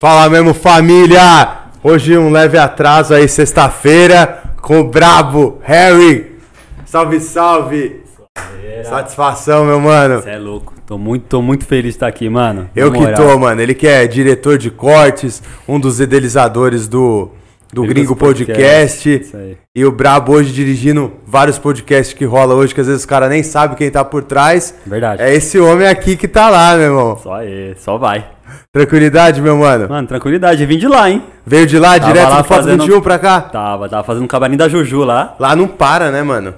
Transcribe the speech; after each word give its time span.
Fala 0.00 0.30
mesmo, 0.30 0.54
família! 0.54 1.62
Hoje 1.82 2.16
um 2.16 2.30
leve 2.30 2.56
atraso 2.56 3.12
aí, 3.14 3.26
sexta-feira, 3.28 4.44
com 4.62 4.78
o 4.78 4.84
brabo 4.84 5.58
Harry. 5.62 6.36
Salve, 6.86 7.18
salve! 7.18 8.02
Satisfação, 8.84 9.64
meu 9.64 9.80
mano. 9.80 10.22
Você 10.22 10.30
é 10.30 10.38
louco. 10.38 10.72
Tô 10.86 10.96
muito, 10.96 11.24
tô 11.24 11.42
muito 11.42 11.66
feliz 11.66 11.94
de 11.94 11.96
estar 11.96 12.06
aqui, 12.06 12.28
mano. 12.28 12.70
Eu 12.76 12.92
que 12.92 13.00
moral. 13.00 13.16
tô, 13.16 13.38
mano. 13.40 13.60
Ele 13.60 13.74
que 13.74 13.88
é 13.88 14.06
diretor 14.06 14.56
de 14.56 14.70
cortes, 14.70 15.42
um 15.66 15.80
dos 15.80 15.98
idealizadores 15.98 16.86
do, 16.86 17.30
do 17.72 17.82
Gringo 17.82 18.14
Podcast, 18.14 18.52
Podcast. 18.52 19.10
isso 19.10 19.36
aí. 19.36 19.56
E 19.74 19.84
o 19.84 19.90
Brabo 19.90 20.32
hoje 20.32 20.52
dirigindo 20.52 21.12
vários 21.26 21.58
podcasts 21.58 22.16
que 22.16 22.24
rola 22.24 22.54
hoje, 22.54 22.72
que 22.72 22.80
às 22.80 22.86
vezes 22.86 23.02
os 23.02 23.06
caras 23.06 23.28
nem 23.28 23.42
sabem 23.42 23.76
quem 23.76 23.90
tá 23.90 24.04
por 24.04 24.22
trás. 24.22 24.76
Verdade. 24.86 25.22
É 25.22 25.34
esse 25.34 25.58
homem 25.58 25.88
aqui 25.88 26.16
que 26.16 26.28
tá 26.28 26.48
lá, 26.48 26.76
meu 26.76 26.86
irmão. 26.86 27.18
Só 27.20 27.34
aí, 27.34 27.74
só 27.80 27.98
vai. 27.98 28.37
Tranquilidade, 28.72 29.40
meu 29.40 29.56
mano. 29.56 29.88
Mano, 29.88 30.06
tranquilidade. 30.08 30.64
Vim 30.66 30.78
de 30.78 30.86
lá, 30.88 31.10
hein? 31.10 31.22
Veio 31.46 31.66
de 31.66 31.78
lá, 31.78 31.98
Tava 31.98 32.12
direto 32.12 32.30
lá 32.30 32.40
do 32.42 32.44
Foto 32.44 32.56
fazendo- 32.62 32.80
21 32.84 33.00
pra 33.00 33.18
cá? 33.18 33.40
Tava, 33.40 33.88
tava 33.88 34.04
fazendo 34.04 34.24
um 34.24 34.28
camarim 34.28 34.56
da 34.56 34.68
Juju 34.68 35.04
lá. 35.04 35.34
Lá 35.38 35.54
não 35.56 35.66
para, 35.68 36.10
né, 36.10 36.22
mano? 36.22 36.54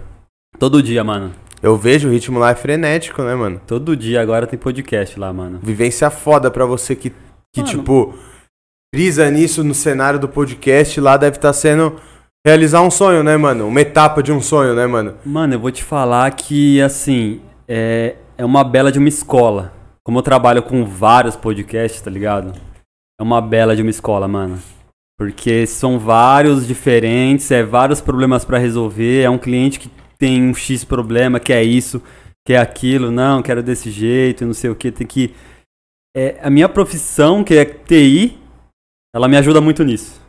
Todo 0.59 0.83
dia, 0.83 1.03
mano. 1.05 1.33
Eu 1.63 1.77
vejo 1.77 2.09
o 2.09 2.11
ritmo 2.11 2.39
lá 2.39 2.51
é 2.51 2.55
frenético, 2.55 3.23
né, 3.23 3.35
mano? 3.35 3.61
Todo 3.67 3.95
dia 3.97 4.21
agora 4.23 4.47
tem 4.47 4.59
podcast 4.59 5.19
lá, 5.21 5.33
mano. 5.33 5.59
Vivência 5.63 6.09
foda 6.11 6.51
pra 6.51 6.65
você 6.65 6.97
que, 6.97 7.11
que 7.55 7.61
Mano. 7.61 7.69
tipo, 7.71 8.15
brisa 8.95 9.31
nisso 9.31 9.63
no 9.63 9.75
cenário 9.75 10.19
do 10.19 10.27
podcast. 10.29 10.99
Lá 11.01 11.17
deve 11.17 11.37
estar 11.37 11.53
sendo 11.53 11.97
realizar 12.47 12.81
um 12.81 12.91
sonho, 12.91 13.23
né, 13.23 13.37
mano? 13.37 13.67
Uma 13.69 13.81
etapa 13.83 14.23
de 14.23 14.33
um 14.33 14.41
sonho, 14.41 14.75
né, 14.75 14.87
mano? 14.87 15.15
Mano, 15.25 15.55
eu 15.55 15.61
vou 15.61 15.71
te 15.71 15.85
falar 15.85 16.31
que, 16.31 16.81
assim, 16.81 17.41
é, 17.69 18.15
é 18.39 18.45
uma 18.45 18.65
bela 18.65 18.91
de 18.91 18.99
uma 18.99 19.09
escola. 19.09 19.73
Como 20.11 20.19
eu 20.19 20.23
trabalho 20.25 20.61
com 20.61 20.85
vários 20.85 21.37
podcasts, 21.37 22.01
tá 22.01 22.11
ligado? 22.11 22.53
É 23.17 23.23
uma 23.23 23.41
bela 23.41 23.77
de 23.77 23.83
uma 23.83 23.93
escola, 23.93 24.27
mano. 24.27 24.61
Porque 25.17 25.65
são 25.69 26.01
vários 26.01 26.67
diferentes, 26.67 27.49
é 27.53 27.63
vários 27.63 28.01
problemas 28.01 28.45
pra 28.45 28.59
resolver. 28.59 29.23
É 29.23 29.31
um 29.31 29.39
cliente 29.39 29.79
que 29.79 29.89
tem 30.19 30.43
um 30.43 30.53
X 30.53 30.83
problema, 30.83 31.39
que 31.39 31.53
é 31.53 31.63
isso, 31.63 32.03
que 32.45 32.55
é 32.55 32.59
aquilo. 32.59 33.13
Não, 33.13 33.41
quero 33.41 33.63
desse 33.63 33.89
jeito, 33.89 34.45
não 34.45 34.53
sei 34.53 34.69
o 34.71 34.75
que. 34.75 34.91
Tem 34.91 35.07
que. 35.07 35.33
É, 36.17 36.41
a 36.43 36.51
minha 36.51 36.69
profissão, 36.69 37.45
que 37.45 37.55
é 37.55 37.65
TI, 37.65 38.37
ela 39.15 39.29
me 39.29 39.37
ajuda 39.37 39.61
muito 39.61 39.85
nisso. 39.85 40.21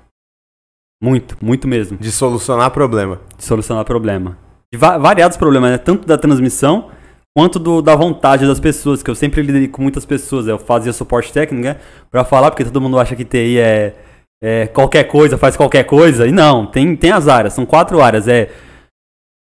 Muito, 1.02 1.36
muito 1.44 1.68
mesmo 1.68 1.98
De 1.98 2.12
solucionar 2.12 2.70
problema. 2.70 3.20
de 3.36 3.44
solucionar 3.44 3.84
problema. 3.84 4.38
De 4.72 4.78
va- 4.78 5.00
variados 5.00 5.38
problemas, 5.38 5.72
né? 5.72 5.80
Tanto 5.80 6.06
da 6.06 6.20
transmissão 6.20 6.92
quanto 7.38 7.58
do- 7.60 7.82
da 7.82 7.96
vontade 7.96 8.46
das 8.48 8.60
pessoas, 8.60 9.02
que 9.02 9.10
eu 9.10 9.16
sempre 9.16 9.42
lidei 9.42 9.68
com 9.68 9.82
muitas 9.82 10.06
pessoas. 10.06 10.48
Eu 10.48 10.58
fazia 10.60 10.92
suporte 10.94 11.32
técnico, 11.32 11.64
né? 11.64 11.80
Pra 12.10 12.24
falar, 12.24 12.52
porque 12.52 12.64
todo 12.66 12.82
mundo 12.82 13.00
acha 13.00 13.16
que 13.16 13.24
TI 13.26 13.58
é, 13.60 13.96
é 14.44 14.68
qualquer 14.68 15.06
coisa, 15.06 15.38
faz 15.38 15.56
qualquer 15.56 15.84
coisa. 15.86 16.28
E 16.28 16.32
não, 16.32 16.66
tem, 16.66 16.96
tem 16.96 17.12
as 17.12 17.28
áreas, 17.28 17.54
são 17.54 17.66
quatro 17.66 18.02
áreas. 18.02 18.28
É, 18.28 18.50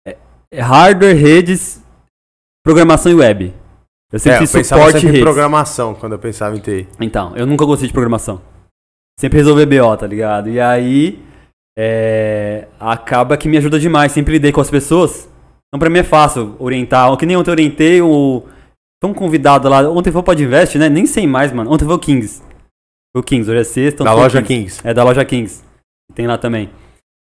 é- 0.07 0.17
é 0.52 0.61
hardware, 0.61 1.16
redes, 1.16 1.81
programação 2.66 3.11
e 3.11 3.16
web. 3.16 3.53
Eu 4.11 4.17
É, 4.17 4.19
sempre 4.19 4.38
eu 4.38 4.41
fiz 4.41 4.52
pensava 4.52 4.81
suporte 4.81 5.02
sempre 5.02 5.19
em 5.19 5.22
programação 5.22 5.94
quando 5.94 6.13
eu 6.13 6.19
pensava 6.19 6.55
em 6.55 6.59
TI. 6.59 6.88
Então, 7.00 7.35
eu 7.38 7.45
nunca 7.45 7.63
gostei 7.66 7.88
de 7.88 7.94
programação. 7.94 8.41
Sempre 9.19 9.38
resolver 9.38 9.66
BO, 9.67 9.95
tá 9.97 10.07
ligado? 10.07 10.50
E 10.50 10.59
aí, 10.59 11.23
é, 11.77 12.67
acaba 12.80 13.38
que 13.38 13.47
me 13.47 13.57
ajuda 13.57 13.80
demais. 13.80 14.11
Sempre 14.11 14.33
lidei 14.33 14.52
com 14.52 14.61
as 14.61 14.69
pessoas. 14.72 15.30
Então, 15.70 15.80
pra 15.80 15.89
mim 15.89 16.00
é 16.00 16.03
fácil 16.03 16.56
orientar. 16.59 17.16
Que 17.17 17.25
nem 17.25 17.38
ontem 17.38 17.50
eu 17.50 17.53
orientei 17.53 18.02
o. 18.02 18.44
Foi 19.02 19.12
um 19.12 19.14
convidado 19.14 19.70
lá. 19.70 19.88
Ontem 19.89 20.12
foi 20.12 20.22
o 20.22 20.23
Podinvest, 20.23 20.78
né? 20.78 20.89
Nem 20.89 21.06
sei 21.06 21.25
mais, 21.25 21.52
mano. 21.52 21.72
Ontem 21.72 21.86
foi 21.86 21.95
o 21.95 22.00
Kings. 22.00 22.42
Foi 23.14 23.22
o 23.22 23.23
Kings, 23.23 23.50
hoje 23.50 23.59
é 23.59 23.64
sexta. 23.64 24.03
Da 24.03 24.14
loja 24.14 24.42
Kings. 24.42 24.81
É, 24.84 24.94
da 24.94 25.03
loja 25.03 25.23
Kings. 25.23 25.64
Tem 26.14 26.28
lá 26.28 26.38
também. 26.38 26.70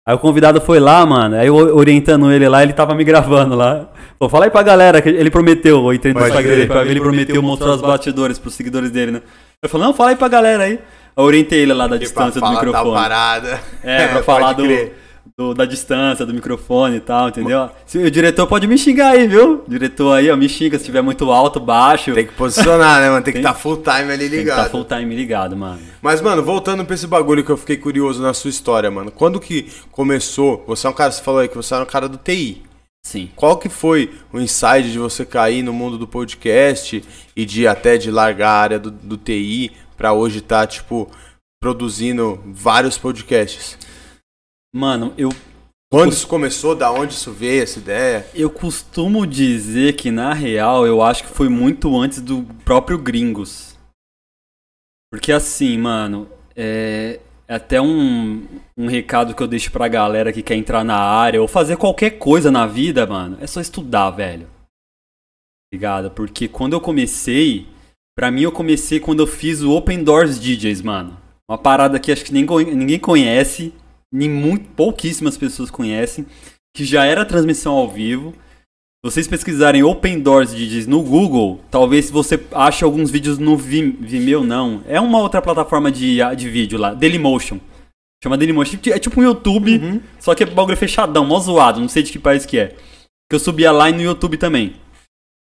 Aí 0.08 0.16
o 0.16 0.20
convidado 0.20 0.62
foi 0.62 0.80
lá, 0.80 1.06
mano. 1.06 1.36
Aí 1.36 1.48
eu 1.48 1.56
orientando 1.56 2.31
ele 2.31 2.48
lá, 2.48 2.64
ele 2.64 2.72
tava 2.72 2.95
me 2.95 3.03
gravando 3.03 3.56
lá. 3.56 3.90
Pô, 4.18 4.30
fala 4.30 4.46
aí 4.46 4.52
pra 4.52 4.64
galera 4.64 5.02
que 5.02 5.09
ele 5.09 5.29
prometeu. 5.29 5.84
Eu 5.84 5.94
entrei 5.94 6.14
no 6.14 6.22
Instagram 6.22 6.44
crer. 6.44 6.56
dele 6.56 6.68
pra 6.68 6.84
ver, 6.84 6.91
ele 6.91 7.02
prometeu 7.02 7.41
mostrar 7.41 7.72
os 7.72 7.81
bastidores 7.81 8.40
pros 8.40 8.53
seguidores 8.53 8.90
dele, 8.90 9.12
né? 9.12 9.22
Eu 9.62 9.68
falei, 9.68 9.85
não, 9.88 9.94
fala 9.94 10.12
aí 10.12 10.16
pra 10.16 10.29
galera 10.29 10.64
aí. 10.64 10.79
Eu 11.16 11.24
orientei 11.24 11.59
ele 11.59 11.74
lá 11.74 11.88
da 11.88 11.97
distância 11.97 12.40
do 12.40 12.50
microfone. 12.50 12.94
parada. 12.94 13.59
É, 13.84 14.08
pra 14.08 14.24
falar 14.24 14.53
do, 14.53 14.64
do- 15.38 15.53
da 15.53 15.66
distância, 15.66 16.25
do 16.25 16.34
microfone 16.34 16.96
e 16.98 17.00
tal, 17.00 17.30
entendeu? 17.30 17.70
Se, 17.86 18.00
o 18.00 18.09
diretor 18.09 18.48
pode 18.48 18.66
me 18.66 18.75
xingar 18.75 19.09
aí, 19.12 19.28
viu? 19.28 19.64
O 19.68 19.70
diretor 19.70 20.14
aí, 20.14 20.31
ó, 20.31 20.36
me 20.36 20.50
xinga 20.50 20.80
se 20.80 20.86
tiver 20.86 21.03
muito 21.03 21.31
alto, 21.31 21.59
baixo. 21.59 22.12
Tem 22.16 22.25
que 22.25 22.34
posicionar, 22.34 23.00
né, 23.00 23.09
mano? 23.09 23.24
Tem 23.24 23.34
que 23.34 23.40
Tem- 23.40 23.47
estar 23.47 23.53
full 23.53 23.78
time 23.78 24.12
ali 24.12 24.18
Tem 24.18 24.30
que 24.31 24.36
ligado. 24.38 24.64
tá 24.64 24.70
full 24.72 24.84
time 24.84 25.16
ligado, 25.16 25.56
mano. 25.56 25.80
Mas, 26.02 26.22
mano, 26.22 26.42
voltando 26.44 26.84
pra 26.84 26.96
esse 26.96 27.06
bagulho 27.06 27.44
que 27.44 27.52
eu 27.52 27.58
fiquei 27.58 27.78
curioso 27.78 28.20
na 28.20 28.34
sua 28.34 28.50
história, 28.50 28.90
mano. 28.90 29.12
Quando 29.12 29.40
que 29.40 29.72
começou? 29.92 30.64
Você 30.66 30.88
é 30.88 30.90
um 30.90 30.94
cara, 30.94 31.12
você 31.12 31.22
falou 31.22 31.42
aí 31.42 31.47
que 31.47 31.56
você 31.56 31.72
era 31.76 31.84
um 31.84 31.88
cara 31.88 32.09
do 32.09 32.18
TI. 32.18 32.64
Sim. 33.06 33.30
Qual 33.36 33.58
que 33.58 33.70
foi 33.70 34.12
o 34.34 34.40
insight 34.40 34.92
de 34.92 34.97
você 34.97 35.24
cair 35.24 35.62
no 35.62 35.72
mundo 35.72 36.00
do 36.00 36.08
podcast 36.08 37.03
e 37.36 37.46
de 37.46 37.68
até 37.68 37.96
de 37.96 38.09
largar 38.09 38.50
a 38.50 38.59
área 38.59 38.80
do, 38.80 38.90
do 38.90 39.16
TI 39.16 39.72
pra 39.96 40.14
hoje 40.14 40.40
estar, 40.40 40.66
tipo, 40.66 41.08
produzindo 41.62 42.42
vários 42.47 42.97
podcasts? 42.97 43.78
Mano, 44.73 45.13
eu 45.17 45.29
Quando 45.91 46.11
isso 46.11 46.28
começou? 46.28 46.75
Da 46.75 46.91
onde 46.91 47.13
isso 47.13 47.31
veio, 47.31 47.63
essa 47.63 47.79
ideia? 47.79 48.28
Eu 48.33 48.50
costumo 48.50 49.25
dizer 49.25 49.95
que, 49.95 50.11
na 50.11 50.33
real, 50.33 50.85
eu 50.85 51.01
acho 51.01 51.23
que 51.23 51.29
foi 51.29 51.50
muito 51.50 51.97
antes 51.97 52.22
do 52.22 52.44
próprio 52.66 52.97
Gringos. 52.97 53.78
Porque 55.11 55.31
assim, 55.31 55.78
mano, 55.78 56.29
é, 56.55 57.19
é 57.47 57.55
até 57.55 57.81
um, 57.81 58.45
um 58.78 58.88
recado 58.88 59.33
que 59.33 59.41
eu 59.41 59.47
deixo 59.47 59.72
pra 59.72 59.88
galera 59.88 60.33
que 60.33 60.44
quer 60.44 60.55
entrar 60.55 60.84
na 60.84 60.97
área 60.97 61.41
ou 61.41 61.47
fazer 61.47 61.78
qualquer 61.78 62.11
coisa 62.11 62.51
na 62.51 62.67
vida, 62.67 63.05
mano, 63.07 63.38
é 63.39 63.47
só 63.47 63.61
estudar, 63.61 64.11
velho. 64.11 64.47
Ligado? 65.73 66.11
Porque 66.11 66.47
quando 66.47 66.73
eu 66.73 66.81
comecei, 66.81 67.67
pra 68.16 68.29
mim 68.31 68.41
eu 68.41 68.51
comecei 68.51 68.99
quando 68.99 69.22
eu 69.22 69.28
fiz 69.28 69.61
o 69.61 69.72
Open 69.72 70.03
Doors 70.03 70.39
DJs, 70.39 70.81
mano. 70.81 71.17
Uma 71.49 71.57
parada 71.57 71.99
que 71.99 72.11
acho 72.11 72.25
que 72.25 72.34
ninguém, 72.34 72.75
ninguém 72.75 72.99
conhece, 72.99 73.73
nem 74.13 74.29
muito, 74.29 74.69
pouquíssimas 74.72 75.38
pessoas 75.38 75.69
conhecem, 75.72 76.25
que 76.75 76.84
já 76.85 77.06
era 77.06 77.25
transmissão 77.25 77.73
ao 77.73 77.90
vivo. 77.90 78.31
Se 79.06 79.12
vocês 79.12 79.28
pesquisarem 79.28 79.84
Open 79.84 80.19
Doors 80.19 80.53
DJs 80.53 80.88
no 80.88 81.01
Google, 81.03 81.62
talvez 81.69 82.09
você 82.09 82.40
ache 82.51 82.84
alguns 82.84 83.12
vídeos 83.12 83.38
no 83.38 83.56
Vim- 83.56 83.91
Vimeo, 84.00 84.44
não. 84.44 84.84
É 84.88 85.00
uma 85.00 85.19
outra 85.19 85.41
plataforma 85.41 85.91
de, 85.91 86.17
de 86.35 86.50
vídeo 86.50 86.79
lá, 86.79 86.94
Dailymotion. 86.94 87.59
Chama 88.23 88.38
Dailymotion. 88.38 88.78
É 88.88 89.00
tipo 89.00 89.19
um 89.19 89.23
YouTube, 89.23 90.01
só 90.19 90.34
que 90.34 90.44
é 90.44 90.46
bagulho 90.46 90.75
fechadão, 90.75 91.25
mó 91.25 91.40
zoado, 91.40 91.79
não 91.79 91.88
sei 91.88 92.01
de 92.03 92.12
que 92.12 92.19
país 92.19 92.46
que 92.46 92.57
é. 92.57 92.75
Que 93.29 93.35
eu 93.35 93.40
subia 93.40 93.72
lá 93.72 93.90
e 93.90 93.94
no 93.94 94.01
YouTube 94.01 94.38
também. 94.38 94.75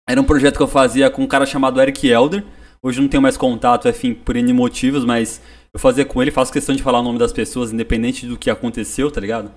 Era 0.09 0.19
um 0.21 0.23
projeto 0.25 0.57
que 0.57 0.63
eu 0.63 0.67
fazia 0.67 1.09
com 1.09 1.23
um 1.23 1.27
cara 1.27 1.45
chamado 1.45 1.81
Eric 1.81 2.07
Elder. 2.07 2.44
Hoje 2.81 3.00
não 3.01 3.07
tenho 3.07 3.21
mais 3.21 3.38
contato, 3.38 3.88
enfim, 3.88 4.13
por 4.13 4.35
N 4.35 4.53
motivos, 4.53 5.03
mas 5.05 5.41
eu 5.73 5.79
fazia 5.79 6.05
com 6.05 6.21
ele, 6.21 6.31
faço 6.31 6.51
questão 6.51 6.75
de 6.75 6.83
falar 6.83 6.99
o 6.99 7.03
nome 7.03 7.17
das 7.17 7.31
pessoas, 7.31 7.71
independente 7.71 8.25
do 8.25 8.37
que 8.37 8.49
aconteceu, 8.49 9.09
tá 9.09 9.21
ligado? 9.21 9.51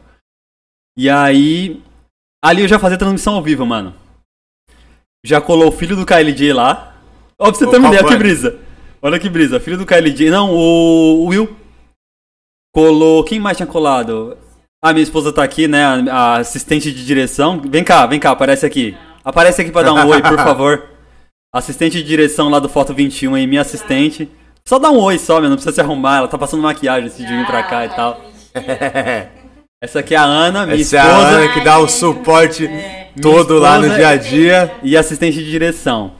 E 0.97 1.10
aí. 1.10 1.82
Ali 2.42 2.62
eu 2.62 2.69
já 2.69 2.78
fazia 2.78 2.98
transmissão 2.98 3.34
ao 3.34 3.42
vivo, 3.42 3.66
mano. 3.66 3.94
Já 5.25 5.41
colou 5.41 5.69
o 5.69 5.72
filho 5.72 5.97
do 5.97 6.06
KLJ 6.06 6.52
lá. 6.52 6.94
Ó, 7.38 7.50
pra 7.50 7.54
você 7.54 7.66
ter 7.66 7.78
uma 7.78 7.88
ideia, 7.88 8.06
que 8.06 8.16
brisa. 8.16 8.60
Olha 9.02 9.19
que 9.19 9.28
brisa. 9.28 9.58
Filho 9.58 9.78
do 9.78 9.86
KLJ. 9.86 10.30
Não, 10.30 10.54
o, 10.54 11.26
Will. 11.26 11.56
Colou. 12.72 13.25
Quem 13.25 13.41
mais 13.41 13.56
tinha 13.56 13.66
colado? 13.66 14.36
Ah, 14.82 14.92
minha 14.92 15.02
esposa 15.02 15.32
tá 15.32 15.42
aqui, 15.42 15.66
né? 15.66 15.84
A, 15.84 16.12
a 16.12 16.36
assistente 16.36 16.92
de 16.92 17.04
direção. 17.04 17.60
Vem 17.60 17.82
cá, 17.82 18.06
vem 18.06 18.20
cá, 18.20 18.31
aparece 18.31 18.66
aqui. 18.66 18.96
Aparece 19.25 19.62
aqui 19.62 19.72
pra 19.72 19.82
dar 19.82 19.94
um 19.94 20.06
oi, 20.06 20.22
por 20.22 20.36
favor. 20.44 20.91
Assistente 21.52 21.96
de 21.98 22.04
direção 22.04 22.50
lá 22.50 22.58
do 22.58 22.69
Foto 22.69 22.92
21 22.92 23.34
aí, 23.34 23.46
minha 23.46 23.62
assistente. 23.62 24.28
Só 24.66 24.78
dá 24.78 24.91
um 24.91 24.98
oi 24.98 25.19
só, 25.19 25.41
meu, 25.41 25.50
não 25.50 25.56
precisa 25.56 25.75
se 25.75 25.80
arrumar. 25.82 26.19
Ela 26.19 26.28
tá 26.28 26.38
passando 26.38 26.62
maquiagem 26.62 27.05
antes 27.05 27.19
de 27.19 27.26
vir 27.26 27.46
pra 27.46 27.62
cá 27.62 27.84
e 27.84 27.88
tal. 27.90 28.19
Essa 29.82 29.99
aqui 29.99 30.14
é 30.14 30.16
a 30.16 30.22
Ana, 30.22 30.64
minha 30.64 30.81
Essa 30.81 30.96
é 30.96 31.00
a 31.00 31.05
esposa. 31.05 31.26
Ana 31.28 31.49
que 31.52 31.61
dá 31.61 31.78
o 31.78 31.87
suporte 31.87 32.70
todo 33.20 33.55
Minha 33.56 33.61
lá 33.61 33.78
no 33.78 33.84
esposa 33.84 33.99
dia 33.99 34.08
a 34.08 34.16
dia. 34.16 34.75
e 34.82 34.96
assistente 34.96 35.37
de 35.37 35.50
direção. 35.50 36.12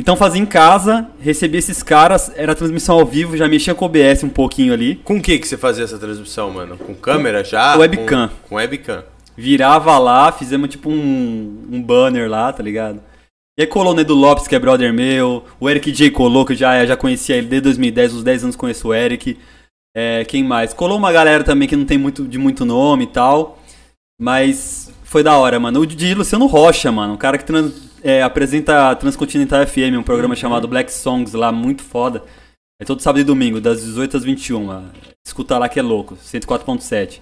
Então 0.00 0.16
fazia 0.16 0.40
em 0.40 0.46
casa, 0.46 1.06
recebia 1.20 1.58
esses 1.58 1.82
caras, 1.82 2.32
era 2.34 2.54
transmissão 2.54 2.98
ao 2.98 3.04
vivo, 3.04 3.36
já 3.36 3.46
mexia 3.46 3.74
com 3.74 3.84
o 3.84 3.88
OBS 3.88 4.24
um 4.24 4.30
pouquinho 4.30 4.72
ali. 4.72 4.94
Com 5.04 5.18
o 5.18 5.22
que 5.22 5.38
que 5.38 5.46
você 5.46 5.58
fazia 5.58 5.84
essa 5.84 5.98
transmissão, 5.98 6.50
mano? 6.50 6.78
Com 6.78 6.94
câmera 6.94 7.44
já? 7.44 7.76
Webcam. 7.76 8.28
Com, 8.28 8.48
com 8.48 8.54
webcam. 8.54 9.04
Virava 9.36 9.98
lá, 9.98 10.32
fizemos 10.32 10.70
tipo 10.70 10.88
um, 10.88 11.66
um 11.70 11.82
banner 11.82 12.30
lá, 12.30 12.50
tá 12.50 12.62
ligado? 12.62 13.00
E 13.58 13.62
aí 13.62 13.66
colou 13.66 13.92
o 13.92 13.96
Nedo 13.96 14.14
Lopes, 14.14 14.48
que 14.48 14.54
é 14.54 14.58
brother 14.58 14.92
meu, 14.94 15.44
o 15.60 15.68
Eric 15.68 15.92
J 15.92 16.10
colou, 16.10 16.44
que 16.46 16.52
eu 16.52 16.56
já, 16.56 16.84
já 16.86 16.96
conhecia 16.96 17.36
ele 17.36 17.46
desde 17.48 17.64
2010, 17.64 18.14
uns 18.14 18.22
10 18.22 18.44
anos 18.44 18.56
conheço 18.56 18.88
o 18.88 18.94
Eric. 18.94 19.38
É, 19.94 20.24
quem 20.24 20.42
mais? 20.42 20.72
Colou 20.72 20.96
uma 20.96 21.12
galera 21.12 21.44
também 21.44 21.68
que 21.68 21.76
não 21.76 21.84
tem 21.84 21.98
muito 21.98 22.26
de 22.26 22.38
muito 22.38 22.64
nome 22.64 23.04
e 23.04 23.08
tal. 23.08 23.58
Mas 24.20 24.90
foi 25.04 25.22
da 25.22 25.36
hora, 25.36 25.58
mano. 25.60 25.80
O 25.80 25.86
de 25.86 26.14
Luciano 26.14 26.46
Rocha, 26.46 26.90
mano. 26.90 27.14
Um 27.14 27.16
cara 27.18 27.36
que 27.36 27.44
trans- 27.44 27.90
é, 28.02 28.22
apresenta 28.22 28.90
a 28.90 28.94
Transcontinental 28.94 29.66
FM, 29.66 29.98
um 29.98 30.02
programa 30.02 30.34
chamado 30.34 30.66
Black 30.66 30.90
Songs 30.92 31.34
lá, 31.34 31.52
muito 31.52 31.82
foda. 31.82 32.22
É 32.80 32.84
todo 32.84 33.00
sábado 33.02 33.20
e 33.20 33.24
domingo, 33.24 33.60
das 33.60 33.82
18 33.82 34.16
às 34.16 34.24
21. 34.24 34.88
Escuta 35.26 35.58
lá 35.58 35.68
que 35.68 35.78
é 35.78 35.82
louco, 35.82 36.16
104.7. 36.16 37.20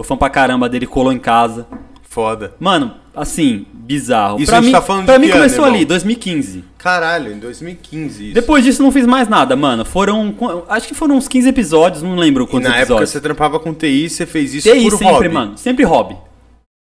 Sou 0.00 0.04
fã 0.06 0.16
pra 0.16 0.30
caramba 0.30 0.68
dele, 0.68 0.86
colou 0.86 1.12
em 1.12 1.18
casa. 1.18 1.66
Foda. 2.02 2.54
Mano, 2.58 2.94
assim, 3.16 3.66
bizarro. 3.72 4.38
Isso 4.38 4.50
pra 4.50 4.58
a 4.58 4.60
gente 4.60 4.66
mim, 4.68 4.72
tá 4.72 4.82
falando 4.82 5.02
de 5.02 5.06
pra 5.06 5.18
mim 5.18 5.26
ano, 5.26 5.34
começou 5.34 5.64
irmão? 5.64 5.74
ali, 5.74 5.84
2015. 5.86 6.64
Caralho, 6.78 7.32
em 7.32 7.38
2015 7.38 8.24
isso. 8.26 8.34
Depois 8.34 8.62
disso 8.64 8.82
não 8.82 8.92
fiz 8.92 9.06
mais 9.06 9.26
nada, 9.28 9.56
mano. 9.56 9.84
Foram. 9.84 10.34
Acho 10.68 10.86
que 10.86 10.94
foram 10.94 11.16
uns 11.16 11.26
15 11.26 11.48
episódios, 11.48 12.02
não 12.02 12.14
lembro 12.14 12.44
e 12.44 12.46
quantos 12.46 12.68
na 12.68 12.76
época 12.76 12.82
episódios. 12.82 13.10
você 13.10 13.20
trampava 13.20 13.58
com 13.58 13.72
TI, 13.74 14.08
você 14.10 14.26
fez 14.26 14.54
isso 14.54 14.70
TI 14.70 14.82
por 14.82 14.98
sempre, 14.98 15.12
hobby. 15.12 15.28
mano. 15.30 15.58
Sempre 15.58 15.84
hobby. 15.84 16.16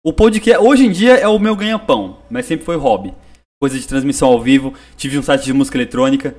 O 0.05 0.13
podcast, 0.13 0.63
hoje 0.63 0.85
em 0.85 0.91
dia, 0.91 1.15
é 1.15 1.27
o 1.27 1.39
meu 1.39 1.55
ganha-pão, 1.55 2.17
mas 2.29 2.45
sempre 2.45 2.65
foi 2.65 2.75
hobby. 2.75 3.13
Coisa 3.59 3.79
de 3.79 3.87
transmissão 3.87 4.27
ao 4.27 4.39
vivo. 4.39 4.73
Tive 4.95 5.17
um 5.17 5.23
site 5.23 5.45
de 5.45 5.53
música 5.53 5.77
eletrônica. 5.77 6.35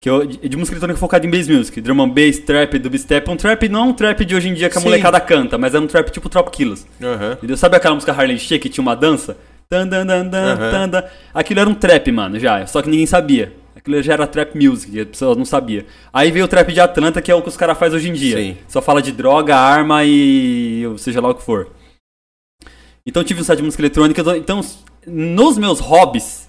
Que 0.00 0.10
eu, 0.10 0.26
de, 0.26 0.56
música 0.56 0.74
eletrônica 0.74 1.00
focada 1.00 1.26
em 1.26 1.30
bass 1.30 1.48
music. 1.48 1.80
Drum 1.80 2.02
and 2.02 2.10
bass, 2.10 2.38
trap, 2.38 2.78
dubstep. 2.78 3.30
Um 3.30 3.36
trap 3.36 3.68
não 3.68 3.80
é 3.80 3.82
um 3.84 3.92
trap 3.92 4.24
de 4.24 4.34
hoje 4.34 4.48
em 4.48 4.54
dia 4.54 4.68
que 4.68 4.76
a 4.76 4.80
Sim. 4.80 4.86
molecada 4.86 5.18
canta, 5.20 5.56
mas 5.56 5.74
é 5.74 5.80
um 5.80 5.86
trap 5.86 6.10
tipo 6.10 6.28
Trop 6.28 6.50
Killers. 6.50 6.86
Aham. 7.02 7.32
Entendeu? 7.32 7.56
Sabe 7.56 7.76
aquela 7.76 7.94
música 7.94 8.12
Harlem 8.12 8.38
Shake 8.38 8.68
que 8.68 8.68
tinha 8.68 8.82
uma 8.82 8.94
dança? 8.94 9.36
Tan, 9.68 9.88
dan, 9.88 10.06
dan, 10.06 10.26
dan, 10.28 10.54
Aham. 10.54 10.70
tan, 10.70 10.88
dan. 10.88 11.04
Aquilo 11.34 11.60
era 11.60 11.68
um 11.68 11.74
trap, 11.74 12.12
mano, 12.12 12.38
já. 12.38 12.66
Só 12.66 12.82
que 12.82 12.90
ninguém 12.90 13.06
sabia. 13.06 13.52
Aquilo 13.74 14.02
já 14.02 14.12
era 14.12 14.26
trap 14.26 14.54
music, 14.54 15.00
as 15.00 15.06
pessoas 15.06 15.36
não 15.36 15.44
sabiam. 15.44 15.84
Aí 16.12 16.30
veio 16.30 16.44
o 16.44 16.48
trap 16.48 16.72
de 16.72 16.80
Atlanta, 16.80 17.22
que 17.22 17.30
é 17.30 17.34
o 17.34 17.42
que 17.42 17.48
os 17.48 17.56
caras 17.56 17.78
fazem 17.78 17.96
hoje 17.96 18.08
em 18.08 18.12
dia. 18.12 18.36
Sim. 18.36 18.56
Só 18.68 18.82
fala 18.82 19.00
de 19.00 19.12
droga, 19.12 19.56
arma 19.56 20.04
e 20.04 20.84
seja 20.98 21.20
lá 21.20 21.30
o 21.30 21.34
que 21.34 21.42
for. 21.42 21.68
Então 23.06 23.22
eu 23.22 23.26
tive 23.26 23.40
um 23.40 23.44
site 23.44 23.58
de 23.58 23.64
música 23.64 23.80
eletrônica. 23.80 24.20
Então, 24.36 24.60
nos 25.06 25.56
meus 25.56 25.78
hobbies, 25.78 26.45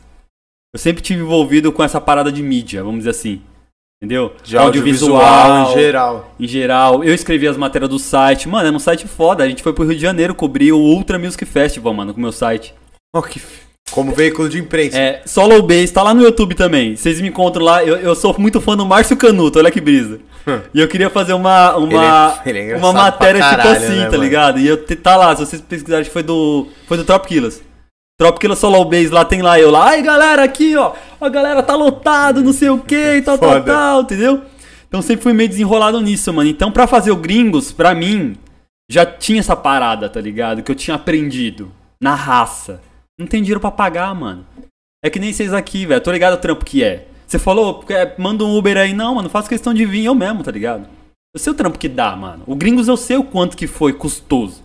eu 0.78 0.80
sempre 0.80 1.02
tive 1.02 1.24
envolvido 1.24 1.72
com 1.72 1.84
essa 1.84 2.00
parada 2.00 2.32
de 2.32 2.44
mídia, 2.44 2.84
vamos 2.84 3.00
dizer 3.00 3.10
assim. 3.10 3.42
Entendeu? 4.00 4.32
De 4.44 4.56
audiovisual 4.56 5.72
em 5.72 5.74
geral. 5.74 6.32
em 6.40 6.48
geral. 6.48 7.04
Eu 7.04 7.16
escrevi 7.16 7.48
as 7.48 7.58
matérias 7.58 7.90
do 7.90 7.98
site. 7.98 8.48
Mano, 8.48 8.68
era 8.68 8.76
um 8.76 8.80
site 8.80 9.08
foda. 9.08 9.44
A 9.44 9.50
gente 9.50 9.64
foi 9.64 9.74
pro 9.74 9.84
Rio 9.86 9.96
de 9.96 10.02
Janeiro 10.02 10.36
cobrir 10.36 10.72
o 10.72 10.78
Ultra 10.78 11.18
Music 11.18 11.44
Festival, 11.46 11.96
mano, 11.96 12.14
com 12.14 12.20
o 12.20 12.22
meu 12.22 12.32
site. 12.32 12.76
Ó, 13.16 13.24
que 13.24 13.42
Como 13.90 14.14
veículo 14.14 14.48
de 14.48 14.60
imprensa. 14.60 15.00
É, 15.00 15.24
Solo 15.26 15.64
Bass, 15.64 15.90
tá 15.90 16.04
lá 16.04 16.14
no 16.14 16.22
YouTube 16.22 16.54
também. 16.54 16.96
Vocês 16.96 17.20
me 17.20 17.30
encontram 17.30 17.66
lá. 17.66 17.84
Eu, 17.84 17.96
eu 17.98 18.14
sou 18.14 18.36
muito 18.38 18.62
fã 18.62 18.78
do 18.78 18.86
Márcio 18.86 19.18
Canuto, 19.18 19.58
olha 19.58 19.72
que 19.72 19.82
brisa. 19.82 20.20
e 20.76 20.80
eu 20.80 20.88
queria 20.88 21.10
fazer 21.10 21.34
uma, 21.34 21.76
uma, 21.76 22.40
Ele 22.46 22.60
é- 22.60 22.62
ele 22.62 22.72
é 22.74 22.78
uma 22.78 22.94
matéria 22.94 23.42
tipo 23.42 23.50
caralho, 23.50 23.72
assim, 23.72 23.96
né, 23.96 24.06
tá 24.06 24.12
mano? 24.12 24.24
ligado? 24.24 24.60
E 24.60 24.68
eu 24.68 24.78
tá 24.98 25.16
lá, 25.16 25.36
se 25.36 25.44
vocês 25.44 25.60
pesquisarem, 25.60 26.06
foi 26.08 26.22
do. 26.22 26.68
Foi 26.88 26.98
do 26.98 27.04
Trop 27.04 27.28
Killers. 27.28 27.62
Trop 28.20 28.40
Killers 28.40 28.60
Solo 28.60 28.84
Bass, 28.86 29.12
lá 29.12 29.24
tem 29.24 29.44
lá 29.44 29.60
eu 29.60 29.70
lá. 29.70 29.90
Ai, 29.90 30.02
galera, 30.02 30.44
aqui, 30.44 30.76
ó. 30.76 30.94
A 31.22 31.30
galera 31.30 31.62
tá 31.62 31.76
lotado, 31.76 32.44
não 32.44 32.52
sei 32.52 32.70
o 32.70 32.80
que, 32.80 33.22
tal, 33.22 33.38
tal, 33.38 33.52
Foda. 33.54 33.66
tal, 33.66 34.02
entendeu? 34.02 34.42
Então 34.88 35.02
sempre 35.04 35.22
fui 35.22 35.34
meio 35.34 35.50
desenrolado 35.50 36.02
nisso, 36.02 36.34
mano. 36.34 36.50
Então 36.50 36.72
pra 36.72 36.88
fazer 36.88 37.12
o 37.12 37.16
Gringos, 37.16 37.72
pra 37.72 37.94
mim, 37.94 38.36
já 38.90 39.06
tinha 39.06 39.40
essa 39.40 39.56
parada, 39.56 40.10
tá 40.10 40.20
ligado? 40.20 40.64
Que 40.64 40.72
eu 40.72 40.76
tinha 40.76 40.96
aprendido. 40.96 41.72
Na 42.02 42.16
raça. 42.16 42.82
Não 43.20 43.28
tem 43.28 43.42
dinheiro 43.42 43.60
pra 43.60 43.70
pagar, 43.70 44.14
mano. 44.16 44.46
É 45.04 45.10
que 45.10 45.20
nem 45.20 45.32
vocês 45.32 45.54
aqui, 45.54 45.86
velho. 45.86 46.02
Tô 46.02 46.12
ligado 46.12 46.34
o 46.34 46.38
trampo 46.38 46.66
que 46.66 46.84
é. 46.84 47.08
Você 47.28 47.38
falou, 47.38 47.84
é, 47.90 48.16
manda 48.18 48.44
um 48.44 48.58
Uber 48.58 48.78
aí. 48.78 48.94
Não, 48.94 49.16
mano, 49.16 49.30
faço 49.30 49.50
questão 49.50 49.74
de 49.74 49.86
vir 49.86 50.06
eu 50.06 50.16
mesmo, 50.16 50.44
tá 50.44 50.52
ligado? 50.52 50.88
Eu 51.36 51.40
sei 51.40 51.52
o 51.52 51.56
trampo 51.56 51.78
que 51.78 51.90
dá, 51.90 52.16
mano. 52.16 52.44
O 52.48 52.56
Gringos 52.56 52.88
eu 52.88 52.98
sei 52.98 53.18
o 53.18 53.24
quanto 53.24 53.56
que 53.56 53.68
foi 53.68 53.94
custoso. 53.94 54.64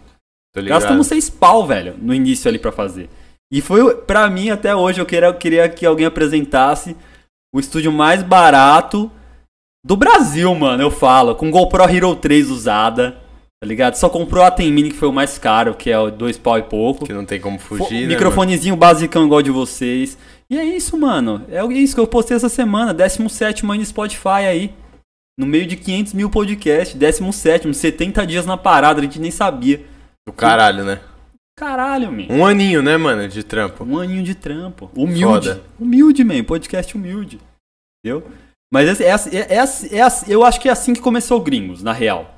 Tô 0.55 0.60
ligado. 0.60 0.81
Gastamos 0.81 1.06
seis 1.06 1.28
pau, 1.28 1.66
velho, 1.66 1.96
no 2.00 2.14
início 2.14 2.48
ali 2.48 2.58
pra 2.58 2.72
fazer. 2.72 3.10
E 3.52 3.60
foi, 3.60 3.94
pra 3.96 4.28
mim, 4.31 4.49
até 4.50 4.75
hoje, 4.75 5.00
eu 5.00 5.04
queria, 5.06 5.28
eu 5.28 5.34
queria 5.34 5.69
que 5.69 5.84
alguém 5.84 6.06
apresentasse 6.06 6.96
o 7.54 7.60
estúdio 7.60 7.93
mais 7.93 8.22
barato 8.22 9.10
do 9.84 9.94
Brasil, 9.96 10.54
mano, 10.54 10.82
eu 10.82 10.90
falo. 10.90 11.34
Com 11.34 11.50
GoPro 11.50 11.84
Hero 11.84 12.16
3 12.16 12.50
usada, 12.50 13.12
tá 13.60 13.66
ligado? 13.66 13.96
Só 13.96 14.08
comprou 14.08 14.43
a 14.43 14.50
Tem 14.50 14.72
Mini, 14.72 14.90
que 14.90 14.96
foi 14.96 15.08
o 15.08 15.12
mais 15.12 15.37
caro, 15.38 15.75
que 15.75 15.90
é 15.90 15.99
o 15.99 16.10
dois 16.10 16.38
pau 16.38 16.58
e 16.58 16.62
pouco. 16.62 17.04
Que 17.04 17.12
não 17.12 17.26
tem 17.26 17.38
como 17.40 17.58
Fo- 17.58 17.76
fugir, 17.76 18.02
né, 18.06 18.14
microfonezinho 18.14 18.75
basicão 18.75 19.26
igual 19.26 19.43
de 19.43 19.50
vocês. 19.50 20.16
E 20.48 20.58
é 20.58 20.64
isso, 20.64 20.96
mano. 20.96 21.44
É 21.50 21.62
isso 21.75 21.94
que 21.94 22.00
eu 22.00 22.06
postei 22.06 22.37
essa 22.37 22.48
semana. 22.48 22.94
17 22.94 23.70
aí 23.70 23.78
no 23.78 23.84
Spotify 23.84 24.46
aí. 24.48 24.75
No 25.38 25.46
meio 25.46 25.66
de 25.66 25.76
500 25.76 26.12
mil 26.14 26.31
podcasts. 26.31 26.94
17, 26.96 27.72
70 27.75 28.26
dias 28.26 28.46
na 28.46 28.56
parada, 28.56 29.00
a 29.00 29.02
gente 29.02 29.19
nem 29.19 29.31
sabia. 29.31 29.78
mano? 29.78 29.88
Do 30.26 30.32
caralho, 30.32 30.84
né? 30.84 31.00
Caralho, 31.62 32.10
man. 32.10 32.26
Um 32.28 32.44
aninho, 32.44 32.82
né, 32.82 32.96
mano, 32.96 33.28
de 33.28 33.44
trampo. 33.44 33.84
Um 33.84 33.96
aninho 33.96 34.24
de 34.24 34.34
trampo. 34.34 34.90
Humilde. 34.96 35.50
Foda. 35.50 35.62
Humilde, 35.78 36.24
man. 36.24 36.42
Podcast 36.42 36.96
humilde. 36.96 37.38
Entendeu? 38.04 38.26
Mas 38.72 39.00
é, 39.00 39.10
é, 39.10 39.58
é, 39.58 40.06
eu 40.26 40.42
acho 40.44 40.60
que 40.60 40.68
é 40.68 40.72
assim 40.72 40.92
que 40.92 41.00
começou 41.00 41.38
o 41.38 41.40
Gringos, 41.40 41.80
na 41.80 41.92
real. 41.92 42.34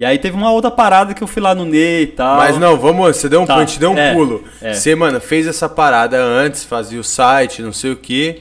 E 0.00 0.06
aí 0.06 0.18
teve 0.18 0.34
uma 0.34 0.50
outra 0.52 0.70
parada 0.70 1.12
que 1.12 1.22
eu 1.22 1.26
fui 1.26 1.42
lá 1.42 1.54
no 1.54 1.66
Ney 1.66 2.04
e 2.04 2.06
tal. 2.06 2.38
Mas 2.38 2.56
não, 2.56 2.78
vamos, 2.78 3.18
você 3.18 3.28
deu 3.28 3.42
um 3.42 3.46
Tá, 3.46 3.56
punch, 3.56 3.78
deu 3.78 3.90
um 3.90 3.98
é, 3.98 4.14
pulo. 4.14 4.42
é. 4.62 4.72
Você, 4.72 4.94
mano, 4.94 5.20
fez 5.20 5.46
essa 5.46 5.68
parada 5.68 6.16
antes, 6.16 6.64
fazia 6.64 6.98
o 6.98 7.04
site, 7.04 7.60
não 7.60 7.74
sei 7.74 7.92
o 7.92 7.96
que. 7.96 8.40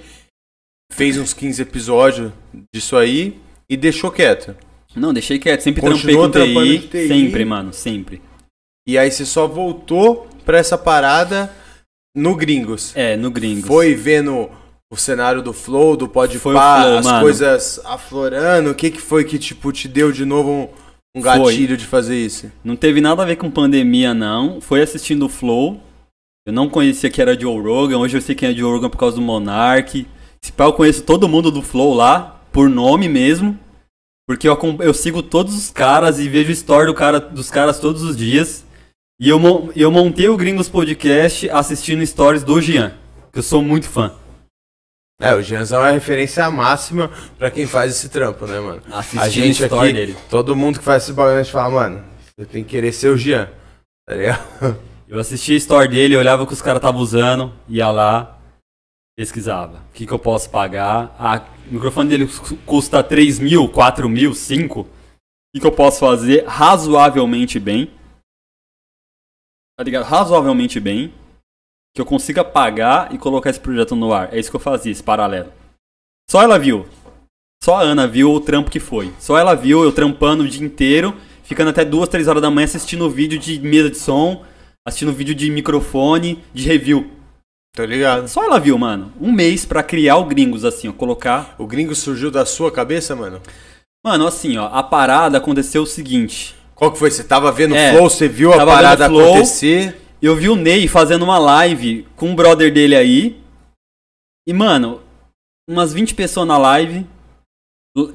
Fez 0.94 1.18
uns 1.18 1.34
15 1.34 1.62
episódios 1.62 2.32
disso 2.74 2.96
aí 2.96 3.38
e 3.70 3.76
deixou 3.76 4.10
quieto. 4.12 4.56
Não, 4.96 5.12
deixei 5.12 5.40
quieto. 5.40 5.60
Sempre 5.60 5.82
trampei 5.82 6.16
Continuou 6.16 6.26
com 6.28 6.32
trampando 6.32 6.80
TI, 6.80 6.88
TI. 6.88 7.08
Sempre, 7.10 7.44
mano. 7.44 7.74
Sempre. 7.74 8.22
E 8.88 8.98
aí 8.98 9.10
você 9.10 9.26
só 9.26 9.48
voltou 9.48 10.28
pra 10.46 10.58
essa 10.60 10.78
parada 10.78 11.52
no 12.16 12.36
Gringos. 12.36 12.92
É, 12.96 13.18
no 13.18 13.32
Gringos. 13.32 13.66
Foi 13.66 13.96
vendo 13.96 14.50
o 14.92 14.96
cenário 14.96 15.42
do 15.42 15.52
Flow, 15.52 15.98
do 15.98 16.08
Podpah, 16.08 16.40
Foi 16.40 16.98
as 16.98 17.06
mano. 17.06 17.22
coisas 17.22 17.80
aflorando. 17.84 18.70
O 18.72 18.76
que 18.76 18.92
que 18.92 19.02
foi 19.02 19.24
que, 19.24 19.40
tipo, 19.40 19.72
te 19.72 19.88
deu 19.88 20.12
de 20.12 20.24
novo 20.24 20.52
um, 20.52 20.70
um 21.16 21.22
Foi. 21.22 21.24
gatilho 21.24 21.76
de 21.76 21.86
fazer 21.86 22.16
isso? 22.16 22.52
Não 22.64 22.76
teve 22.76 23.02
nada 23.02 23.24
a 23.24 23.26
ver 23.26 23.36
com 23.38 23.50
pandemia, 23.50 24.14
não. 24.14 24.62
Foi 24.62 24.82
assistindo 24.82 25.26
o 25.26 25.30
Flow. 25.30 25.82
Eu 26.48 26.54
não 26.54 26.70
conhecia 26.70 27.10
que 27.10 27.22
era 27.22 27.40
Joe 27.40 27.60
Rogan. 27.60 27.98
Hoje 27.98 28.18
eu 28.18 28.22
sei 28.22 28.36
quem 28.36 28.50
é 28.50 28.54
Joe 28.54 28.72
Rogan 28.72 28.90
por 28.90 28.98
causa 28.98 29.16
do 29.16 29.22
Monark. 29.22 30.08
Se 30.44 30.52
pá, 30.52 30.66
eu 30.66 30.74
conheço 30.74 31.02
todo 31.02 31.28
mundo 31.28 31.50
do 31.50 31.64
Flow 31.64 31.94
lá, 31.96 32.40
por 32.52 32.70
nome 32.70 33.10
mesmo. 33.10 33.58
Porque 34.28 34.48
eu, 34.48 34.58
eu 34.80 34.94
sigo 34.94 35.24
todos 35.24 35.56
os 35.56 35.72
caras 35.72 36.20
e 36.20 36.30
vejo 36.30 36.52
story 36.52 36.88
do 36.88 36.94
cara, 36.94 37.20
dos 37.20 37.50
caras 37.50 37.80
todos 37.80 38.04
os 38.04 38.16
dias. 38.16 38.65
E 39.20 39.30
eu, 39.30 39.40
eu 39.76 39.92
montei 39.92 40.28
o 40.28 40.38
Gringos 40.38 40.68
Podcast 40.68 41.50
assistindo 41.50 42.06
stories 42.06 42.44
do 42.44 42.60
Jean. 42.62 42.94
Que 43.32 43.40
eu 43.40 43.44
sou 43.44 43.62
muito 43.62 43.88
fã. 43.88 44.14
É, 45.22 45.34
o 45.34 45.42
Janzão 45.42 45.86
é 45.86 45.90
a 45.90 45.94
referência 45.94 46.50
máxima 46.52 47.10
pra 47.38 47.50
quem 47.50 47.66
faz 47.66 47.92
esse 47.94 48.10
trampo, 48.10 48.46
né, 48.46 48.60
mano? 48.60 48.82
Assistindo 48.92 49.22
A 49.22 49.30
gente 49.30 49.64
story 49.64 49.88
aqui, 49.90 49.94
dele. 49.94 50.18
todo 50.30 50.56
mundo 50.56 50.78
que 50.80 50.84
faz 50.84 51.04
esse 51.04 51.14
bagulho, 51.14 51.38
a 51.40 51.44
gente 51.44 51.54
fala, 51.54 51.70
mano, 51.74 52.04
você 52.38 52.46
tem 52.46 52.64
que 52.64 52.70
querer 52.72 52.92
ser 52.92 53.10
o 53.10 53.18
Jean, 53.18 53.50
tá 54.06 54.16
ligado? 54.16 54.78
Eu 55.08 55.20
assistia 55.20 55.56
a 55.56 55.58
story 55.58 55.88
dele, 55.88 56.18
olhava 56.18 56.44
o 56.44 56.48
que 56.48 56.52
os 56.54 56.62
caras 56.62 56.80
estavam 56.80 57.00
usando, 57.00 57.54
ia 57.70 57.90
lá, 57.92 58.38
pesquisava. 59.16 59.78
O 59.90 59.94
que, 59.94 60.06
que 60.08 60.12
eu 60.12 60.18
posso 60.18 60.50
pagar? 60.50 61.16
Ah, 61.20 61.44
o 61.70 61.74
microfone 61.76 62.10
dele 62.10 62.26
cu- 62.28 62.56
custa 62.66 63.04
3 63.04 63.38
mil, 63.40 63.70
4 63.70 64.10
mil, 64.10 64.34
5. 64.34 64.80
O 64.82 64.86
que, 65.54 65.62
que 65.62 65.68
eu 65.68 65.72
posso 65.72 66.00
fazer 66.00 66.44
razoavelmente 66.48 67.60
bem? 67.60 67.92
Tá 69.78 69.84
ligado? 69.84 70.04
Razoavelmente 70.04 70.80
bem. 70.80 71.14
Que 71.94 72.02
eu 72.02 72.06
consiga 72.06 72.44
pagar 72.44 73.14
e 73.14 73.18
colocar 73.18 73.50
esse 73.50 73.60
projeto 73.60 73.96
no 73.96 74.14
ar. 74.14 74.34
É 74.34 74.40
isso 74.40 74.50
que 74.50 74.56
eu 74.56 74.62
fazia, 74.62 74.92
esse 74.92 75.04
paralelo. 75.04 75.52
Só 76.30 76.42
ela 76.42 76.60
viu. 76.60 76.86
Só 77.64 77.78
a 77.78 77.82
Ana 77.82 78.08
viu 78.08 78.32
o 78.32 78.40
trampo 78.40 78.70
que 78.70 78.80
foi. 78.80 79.14
Só 79.20 79.38
ela 79.38 79.56
viu 79.56 79.84
eu 79.84 79.92
trampando 79.92 80.44
o 80.44 80.48
dia 80.48 80.66
inteiro, 80.66 81.16
ficando 81.44 81.70
até 81.70 81.84
duas, 81.84 82.10
três 82.10 82.28
horas 82.28 82.42
da 82.42 82.52
manhã 82.52 82.66
assistindo 82.66 83.10
vídeo 83.10 83.40
de 83.40 83.60
mesa 83.60 83.90
de 83.90 83.98
som, 83.98 84.44
assistindo 84.86 85.14
vídeo 85.14 85.34
de 85.34 85.50
microfone, 85.50 86.44
de 86.54 86.64
review. 86.68 87.10
Tô 87.76 87.84
ligado. 87.84 88.28
Só 88.28 88.44
ela 88.44 88.60
viu, 88.60 88.78
mano. 88.78 89.12
Um 89.20 89.32
mês 89.32 89.66
pra 89.66 89.84
criar 89.84 90.18
o 90.18 90.26
Gringos, 90.26 90.64
assim, 90.64 90.88
ó. 90.88 90.94
Colocar. 90.94 91.56
O 91.58 91.68
gringo 91.68 91.94
surgiu 91.94 92.32
da 92.32 92.46
sua 92.46 92.72
cabeça, 92.72 93.16
mano? 93.16 93.42
Mano, 94.06 94.26
assim, 94.28 94.58
ó. 94.58 94.68
A 94.68 94.82
parada 94.82 95.38
aconteceu 95.38 95.84
o 95.84 95.88
seguinte. 95.88 96.56
Qual 96.76 96.92
que 96.92 97.00
foi? 97.00 97.10
Você 97.10 97.24
tava 97.24 97.52
vendo 97.52 97.72
o 97.72 97.76
É, 97.76 97.94
Flow, 97.94 98.10
você 98.10 98.28
viu 98.28 98.54
a 98.54 98.66
parada 98.66 99.08
Flow. 99.08 99.34
acontecer? 99.36 100.00
Eu 100.22 100.36
vi 100.36 100.50
o 100.50 100.56
Ney 100.56 100.88
fazendo 100.88 101.24
uma 101.24 101.38
live 101.38 102.04
com 102.16 102.30
um 102.30 102.36
brother 102.36 102.72
dele 102.74 102.96
aí. 102.96 103.42
E, 104.48 104.54
mano, 104.54 105.02
umas 105.70 105.94
20 105.94 106.14
pessoas 106.16 106.48
na 106.48 106.58
live. 106.58 107.06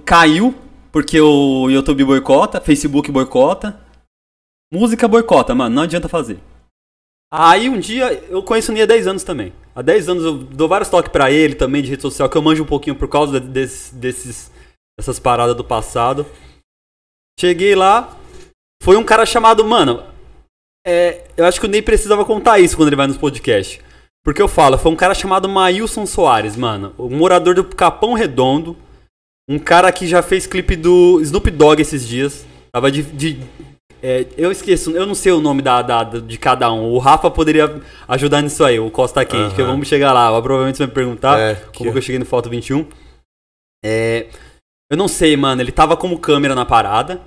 Caiu, 0.05 0.55
porque 0.93 1.21
o 1.21 1.71
YouTube 1.71 2.05
boicota, 2.05 2.61
Facebook 2.61 3.11
boicota. 3.11 3.81
Música 4.73 5.09
boicota, 5.09 5.55
mano, 5.55 5.75
não 5.75 5.83
adianta 5.83 6.09
fazer. 6.09 6.39
Aí 7.33 7.69
um 7.69 7.79
dia, 7.79 8.13
eu 8.29 8.43
conheço 8.43 8.71
o 8.71 8.75
Ney 8.75 8.83
há 8.83 8.87
10 8.87 9.07
anos 9.07 9.25
também. 9.25 9.53
Há 9.75 9.83
10 9.83 10.09
anos 10.09 10.25
eu 10.25 10.37
dou 10.37 10.69
vários 10.69 10.91
toques 10.91 11.11
pra 11.13 11.31
ele 11.31 11.55
também 11.55 11.81
de 11.83 11.89
rede 11.91 12.03
social, 12.03 12.29
que 12.29 12.37
eu 12.37 12.43
manjo 12.43 12.63
um 12.65 12.67
pouquinho 12.67 12.97
por 12.97 13.09
causa 13.09 13.41
de- 13.41 13.49
desse- 13.49 13.95
desses, 13.95 14.51
dessas 14.99 15.19
paradas 15.19 15.57
do 15.57 15.65
passado. 15.65 16.27
Cheguei 17.39 17.75
lá, 17.75 18.17
foi 18.83 18.97
um 18.97 19.05
cara 19.05 19.25
chamado, 19.27 19.65
mano, 19.65 20.03
é, 20.87 21.25
eu 21.37 21.45
acho 21.45 21.61
que 21.61 21.67
o 21.67 21.69
Ney 21.69 21.83
precisava 21.83 22.25
contar 22.25 22.59
isso 22.59 22.77
quando 22.77 22.89
ele 22.89 22.97
vai 22.97 23.07
nos 23.07 23.19
podcasts. 23.19 23.79
Porque 24.25 24.41
eu 24.43 24.49
falo, 24.49 24.77
foi 24.77 24.93
um 24.93 24.97
cara 24.97 25.15
chamado 25.15 25.49
Maílson 25.49 26.05
Soares, 26.07 26.55
mano. 26.57 26.95
Um 26.99 27.17
morador 27.17 27.55
do 27.55 27.65
Capão 27.65 28.13
Redondo. 28.13 28.77
Um 29.49 29.59
cara 29.59 29.91
que 29.91 30.07
já 30.07 30.23
fez 30.23 30.47
clipe 30.47 30.77
do 30.77 31.21
Snoop 31.23 31.51
Dogg 31.51 31.81
esses 31.81 32.07
dias. 32.07 32.47
Tava 32.73 32.91
de. 32.91 33.03
de- 33.03 33.41
é, 34.03 34.27
eu 34.37 34.51
esqueço, 34.53 34.93
eu 34.93 35.05
não 35.07 35.15
sei 35.15 35.33
o 35.33 35.41
nome 35.41 35.61
da, 35.63 35.83
da- 35.83 36.05
de 36.05 36.39
cada 36.39 36.71
um. 36.73 36.91
O 36.93 36.99
Rafa 36.99 37.31
poderia 37.31 37.81
ajudar 38.09 38.41
nisso 38.43 38.63
aí, 38.65 38.79
o 38.79 38.91
Costa 38.91 39.25
Quente, 39.25 39.55
que 39.55 39.61
Aham. 39.63 39.73
vamos 39.73 39.89
chegar 39.89 40.13
lá. 40.13 40.29
Provavelmente 40.41 40.77
você 40.77 40.83
vai 40.85 40.89
me 40.89 40.95
perguntar 40.95 41.39
É, 41.39 41.55
como 41.55 41.71
que- 41.73 41.91
que 41.93 41.99
eu 41.99 42.03
cheguei 42.03 42.19
no 42.19 42.25
Foto 42.27 42.49
21. 42.51 42.87
É, 43.85 44.27
eu 44.91 44.97
não 44.97 45.09
sei, 45.09 45.37
mano. 45.37 45.61
Ele 45.63 45.73
tava 45.73 45.97
como 45.97 46.19
câmera 46.19 46.55
na 46.55 46.65
parada. 46.67 47.21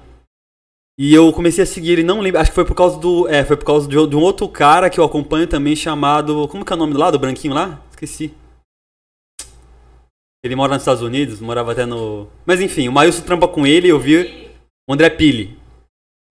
E 0.98 1.14
eu 1.14 1.34
comecei 1.34 1.64
a 1.64 1.68
seguir 1.68 1.94
ele, 1.94 2.04
não 2.04 2.22
lembro. 2.22 2.40
Acho 2.40 2.52
que 2.52 2.56
foi 2.56 2.66
por 2.66 2.76
causa 2.76 3.00
do. 3.00 3.28
É, 3.28 3.44
foi 3.44 3.58
por 3.58 3.66
causa 3.66 3.88
de, 3.88 3.96
de 4.08 4.16
um 4.16 4.22
outro 4.22 4.48
cara 4.48 4.90
que 4.90 5.00
eu 5.00 5.04
acompanho 5.04 5.48
também 5.48 5.76
chamado. 5.76 6.48
Como 6.48 6.64
que 6.64 6.72
é 6.72 6.76
o 6.76 6.80
nome 6.80 6.94
lado? 6.94 7.14
Do 7.14 7.22
branquinho 7.22 7.54
lá? 7.54 7.82
Esqueci. 7.90 8.34
Ele 10.44 10.56
mora 10.56 10.74
nos 10.74 10.82
Estados 10.82 11.02
Unidos, 11.02 11.40
morava 11.40 11.72
até 11.72 11.86
no. 11.86 12.28
Mas 12.46 12.60
enfim, 12.60 12.88
o 12.88 12.92
Maílson 12.92 13.22
trampa 13.22 13.48
com 13.48 13.66
ele, 13.66 13.88
eu 13.88 14.00
vi. 14.00 14.52
O 14.88 14.94
André 14.94 15.10
Pili. 15.10 15.58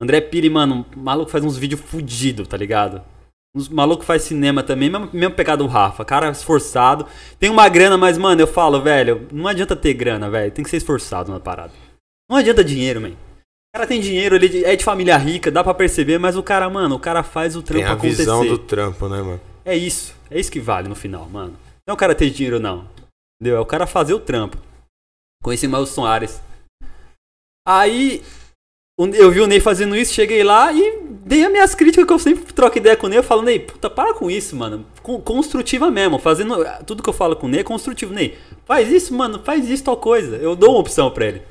André 0.01 0.21
Pili, 0.21 0.51
mano, 0.51 0.85
maluco 0.97 1.31
faz 1.31 1.43
uns 1.43 1.57
vídeos 1.57 1.81
fudidos, 1.81 2.47
tá 2.47 2.57
ligado? 2.57 3.03
Uns 3.55 3.69
maluco 3.69 4.05
faz 4.05 4.23
cinema 4.23 4.63
também, 4.63 4.91
mesmo, 4.91 5.09
mesmo 5.13 5.35
pegado 5.35 5.65
do 5.65 5.71
Rafa, 5.71 6.05
cara 6.05 6.31
esforçado. 6.31 7.07
Tem 7.39 7.49
uma 7.49 7.69
grana, 7.69 7.97
mas, 7.97 8.19
mano, 8.19 8.41
eu 8.41 8.47
falo, 8.47 8.81
velho, 8.83 9.27
não 9.33 9.47
adianta 9.47 9.75
ter 9.77 9.95
grana, 9.95 10.29
velho. 10.29 10.53
Tem 10.53 10.65
que 10.65 10.71
ser 10.71 10.79
esforçado 10.79 11.33
na 11.33 11.41
parada. 11.41 11.73
Não 12.29 12.37
adianta 12.37 12.65
dinheiro, 12.65 13.01
man. 13.01 13.13
O 13.75 13.79
cara 13.79 13.87
tem 13.89 14.01
dinheiro, 14.03 14.37
ele 14.37 14.65
é 14.67 14.77
de 14.77 14.85
família 14.85 15.17
rica, 15.17 15.51
dá 15.51 15.65
pra 15.65 15.73
perceber, 15.73 16.19
mas 16.19 16.37
o 16.37 16.43
cara, 16.43 16.69
mano, 16.69 16.95
o 16.97 16.99
cara 16.99 17.23
faz 17.23 17.57
o 17.57 17.63
Tem 17.63 17.77
trampo 17.79 17.89
a 17.89 17.93
acontecer. 17.95 18.17
visão 18.19 18.47
do 18.47 18.59
trampo, 18.59 19.09
né, 19.09 19.23
mano? 19.23 19.41
É 19.65 19.75
isso. 19.75 20.15
É 20.31 20.39
isso 20.39 20.53
que 20.53 20.61
vale 20.61 20.89
no 20.91 20.95
final, 20.95 21.27
mano. 21.31 21.53
Não 21.87 21.93
é 21.93 21.95
o 21.95 21.97
cara 21.97 22.15
ter 22.15 22.29
dinheiro, 22.29 22.61
não. 22.61 22.87
Entendeu? 23.41 23.57
É 23.57 23.61
o 23.61 23.65
cara 23.65 23.87
fazer 23.87 24.13
o 24.13 24.21
trampo. 24.21 24.59
Conheci 25.43 25.67
mais 25.67 25.85
o 25.85 25.87
Soares. 25.87 26.43
Aí, 27.67 28.23
eu 28.99 29.31
vi 29.31 29.41
o 29.41 29.47
Ney 29.47 29.59
fazendo 29.59 29.97
isso, 29.97 30.13
cheguei 30.13 30.45
lá 30.45 30.71
e 30.71 31.01
dei 31.25 31.43
as 31.43 31.51
minhas 31.51 31.75
críticas 31.75 32.05
que 32.07 32.13
eu 32.13 32.19
sempre 32.19 32.53
troco 32.53 32.77
ideia 32.77 32.95
com 32.95 33.07
o 33.07 33.09
Ney. 33.09 33.21
Eu 33.21 33.23
falo, 33.23 33.41
Ney, 33.41 33.59
puta, 33.59 33.89
para 33.89 34.13
com 34.13 34.31
isso, 34.31 34.55
mano. 34.55 34.85
Con- 35.03 35.19
construtiva 35.23 35.91
mesmo. 35.91 36.19
Fazendo. 36.19 36.57
Tudo 36.85 37.03
que 37.03 37.09
eu 37.09 37.15
falo 37.15 37.35
com 37.37 37.47
o 37.47 37.49
Ney 37.49 37.61
é 37.61 37.65
construtivo. 37.65 38.13
Ney, 38.13 38.37
faz 38.67 38.91
isso, 38.91 39.15
mano, 39.15 39.41
faz 39.43 39.67
isso, 39.71 39.85
tal 39.85 39.97
coisa. 39.97 40.37
Eu 40.37 40.55
dou 40.55 40.73
uma 40.73 40.81
opção 40.81 41.11
pra 41.11 41.25
ele. 41.27 41.43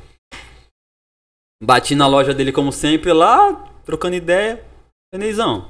Bati 1.62 1.94
na 1.96 2.08
loja 2.08 2.34
dele 2.34 2.52
como 2.52 2.72
sempre 2.72 3.14
lá, 3.14 3.54
trocando 3.86 4.16
ideia. 4.16 4.64
Neizão, 5.14 5.68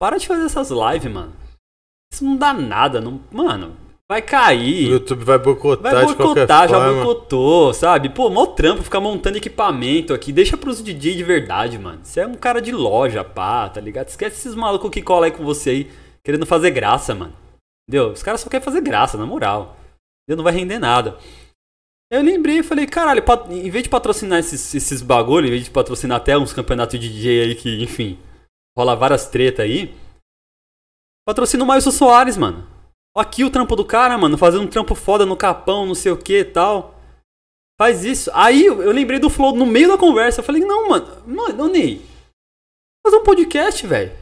para 0.00 0.18
de 0.18 0.26
fazer 0.26 0.44
essas 0.44 0.70
lives, 0.70 1.12
mano. 1.12 1.32
Isso 2.12 2.24
não 2.24 2.36
dá 2.36 2.54
nada, 2.54 3.00
não. 3.00 3.20
Mano, 3.30 3.76
vai 4.10 4.20
O 4.20 4.24
cair. 4.24 4.90
YouTube 4.90 5.24
vai 5.24 5.38
boicotar 5.38 5.92
Vai 5.92 6.06
de 6.06 6.14
qualquer 6.16 6.46
boicotar, 6.46 6.68
já 6.68 6.76
forma. 6.78 7.04
boicotou, 7.04 7.74
sabe? 7.74 8.08
Pô, 8.08 8.30
mó 8.30 8.46
trampo 8.46 8.82
ficar 8.82 9.00
montando 9.00 9.36
equipamento 9.36 10.14
aqui. 10.14 10.32
Deixa 10.32 10.56
pros 10.56 10.82
DJ 10.82 11.14
de 11.14 11.22
verdade, 11.22 11.78
mano. 11.78 12.00
Você 12.02 12.20
é 12.20 12.26
um 12.26 12.34
cara 12.34 12.60
de 12.60 12.72
loja, 12.72 13.22
pá, 13.22 13.68
tá 13.68 13.80
ligado? 13.80 14.08
Esquece 14.08 14.36
esses 14.36 14.54
malucos 14.54 14.90
que 14.90 15.02
colam 15.02 15.24
aí 15.24 15.30
com 15.30 15.44
você 15.44 15.70
aí, 15.70 15.90
querendo 16.24 16.46
fazer 16.46 16.70
graça, 16.70 17.14
mano. 17.14 17.34
Entendeu? 17.88 18.10
Os 18.12 18.22
caras 18.22 18.40
só 18.40 18.48
querem 18.48 18.64
fazer 18.64 18.80
graça, 18.80 19.18
na 19.18 19.26
moral. 19.26 19.76
Entendeu? 20.24 20.38
Não 20.38 20.44
vai 20.44 20.52
render 20.54 20.78
nada. 20.78 21.18
Eu 22.10 22.22
lembrei 22.22 22.60
e 22.60 22.62
falei, 22.62 22.86
caralho, 22.86 23.22
em 23.50 23.70
vez 23.70 23.84
de 23.84 23.90
patrocinar 23.90 24.38
esses, 24.38 24.74
esses 24.74 25.02
bagulho, 25.02 25.46
em 25.46 25.50
vez 25.50 25.64
de 25.64 25.70
patrocinar 25.70 26.16
até 26.16 26.38
uns 26.38 26.52
campeonatos 26.54 26.98
de 26.98 27.08
DJ 27.08 27.42
aí 27.42 27.54
que, 27.54 27.82
enfim, 27.82 28.18
rola 28.76 28.96
várias 28.96 29.26
treta 29.26 29.62
aí, 29.62 29.94
patrocina 31.26 31.64
o 31.64 31.66
Maílson 31.66 31.90
Soares, 31.90 32.36
mano. 32.38 32.66
Aqui 33.16 33.44
o 33.44 33.50
trampo 33.50 33.76
do 33.76 33.84
cara, 33.84 34.16
mano, 34.16 34.38
fazendo 34.38 34.62
um 34.62 34.68
trampo 34.68 34.94
foda 34.94 35.26
no 35.26 35.36
capão, 35.36 35.84
não 35.84 35.94
sei 35.94 36.12
o 36.12 36.16
que 36.16 36.38
e 36.38 36.44
tal. 36.44 36.94
Faz 37.78 38.04
isso. 38.04 38.30
Aí 38.32 38.64
eu 38.64 38.90
lembrei 38.92 39.18
do 39.18 39.28
Flow 39.28 39.54
no 39.54 39.66
meio 39.66 39.88
da 39.88 39.98
conversa. 39.98 40.40
Eu 40.40 40.44
falei, 40.44 40.64
não, 40.64 40.88
mano, 40.88 41.06
mano, 41.26 41.68
Ney, 41.68 42.00
fazer 43.04 43.16
um 43.16 43.24
podcast, 43.24 43.86
velho. 43.86 44.12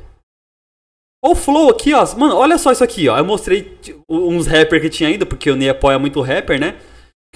Ó 1.25 1.33
o 1.33 1.35
Flow 1.37 1.71
aqui, 1.71 1.93
ó. 1.95 2.05
Mano, 2.17 2.37
olha 2.37 2.59
só 2.59 2.73
isso 2.73 2.83
aqui, 2.83 3.09
ó. 3.09 3.17
Eu 3.19 3.25
mostrei 3.25 3.63
t- 3.63 3.97
uns 4.09 4.47
rappers 4.47 4.83
que 4.83 4.91
tinha 4.91 5.09
ainda, 5.09 5.25
porque 5.27 5.51
o 5.51 5.57
Ney 5.57 5.69
apoia 5.69 5.99
muito 5.99 6.21
rapper, 6.21 6.59
né? 6.59 6.81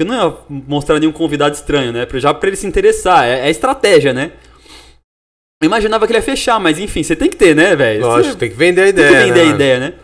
Que 0.00 0.04
eu 0.04 0.07
não 0.07 0.14
ia 0.14 0.35
mostrar 0.49 0.99
nenhum 0.99 1.12
convidado 1.12 1.54
estranho, 1.54 1.92
né? 1.92 2.09
Já 2.14 2.33
pra 2.33 2.49
ele 2.49 2.57
se 2.57 2.66
interessar. 2.66 3.26
É, 3.26 3.40
é 3.40 3.50
estratégia, 3.50 4.14
né? 4.14 4.33
Eu 5.62 5.66
imaginava 5.66 6.07
que 6.07 6.12
ele 6.14 6.21
ia 6.21 6.23
fechar, 6.23 6.59
mas 6.59 6.78
enfim, 6.78 7.02
você 7.02 7.14
tem 7.14 7.28
que 7.28 7.37
ter, 7.37 7.54
né, 7.54 7.76
velho? 7.76 8.00
Lógico, 8.00 8.33
Você- 8.33 8.38
tem 8.38 8.49
que 8.49 8.57
vender 8.57 8.80
a 8.80 8.85
tem 8.85 8.90
ideia, 8.95 9.11
que 9.11 9.26
vender 9.28 9.45
né? 9.45 9.50
a 9.52 9.54
ideia, 9.54 9.78
né? 9.78 9.95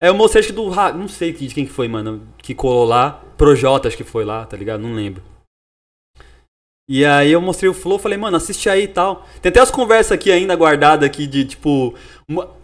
Aí 0.00 0.08
eu 0.08 0.14
mostrei 0.14 0.38
acho 0.38 0.50
que 0.50 0.54
do. 0.54 0.70
Não 0.70 1.08
sei 1.08 1.32
de 1.32 1.52
quem 1.52 1.66
que 1.66 1.72
foi, 1.72 1.88
mano. 1.88 2.28
Que 2.38 2.54
colou 2.54 2.84
lá. 2.84 3.20
Projota, 3.36 3.88
acho 3.88 3.96
que 3.96 4.04
foi 4.04 4.24
lá, 4.24 4.46
tá 4.46 4.56
ligado? 4.56 4.80
Não 4.80 4.94
lembro. 4.94 5.20
E 6.88 7.04
aí 7.04 7.32
eu 7.32 7.40
mostrei 7.40 7.68
o 7.68 7.74
Flow, 7.74 7.98
falei, 7.98 8.16
mano, 8.16 8.36
assiste 8.36 8.68
aí 8.68 8.84
e 8.84 8.88
tal. 8.88 9.26
Tem 9.42 9.50
até 9.50 9.58
as 9.58 9.70
conversas 9.72 10.12
aqui 10.12 10.30
ainda 10.30 10.54
guardadas 10.54 11.04
aqui 11.04 11.26
de, 11.26 11.44
tipo, 11.44 11.92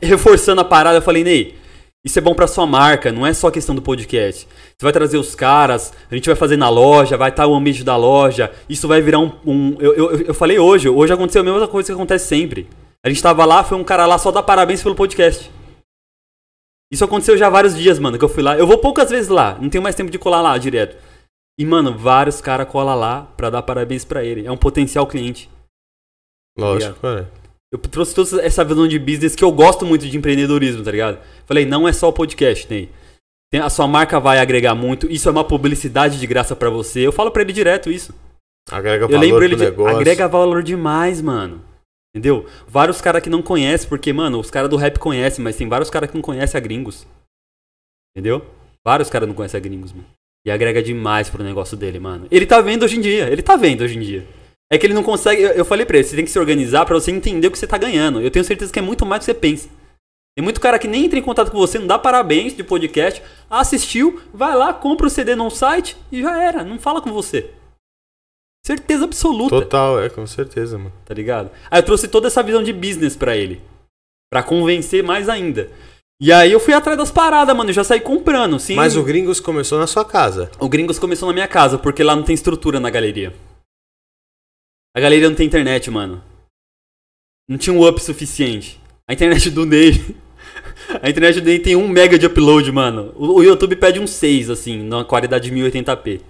reforçando 0.01 0.61
a 0.61 0.65
parada. 0.65 0.99
Eu 0.99 1.03
falei, 1.03 1.25
Ney, 1.25 1.57
isso 2.05 2.19
é 2.19 2.23
bom 2.23 2.35
pra 2.35 2.47
sua 2.47 2.67
marca, 2.67 3.13
não 3.13 3.27
é 3.27 3.33
só 3.35 3.51
questão 3.51 3.75
do 3.75 3.83
podcast. 3.83 4.47
Você 4.47 4.83
vai 4.85 4.93
trazer 4.93 5.19
os 5.19 5.35
caras, 5.35 5.93
a 6.11 6.15
gente 6.15 6.27
vai 6.27 6.37
fazer 6.37 6.57
na 6.57 6.69
loja, 6.69 7.17
vai 7.17 7.31
estar 7.31 7.47
o 7.47 7.55
ambiente 7.55 7.85
da 7.85 7.97
loja, 7.97 8.51
isso 8.69 8.89
vai 8.89 9.01
virar 9.03 9.19
um. 9.19 9.33
um- 9.47 9.77
eu, 9.81 9.95
eu, 9.95 10.21
eu 10.23 10.35
falei 10.35 10.59
hoje, 10.59 10.89
hoje 10.89 11.13
aconteceu 11.13 11.43
a 11.43 11.45
mesma 11.45 11.69
coisa 11.69 11.87
que 11.89 11.93
acontece 11.93 12.27
sempre. 12.27 12.69
A 13.05 13.09
gente 13.09 13.23
tava 13.23 13.45
lá, 13.45 13.63
foi 13.65 13.77
um 13.79 13.85
cara 13.85 14.07
lá 14.07 14.19
só 14.19 14.31
dar 14.31 14.43
parabéns 14.43 14.83
pelo 14.83 14.95
podcast. 14.95 15.51
Isso 16.93 17.05
aconteceu 17.05 17.37
já 17.39 17.49
vários 17.49 17.77
dias, 17.77 17.99
mano, 17.99 18.19
que 18.19 18.25
eu 18.25 18.29
fui 18.29 18.43
lá. 18.43 18.59
Eu 18.59 18.67
vou 18.67 18.79
poucas 18.79 19.11
vezes 19.11 19.29
lá, 19.29 19.57
não 19.61 19.71
tenho 19.71 19.83
mais 19.83 19.95
tempo 19.95 20.11
de 20.11 20.19
colar 20.19 20.43
lá 20.43 20.57
direto. 20.59 20.97
E, 21.59 21.65
mano, 21.65 21.97
vários 21.97 22.41
caras 22.41 22.69
colam 22.69 22.99
lá 22.99 23.23
pra 23.37 23.51
dar 23.51 23.63
parabéns 23.63 24.05
pra 24.05 24.25
ele. 24.25 24.47
É 24.47 24.51
um 24.51 24.57
potencial 24.57 25.07
cliente. 25.07 25.49
Lógico, 26.59 26.99
cara. 27.01 27.31
Eu 27.73 27.79
trouxe 27.79 28.15
toda 28.15 28.43
essa 28.43 28.65
visão 28.65 28.89
de 28.89 28.99
business 28.99 29.37
que 29.37 29.45
eu 29.45 29.53
gosto 29.53 29.87
muito 29.87 30.09
de 30.09 30.17
empreendedorismo, 30.17 30.83
tá 30.83 30.91
ligado? 30.91 31.19
Falei, 31.47 31.65
não 31.65 31.87
é 31.87 31.93
só 31.93 32.09
o 32.09 32.13
podcast, 32.13 32.69
Ney. 32.69 32.89
Tem- 33.51 33.61
A 33.61 33.71
sua 33.71 33.87
marca 33.87 34.19
vai 34.19 34.39
agregar 34.39 34.75
muito. 34.75 35.11
Isso 35.11 35.29
é 35.29 35.33
uma 35.33 35.45
publicidade 35.45 36.19
de 36.19 36.27
graça 36.27 36.57
pra 36.57 36.69
você. 36.71 37.01
Eu 37.07 37.13
falo 37.13 37.31
pra 37.31 37.43
ele 37.43 37.53
direto 37.53 37.91
isso. 37.91 38.13
Agrega 38.71 39.05
Eu 39.05 39.09
valor 39.09 39.21
lembro 39.21 39.37
pro 39.39 39.45
ele 39.45 39.57
de. 39.57 39.63
negócio. 39.65 39.97
Agrega 39.97 40.29
valor 40.29 40.63
demais, 40.63 41.21
mano. 41.21 41.63
Entendeu? 42.15 42.45
Vários 42.67 43.01
caras 43.01 43.23
que 43.23 43.31
não 43.31 43.41
conhecem, 43.41 43.89
porque, 43.89 44.13
mano, 44.13 44.41
os 44.41 44.51
caras 44.51 44.69
do 44.69 44.77
rap 44.77 44.99
conhecem, 44.99 45.43
mas 45.43 45.57
tem 45.57 45.69
vários 45.69 45.89
caras 45.91 46.11
que 46.11 46.17
não 46.17 46.23
conhecem 46.23 46.59
a 46.59 46.61
gringos. 46.61 47.07
Entendeu? 48.17 48.45
Vários 48.85 49.09
caras 49.09 49.29
não 49.29 49.35
conhecem 49.35 49.59
a 49.59 49.61
gringos, 49.63 49.93
mano. 49.93 50.07
E 50.45 50.51
agrega 50.51 50.83
demais 50.83 51.29
pro 51.31 51.45
negócio 51.45 51.77
dele, 51.77 52.01
mano. 52.01 52.27
Ele 52.31 52.47
tá 52.47 52.61
vendo 52.61 52.83
hoje 52.85 52.97
em 52.97 53.01
dia. 53.01 53.29
Ele 53.29 53.43
tá 53.43 53.55
vendo 53.57 53.83
hoje 53.83 53.97
em 53.97 54.01
dia. 54.01 54.27
É 54.73 54.79
que 54.79 54.87
ele 54.87 54.95
não 54.95 55.03
consegue. 55.03 55.43
Eu, 55.43 55.51
eu 55.51 55.65
falei 55.65 55.85
pra 55.85 55.97
ele, 55.99 56.07
você 56.07 56.17
tem 56.17 56.25
que 56.25 56.31
se 56.31 56.39
organizar 56.39 56.87
pra 56.87 56.95
você 56.95 57.11
entender 57.11 57.49
o 57.49 57.51
que 57.51 57.59
você 57.59 57.67
tá 57.67 57.77
ganhando. 57.77 58.21
Eu 58.21 58.31
tenho 58.31 58.45
certeza 58.45 58.73
que 58.73 58.79
é 58.79 58.83
muito 58.83 59.05
mais 59.05 59.21
do 59.21 59.23
que 59.23 59.33
você 59.33 59.35
pensa. 59.35 59.69
Tem 60.37 60.45
muito 60.45 60.61
cara 60.61 60.79
que 60.79 60.87
nem 60.87 61.05
entra 61.05 61.19
em 61.19 61.23
contato 61.23 61.51
com 61.51 61.59
você, 61.59 61.79
não 61.79 61.89
dá 61.89 61.99
parabéns 61.99 62.57
de 62.57 62.63
podcast, 62.63 63.21
assistiu, 63.51 64.21
vai 64.33 64.55
lá, 64.55 64.73
compra 64.73 65.09
o 65.09 65.11
CD 65.11 65.35
num 65.35 65.51
site 65.51 65.97
e 66.11 66.23
já 66.23 66.41
era. 66.41 66.63
Não 66.63 66.79
fala 66.79 67.03
com 67.03 67.13
você. 67.13 67.51
Certeza 68.65 69.05
absoluta 69.05 69.57
Total, 69.57 70.01
é, 70.01 70.09
com 70.09 70.27
certeza, 70.27 70.79
mano. 70.79 70.93
tá 71.05 71.15
ligado? 71.15 71.51
Aí 71.71 71.81
eu 71.81 71.85
trouxe 71.85 72.07
toda 72.07 72.29
essa 72.29 72.43
visão 72.43 72.63
de 72.63 72.73
business 72.73 73.17
pra 73.17 73.37
ele. 73.37 73.61
Pra 74.31 74.43
convencer 74.43 75.03
mais 75.03 75.29
ainda. 75.29 75.69
E 76.23 76.31
aí 76.31 76.53
eu 76.53 76.61
fui 76.61 76.75
atrás 76.75 76.97
das 76.97 77.11
paradas, 77.11 77.57
mano. 77.57 77.71
Eu 77.71 77.75
já 77.75 77.83
saí 77.83 78.01
comprando, 78.01 78.61
sim. 78.61 78.77
Mas 78.77 78.97
o 78.97 79.03
Gringos 79.03 79.41
começou 79.41 79.79
na 79.79 79.87
sua 79.87 80.05
casa. 80.05 80.51
O 80.61 80.69
Gringos 80.69 80.99
começou 80.99 81.27
na 81.27 81.33
minha 81.33 81.49
casa, 81.49 81.79
porque 81.79 82.05
lá 82.05 82.15
não 82.15 82.23
tem 82.23 82.35
estrutura 82.35 82.79
na 82.79 82.91
galeria. 82.91 83.35
A 84.95 85.01
galeria 85.01 85.29
não 85.29 85.37
tem 85.37 85.47
internet, 85.47 85.91
mano. 85.91 86.23
Não 87.49 87.57
tinha 87.59 87.75
um 87.75 87.87
up 87.87 88.01
suficiente. 88.03 88.81
A 89.09 89.13
internet 89.13 89.51
do 89.51 89.65
Ney. 89.67 90.01
A 91.03 91.09
internet 91.09 91.41
do 91.41 91.47
Ney 91.47 91.59
tem 91.61 91.77
1 91.77 91.89
mega 91.89 92.19
de 92.19 92.27
upload, 92.27 92.71
mano. 92.73 93.13
O, 93.17 93.43
YouTube 93.43 93.77
pede 93.77 94.01
um 94.01 94.07
6, 94.07 94.51
assim, 94.51 94.83
na 94.83 95.05
qualidade 95.05 95.49
de 95.49 95.55
1080p. 95.57 96.21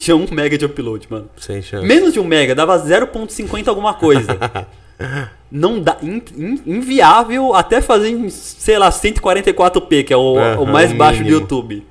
Tinha 0.00 0.16
1 0.16 0.26
mega 0.30 0.58
de 0.58 0.64
upload, 0.66 1.06
mano. 1.10 1.30
Sem 1.38 1.62
chance. 1.62 1.86
Menos 1.86 2.12
de 2.12 2.20
1 2.20 2.24
mega, 2.24 2.54
dava 2.54 2.76
0.50 2.78 3.68
alguma 3.68 3.94
coisa. 3.94 4.26
Não 5.50 5.80
dá. 5.80 5.96
in- 6.02 6.22
in- 6.36 6.62
inviável 6.66 7.54
até 7.54 7.80
fazer 7.80 8.10
em, 8.10 8.28
sei 8.28 8.78
lá, 8.78 8.90
144p, 8.90 10.04
que 10.04 10.12
é 10.12 10.16
o, 10.16 10.38
É, 10.38 10.56
o 10.58 10.66
mais 10.66 10.90
é 10.90 10.94
o 10.94 10.96
baixo 10.96 11.22
do. 11.22 11.28
YouTube. 11.30 11.86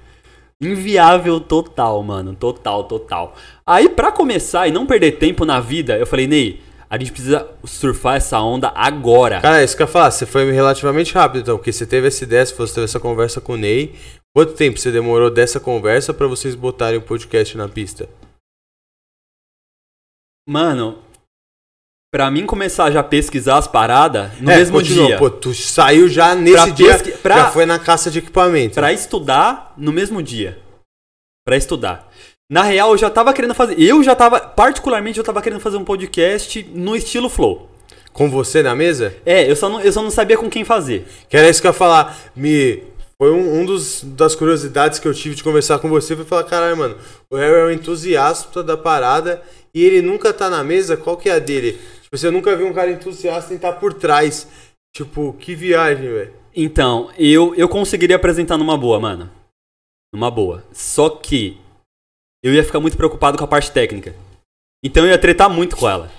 Inviável 0.61 1.39
total, 1.39 2.03
mano. 2.03 2.35
Total, 2.35 2.83
total. 2.83 3.35
Aí, 3.65 3.89
pra 3.89 4.11
começar 4.11 4.67
e 4.67 4.71
não 4.71 4.85
perder 4.85 5.13
tempo 5.13 5.43
na 5.43 5.59
vida, 5.59 5.97
eu 5.97 6.05
falei, 6.05 6.27
Ney, 6.27 6.61
a 6.87 6.97
gente 6.97 7.11
precisa 7.11 7.49
surfar 7.63 8.17
essa 8.17 8.39
onda 8.39 8.71
agora. 8.75 9.41
Cara, 9.41 9.61
é 9.61 9.63
isso 9.63 9.75
que 9.75 9.81
eu 9.81 9.87
ia 9.87 9.91
falar. 9.91 10.11
Você 10.11 10.25
foi 10.25 10.51
relativamente 10.51 11.13
rápido, 11.13 11.41
então, 11.41 11.57
porque 11.57 11.71
você 11.71 11.85
teve 11.85 12.07
essa 12.07 12.23
ideia, 12.23 12.45
se 12.45 12.53
você 12.53 12.75
teve 12.75 12.85
essa 12.85 12.99
conversa 12.99 13.41
com 13.41 13.53
o 13.53 13.57
Ney. 13.57 13.95
Quanto 14.35 14.53
tempo 14.53 14.77
você 14.77 14.91
demorou 14.91 15.29
dessa 15.29 15.59
conversa 15.59 16.13
pra 16.13 16.27
vocês 16.27 16.53
botarem 16.53 16.99
o 16.99 17.01
podcast 17.01 17.57
na 17.57 17.67
pista? 17.67 18.07
Mano, 20.47 20.99
pra 22.11 22.29
mim 22.29 22.45
começar 22.45 22.91
já 22.91 22.99
a 22.99 23.03
pesquisar 23.03 23.57
as 23.57 23.67
paradas 23.67 24.31
no 24.39 24.51
É, 24.51 24.57
mesmo 24.57 24.77
continua. 24.77 25.07
dia. 25.07 25.17
Pô, 25.17 25.29
tu 25.29 25.53
saiu 25.53 26.07
já 26.09 26.35
nesse 26.35 26.57
Pra 26.57 26.65
dia, 26.73 26.91
pesqui- 26.93 27.11
pra- 27.13 27.35
já 27.37 27.51
foi 27.51 27.65
na 27.65 27.79
caça 27.79 28.11
de 28.11 28.19
equipamento. 28.19 28.75
Pra 28.75 28.91
estudar 28.91 29.73
no 29.77 29.91
mesmo 29.93 30.21
dia. 30.21 30.59
Pra 31.45 31.55
estudar. 31.55 32.09
Na 32.51 32.63
real, 32.63 32.91
eu 32.91 32.97
já 32.97 33.09
tava 33.09 33.33
querendo 33.33 33.53
fazer. 33.55 33.79
Eu 33.81 34.03
já 34.03 34.13
tava. 34.13 34.39
Particularmente, 34.41 35.17
eu 35.17 35.23
tava 35.23 35.41
querendo 35.41 35.61
fazer 35.61 35.77
um 35.77 35.85
podcast 35.85 36.69
no 36.75 36.95
estilo 36.95 37.29
Flow. 37.29 37.69
Com 38.11 38.29
você 38.29 38.61
na 38.61 38.75
mesa? 38.75 39.15
É, 39.25 39.49
eu 39.49 39.55
só 39.55 39.69
não, 39.69 39.79
eu 39.79 39.91
só 39.91 40.01
não 40.03 40.11
sabia 40.11 40.37
com 40.37 40.49
quem 40.49 40.65
fazer. 40.65 41.07
Que 41.29 41.37
era 41.37 41.49
isso 41.49 41.61
que 41.61 41.67
eu 41.67 41.69
ia 41.71 41.73
falar. 41.73 42.17
Me. 42.35 42.83
Foi 43.17 43.31
um, 43.31 43.61
um 43.61 43.65
dos, 43.65 44.01
das 44.03 44.35
curiosidades 44.35 44.99
que 44.99 45.07
eu 45.07 45.13
tive 45.13 45.35
de 45.35 45.43
conversar 45.43 45.79
com 45.79 45.87
você. 45.87 46.13
Foi 46.15 46.25
falar, 46.25 46.43
caralho, 46.43 46.75
mano, 46.75 46.97
o 47.31 47.37
Harry 47.37 47.53
é 47.53 47.65
um 47.67 47.71
entusiasta 47.71 48.61
da 48.61 48.75
parada 48.75 49.41
e 49.73 49.81
ele 49.85 50.01
nunca 50.01 50.33
tá 50.33 50.49
na 50.49 50.61
mesa. 50.61 50.97
Qual 50.97 51.15
que 51.15 51.29
é 51.29 51.33
a 51.35 51.39
dele? 51.39 51.79
Tipo, 52.11 52.17
você 52.17 52.29
nunca 52.29 52.55
viu 52.57 52.67
um 52.67 52.73
cara 52.73 52.91
entusiasta 52.91 53.53
em 53.53 53.55
estar 53.55 53.73
por 53.73 53.93
trás. 53.93 54.47
Tipo, 54.93 55.31
que 55.33 55.55
viagem, 55.55 56.11
velho. 56.11 56.33
Então, 56.53 57.09
eu, 57.17 57.55
eu 57.55 57.69
conseguiria 57.69 58.17
apresentar 58.17 58.57
numa 58.57 58.77
boa, 58.77 58.99
mano. 58.99 59.31
Numa 60.13 60.29
boa. 60.29 60.61
Só 60.73 61.09
que 61.09 61.57
eu 62.43 62.53
ia 62.53 62.63
ficar 62.65 62.81
muito 62.81 62.97
preocupado 62.97 63.37
com 63.37 63.45
a 63.45 63.47
parte 63.47 63.71
técnica. 63.71 64.13
Então 64.83 65.05
eu 65.05 65.11
ia 65.11 65.17
tretar 65.17 65.49
muito 65.49 65.77
com 65.77 65.87
ela. 65.89 66.11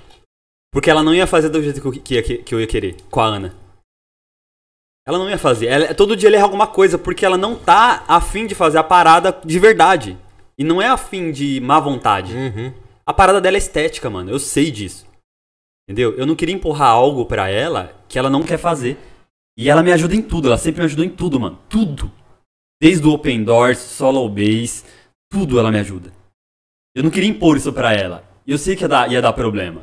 Porque 0.72 0.88
ela 0.88 1.02
não 1.02 1.14
ia 1.14 1.26
fazer 1.26 1.50
do 1.50 1.62
jeito 1.62 1.82
que 1.82 1.87
eu, 1.87 1.92
que- 2.22 2.38
que 2.38 2.54
eu 2.54 2.61
ia 2.61 2.66
querer, 2.66 2.96
com 3.11 3.20
a 3.20 3.26
Ana. 3.26 3.54
Ela 5.06 5.18
não 5.18 5.28
ia 5.28 5.37
fazer. 5.37 5.66
Ela, 5.66 5.94
todo 5.94 6.16
dia 6.16 6.28
ela 6.30 6.37
erra 6.37 6.44
alguma 6.46 6.66
coisa, 6.66 6.96
porque 6.96 7.26
ela 7.26 7.37
não 7.37 7.54
tá 7.58 8.04
afim 8.08 8.46
de 8.46 8.54
fazer 8.54 8.78
a 8.78 8.84
parada 8.84 9.38
de 9.44 9.58
verdade. 9.58 10.16
E 10.56 10.64
não 10.64 10.80
é 10.80 10.87
afim 10.87 11.30
de 11.32 11.61
má 11.61 11.78
vontade. 11.80 12.32
Uhum. 12.34 12.72
A 13.04 13.12
parada 13.12 13.40
dela 13.40 13.56
é 13.56 13.58
estética, 13.58 14.08
mano. 14.08 14.30
Eu 14.30 14.38
sei 14.38 14.70
disso. 14.70 15.04
Entendeu? 15.88 16.14
Eu 16.16 16.26
não 16.26 16.34
queria 16.36 16.54
empurrar 16.54 16.88
algo 16.90 17.24
pra 17.26 17.48
ela 17.48 17.92
que 18.08 18.18
ela 18.18 18.30
não 18.30 18.42
quer 18.42 18.58
fazer. 18.58 18.96
E 19.58 19.68
ela 19.68 19.82
me 19.82 19.92
ajuda 19.92 20.14
em 20.14 20.22
tudo. 20.22 20.48
Ela 20.48 20.58
sempre 20.58 20.80
me 20.80 20.86
ajudou 20.86 21.04
em 21.04 21.10
tudo, 21.10 21.38
mano. 21.40 21.58
Tudo. 21.68 22.10
Desde 22.80 23.06
o 23.06 23.12
Open 23.12 23.44
Doors, 23.44 23.78
Solo 23.78 24.28
Base, 24.28 24.84
tudo 25.30 25.58
ela 25.58 25.70
me 25.70 25.78
ajuda. 25.78 26.10
Eu 26.96 27.02
não 27.02 27.10
queria 27.10 27.28
impor 27.28 27.56
isso 27.56 27.72
pra 27.72 27.92
ela. 27.92 28.24
E 28.46 28.52
eu 28.52 28.58
sei 28.58 28.74
que 28.76 28.82
ia 28.82 28.88
dar, 28.88 29.10
ia 29.10 29.22
dar 29.22 29.32
problema. 29.32 29.82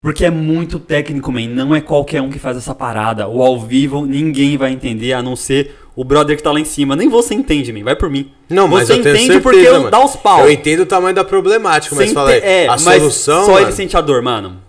Porque 0.00 0.24
é 0.24 0.30
muito 0.30 0.78
técnico, 0.78 1.32
man. 1.32 1.48
Não 1.48 1.74
é 1.74 1.80
qualquer 1.80 2.22
um 2.22 2.30
que 2.30 2.38
faz 2.38 2.56
essa 2.56 2.74
parada. 2.74 3.26
O 3.26 3.42
ao 3.42 3.58
vivo 3.58 4.06
ninguém 4.06 4.56
vai 4.56 4.72
entender, 4.72 5.12
a 5.12 5.22
não 5.22 5.34
ser 5.34 5.74
o 5.96 6.04
brother 6.04 6.36
que 6.36 6.42
tá 6.42 6.52
lá 6.52 6.60
em 6.60 6.64
cima. 6.64 6.94
Nem 6.94 7.08
você 7.08 7.34
entende, 7.34 7.72
man. 7.72 7.82
Vai 7.82 7.96
por 7.96 8.08
mim. 8.08 8.30
Não, 8.48 8.68
mas 8.68 8.86
você 8.86 8.92
eu 8.94 8.96
entende 8.98 9.18
certeza, 9.18 9.40
porque 9.40 9.58
eu 9.58 9.72
mano. 9.74 9.90
dá 9.90 10.04
os 10.04 10.14
pau. 10.14 10.40
Eu 10.42 10.50
entendo 10.52 10.80
o 10.82 10.86
tamanho 10.86 11.14
da 11.14 11.24
problemática, 11.24 11.96
mas 11.96 12.10
Sem 12.10 12.24
ter- 12.26 12.44
é, 12.44 12.66
a 12.68 12.76
mas 12.78 12.82
solução, 13.00 13.44
Só 13.46 13.52
mano, 13.54 13.66
ele 13.66 13.72
sente 13.72 13.96
a 13.96 14.00
dor, 14.00 14.22
mano. 14.22 14.62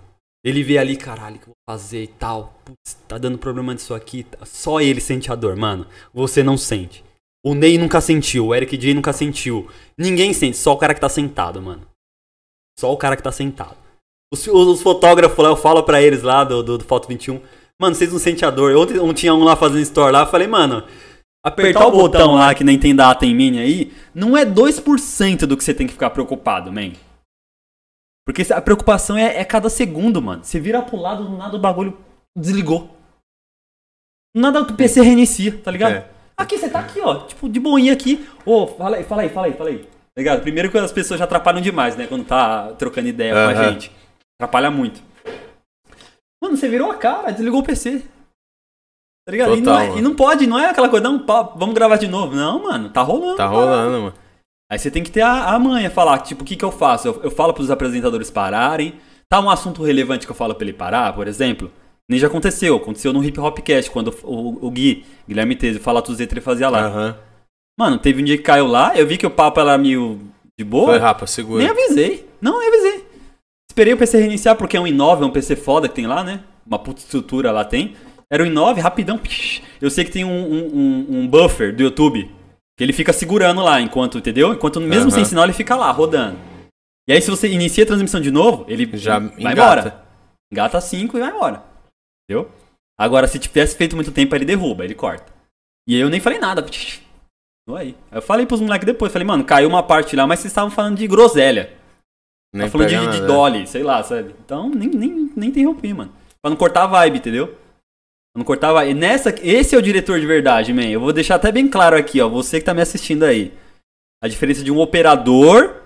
Ele 0.43 0.63
vê 0.63 0.77
ali, 0.77 0.95
caralho, 0.95 1.35
o 1.35 1.39
que 1.39 1.45
eu 1.49 1.53
vou 1.53 1.75
fazer 1.75 2.03
e 2.03 2.07
tal. 2.07 2.53
Putz, 2.63 2.93
tá 3.07 3.17
dando 3.17 3.37
problema 3.37 3.75
disso 3.75 3.93
aqui. 3.93 4.25
Só 4.45 4.79
ele 4.79 5.01
sente 5.01 5.31
a 5.31 5.35
dor, 5.35 5.55
mano. 5.55 5.85
Você 6.13 6.41
não 6.41 6.57
sente. 6.57 7.03
O 7.45 7.53
Ney 7.53 7.77
nunca 7.77 8.01
sentiu, 8.01 8.47
o 8.47 8.55
Eric 8.55 8.77
J 8.77 8.93
nunca 8.93 9.13
sentiu. 9.13 9.69
Ninguém 9.97 10.33
sente, 10.33 10.57
só 10.57 10.73
o 10.73 10.77
cara 10.77 10.93
que 10.93 11.01
tá 11.01 11.09
sentado, 11.09 11.61
mano. 11.61 11.81
Só 12.79 12.91
o 12.91 12.97
cara 12.97 13.15
que 13.15 13.23
tá 13.23 13.31
sentado. 13.31 13.75
Os, 14.33 14.45
os- 14.47 14.67
os 14.67 14.81
fotógrafos 14.81 15.37
lá, 15.43 15.49
eu 15.49 15.55
falo 15.55 15.83
pra 15.83 16.01
eles 16.01 16.21
lá 16.21 16.43
do, 16.43 16.61
do, 16.63 16.77
do 16.77 16.83
Foto 16.83 17.07
21. 17.07 17.41
Mano, 17.81 17.95
vocês 17.95 18.11
não 18.11 18.19
sentem 18.19 18.47
a 18.47 18.51
dor. 18.51 18.75
Ontem 18.75 18.99
um, 18.99 19.13
tinha 19.13 19.33
um 19.33 19.43
lá 19.43 19.55
fazendo 19.55 19.79
store 19.81 20.11
lá, 20.11 20.21
eu 20.21 20.27
falei, 20.27 20.47
mano, 20.47 20.83
apertar 21.45 21.87
o 21.87 21.91
botão 21.91 22.35
lá 22.35 22.53
que 22.53 22.63
nem 22.63 22.77
tem 22.77 22.95
data 22.95 23.25
em 23.25 23.33
mini 23.33 23.59
aí, 23.59 23.93
não 24.13 24.35
é 24.37 24.45
2% 24.45 25.45
do 25.45 25.55
que 25.57 25.63
você 25.63 25.73
tem 25.73 25.87
que 25.87 25.93
ficar 25.93 26.09
preocupado, 26.11 26.71
man. 26.71 26.91
Porque 28.29 28.53
a 28.53 28.61
preocupação 28.61 29.17
é, 29.17 29.37
é 29.37 29.43
cada 29.43 29.71
segundo, 29.71 30.21
mano. 30.21 30.43
Você 30.43 30.59
vira 30.59 30.83
pro 30.83 30.97
lado, 30.97 31.23
do 31.23 31.35
nada 31.35 31.55
o 31.55 31.59
bagulho 31.59 31.97
desligou. 32.37 32.95
Nada 34.37 34.61
o 34.61 34.71
PC 34.71 35.01
reinicia, 35.01 35.59
tá 35.59 35.71
ligado? 35.71 35.93
É. 35.93 36.07
Aqui, 36.37 36.55
você 36.55 36.69
tá 36.69 36.79
aqui, 36.79 37.01
ó. 37.01 37.25
Tipo, 37.25 37.49
de 37.49 37.59
boinha 37.59 37.91
aqui. 37.91 38.29
Ô, 38.45 38.67
fala 38.67 38.97
aí, 38.97 39.03
fala 39.03 39.23
aí, 39.23 39.29
fala 39.29 39.47
aí, 39.47 39.53
fala 39.53 39.69
aí. 39.71 39.79
Tá 39.79 39.89
ligado? 40.15 40.41
Primeiro 40.43 40.69
que 40.69 40.77
as 40.77 40.91
pessoas 40.91 41.17
já 41.17 41.23
atrapalham 41.23 41.59
demais, 41.59 41.95
né? 41.95 42.05
Quando 42.05 42.23
tá 42.23 42.71
trocando 42.73 43.07
ideia 43.07 43.33
com 43.33 43.39
a 43.39 43.71
gente. 43.71 43.91
Atrapalha 44.39 44.69
muito. 44.69 45.01
Mano, 46.39 46.55
você 46.55 46.69
virou 46.69 46.91
a 46.91 46.97
cara, 46.97 47.31
desligou 47.31 47.61
o 47.61 47.65
PC. 47.65 48.03
Tá 49.25 49.31
ligado? 49.31 49.55
e, 49.55 49.61
não 49.61 49.73
Total, 49.73 49.81
é- 49.81 49.97
e 49.97 50.01
não 50.03 50.15
pode, 50.15 50.45
não 50.45 50.59
é 50.59 50.69
aquela 50.69 50.87
coisa, 50.87 51.03
não, 51.03 51.17
pá, 51.17 51.41
vamos 51.55 51.73
gravar 51.73 51.97
de 51.97 52.07
novo. 52.07 52.35
Não, 52.35 52.61
mano, 52.61 52.91
tá 52.91 53.01
rolando. 53.01 53.37
Tá 53.37 53.49
cara. 53.49 53.57
rolando, 53.57 54.01
mano. 54.03 54.13
Aí 54.71 54.77
você 54.77 54.91
tem 54.91 55.01
que 55.03 55.11
ter 55.11 55.21
a, 55.21 55.45
a 55.55 55.59
manha, 55.59 55.89
falar, 55.89 56.19
tipo, 56.19 56.43
o 56.43 56.45
que, 56.45 56.55
que 56.55 56.63
eu 56.65 56.71
faço? 56.71 57.07
Eu, 57.07 57.21
eu 57.23 57.31
falo 57.31 57.53
pros 57.53 57.71
apresentadores 57.71 58.29
pararem. 58.29 58.93
Tá 59.27 59.39
um 59.39 59.49
assunto 59.49 59.83
relevante 59.83 60.25
que 60.25 60.31
eu 60.31 60.35
falo 60.35 60.53
pra 60.53 60.63
ele 60.63 60.73
parar, 60.73 61.13
por 61.13 61.27
exemplo. 61.27 61.71
Nem 62.09 62.19
já 62.19 62.27
aconteceu. 62.27 62.75
Aconteceu 62.75 63.11
no 63.13 63.23
Hip 63.23 63.39
Hop 63.39 63.57
Cast, 63.59 63.89
quando 63.91 64.13
o, 64.23 64.67
o, 64.67 64.71
Gui, 64.71 65.05
Guilherme 65.27 65.55
Tese, 65.55 65.79
fala 65.79 66.01
tudo 66.01 66.19
ele 66.21 66.41
fazia 66.41 66.69
lá. 66.69 66.85
Aham. 66.85 67.17
Mano, 67.79 67.97
teve 67.97 68.21
um 68.21 68.25
dia 68.25 68.35
que 68.37 68.43
caiu 68.43 68.67
lá, 68.67 68.95
eu 68.97 69.07
vi 69.07 69.17
que 69.17 69.25
o 69.25 69.29
papo 69.31 69.59
era 69.59 69.77
meio 69.77 70.19
de 70.57 70.65
boa. 70.65 70.87
Foi, 70.87 70.97
rapa, 70.97 71.25
segura. 71.25 71.63
nem 71.63 71.71
avisei. 71.71 72.27
Não, 72.41 72.59
nem 72.59 72.67
avisei. 72.67 73.05
Esperei 73.71 73.93
o 73.93 73.97
PC 73.97 74.17
reiniciar, 74.19 74.55
porque 74.57 74.75
é 74.75 74.79
um 74.81 74.85
i9, 74.85 75.21
é 75.21 75.25
um 75.25 75.29
PC 75.31 75.55
foda 75.55 75.87
que 75.87 75.95
tem 75.95 76.05
lá, 76.05 76.23
né? 76.23 76.41
Uma 76.67 76.77
puta 76.77 76.99
estrutura 76.99 77.51
lá 77.51 77.63
tem. 77.63 77.95
Era 78.29 78.43
um 78.43 78.47
i9, 78.47 78.79
rapidão. 78.79 79.19
Eu 79.81 79.89
sei 79.89 80.03
que 80.03 80.11
tem 80.11 80.25
um, 80.25 80.29
um- 80.29 80.67
um- 80.75 81.19
um 81.19 81.27
buffer 81.27 81.73
do 81.73 81.81
YouTube. 81.81 82.29
Que 82.79 82.83
ele 82.85 82.93
fica 82.93 83.11
segurando 83.11 83.61
lá 83.61 83.81
enquanto, 83.81 84.17
entendeu? 84.19 84.53
Enquanto 84.53 84.79
mesmo 84.79 85.07
Aham. 85.09 85.11
sem 85.11 85.25
sinal 85.25 85.43
ele 85.43 85.51
fica 85.51 85.75
lá, 85.75 85.91
rodando. 85.91 86.39
E 87.09 87.11
aí 87.11 87.21
se 87.21 87.29
você 87.29 87.49
inicia 87.49 87.83
a 87.83 87.87
transmissão 87.87 88.21
de 88.21 88.31
novo, 88.31 88.63
ele 88.69 88.89
Já 88.97 89.19
vai 89.19 89.27
engata. 89.37 89.51
embora. 89.51 90.05
Engata 90.49 90.79
5 90.79 91.17
e 91.17 91.19
vai 91.19 91.29
embora. 91.29 91.61
Entendeu? 92.23 92.49
Agora, 92.97 93.27
se 93.27 93.37
tivesse 93.37 93.75
feito 93.75 93.97
muito 93.97 94.13
tempo, 94.13 94.33
ele 94.33 94.45
derruba, 94.45 94.85
ele 94.85 94.95
corta. 94.95 95.29
E 95.89 95.93
aí 95.95 95.99
eu 95.99 96.09
nem 96.09 96.21
falei 96.21 96.39
nada. 96.39 96.65
aí. 97.75 97.95
Eu 98.11 98.21
falei 98.21 98.45
pros 98.45 98.61
moleques 98.61 98.85
depois, 98.85 99.11
falei, 99.11 99.27
mano, 99.27 99.43
caiu 99.43 99.67
uma 99.67 99.83
parte 99.83 100.15
lá, 100.15 100.25
mas 100.25 100.39
vocês 100.39 100.51
estavam 100.51 100.71
falando 100.71 100.97
de 100.97 101.05
groselha. 101.05 101.73
Nem 102.55 102.65
Tá 102.65 102.71
falando 102.71 102.87
de, 102.87 103.19
de. 103.19 103.27
Dolly, 103.27 103.67
sei 103.67 103.83
lá, 103.83 104.01
sabe? 104.03 104.33
Então, 104.43 104.69
nem, 104.69 104.87
nem, 104.87 105.31
nem 105.35 105.49
interrompi, 105.49 105.93
mano. 105.93 106.13
Pra 106.41 106.49
não 106.49 106.55
cortar 106.57 106.83
a 106.83 106.87
vibe, 106.87 107.17
entendeu? 107.17 107.57
Pra 108.33 108.39
não 108.39 108.45
cortar 108.45 108.69
a 108.69 108.73
vibe. 108.73 108.91
E 108.91 108.93
nessa, 108.93 109.33
esse 109.41 109.75
é 109.75 109.77
o 109.77 109.81
diretor 109.81 110.19
de 110.19 110.25
verdade, 110.25 110.73
man. 110.73 110.87
Eu 110.87 110.99
vou 110.99 111.13
deixar 111.13 111.35
até 111.35 111.51
bem 111.51 111.67
claro 111.67 111.95
aqui, 111.95 112.21
ó. 112.21 112.29
Você 112.29 112.59
que 112.59 112.65
tá 112.65 112.73
me 112.73 112.81
assistindo 112.81 113.23
aí. 113.23 113.53
A 114.23 114.27
diferença 114.27 114.63
de 114.63 114.71
um 114.71 114.79
operador 114.79 115.81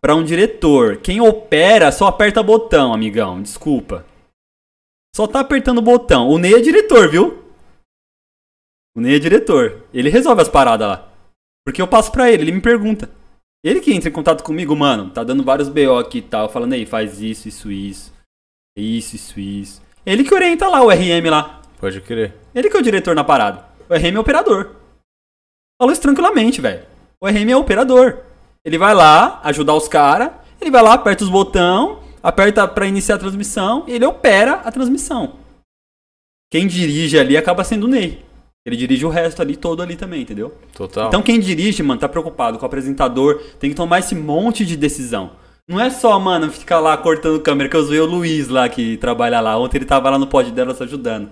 pra 0.00 0.14
um 0.14 0.24
diretor. 0.24 0.98
Quem 0.98 1.20
opera 1.20 1.90
só 1.90 2.06
aperta 2.06 2.42
botão, 2.42 2.92
amigão. 2.92 3.42
Desculpa. 3.42 4.06
Só 5.14 5.26
tá 5.26 5.40
apertando 5.40 5.78
o 5.78 5.82
botão. 5.82 6.28
O 6.28 6.38
Ney 6.38 6.54
é 6.54 6.60
diretor, 6.60 7.10
viu? 7.10 7.44
O 8.96 9.00
Ney 9.00 9.16
é 9.16 9.18
diretor. 9.18 9.84
Ele 9.92 10.10
resolve 10.10 10.42
as 10.42 10.48
paradas 10.48 10.88
lá. 10.88 11.12
Porque 11.66 11.82
eu 11.82 11.88
passo 11.88 12.12
pra 12.12 12.30
ele, 12.30 12.44
ele 12.44 12.52
me 12.52 12.60
pergunta. 12.60 13.10
Ele 13.64 13.80
que 13.80 13.92
entra 13.92 14.08
em 14.08 14.12
contato 14.12 14.44
comigo, 14.44 14.74
mano, 14.76 15.10
tá 15.10 15.24
dando 15.24 15.42
vários 15.42 15.68
BO 15.68 15.98
aqui 15.98 16.18
e 16.18 16.22
tal, 16.22 16.48
falando 16.48 16.74
aí, 16.74 16.86
faz 16.86 17.20
isso, 17.20 17.48
isso, 17.48 17.70
isso. 17.70 18.12
Isso, 18.76 19.16
isso, 19.16 19.40
isso. 19.40 19.82
Ele 20.06 20.22
que 20.22 20.32
orienta 20.32 20.68
lá 20.68 20.80
o 20.82 20.90
RM 20.90 21.28
lá. 21.28 21.57
Pode 21.78 22.00
crer. 22.00 22.34
Ele 22.54 22.68
que 22.68 22.76
é 22.76 22.80
o 22.80 22.82
diretor 22.82 23.14
na 23.14 23.24
parada. 23.24 23.64
O 23.88 23.94
RM 23.94 24.14
é 24.14 24.18
o 24.18 24.20
operador. 24.20 24.70
Falou 25.80 25.92
isso 25.92 26.02
tranquilamente, 26.02 26.60
velho. 26.60 26.82
O 27.20 27.26
RM 27.26 27.50
é 27.50 27.56
o 27.56 27.60
operador. 27.60 28.18
Ele 28.64 28.76
vai 28.76 28.94
lá 28.94 29.40
ajudar 29.44 29.74
os 29.74 29.88
caras, 29.88 30.30
ele 30.60 30.70
vai 30.70 30.82
lá, 30.82 30.94
aperta 30.94 31.24
os 31.24 31.30
botão, 31.30 32.00
aperta 32.22 32.66
pra 32.66 32.86
iniciar 32.86 33.14
a 33.14 33.18
transmissão, 33.18 33.84
e 33.86 33.92
ele 33.92 34.04
opera 34.04 34.54
a 34.64 34.72
transmissão. 34.72 35.36
Quem 36.50 36.66
dirige 36.66 37.18
ali 37.18 37.36
acaba 37.36 37.62
sendo 37.62 37.84
o 37.84 37.88
Ney. 37.88 38.24
Ele 38.66 38.76
dirige 38.76 39.06
o 39.06 39.08
resto 39.08 39.40
ali, 39.40 39.56
todo 39.56 39.82
ali 39.82 39.96
também, 39.96 40.22
entendeu? 40.22 40.54
Total. 40.74 41.08
Então 41.08 41.22
quem 41.22 41.40
dirige, 41.40 41.82
mano, 41.82 42.00
tá 42.00 42.08
preocupado 42.08 42.58
com 42.58 42.64
o 42.64 42.66
apresentador, 42.66 43.40
tem 43.58 43.70
que 43.70 43.76
tomar 43.76 44.00
esse 44.00 44.14
monte 44.14 44.66
de 44.66 44.76
decisão. 44.76 45.30
Não 45.66 45.80
é 45.80 45.90
só, 45.90 46.18
mano, 46.18 46.50
ficar 46.50 46.80
lá 46.80 46.96
cortando 46.96 47.40
câmera, 47.40 47.68
que 47.68 47.76
eu 47.76 47.82
zoei 47.82 48.00
o 48.00 48.06
Luiz 48.06 48.48
lá, 48.48 48.68
que 48.68 48.96
trabalha 48.96 49.40
lá. 49.40 49.58
Ontem 49.58 49.78
ele 49.78 49.84
tava 49.84 50.10
lá 50.10 50.18
no 50.18 50.26
pod 50.26 50.50
delas 50.50 50.80
ajudando. 50.80 51.30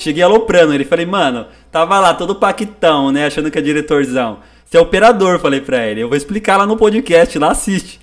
Cheguei 0.00 0.22
aloprando 0.22 0.74
ele, 0.74 0.84
falei, 0.84 1.06
mano, 1.06 1.46
tava 1.70 1.98
lá 1.98 2.14
todo 2.14 2.34
paquitão, 2.36 3.10
né, 3.10 3.26
achando 3.26 3.50
que 3.50 3.58
é 3.58 3.62
diretorzão. 3.62 4.38
Você 4.64 4.76
é 4.76 4.80
operador, 4.80 5.38
falei 5.38 5.60
pra 5.60 5.86
ele. 5.86 6.02
Eu 6.02 6.08
vou 6.08 6.16
explicar 6.16 6.56
lá 6.56 6.66
no 6.66 6.76
podcast, 6.76 7.38
lá 7.38 7.50
assiste. 7.52 7.98
O 7.98 8.00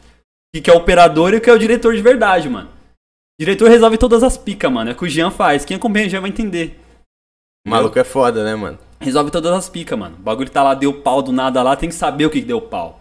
que 0.55 0.61
que 0.61 0.69
é 0.71 0.73
operador 0.73 1.33
e 1.33 1.37
o 1.37 1.41
que 1.41 1.49
é 1.49 1.53
o 1.53 1.59
diretor 1.59 1.95
de 1.95 2.01
verdade, 2.01 2.49
mano. 2.49 2.69
Diretor 3.39 3.69
resolve 3.69 3.97
todas 3.97 4.23
as 4.23 4.37
picas, 4.37 4.71
mano. 4.71 4.89
É 4.89 4.93
o 4.93 4.95
que 4.95 5.03
o 5.05 5.09
Jean 5.09 5.29
faz. 5.31 5.65
Quem 5.65 5.77
acompanha 5.77 6.07
o 6.07 6.09
Jean 6.09 6.21
vai 6.21 6.29
entender. 6.29 6.79
O 7.65 7.69
maluco 7.69 7.97
é 7.99 8.03
foda, 8.03 8.43
né, 8.43 8.55
mano? 8.55 8.77
Resolve 8.99 9.31
todas 9.31 9.51
as 9.51 9.67
picas, 9.69 9.97
mano. 9.97 10.15
O 10.19 10.21
bagulho 10.23 10.49
tá 10.49 10.63
lá, 10.63 10.73
deu 10.73 10.93
pau 11.01 11.21
do 11.21 11.31
nada 11.31 11.61
lá, 11.61 11.75
tem 11.75 11.89
que 11.89 11.95
saber 11.95 12.25
o 12.25 12.29
que 12.29 12.41
deu 12.41 12.61
pau. 12.61 12.99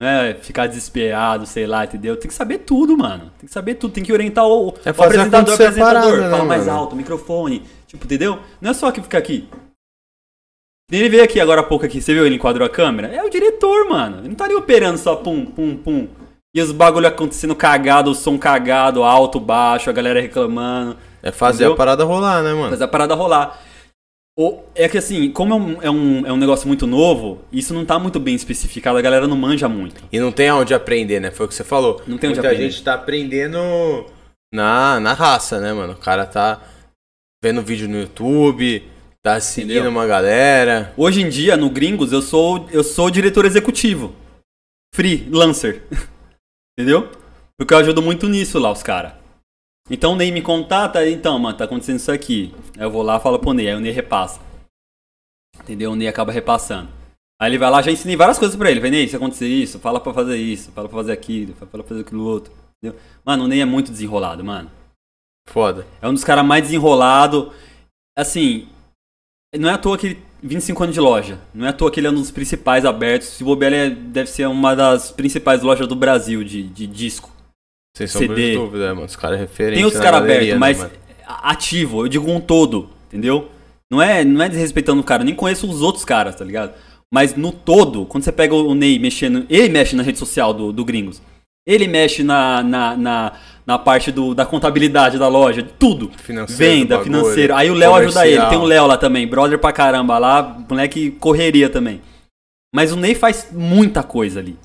Não 0.00 0.08
é 0.08 0.34
ficar 0.34 0.66
desesperado, 0.66 1.46
sei 1.46 1.66
lá, 1.66 1.84
entendeu? 1.84 2.16
Tem 2.16 2.28
que 2.28 2.34
saber 2.34 2.58
tudo, 2.58 2.96
mano. 2.96 3.30
Tem 3.38 3.46
que 3.46 3.52
saber 3.52 3.74
tudo, 3.76 3.92
tem 3.94 4.02
que 4.04 4.12
orientar 4.12 4.44
o, 4.46 4.68
o 4.70 4.74
É 4.84 4.92
fazer 4.92 5.14
apresentador, 5.20 5.54
apresentador. 5.54 6.02
parada, 6.02 6.20
né, 6.22 6.30
Fala 6.30 6.44
mais 6.44 6.66
mano? 6.66 6.78
alto, 6.78 6.96
microfone, 6.96 7.62
tipo, 7.92 8.04
entendeu? 8.04 8.38
Não 8.60 8.70
é 8.70 8.74
só 8.74 8.90
que 8.90 9.02
fica 9.02 9.18
aqui. 9.18 9.48
Ele 10.90 11.08
veio 11.08 11.24
aqui 11.24 11.40
agora 11.40 11.60
há 11.60 11.64
pouco 11.64 11.86
aqui, 11.86 12.00
você 12.00 12.12
viu 12.12 12.26
ele 12.26 12.34
enquadrou 12.34 12.66
a 12.66 12.70
câmera? 12.70 13.08
É 13.08 13.22
o 13.22 13.30
diretor, 13.30 13.88
mano. 13.88 14.18
Ele 14.18 14.28
não 14.28 14.34
tá 14.34 14.44
ali 14.44 14.54
operando 14.54 14.98
só 14.98 15.16
pum, 15.16 15.46
pum, 15.46 15.76
pum. 15.76 16.08
E 16.54 16.60
os 16.60 16.70
bagulho 16.70 17.06
acontecendo 17.06 17.54
cagado, 17.54 18.10
o 18.10 18.14
som 18.14 18.36
cagado, 18.36 19.02
alto, 19.02 19.40
baixo, 19.40 19.88
a 19.88 19.92
galera 19.92 20.20
reclamando. 20.20 20.96
É 21.22 21.30
fazer 21.30 21.64
Entendeu? 21.64 21.74
a 21.74 21.76
parada 21.76 22.04
rolar, 22.04 22.42
né, 22.42 22.52
mano? 22.52 22.70
Fazer 22.70 22.84
a 22.84 22.88
parada 22.88 23.14
rolar. 23.14 23.58
É 24.74 24.88
que 24.88 24.98
assim, 24.98 25.30
como 25.30 25.52
é 25.52 25.56
um, 25.56 25.82
é, 25.82 25.90
um, 25.90 26.26
é 26.26 26.32
um 26.32 26.36
negócio 26.36 26.66
muito 26.66 26.86
novo, 26.86 27.42
isso 27.52 27.72
não 27.72 27.84
tá 27.84 27.98
muito 27.98 28.18
bem 28.18 28.34
especificado, 28.34 28.98
a 28.98 29.02
galera 29.02 29.28
não 29.28 29.36
manja 29.36 29.68
muito. 29.68 30.02
E 30.10 30.18
não 30.18 30.32
tem 30.32 30.48
aonde 30.48 30.74
aprender, 30.74 31.20
né? 31.20 31.30
Foi 31.30 31.46
o 31.46 31.48
que 31.48 31.54
você 31.54 31.64
falou. 31.64 32.02
Não 32.06 32.18
tem 32.18 32.30
onde 32.30 32.40
Muita 32.40 32.48
aprender. 32.48 32.70
gente 32.70 32.82
tá 32.82 32.94
aprendendo 32.94 34.06
na, 34.52 34.98
na 35.00 35.12
raça, 35.12 35.60
né, 35.60 35.72
mano? 35.72 35.92
O 35.92 35.96
cara 35.96 36.26
tá 36.26 36.60
vendo 37.42 37.60
vídeo 37.60 37.88
no 37.88 37.98
YouTube, 37.98 38.88
tá 39.20 39.40
seguindo 39.40 39.72
Entendeu? 39.72 39.90
uma 39.90 40.06
galera. 40.06 40.94
Hoje 40.96 41.20
em 41.20 41.28
dia, 41.28 41.56
no 41.56 41.68
Gringos, 41.68 42.12
eu 42.12 42.22
sou 42.22 42.68
eu 42.70 42.84
sou 42.84 43.10
diretor 43.10 43.44
executivo. 43.44 44.14
Freelancer. 44.94 45.82
Entendeu? 46.78 47.10
Porque 47.58 47.74
eu 47.74 47.78
ajudo 47.78 48.00
muito 48.00 48.28
nisso 48.28 48.58
lá, 48.60 48.70
os 48.70 48.82
caras. 48.82 49.14
Então 49.90 50.12
o 50.12 50.16
Ney 50.16 50.30
me 50.30 50.40
contata, 50.40 51.06
então, 51.08 51.36
mano, 51.38 51.58
tá 51.58 51.64
acontecendo 51.64 51.96
isso 51.96 52.12
aqui. 52.12 52.54
Aí 52.78 52.84
eu 52.84 52.90
vou 52.90 53.02
lá 53.02 53.16
e 53.16 53.20
falo 53.20 53.38
pro 53.40 53.52
Ney, 53.52 53.68
aí 53.68 53.74
o 53.74 53.80
Ney 53.80 53.92
repassa. 53.92 54.40
Entendeu? 55.60 55.90
O 55.90 55.96
Ney 55.96 56.06
acaba 56.06 56.30
repassando. 56.30 56.88
Aí 57.40 57.50
ele 57.50 57.58
vai 57.58 57.70
lá, 57.70 57.82
já 57.82 57.90
ensinei 57.90 58.14
várias 58.14 58.38
coisas 58.38 58.56
pra 58.56 58.70
ele. 58.70 58.78
Vai, 58.78 58.90
Ney, 58.90 59.08
se 59.08 59.16
acontecer 59.16 59.48
isso, 59.48 59.80
fala 59.80 59.98
pra 59.98 60.14
fazer 60.14 60.36
isso, 60.36 60.70
fala 60.70 60.88
pra 60.88 60.98
fazer 60.98 61.12
aquilo, 61.12 61.54
fala 61.54 61.68
pra 61.68 61.82
fazer 61.82 62.02
aquilo 62.02 62.24
outro. 62.24 62.52
Entendeu? 62.78 63.00
Mano, 63.24 63.44
o 63.44 63.48
Ney 63.48 63.60
é 63.60 63.64
muito 63.64 63.90
desenrolado, 63.90 64.44
mano. 64.44 64.70
Foda. 65.48 65.86
É 66.00 66.08
um 66.08 66.14
dos 66.14 66.24
caras 66.24 66.44
mais 66.44 66.62
desenrolado. 66.62 67.52
Assim, 68.16 68.68
não 69.56 69.68
é 69.68 69.72
à 69.72 69.78
toa 69.78 69.98
que 69.98 70.06
ele 70.06 70.22
25 70.42 70.82
anos 70.82 70.94
de 70.94 71.00
loja. 71.00 71.38
Não 71.54 71.66
é 71.66 71.68
à 71.68 71.72
toa 71.72 71.90
que 71.90 72.00
ele 72.00 72.08
é 72.08 72.10
um 72.10 72.14
dos 72.14 72.30
principais 72.30 72.84
abertos. 72.84 73.28
Se 73.28 73.44
bobear, 73.44 73.72
ele 73.72 73.92
é- 73.92 73.94
deve 73.94 74.28
ser 74.28 74.46
uma 74.48 74.74
das 74.74 75.12
principais 75.12 75.62
lojas 75.62 75.86
do 75.86 75.94
Brasil 75.94 76.42
de, 76.42 76.64
de 76.64 76.86
disco. 76.86 77.30
Sem 77.96 78.06
sombra 78.06 78.28
CD. 78.28 78.50
de 78.52 78.56
dúvida, 78.58 78.94
mano. 78.94 79.06
Os 79.06 79.16
caras 79.16 79.38
referentes. 79.38 79.76
Tem 79.76 79.84
outros 79.84 80.02
caras 80.02 80.20
abertos, 80.20 80.48
né, 80.48 80.54
mas 80.56 80.78
mano? 80.78 80.90
ativo, 81.26 82.04
eu 82.04 82.08
digo 82.08 82.30
um 82.30 82.40
todo, 82.40 82.88
entendeu? 83.06 83.50
Não 83.90 84.00
é, 84.00 84.24
não 84.24 84.42
é 84.42 84.48
desrespeitando 84.48 85.00
o 85.00 85.04
cara, 85.04 85.22
nem 85.22 85.34
conheço 85.34 85.68
os 85.68 85.82
outros 85.82 86.04
caras, 86.04 86.34
tá 86.34 86.44
ligado? 86.44 86.72
Mas 87.12 87.36
no 87.36 87.52
todo, 87.52 88.06
quando 88.06 88.24
você 88.24 88.32
pega 88.32 88.54
o 88.54 88.74
Ney 88.74 88.98
mexendo. 88.98 89.44
Ele 89.50 89.68
mexe 89.68 89.94
na 89.94 90.02
rede 90.02 90.18
social 90.18 90.54
do, 90.54 90.72
do 90.72 90.84
Gringos. 90.84 91.20
Ele 91.66 91.86
mexe 91.86 92.22
na, 92.24 92.62
na, 92.62 92.96
na, 92.96 93.32
na 93.66 93.78
parte 93.78 94.10
do, 94.10 94.34
da 94.34 94.44
contabilidade 94.44 95.18
da 95.18 95.28
loja, 95.28 95.62
de 95.62 95.70
tudo. 95.72 96.10
Financeiro 96.16 96.58
Venda, 96.80 96.96
bagulho, 96.98 97.14
financeiro. 97.18 97.54
Aí 97.54 97.70
o 97.70 97.74
Léo 97.74 97.94
ajuda 97.94 98.26
ele. 98.26 98.46
Tem 98.46 98.58
o 98.58 98.64
Léo 98.64 98.86
lá 98.86 98.96
também, 98.96 99.26
brother 99.26 99.58
pra 99.58 99.72
caramba 99.72 100.18
lá, 100.18 100.42
moleque 100.68 101.10
correria 101.12 101.68
também. 101.70 102.00
Mas 102.74 102.92
o 102.92 102.96
Ney 102.96 103.14
faz 103.14 103.48
muita 103.52 104.02
coisa 104.02 104.40
ali. 104.40 104.56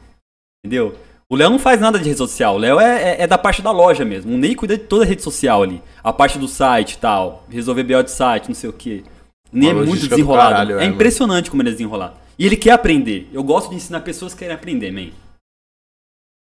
Entendeu? 0.65 0.95
O 1.29 1.35
Léo 1.35 1.49
não 1.49 1.59
faz 1.59 1.79
nada 1.81 1.99
de 1.99 2.05
rede 2.05 2.17
social. 2.17 2.55
O 2.55 2.57
Léo 2.57 2.79
é, 2.79 3.01
é- 3.19 3.21
é 3.23 3.27
da 3.27 3.37
parte 3.37 3.61
da 3.61 3.71
loja 3.71 4.05
mesmo. 4.05 4.33
O 4.33 4.37
Ney 4.37 4.55
cuida 4.55 4.77
de 4.77 4.83
toda 4.85 5.03
a 5.03 5.07
rede 5.07 5.21
social 5.21 5.61
ali. 5.61 5.81
A 6.01 6.13
parte 6.13 6.39
do 6.39 6.47
site 6.47 6.93
e 6.93 6.97
tal. 6.97 7.45
Resolver 7.49 7.83
BO 7.83 8.01
de 8.03 8.11
site, 8.11 8.47
não 8.47 8.55
sei 8.55 8.69
o 8.69 8.73
quê. 8.73 9.03
O 9.51 9.57
Ney 9.57 9.69
é 9.69 9.73
muito 9.73 10.07
desenrolado. 10.07 10.51
caralho, 10.51 10.79
é 10.79 10.83
é, 10.83 10.87
impressionante 10.87 11.49
como 11.51 11.61
ele 11.61 11.69
é 11.69 11.71
desenrolado. 11.73 12.13
E 12.39 12.45
ele 12.45 12.55
quer 12.55 12.71
aprender. 12.71 13.29
Eu 13.33 13.43
gosto 13.43 13.69
de 13.69 13.75
ensinar 13.75 13.99
pessoas 14.01 14.33
que 14.33 14.39
querem 14.39 14.55
aprender, 14.55 14.91
man. 14.91 15.09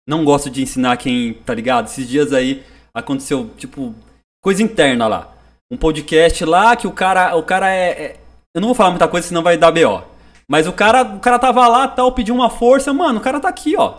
Não 0.06 0.24
gosto 0.24 0.50
de 0.50 0.62
ensinar 0.62 0.96
quem, 0.96 1.34
tá 1.34 1.54
ligado? 1.54 1.86
Esses 1.86 2.06
dias 2.08 2.32
aí 2.32 2.62
aconteceu, 2.92 3.50
tipo, 3.56 3.94
coisa 4.42 4.62
interna 4.62 5.06
lá. 5.06 5.32
Um 5.70 5.76
podcast 5.76 6.44
lá 6.44 6.76
que 6.76 6.86
o 6.86 6.92
cara, 6.92 7.34
o 7.36 7.42
cara 7.42 7.70
é, 7.72 7.88
é- 7.90 8.16
eu 8.54 8.60
não 8.60 8.68
vou 8.68 8.74
falar 8.74 8.90
muita 8.90 9.08
coisa 9.08 9.26
senão 9.26 9.42
vai 9.42 9.56
dar 9.56 9.72
BO. 9.72 10.02
Mas 10.48 10.66
o 10.66 10.72
cara, 10.72 11.02
o 11.02 11.20
cara 11.20 11.38
tava 11.38 11.66
lá, 11.66 11.88
tal, 11.88 12.12
pediu 12.12 12.34
uma 12.34 12.50
força, 12.50 12.92
mano, 12.92 13.18
o 13.18 13.22
cara 13.22 13.40
tá 13.40 13.48
aqui, 13.48 13.74
ó. 13.76 13.94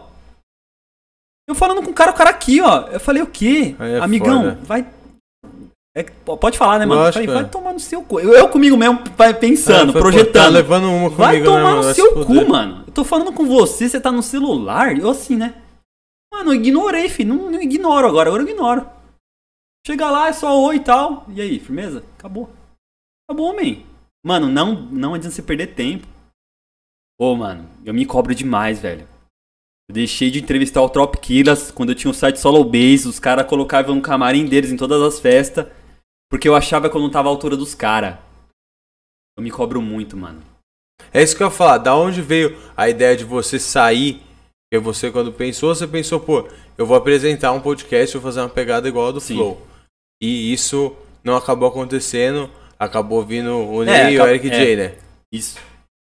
Eu 1.48 1.56
falando 1.56 1.82
com 1.84 1.92
o 1.92 1.94
cara, 1.94 2.12
o 2.12 2.16
cara 2.16 2.30
aqui, 2.30 2.62
ó. 2.62 2.88
Eu 2.88 3.00
falei, 3.00 3.22
o 3.22 3.28
quê? 3.28 3.76
É 3.80 4.00
Amigão, 4.00 4.44
foda. 4.44 4.60
vai 4.64 4.86
é 5.98 6.04
pode 6.04 6.58
falar, 6.58 6.78
né, 6.78 6.86
mano? 6.86 7.00
Eu 7.00 7.06
Lógico, 7.06 7.24
falei, 7.26 7.34
vai 7.42 7.46
é. 7.46 7.48
tomar 7.48 7.72
no 7.74 7.80
seu 7.80 8.02
cu. 8.02 8.20
Eu, 8.20 8.34
eu 8.34 8.50
comigo 8.50 8.76
mesmo, 8.76 9.02
vai 9.16 9.34
pensando, 9.34 9.92
Ah, 9.92 9.94
foi, 9.94 10.02
pô, 10.02 10.10
projetando. 10.10 10.44
Tá 10.44 10.50
levando 10.50 10.90
uma 10.90 11.04
comigo, 11.10 11.16
Vai 11.16 11.40
né, 11.40 11.46
tomar 11.46 11.64
mano? 11.64 11.76
no 11.78 11.84
Vai 11.84 11.94
seu 11.94 12.18
se 12.20 12.26
cu, 12.26 12.50
mano. 12.50 12.84
Eu 12.86 12.92
tô 12.94 13.04
falando 13.06 13.32
com 13.32 13.46
você, 13.46 13.88
você 13.88 14.00
tá 14.02 14.12
no 14.12 14.22
celular. 14.22 14.98
Eu 15.00 15.10
assim, 15.10 15.38
né? 15.38 15.54
Mano, 16.36 16.52
eu 16.52 16.56
ignorei, 16.56 17.08
filho. 17.08 17.34
Não, 17.34 17.50
não 17.50 17.62
ignoro 17.62 18.06
agora, 18.06 18.28
agora 18.28 18.44
eu 18.44 18.50
ignoro. 18.50 18.90
Chega 19.88 20.12
lá, 20.12 20.28
é 20.28 20.34
só 20.34 20.62
oi 20.66 20.76
e 20.76 20.80
tal. 20.82 21.26
E 21.30 21.40
aí, 21.40 21.60
firmeza? 21.60 22.04
Acabou. 22.18 22.50
Acabou, 23.24 23.56
man. 23.56 23.82
Mano, 24.22 24.50
não, 24.50 24.76
não 24.92 25.14
adianta 25.14 25.34
você 25.34 25.42
perder 25.42 25.68
tempo. 25.76 26.06
Ô, 27.18 27.38
mano, 27.38 27.70
eu 27.86 27.94
me 27.94 28.06
cobro 28.06 28.36
demais, 28.36 28.82
velho. 28.82 29.08
Eu 29.88 29.94
deixei 29.94 30.30
de 30.30 30.42
entrevistar 30.42 30.82
o 30.82 30.90
Trop 30.90 31.18
Killers 31.18 31.72
quando 31.72 31.92
eu 31.92 31.96
tinha 31.96 32.12
o 32.12 32.14
site 32.14 32.38
Solo 32.38 32.66
Base. 32.66 33.08
Os 33.08 33.18
caras 33.18 33.48
colocavam 33.48 33.96
um 33.96 34.02
camarim 34.02 34.46
deles 34.46 34.74
em 34.74 34.78
todas 34.78 35.02
as 35.02 35.22
festas. 35.22 35.68
Porque 36.30 36.50
eu 36.50 36.56
achava 36.56 36.90
que 36.90 36.98
eu 36.98 37.02
não 37.02 37.10
tava 37.10 37.30
à 37.30 37.32
altura 37.32 37.56
dos 37.56 37.74
caras. 37.74 38.18
Eu 39.38 39.44
me 39.44 39.52
cobro 39.52 39.82
muito, 39.82 40.18
mano. 40.18 40.42
É 41.14 41.24
isso 41.24 41.38
que 41.38 41.42
eu 41.42 41.48
ia 41.48 41.54
falar. 41.54 41.78
Da 41.78 41.96
onde 41.96 42.22
veio 42.22 42.58
a 42.76 42.90
ideia 42.90 43.16
de 43.16 43.24
você 43.24 43.58
sair? 43.58 44.22
Porque 44.70 44.84
você, 44.84 45.12
quando 45.12 45.32
pensou, 45.32 45.74
você 45.74 45.88
pensou, 45.88 46.20
pô, 46.20 46.48
eu 46.78 46.86
vou 46.86 46.98
apresentar 46.98 47.52
um 47.52 47.62
podcast, 47.62 48.18
vou 48.18 48.24
fazer 48.24 48.42
uma 48.42 48.50
pegada 48.50 48.88
igual 48.88 49.10
a 49.10 49.12
do 49.12 49.22
Sim. 49.22 49.36
Flow. 49.36 49.62
E 50.22 50.52
isso 50.52 50.96
não 51.24 51.36
acabou 51.36 51.70
acontecendo. 51.70 52.50
Acabou 52.78 53.24
vindo 53.24 53.56
o 53.56 53.84
É, 53.84 54.06
Ney 54.06 54.16
e 54.16 54.20
o 54.20 54.28
Eric 54.28 54.50
é. 54.50 54.60
J, 54.60 54.76
né? 54.76 54.96
Isso. 55.32 55.58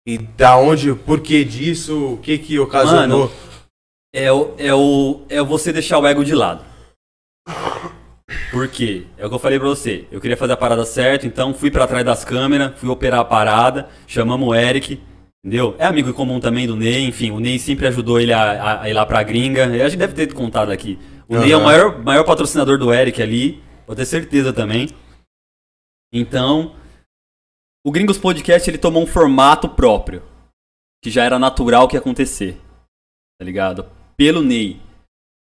E 0.07 0.18
da 0.18 0.57
onde, 0.57 0.94
por 0.94 1.20
que 1.20 1.44
disso, 1.44 2.14
o 2.14 2.18
que 2.18 2.38
que 2.38 2.59
ocasionou? 2.59 3.29
Mano, 3.29 3.33
É 4.14 4.31
o, 4.33 4.55
é 4.59 4.75
o. 4.75 5.23
É 5.29 5.42
você 5.42 5.73
deixar 5.73 5.99
o 5.99 6.07
ego 6.07 6.25
de 6.25 6.35
lado. 6.35 6.64
Por 8.51 8.68
quê? 8.68 9.05
É 9.18 9.27
o 9.27 9.29
que 9.29 9.35
eu 9.35 9.38
falei 9.38 9.59
pra 9.59 9.68
você. 9.68 10.07
Eu 10.11 10.20
queria 10.20 10.37
fazer 10.37 10.53
a 10.53 10.57
parada 10.57 10.85
certa, 10.85 11.27
então 11.27 11.53
fui 11.53 11.70
pra 11.70 11.87
trás 11.87 12.05
das 12.05 12.25
câmeras, 12.25 12.79
fui 12.79 12.88
operar 12.88 13.20
a 13.20 13.25
parada, 13.25 13.88
chamamos 14.07 14.49
o 14.49 14.55
Eric, 14.55 15.01
entendeu? 15.44 15.74
É 15.79 15.85
amigo 15.87 16.12
comum 16.14 16.38
também 16.40 16.66
do 16.66 16.76
Ney, 16.76 17.05
enfim, 17.07 17.31
o 17.31 17.40
Ney 17.40 17.59
sempre 17.59 17.87
ajudou 17.87 18.20
ele 18.20 18.33
a, 18.33 18.42
a- 18.62 18.83
a 18.83 18.90
ir 18.90 18.92
lá 18.92 19.05
pra 19.07 19.22
gringa. 19.22 19.66
Eu 19.66 19.85
acho 19.87 19.96
que 19.96 20.00
deve 20.00 20.14
ter 20.14 20.33
contado 20.35 20.70
aqui. 20.70 20.98
O 21.29 21.38
Ney 21.38 21.53
é 21.53 21.57
o 21.57 21.62
maior, 21.64 22.03
maior 22.03 22.24
patrocinador 22.24 22.79
do 22.79 22.92
Eric 22.92 23.22
ali, 23.22 23.62
vou 23.87 23.94
ter 23.96 24.05
certeza 24.05 24.53
também. 24.53 24.88
Então, 26.12 26.74
o 27.87 27.90
Gringos 27.90 28.18
Podcast 28.18 28.68
ele 28.68 28.79
tomou 28.79 29.03
um 29.03 29.07
formato 29.07 29.68
próprio, 29.68 30.22
que 31.03 31.11
já 31.11 31.24
era 31.24 31.38
natural 31.38 31.87
que 31.88 31.96
ia 31.96 32.00
acontecer 32.00 32.59
tá 33.38 33.44
ligado? 33.44 33.87
Pelo 34.18 34.42
Ney. 34.42 34.79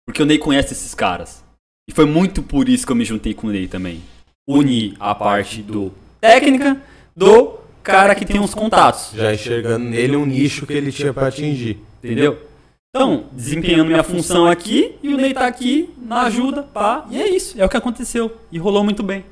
Porque 0.05 0.21
o 0.21 0.25
Ney 0.25 0.37
conhece 0.37 0.73
esses 0.73 0.93
caras. 0.93 1.43
E 1.89 1.91
foi 1.91 2.05
muito 2.05 2.43
por 2.43 2.69
isso 2.69 2.85
que 2.85 2.91
eu 2.91 2.95
me 2.95 3.03
juntei 3.03 3.33
com 3.33 3.47
o 3.47 3.49
Ney 3.49 3.67
também. 3.67 4.03
Unir 4.47 4.95
a 4.99 5.15
parte 5.15 5.63
do 5.63 5.91
técnica 6.21 6.79
do 7.15 7.57
cara 7.91 8.15
que 8.15 8.25
tem 8.25 8.39
os 8.39 8.53
contatos. 8.53 9.11
Já 9.13 9.33
enxergando 9.33 9.85
nele 9.85 10.15
um 10.15 10.25
nicho 10.25 10.65
que 10.65 10.73
ele 10.73 10.91
tinha 10.91 11.13
pra 11.13 11.27
atingir. 11.27 11.77
Entendeu? 12.03 12.47
Então, 12.89 13.29
desempenhando 13.31 13.85
minha 13.87 14.03
função 14.03 14.47
aqui 14.47 14.97
e 15.03 15.13
o 15.13 15.17
Ney 15.17 15.33
tá 15.33 15.45
aqui 15.45 15.93
na 15.97 16.23
ajuda, 16.23 16.63
pá. 16.63 17.05
E 17.09 17.21
é 17.21 17.29
isso, 17.29 17.59
é 17.61 17.65
o 17.65 17.69
que 17.69 17.77
aconteceu. 17.77 18.35
E 18.51 18.57
rolou 18.57 18.83
muito 18.83 19.03
bem. 19.03 19.23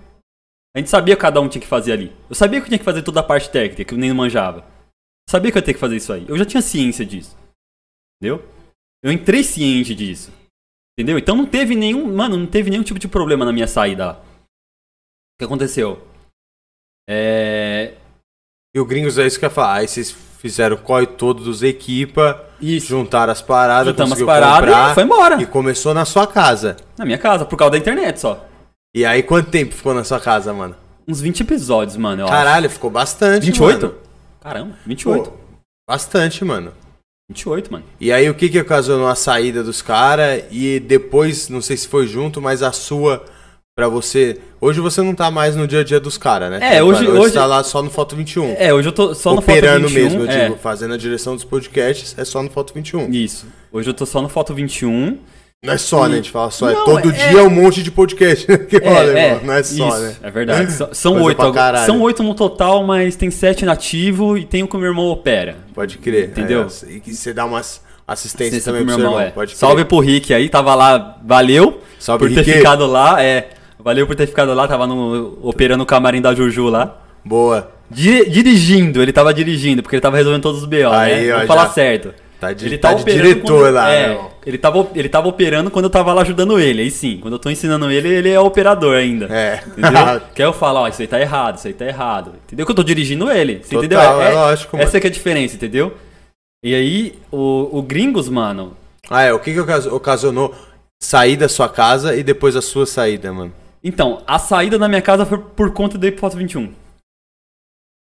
A 0.76 0.80
gente 0.80 0.92
sabia 0.92 1.16
que 1.16 1.22
cada 1.22 1.42
um 1.42 1.50
tinha 1.50 1.62
que 1.62 1.68
fazer 1.68 1.92
ali. 1.92 2.12
Eu 2.30 2.36
sabia 2.36 2.60
que 2.60 2.66
eu 2.66 2.70
tinha 2.70 2.78
que 2.78 2.86
fazer 2.86 3.02
toda 3.02 3.20
a 3.20 3.24
parte 3.24 3.50
técnica, 3.50 3.84
que 3.84 3.96
o 3.96 3.98
Ney 3.98 4.10
não 4.10 4.16
manjava. 4.16 4.60
Eu 4.60 5.32
sabia 5.32 5.52
que 5.52 5.58
eu 5.58 5.60
ia 5.60 5.66
ter 5.66 5.74
que 5.74 5.80
fazer 5.80 5.96
isso 5.96 6.14
aí. 6.14 6.26
Eu 6.28 6.38
já 6.38 6.46
tinha 6.46 6.62
ciência 6.62 7.04
disso. 7.04 7.36
Entendeu? 8.22 8.46
Eu 9.04 9.12
entrei 9.12 9.44
ciente 9.44 9.96
disso. 9.96 10.32
Entendeu? 10.96 11.18
Então 11.18 11.36
não 11.36 11.46
teve 11.46 11.76
nenhum. 11.76 12.16
Mano, 12.16 12.38
não 12.38 12.48
teve 12.48 12.70
nenhum 12.70 12.84
tipo 12.84 13.00
de 13.00 13.08
problema 13.08 13.44
na 13.44 13.52
minha 13.52 13.68
saída 13.68 14.06
lá. 14.06 14.14
O 14.14 15.40
que 15.40 15.46
aconteceu? 15.46 16.08
É. 17.10 17.96
E 18.76 18.80
o 18.80 18.86
Gringos 18.86 19.18
é 19.18 19.26
isso 19.26 19.40
que 19.40 19.46
eu 19.46 19.50
ia 19.50 19.54
falar. 19.54 19.74
Aí 19.76 19.88
vocês 19.88 20.12
fizeram 20.40 20.76
o 20.76 20.80
corre 20.80 21.08
todo 21.08 21.44
dos 21.44 21.64
equipa, 21.64 22.44
Isso. 22.62 22.88
juntaram 22.88 23.32
as 23.32 23.42
paradas, 23.42 23.88
Juntamos 23.88 24.14
as 24.14 24.20
conseguiu 24.20 24.28
paradas 24.28 24.70
comprar 24.70 24.92
e 24.92 24.94
foi 24.94 25.04
embora. 25.04 25.42
e 25.42 25.46
começou 25.46 25.94
na 25.94 26.06
sua 26.06 26.28
casa. 26.28 26.78
Na 26.98 27.06
minha 27.06 27.18
casa, 27.18 27.46
por 27.46 27.58
causa 27.58 27.72
da 27.72 27.78
internet 27.78 28.20
só. 28.20 28.46
E 28.96 29.06
aí, 29.06 29.24
quanto 29.24 29.50
tempo 29.50 29.74
ficou 29.74 29.94
na 29.94 30.04
sua 30.04 30.20
casa, 30.20 30.54
mano? 30.54 30.76
Uns 31.08 31.22
20 31.22 31.42
episódios, 31.42 31.98
mano. 31.98 32.24
Eu 32.24 32.28
Caralho, 32.28 32.70
ficou 32.70 32.90
bastante, 32.90 33.46
28? 33.46 33.82
mano. 33.88 33.96
Caramba, 34.42 34.76
28. 34.86 35.30
Pô, 35.30 35.38
bastante, 35.90 36.44
mano. 36.46 36.72
28, 37.30 37.72
mano. 37.72 37.84
E 38.00 38.12
aí, 38.12 38.30
o 38.30 38.34
que 38.36 38.48
que 38.50 38.60
ocasionou 38.60 39.08
a 39.08 39.16
saída 39.16 39.64
dos 39.64 39.82
caras? 39.82 40.44
E 40.52 40.80
depois, 40.80 41.50
não 41.50 41.62
sei 41.62 41.76
se 41.78 41.88
foi 41.88 42.08
junto, 42.08 42.42
mas 42.42 42.64
a 42.64 42.72
sua, 42.72 43.26
pra 43.78 43.88
você... 43.88 44.40
Hoje 44.60 44.80
você 44.82 45.04
não 45.04 45.14
tá 45.14 45.30
mais 45.30 45.56
no 45.56 45.68
dia 45.68 45.82
a 45.82 45.84
dia 45.84 46.00
dos 46.00 46.18
caras, 46.18 46.50
né? 46.50 46.78
É, 46.78 46.82
hoje- 46.84 47.08
Hoje 47.08 47.20
hoje- 47.20 47.34
tá 47.36 47.46
lá 47.46 47.64
só 47.64 47.84
no 47.84 47.92
Foto 47.92 48.16
21. 48.16 48.56
É, 48.58 48.74
hoje 48.74 48.88
eu 48.88 48.92
tô 48.92 49.14
só 49.14 49.36
no 49.36 49.42
Foto 49.42 49.52
Operando 49.52 49.88
21. 49.88 50.04
mesmo, 50.04 50.22
eu 50.24 50.30
é. 50.32 50.46
digo. 50.46 50.58
Fazendo 50.58 50.96
a 50.96 50.98
direção 50.98 51.36
dos 51.36 51.44
podcasts, 51.44 52.16
é 52.18 52.26
só 52.26 52.42
no 52.42 52.50
Foto 52.50 52.74
21. 52.74 53.08
Isso. 53.12 53.46
Hoje 53.72 53.88
eu 53.88 53.94
tô 53.94 54.04
só 54.08 54.20
no 54.20 54.28
Foto 54.30 54.52
21. 54.56 55.20
Não 55.64 55.74
é 55.74 55.78
só, 55.78 56.08
E- 56.08 56.10
né? 56.10 56.14
A 56.14 56.18
gente 56.18 56.32
fala 56.32 56.50
só. 56.50 56.66
Não, 56.66 56.72
é 56.72 56.86
todo 56.86 57.12
é- 57.12 57.30
dia 57.30 57.44
um 57.44 57.52
monte 57.52 57.84
de 57.84 57.92
podcast 57.92 58.48
que 58.68 58.78
É, 58.78 58.90
rola, 58.90 59.12
é, 59.20 59.26
irmão. 59.28 59.42
Não 59.46 59.54
é 59.54 59.62
só, 59.64 59.88
isso, 59.90 60.00
né? 60.00 60.16
É 60.24 60.32
verdade. 60.32 60.72
São- 60.94 61.22
oito. 61.22 61.42
São 61.86 62.02
oito 62.02 62.24
no 62.24 62.34
total, 62.34 62.84
mas 62.84 63.16
tem 63.16 63.30
sete 63.30 63.64
nativo 63.64 64.36
e 64.40 64.44
tem 64.46 64.64
o 64.64 64.68
que 64.68 64.76
o 64.76 64.80
meu 64.80 64.90
irmão 64.90 65.06
opera. 65.06 65.56
Pode 65.76 66.00
crer. 66.00 66.30
Entendeu? 66.30 66.66
É, 66.88 66.92
e 66.94 67.00
que 67.00 67.14
você 67.14 67.32
dá 67.32 67.46
umas 67.46 67.80
assistência 68.08 68.58
Assistência 68.58 68.72
também 68.72 68.86
pro 68.86 68.96
seu 68.96 69.00
irmão, 69.04 69.14
irmão. 69.20 69.28
é. 69.28 69.32
Pode 69.32 69.52
crer. 69.52 69.60
Salve 69.60 69.86
pro 69.86 70.00
Rick 70.00 70.34
aí, 70.34 70.50
tava 70.50 70.74
lá. 70.74 71.18
Valeu 71.24 71.80
Salve, 72.00 72.26
por 72.28 72.34
ter 72.34 72.42
Rick. 72.44 72.58
ficado 72.58 72.88
lá. 72.88 73.22
É. 73.22 73.50
Valeu 73.80 74.06
por 74.08 74.16
ter 74.16 74.28
ficado 74.28 74.54
lá, 74.54 74.68
tava 74.68 74.86
no, 74.88 75.38
operando 75.44 75.84
o 75.84 75.86
camarim 75.88 76.22
da 76.22 76.34
Juju 76.34 76.68
lá. 76.70 76.98
Boa. 77.24 77.72
Di- 77.90 78.30
dirigindo, 78.30 79.02
ele 79.02 79.14
tava 79.14 79.34
dirigindo, 79.34 79.82
porque 79.82 79.96
ele 79.96 80.02
tava 80.02 80.18
resolvendo 80.18 80.42
todos 80.42 80.62
os 80.64 80.68
BO, 80.68 80.90
Aí, 80.92 81.28
né? 81.28 81.34
ó, 81.36 81.40
já- 81.42 81.46
falar 81.48 81.70
certo. 81.70 82.14
Tá 82.40 82.54
de, 82.54 82.68
Ele 82.68 82.78
tá 82.78 82.90
tá 82.90 82.96
de 82.96 83.04
diretor 83.06 83.62
quando- 83.64 83.74
lá, 83.74 83.92
é, 83.92 84.10
né? 84.10 84.20
ele 84.46 84.60
tava, 84.60 84.88
ele 84.94 85.10
tava 85.10 85.28
operando 85.28 85.72
quando 85.72 85.86
eu 85.86 85.90
tava 85.90 86.14
lá 86.14 86.22
ajudando 86.22 86.60
ele. 86.60 86.84
Aí 86.84 86.92
sim, 86.92 87.18
quando 87.20 87.34
eu 87.34 87.40
tô 87.40 87.50
ensinando 87.50 87.90
ele, 87.90 88.08
ele 88.10 88.30
é 88.30 88.40
operador 88.40 88.96
ainda. 88.96 89.26
É. 89.26 89.64
Entendeu? 89.66 90.22
que 90.36 90.42
aí 90.44 90.48
eu 90.48 90.54
falo, 90.54 90.82
ó, 90.82 90.88
isso 90.88 91.02
aí 91.02 91.08
tá 91.08 91.20
errado, 91.20 91.58
isso 91.58 91.66
aí 91.66 91.74
tá 91.74 91.86
errado. 91.88 92.34
Entendeu? 92.46 92.64
Que 92.64 92.72
eu 92.72 92.76
tô 92.76 92.84
dirigindo 92.84 93.32
ele. 93.32 93.56
Total, 93.56 93.80
entendeu? 93.80 94.00
é 94.00 94.30
lógico, 94.34 94.78
mano. 94.78 94.88
Essa 94.88 95.00
que 95.00 95.08
é 95.08 95.10
a 95.10 95.14
diferença, 95.14 95.56
entendeu? 95.56 95.94
E 96.64 96.76
aí, 96.76 97.16
o, 97.32 97.70
o 97.80 97.82
Gringos, 97.82 98.30
mano. 98.30 98.78
Ah, 99.10 99.24
é. 99.24 99.34
O 99.34 99.40
que 99.40 99.54
que 99.54 99.60
ocas- 99.60 99.88
ocasionou 99.88 100.54
sair 101.02 101.38
da 101.38 101.50
sua 101.50 101.68
casa 101.70 102.16
e 102.16 102.22
depois 102.22 102.56
a 102.56 102.62
sua 102.62 102.86
saída, 102.86 103.34
mano? 103.34 103.52
Então, 103.88 104.22
a 104.28 104.38
saída 104.38 104.78
da 104.78 104.90
minha 104.90 105.02
casa 105.02 105.26
foi 105.26 105.38
por 105.38 105.72
conta 105.72 105.98
do 105.98 106.06
Hipótese 106.06 106.38
21. 106.42 106.74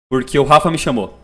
Porque 0.09 0.39
o 0.39 0.45
Rafa 0.45 0.71
me 0.71 0.79
chamou. 0.79 1.19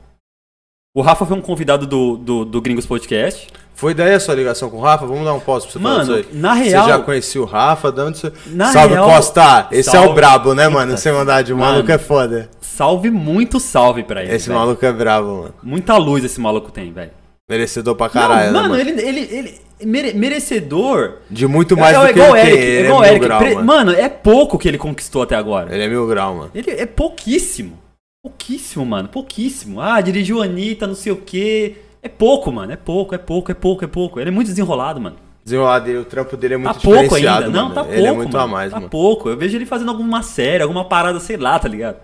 O 0.96 1.00
Rafa 1.00 1.24
foi 1.24 1.36
um 1.36 1.40
convidado 1.42 1.86
do, 1.86 2.16
do, 2.16 2.44
do 2.44 2.60
Gringos 2.60 2.86
Podcast. 2.86 3.46
Foi 3.74 3.94
daí 3.94 4.14
a 4.14 4.18
sua 4.18 4.34
ligação 4.34 4.68
com 4.68 4.78
o 4.78 4.80
Rafa? 4.80 5.06
Vamos 5.06 5.24
dar 5.24 5.34
um 5.34 5.38
pause 5.38 5.66
pra 5.66 5.72
você 5.74 5.78
falar 5.78 5.98
Mano, 5.98 6.16
disso 6.22 6.28
aí. 6.32 6.36
na 6.40 6.54
real- 6.54 6.84
Você 6.84 6.88
já 6.90 6.98
conhecia 6.98 7.40
o 7.40 7.44
Rafa? 7.44 7.92
De 7.92 8.00
onde 8.00 8.18
você... 8.18 8.32
Na 8.46 8.72
salve, 8.72 8.94
real- 8.94 9.06
Costa! 9.08 9.68
Esse 9.70 9.90
é 9.90 9.92
Salve. 9.92 10.08
o 10.08 10.14
brabo, 10.14 10.54
né, 10.54 10.66
mano? 10.66 10.96
Sem 10.98 11.12
maldade, 11.12 11.52
o 11.52 11.56
Mano. 11.56 11.72
maluco 11.74 11.92
é 11.92 11.98
foda. 11.98 12.50
Salve, 12.60 13.10
muito 13.10 13.60
salve 13.60 14.02
pra 14.02 14.24
ele. 14.24 14.34
Esse 14.34 14.48
velho. 14.48 14.58
maluco 14.58 14.84
é 14.84 14.92
brabo, 14.92 15.42
mano. 15.42 15.54
Muita 15.62 15.96
luz 15.96 16.24
esse 16.24 16.40
maluco 16.40 16.72
tem, 16.72 16.92
velho. 16.92 17.12
Merecedor 17.48 17.94
pra 17.94 18.08
caralho, 18.10 18.52
Não, 18.52 18.62
né, 18.62 18.68
mano, 18.68 18.84
mano? 18.84 18.90
ele, 18.90 19.00
ele, 19.00 19.20
ele 19.36 19.60
mere- 19.84 20.12
merecedor. 20.14 21.14
De 21.30 21.46
muito 21.46 21.76
mais 21.76 21.96
é, 21.96 22.00
do 22.00 22.04
é 22.06 22.12
que 22.12 22.18
igual 22.18 22.36
ele 22.36 22.48
Eric, 22.50 22.56
tem. 22.62 22.70
é 22.76 22.84
igual 22.84 23.00
mil 23.00 23.08
Eric. 23.10 23.24
grau, 23.24 23.40
mano. 23.42 23.64
mano, 23.64 23.90
é 23.92 24.08
pouco 24.08 24.58
que 24.58 24.68
ele 24.68 24.78
conquistou 24.78 25.22
até 25.22 25.34
agora. 25.36 25.74
Ele 25.74 25.82
é 25.84 25.88
mil 25.88 26.06
grau, 26.06 26.34
mano. 26.34 26.50
Ele 26.54 26.70
é 26.70 26.86
pouquíssimo. 26.86 27.78
Pouquíssimo, 28.22 28.84
mano. 28.84 29.08
Pouquíssimo. 29.08 29.80
Ah, 29.80 30.00
dirigiu 30.00 30.42
Anitta, 30.42 30.86
não 30.86 30.94
sei 30.94 31.12
o 31.12 31.16
quê. 31.16 31.76
É 32.02 32.08
pouco, 32.08 32.50
mano. 32.52 32.72
É 32.72 32.76
pouco, 32.76 33.14
é 33.14 33.18
pouco, 33.18 33.50
é 33.50 33.54
pouco, 33.54 33.84
é 33.84 33.88
pouco. 33.88 34.20
Ele 34.20 34.28
é 34.28 34.32
muito 34.32 34.48
desenrolado, 34.48 35.00
mano. 35.00 35.16
Desenrolado 35.44 35.90
o 36.00 36.04
trampo 36.04 36.36
dele 36.36 36.54
é 36.54 36.58
Tá 36.58 36.64
muito 36.64 36.82
pouco 36.82 37.02
diferenciado, 37.04 37.46
ainda. 37.46 37.56
Não, 37.56 37.62
mano. 37.64 37.74
tá 37.74 37.82
pouco. 37.84 37.96
Ele 37.98 38.06
é 38.06 38.12
muito 38.12 38.32
mano. 38.32 38.44
a 38.44 38.46
mais, 38.46 38.70
tá 38.70 38.76
mano. 38.76 38.90
pouco. 38.90 39.28
Eu 39.28 39.36
vejo 39.36 39.56
ele 39.56 39.64
fazendo 39.66 39.90
alguma 39.90 40.22
série, 40.22 40.62
alguma 40.62 40.84
parada, 40.84 41.18
sei 41.20 41.36
lá, 41.36 41.58
tá 41.58 41.68
ligado? 41.68 41.96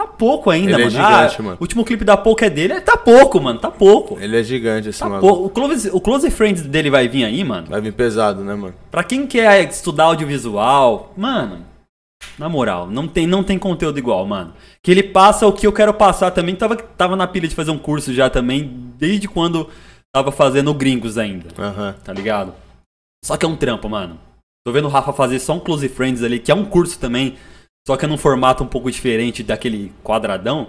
Tá 0.00 0.06
pouco 0.06 0.48
ainda, 0.48 0.70
Ele 0.72 0.82
é 0.82 0.84
mano. 0.86 0.90
gigante, 0.90 1.36
ah, 1.38 1.42
mano. 1.42 1.56
O 1.60 1.62
último 1.62 1.84
clipe 1.84 2.04
da 2.06 2.16
pouco 2.16 2.42
é 2.42 2.48
dele. 2.48 2.80
Tá 2.80 2.96
pouco, 2.96 3.38
mano. 3.38 3.58
Tá 3.58 3.70
pouco. 3.70 4.18
Ele 4.18 4.38
é 4.38 4.42
gigante, 4.42 4.88
esse 4.88 4.98
Tá 4.98 5.06
maluco. 5.08 5.26
pouco. 5.28 5.44
O 5.46 5.50
Close, 5.50 5.90
o 5.92 6.00
Close 6.00 6.30
Friends 6.30 6.62
dele 6.62 6.88
vai 6.88 7.06
vir 7.06 7.24
aí, 7.24 7.44
mano. 7.44 7.66
Vai 7.68 7.82
vir 7.82 7.92
pesado, 7.92 8.42
né, 8.42 8.54
mano? 8.54 8.74
Pra 8.90 9.04
quem 9.04 9.26
quer 9.26 9.68
estudar 9.68 10.04
audiovisual, 10.04 11.12
mano, 11.14 11.66
na 12.38 12.48
moral, 12.48 12.86
não 12.86 13.06
tem, 13.06 13.26
não 13.26 13.42
tem 13.44 13.58
conteúdo 13.58 13.98
igual, 13.98 14.24
mano. 14.26 14.54
Que 14.82 14.90
ele 14.90 15.02
passa 15.02 15.46
o 15.46 15.52
que 15.52 15.66
eu 15.66 15.72
quero 15.72 15.92
passar 15.92 16.30
também. 16.30 16.54
Tava, 16.56 16.76
tava 16.76 17.14
na 17.14 17.26
pilha 17.26 17.46
de 17.46 17.54
fazer 17.54 17.70
um 17.70 17.78
curso 17.78 18.14
já 18.14 18.30
também, 18.30 18.92
desde 18.98 19.28
quando 19.28 19.68
tava 20.14 20.32
fazendo 20.32 20.70
o 20.70 20.74
Gringos 20.74 21.18
ainda, 21.18 21.48
Aham. 21.58 21.94
tá 22.02 22.12
ligado? 22.14 22.54
Só 23.22 23.36
que 23.36 23.44
é 23.44 23.48
um 23.48 23.54
trampo, 23.56 23.86
mano. 23.86 24.18
Tô 24.66 24.72
vendo 24.72 24.86
o 24.86 24.90
Rafa 24.90 25.12
fazer 25.12 25.38
só 25.40 25.52
um 25.52 25.60
Close 25.60 25.86
Friends 25.90 26.22
ali, 26.22 26.38
que 26.38 26.50
é 26.50 26.54
um 26.54 26.64
curso 26.64 26.98
também, 26.98 27.36
só 27.86 27.96
que 27.96 28.04
é 28.04 28.08
num 28.08 28.18
formato 28.18 28.62
um 28.62 28.66
pouco 28.66 28.90
diferente 28.90 29.42
daquele 29.42 29.92
quadradão. 30.02 30.68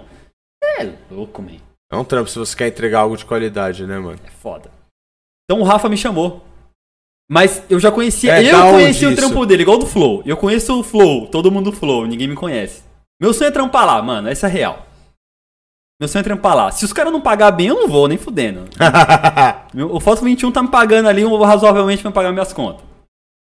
É 0.78 0.88
louco, 1.10 1.42
man. 1.42 1.56
É 1.90 1.96
um 1.96 2.04
trampo 2.04 2.30
se 2.30 2.38
você 2.38 2.56
quer 2.56 2.68
entregar 2.68 3.00
algo 3.00 3.16
de 3.16 3.24
qualidade, 3.24 3.86
né, 3.86 3.98
mano? 3.98 4.18
É 4.24 4.30
foda. 4.30 4.70
Então 5.44 5.60
o 5.60 5.64
Rafa 5.64 5.88
me 5.88 5.96
chamou. 5.96 6.42
Mas 7.30 7.62
eu 7.70 7.78
já 7.78 7.90
conhecia, 7.90 8.34
É, 8.36 8.52
eu 8.52 8.70
conhecia 8.72 9.08
o 9.08 9.14
trampo 9.16 9.46
dele, 9.46 9.62
igual 9.62 9.76
o 9.76 9.80
do 9.80 9.86
Flow. 9.86 10.22
Eu 10.26 10.36
conheço 10.36 10.78
o 10.78 10.82
Flow, 10.82 11.26
todo 11.28 11.50
mundo 11.50 11.70
do 11.70 11.76
Flow, 11.76 12.06
ninguém 12.06 12.28
me 12.28 12.34
conhece. 12.34 12.82
Meu 13.20 13.32
sonho 13.32 13.48
é 13.48 13.50
trampar 13.52 13.86
lá, 13.86 14.02
mano, 14.02 14.28
essa 14.28 14.46
é 14.48 14.50
real. 14.50 14.86
Meu 16.00 16.08
sonho 16.08 16.20
é 16.20 16.24
trampar 16.24 16.56
lá. 16.56 16.70
Se 16.72 16.84
os 16.84 16.92
caras 16.92 17.12
não 17.12 17.20
pagar 17.20 17.50
bem, 17.52 17.68
eu 17.68 17.76
não 17.76 17.88
vou, 17.88 18.08
nem 18.08 18.18
fudendo. 18.18 18.64
Meu- 19.72 19.94
o 19.94 20.00
Foto 20.00 20.22
21 20.24 20.50
tá 20.50 20.62
me 20.62 20.68
pagando 20.68 21.08
ali 21.08 21.24
um, 21.24 21.40
razoavelmente 21.42 22.02
pra 22.02 22.10
pagar 22.10 22.32
minhas 22.32 22.52
contas. 22.52 22.84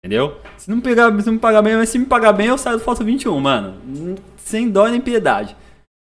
Entendeu? 0.04 0.36
Se 0.58 0.68
não, 0.70 0.80
pegar, 0.80 1.10
se 1.18 1.26
não 1.26 1.32
me 1.32 1.38
pagar 1.38 1.62
bem, 1.62 1.76
mas 1.76 1.88
se 1.88 1.98
me 1.98 2.04
pagar 2.04 2.32
bem, 2.34 2.48
eu 2.48 2.58
saio 2.58 2.76
do 2.76 2.84
Foto 2.84 3.02
21, 3.02 3.40
mano. 3.40 3.74
Sem 4.36 4.68
dó 4.68 4.86
nem 4.86 5.00
piedade. 5.00 5.56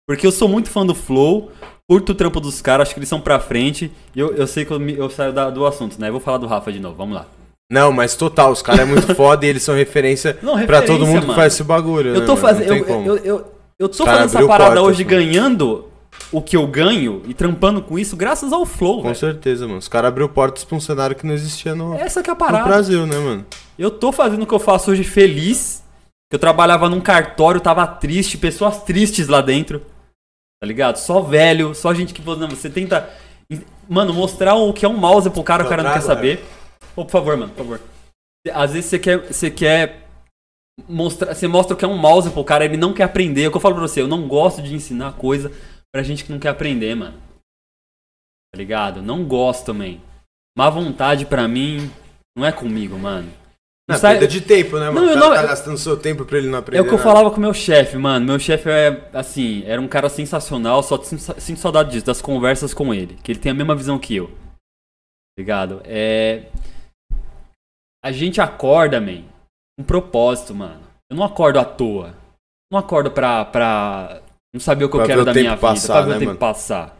Porque 0.07 0.25
eu 0.25 0.31
sou 0.31 0.47
muito 0.49 0.67
fã 0.69 0.83
do 0.83 0.95
Flow, 0.95 1.51
curto 1.87 2.11
o 2.11 2.15
trampo 2.15 2.39
dos 2.39 2.59
caras, 2.59 2.87
acho 2.87 2.95
que 2.95 2.99
eles 2.99 3.07
são 3.09 3.21
pra 3.21 3.39
frente. 3.39 3.91
E 4.15 4.19
eu, 4.19 4.33
eu 4.33 4.47
sei 4.47 4.65
que 4.65 4.71
eu, 4.71 4.79
me- 4.79 4.97
eu 4.97 5.11
saio 5.11 5.31
da- 5.31 5.51
do 5.51 5.63
assunto, 5.67 6.01
né? 6.01 6.07
Eu 6.07 6.13
vou 6.13 6.19
falar 6.21 6.39
do 6.39 6.47
Rafa 6.47 6.71
de 6.71 6.79
novo, 6.79 6.95
vamos 6.95 7.13
lá. 7.15 7.27
Não, 7.71 7.91
mas 7.91 8.15
total, 8.15 8.51
os 8.51 8.63
caras 8.63 8.81
é 8.81 8.85
muito 8.85 9.13
foda 9.15 9.45
e 9.45 9.49
eles 9.49 9.61
são 9.61 9.75
referência, 9.75 10.39
Não, 10.41 10.53
pra 10.53 10.61
referência, 10.61 10.87
todo 10.87 11.05
mundo 11.05 11.21
que 11.21 11.27
mano. 11.27 11.39
faz 11.39 11.53
esse 11.53 11.63
bagulho, 11.63 12.13
né, 12.13 12.17
Eu 12.17 12.25
tô 12.25 12.33
mano? 12.35 12.41
fazendo. 12.47 12.73
Eu, 12.73 12.85
eu, 13.05 13.17
eu, 13.17 13.45
eu 13.79 13.89
tô 13.89 14.05
fazendo 14.05 14.25
essa 14.25 14.47
parada 14.47 14.71
portas, 14.75 14.83
hoje 14.83 15.05
mano. 15.05 15.17
ganhando 15.17 15.85
o 16.31 16.41
que 16.41 16.57
eu 16.57 16.65
ganho 16.67 17.21
e 17.27 17.33
trampando 17.33 17.81
com 17.81 17.97
isso 17.97 18.15
graças 18.17 18.51
ao 18.51 18.65
Flow, 18.65 18.97
Com 18.97 19.03
velho. 19.03 19.15
certeza, 19.15 19.65
mano. 19.67 19.77
Os 19.79 19.87
caras 19.87 20.09
abriu 20.09 20.27
portas 20.29 20.63
pra 20.63 20.75
um 20.75 20.79
cenário 20.81 21.15
que 21.15 21.25
não 21.27 21.33
existia 21.33 21.73
no, 21.75 21.93
Essa 21.95 22.21
que 22.23 22.29
é 22.29 22.33
a 22.33 22.35
no 22.35 22.39
parada. 22.39 22.63
Brasil, 22.65 23.05
né, 23.07 23.17
mano? 23.17 23.45
Eu 23.77 23.91
tô 23.91 24.11
fazendo 24.11 24.43
o 24.43 24.47
que 24.47 24.53
eu 24.53 24.59
faço 24.59 24.91
hoje 24.91 25.03
feliz. 25.03 25.83
Eu 26.31 26.39
trabalhava 26.39 26.89
num 26.89 27.01
cartório, 27.01 27.61
tava 27.61 27.85
triste, 27.85 28.37
pessoas 28.37 28.83
tristes 28.83 29.27
lá 29.27 29.41
dentro. 29.41 29.85
Tá 30.59 30.67
ligado? 30.67 30.97
Só 30.97 31.21
velho, 31.21 31.75
só 31.75 31.93
gente 31.93 32.13
que 32.13 32.21
não, 32.21 32.49
você 32.49 32.69
tenta. 32.69 33.09
Mano, 33.87 34.13
mostrar 34.13 34.55
o 34.55 34.73
que 34.73 34.85
é 34.85 34.89
um 34.89 34.97
mouse 34.97 35.29
pro 35.29 35.43
cara, 35.43 35.65
o 35.65 35.69
cara 35.69 35.83
não 35.83 35.93
quer 35.93 36.01
saber. 36.01 36.43
Ô, 36.95 37.03
por 37.03 37.11
favor, 37.11 37.37
mano, 37.37 37.51
por 37.51 37.57
favor. 37.57 37.81
Às 38.53 38.73
vezes 38.73 38.89
você 38.89 38.99
quer. 38.99 39.17
Você 39.27 39.51
quer. 39.51 40.07
Mostrar, 40.87 41.35
você 41.35 41.47
mostra 41.47 41.75
o 41.75 41.77
que 41.77 41.85
é 41.85 41.87
um 41.87 41.97
mouse 41.97 42.31
pro 42.31 42.43
cara, 42.43 42.65
ele 42.65 42.77
não 42.77 42.93
quer 42.93 43.03
aprender. 43.03 43.43
É 43.43 43.47
o 43.47 43.51
que 43.51 43.57
eu 43.57 43.61
falo 43.61 43.75
pra 43.75 43.87
você, 43.87 44.01
eu 44.01 44.07
não 44.07 44.27
gosto 44.27 44.61
de 44.61 44.73
ensinar 44.73 45.13
coisa 45.13 45.51
pra 45.93 46.01
gente 46.01 46.23
que 46.23 46.31
não 46.31 46.39
quer 46.39 46.49
aprender, 46.49 46.95
mano. 46.95 47.17
Tá 48.51 48.57
ligado? 48.57 49.01
Não 49.01 49.23
gosto 49.23 49.65
também. 49.65 50.01
Má 50.57 50.69
vontade 50.69 51.25
pra 51.25 51.47
mim 51.47 51.91
não 52.35 52.45
é 52.45 52.51
comigo, 52.51 52.97
mano. 52.97 53.31
Não, 53.89 53.97
Sai- 53.97 54.13
perda 54.13 54.27
de 54.29 54.39
tempo, 54.39 54.77
né, 54.79 54.89
mano? 54.89 55.01
Não, 55.07 55.09
eu 55.13 55.17
não- 55.19 55.33
tá 55.33 55.43
gastando 55.43 55.77
seu 55.77 55.97
tempo 55.97 56.23
pra 56.23 56.37
ele 56.37 56.47
não 56.47 56.59
aprender 56.59 56.77
É 56.77 56.81
o 56.81 56.85
que 56.85 56.89
eu 56.93 56.97
nada. 56.97 57.03
falava 57.09 57.29
com 57.31 57.37
o 57.37 57.41
meu 57.41 57.53
chefe, 57.53 57.97
mano. 57.97 58.25
Meu 58.25 58.39
chefe 58.39 58.69
é, 58.69 59.09
assim, 59.13 59.61
era 59.65 59.81
um 59.81 59.89
cara 59.89 60.07
sensacional, 60.07 60.81
só 60.81 60.97
sinto 61.03 61.59
saudade 61.59 61.91
disso, 61.91 62.05
das 62.05 62.21
conversas 62.21 62.73
com 62.73 62.93
ele. 62.93 63.15
Que 63.21 63.33
ele 63.33 63.39
tem 63.39 63.51
a 63.51 63.55
mesma 63.55 63.75
visão 63.75 63.99
que 63.99 64.15
eu. 64.15 64.31
Ligado? 65.37 65.81
É. 65.83 66.45
A 68.03 68.11
gente 68.11 68.39
acorda, 68.39 69.01
man, 69.01 69.23
com 69.77 69.83
propósito, 69.85 70.55
mano. 70.55 70.81
Eu 71.11 71.17
não 71.17 71.23
acordo 71.25 71.59
à 71.59 71.65
toa. 71.65 72.15
Não 72.71 72.79
acordo 72.79 73.11
pra. 73.11 73.43
pra 73.45 74.21
não 74.53 74.61
saber 74.61 74.85
o 74.85 74.89
que 74.89 74.95
eu 74.95 74.99
Pra 74.99 75.07
quero 75.07 75.23
ver 75.25 75.31
o 75.31 75.33
da 75.33 75.39
minha 75.39 75.55
vida, 75.55 75.61
passar, 75.61 75.93
pra 75.93 76.01
ver 76.03 76.09
né, 76.11 76.15
o 76.15 76.19
tempo 76.19 76.27
mano? 76.29 76.39
passar. 76.39 76.97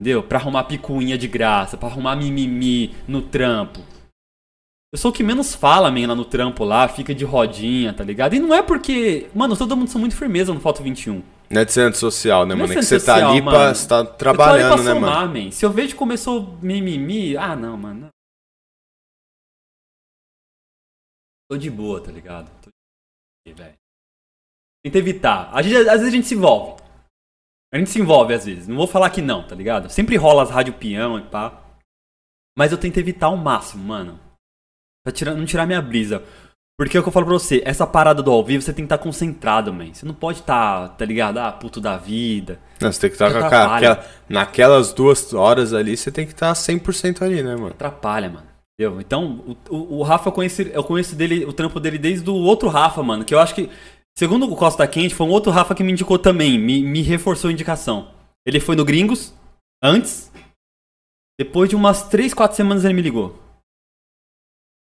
Entendeu? 0.00 0.22
Pra 0.22 0.38
arrumar 0.38 0.64
picuinha 0.64 1.16
de 1.16 1.28
graça, 1.28 1.76
pra 1.76 1.88
arrumar 1.88 2.16
mimimi 2.16 2.94
no 3.08 3.22
trampo. 3.22 3.80
Eu 4.92 4.98
sou 4.98 5.12
o 5.12 5.14
que 5.14 5.22
menos 5.22 5.54
fala, 5.54 5.88
man, 5.90 6.08
lá 6.08 6.14
no 6.16 6.24
trampo 6.24 6.64
lá, 6.64 6.88
fica 6.88 7.14
de 7.14 7.24
rodinha, 7.24 7.94
tá 7.94 8.02
ligado? 8.02 8.34
E 8.34 8.40
não 8.40 8.52
é 8.52 8.60
porque. 8.60 9.30
Mano, 9.32 9.56
todo 9.56 9.76
mundo 9.76 9.88
são 9.88 10.00
muito 10.00 10.16
firmeza 10.16 10.52
no 10.52 10.58
Foto 10.60 10.82
21. 10.82 11.22
Não 11.48 11.60
é 11.60 11.64
de 11.64 11.72
ser 11.72 11.94
social, 11.94 12.44
né, 12.44 12.54
Não 12.56 12.64
é 12.64 12.68
mano? 12.68 12.72
É 12.72 12.76
que 12.76 12.82
você 12.84 12.98
tá 13.04 13.28
ali 13.28 13.40
pra. 13.40 13.72
Você 13.72 13.88
tá 13.88 13.98
eu 13.98 14.04
tô 14.04 14.10
ali 14.10 14.18
trabalhando, 14.18 14.74
pra 14.74 14.82
né, 14.82 14.94
somar, 14.94 15.28
mano? 15.28 15.44
man. 15.44 15.50
Se 15.52 15.64
eu 15.64 15.70
vejo 15.70 15.92
que 15.92 15.98
começou 15.98 16.58
mimimi, 16.60 17.36
ah, 17.36 17.54
não, 17.54 17.76
mano. 17.76 18.00
não. 18.00 18.08
Tô 21.48 21.56
de 21.56 21.70
boa, 21.70 22.02
tá 22.02 22.10
ligado? 22.10 22.50
Tô 22.60 22.70
de 23.46 23.54
boa, 23.54 23.66
velho. 23.66 23.78
Tenta 24.84 24.98
evitar. 24.98 25.50
A 25.54 25.62
gente- 25.62 25.76
às 25.76 25.84
vezes 26.00 26.06
a 26.08 26.10
gente 26.10 26.26
se 26.26 26.34
envolve. 26.34 26.80
A 27.72 27.78
gente 27.78 27.90
se 27.90 28.00
envolve 28.00 28.34
às 28.34 28.44
vezes. 28.44 28.66
Não 28.66 28.76
vou 28.76 28.86
falar 28.88 29.10
que 29.10 29.22
não, 29.22 29.46
tá 29.46 29.54
ligado? 29.54 29.88
Sempre 29.88 30.16
rola 30.16 30.42
as 30.42 30.50
rádio 30.50 30.74
peão 30.74 31.18
e 31.18 31.22
pá. 31.22 31.62
Mas 32.58 32.72
eu 32.72 32.78
tento 32.78 32.98
evitar 32.98 33.26
ao 33.26 33.36
máximo, 33.36 33.84
mano. 33.84 34.18
Pra 35.04 35.12
tirar, 35.12 35.34
não 35.34 35.44
tirar 35.46 35.66
minha 35.66 35.80
brisa. 35.82 36.22
Porque 36.78 36.96
é 36.96 37.00
o 37.00 37.02
que 37.02 37.08
eu 37.08 37.12
falo 37.12 37.26
pra 37.26 37.34
você, 37.34 37.60
essa 37.66 37.86
parada 37.86 38.22
do 38.22 38.30
ao 38.30 38.42
vivo 38.42 38.62
você 38.62 38.72
tem 38.72 38.84
que 38.86 38.92
estar 38.92 38.96
concentrado, 39.02 39.70
man. 39.72 39.92
Você 39.92 40.06
não 40.06 40.14
pode 40.14 40.38
estar, 40.40 40.88
tá 40.96 41.04
ligado? 41.04 41.36
Ah, 41.38 41.52
puto 41.52 41.78
da 41.80 41.96
vida. 41.98 42.58
Não, 42.80 42.90
você 42.90 43.00
tem 43.02 43.10
que 43.10 43.16
estar 43.16 43.30
com 43.30 43.36
a 43.36 43.46
Atrapalha. 43.46 43.68
cara. 43.96 44.00
aquela- 44.00 44.14
Naquelas 44.28 44.92
duas 44.94 45.34
horas 45.34 45.74
ali, 45.74 45.94
você 45.96 46.10
tem 46.10 46.24
que 46.26 46.32
estar 46.32 46.54
100% 46.54 47.22
ali, 47.22 47.42
né, 47.42 47.54
mano? 47.54 47.68
Atrapalha, 47.68 48.30
mano. 48.30 48.46
Entendeu? 48.80 48.98
Então, 48.98 49.44
o, 49.68 49.74
o, 49.76 49.98
o 49.98 50.02
Rafa 50.02 50.28
eu 50.28 50.32
conheço, 50.32 50.62
eu 50.62 50.82
conheço 50.82 51.14
dele, 51.14 51.44
o 51.44 51.52
trampo 51.52 51.78
dele 51.78 51.98
desde 51.98 52.30
o 52.30 52.34
outro 52.34 52.68
Rafa, 52.70 53.02
mano. 53.02 53.26
Que 53.26 53.34
eu 53.34 53.40
acho 53.40 53.54
que, 53.54 53.68
segundo 54.18 54.50
o 54.50 54.56
Costa 54.56 54.86
Quente, 54.86 55.14
foi 55.14 55.26
um 55.26 55.30
outro 55.30 55.52
Rafa 55.52 55.74
que 55.74 55.84
me 55.84 55.92
indicou 55.92 56.18
também. 56.18 56.58
Me, 56.58 56.82
me 56.82 57.02
reforçou 57.02 57.50
a 57.50 57.52
indicação. 57.52 58.08
Ele 58.46 58.58
foi 58.58 58.74
no 58.74 58.86
Gringos, 58.86 59.34
antes. 59.84 60.32
Depois 61.38 61.68
de 61.68 61.76
umas 61.76 62.04
3, 62.08 62.32
4 62.32 62.56
semanas 62.56 62.84
ele 62.86 62.94
me 62.94 63.02
ligou. 63.02 63.38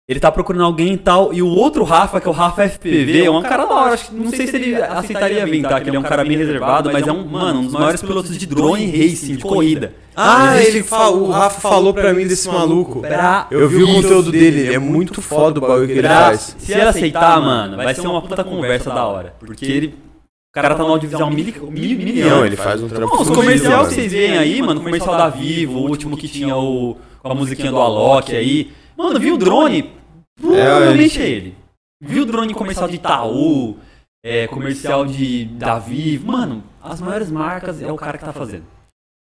Ele 0.09 0.21
tá 0.21 0.31
procurando 0.31 0.63
alguém 0.63 0.93
e 0.93 0.97
tal. 0.97 1.33
E 1.33 1.41
o 1.41 1.47
outro 1.49 1.83
Rafa, 1.83 2.21
que 2.21 2.27
é 2.27 2.31
o 2.31 2.33
Rafa 2.33 2.63
FPV, 2.63 3.25
é 3.25 3.29
um 3.29 3.41
cara 3.41 3.65
da 3.65 3.75
hora. 3.75 3.93
Acho 3.93 4.07
que- 4.07 4.15
Não 4.15 4.29
sei 4.29 4.47
se 4.47 4.55
ele 4.55 4.73
aceitaria 4.81 5.45
vir, 5.45 5.61
tá? 5.63 5.81
Que 5.81 5.89
ele 5.89 5.97
é 5.97 5.99
um 5.99 6.03
cara 6.03 6.23
bem 6.23 6.37
reservado, 6.37 6.89
mas 6.93 7.05
é 7.05 7.11
um, 7.11 7.25
mano, 7.27 7.59
um 7.59 7.63
dos 7.65 7.73
maiores 7.73 8.01
pilotos 8.01 8.37
de 8.37 8.45
drone 8.47 8.85
racing, 8.85 9.35
de 9.35 9.43
corrida. 9.43 9.93
Ah, 10.15 10.55
ele 10.63 10.81
falou, 10.81 11.27
o 11.27 11.31
Rafa 11.31 11.59
falou 11.59 11.93
pra 11.93 12.13
mim 12.13 12.25
desse 12.25 12.47
maluco. 12.47 13.01
Pra- 13.01 13.47
Eu 13.51 13.67
vi 13.67 13.83
o 13.83 13.87
conteúdo 13.95 14.31
dele, 14.31 14.61
ele 14.61 14.73
é 14.75 14.79
muito 14.79 15.21
foda 15.21 15.59
o 15.59 15.61
bagulho 15.61 15.87
que 15.87 15.91
ele 15.93 16.01
Pra- 16.03 16.25
faz. 16.27 16.55
Se 16.57 16.71
ele 16.71 16.81
aceitar, 16.83 17.41
mano, 17.41 17.75
vai 17.75 17.93
ser 17.93 18.07
uma 18.07 18.21
puta 18.21 18.45
conversa 18.45 18.89
da 18.89 19.05
hora. 19.05 19.33
Porque 19.39 19.65
ele. 19.65 19.87
O 19.87 20.53
cara 20.59 20.73
tá 20.73 20.83
no 20.83 20.89
audiovisual 20.89 21.29
mil, 21.29 21.45
mil, 21.69 21.97
milhão. 21.99 22.29
Não, 22.37 22.45
ele 22.45 22.55
faz 22.55 22.81
um 22.81 22.87
trampo 22.87 23.13
Não, 23.13 23.21
os 23.21 23.29
mano. 23.29 23.41
que 23.43 23.59
vocês 23.93 24.11
veem 24.11 24.37
aí, 24.37 24.61
mano, 24.61 24.79
comercial 24.79 25.17
da 25.17 25.27
Vivo, 25.29 25.79
o 25.79 25.89
último 25.89 26.15
que 26.17 26.29
tinha 26.29 26.55
o, 26.55 26.95
com 27.21 27.31
a 27.31 27.35
musiquinha 27.35 27.69
do 27.69 27.77
Alok 27.77 28.33
aí. 28.33 28.71
Mano, 28.97 29.19
viu 29.19 29.35
o 29.35 29.37
drone? 29.37 29.96
Provavelmente 30.39 31.21
é 31.21 31.27
ele. 31.27 31.55
Viu 32.01 32.23
o 32.23 32.25
drone 32.25 32.53
comercial 32.53 32.87
de 32.87 32.95
Itaú, 32.95 33.77
é, 34.23 34.47
comercial 34.47 35.05
de 35.05 35.45
da 35.45 35.79
Vivo. 35.79 36.27
Mano, 36.31 36.63
as 36.81 37.01
maiores 37.01 37.31
marcas 37.31 37.81
é 37.81 37.91
o 37.91 37.95
cara 37.95 38.17
que 38.17 38.25
tá 38.25 38.33
fazendo. 38.33 38.65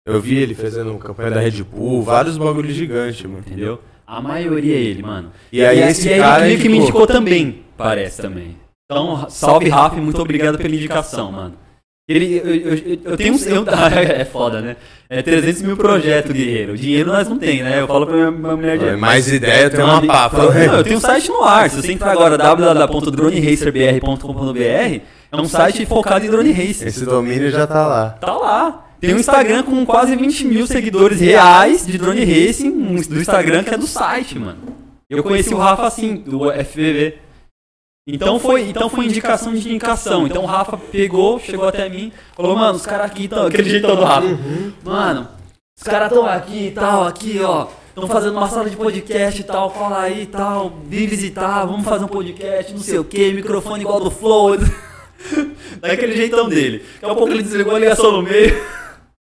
Eu 0.05 0.19
vi 0.19 0.37
ele 0.37 0.55
fazendo 0.55 0.97
campanha 0.97 1.31
da 1.31 1.41
Red 1.41 1.63
Bull, 1.63 2.01
vários 2.01 2.37
bagulhos 2.37 2.73
gigantes, 2.73 3.21
mano. 3.23 3.43
Entendeu? 3.45 3.81
A 4.07 4.21
maioria 4.21 4.75
é 4.75 4.79
ele, 4.79 5.03
mano. 5.03 5.31
E 5.51 5.63
aí 5.63 5.79
esse 5.79 6.09
e 6.09 6.13
aí 6.13 6.19
cara 6.19 6.49
ele 6.49 6.61
que 6.61 6.67
me 6.67 6.77
indicou. 6.79 7.05
também, 7.05 7.63
parece 7.77 8.21
também. 8.21 8.57
Então, 8.85 9.29
salve 9.29 9.69
Rafa, 9.69 9.97
e 9.97 10.01
muito 10.01 10.21
obrigado 10.21 10.57
pela 10.57 10.75
indicação, 10.75 11.31
mano. 11.31 11.55
Ele, 12.11 12.41
eu, 12.43 12.55
eu, 12.55 12.73
eu- 12.75 12.97
eu 13.05 13.17
tenho 13.17 13.35
eu- 13.47 13.65
é 14.19 14.25
foda, 14.25 14.61
né? 14.61 14.75
É 15.09 15.21
300 15.21 15.61
mil 15.61 15.75
projetos, 15.77 16.31
guerreiro. 16.31 16.77
Dinheiro 16.77 17.11
nós 17.11 17.27
não 17.27 17.37
tem, 17.37 17.61
né? 17.63 17.81
Eu 17.81 17.87
falo 17.87 18.05
pra 18.05 18.15
minha, 18.15 18.31
minha 18.31 18.55
mulher. 18.55 18.81
É, 18.81 18.95
mais 18.95 19.27
ideia, 19.31 19.69
tem 19.69 19.83
uma 19.83 20.01
papa. 20.01 20.37
Não, 20.37 20.77
eu 20.77 20.83
tenho 20.83 20.97
um 20.97 21.01
site 21.11 21.29
no 21.29 21.43
ar. 21.43 21.69
Se 21.69 21.81
você 21.81 21.91
entrar 21.91 22.11
agora, 22.11 22.37
www.droneracerbr.com.br, 22.37 25.01
é 25.31 25.33
um 25.33 25.45
site 25.45 25.85
focado 25.85 26.25
em 26.25 26.29
drone 26.29 26.51
racer. 26.51 26.87
Esse 26.87 27.05
domínio 27.05 27.51
já 27.51 27.67
tá 27.67 27.85
lá. 27.87 28.09
Tá 28.21 28.33
lá. 28.33 28.85
Tem 28.99 29.13
um 29.15 29.19
Instagram 29.19 29.63
com 29.63 29.83
quase 29.85 30.15
20 30.15 30.45
mil 30.45 30.67
seguidores 30.67 31.19
reais 31.19 31.85
de 31.87 31.97
drone 31.97 32.23
racing 32.23 32.69
um 32.69 32.95
do 33.01 33.19
Instagram 33.19 33.63
que 33.63 33.73
é 33.73 33.77
do 33.77 33.87
site, 33.87 34.37
mano. 34.37 34.57
Eu 35.09 35.23
conheci 35.23 35.53
o 35.53 35.57
Rafa 35.57 35.87
assim, 35.87 36.15
do 36.15 36.51
FVV. 36.51 37.15
Então 38.07 38.39
foi, 38.39 38.67
então 38.67 38.89
foi 38.89 39.05
indicação 39.05 39.53
de 39.53 39.69
indicação. 39.69 40.25
Então 40.25 40.43
o 40.43 40.47
Rafa 40.47 40.75
pegou, 40.75 41.39
chegou 41.39 41.67
até 41.67 41.87
mim, 41.87 42.11
falou, 42.35 42.55
mano, 42.55 42.73
os 42.73 42.85
caras 42.85 43.05
aqui 43.05 43.25
estão. 43.25 43.45
Aquele 43.45 43.69
jeitão 43.69 43.95
do 43.95 44.03
Rafa. 44.03 44.27
Mano, 44.83 45.27
os 45.77 45.83
caras 45.83 46.07
estão 46.09 46.25
aqui 46.25 46.67
e 46.67 46.71
tal, 46.71 47.07
aqui, 47.07 47.39
ó. 47.43 47.67
Estão 47.89 48.07
fazendo 48.07 48.37
uma 48.37 48.47
sala 48.47 48.69
de 48.69 48.75
podcast 48.75 49.41
e 49.41 49.43
tal, 49.43 49.69
cola 49.69 50.01
aí 50.01 50.23
e 50.23 50.25
tal, 50.25 50.79
vem 50.85 51.05
visitar, 51.05 51.65
vamos 51.65 51.85
fazer 51.85 52.05
um 52.05 52.07
podcast, 52.07 52.73
não 52.73 52.79
sei 52.79 52.97
o 52.97 53.03
que, 53.03 53.33
microfone 53.33 53.81
igual 53.81 53.99
do 53.99 54.09
Flow. 54.09 54.57
Daquele 55.79 56.15
jeitão 56.15 56.49
dele. 56.49 56.83
Daqui 57.01 57.13
a 57.13 57.15
pouco 57.15 57.33
ele 57.33 57.43
desligou 57.43 57.75
a 57.75 57.79
ligação 57.79 58.11
no 58.13 58.23
meio. 58.23 58.59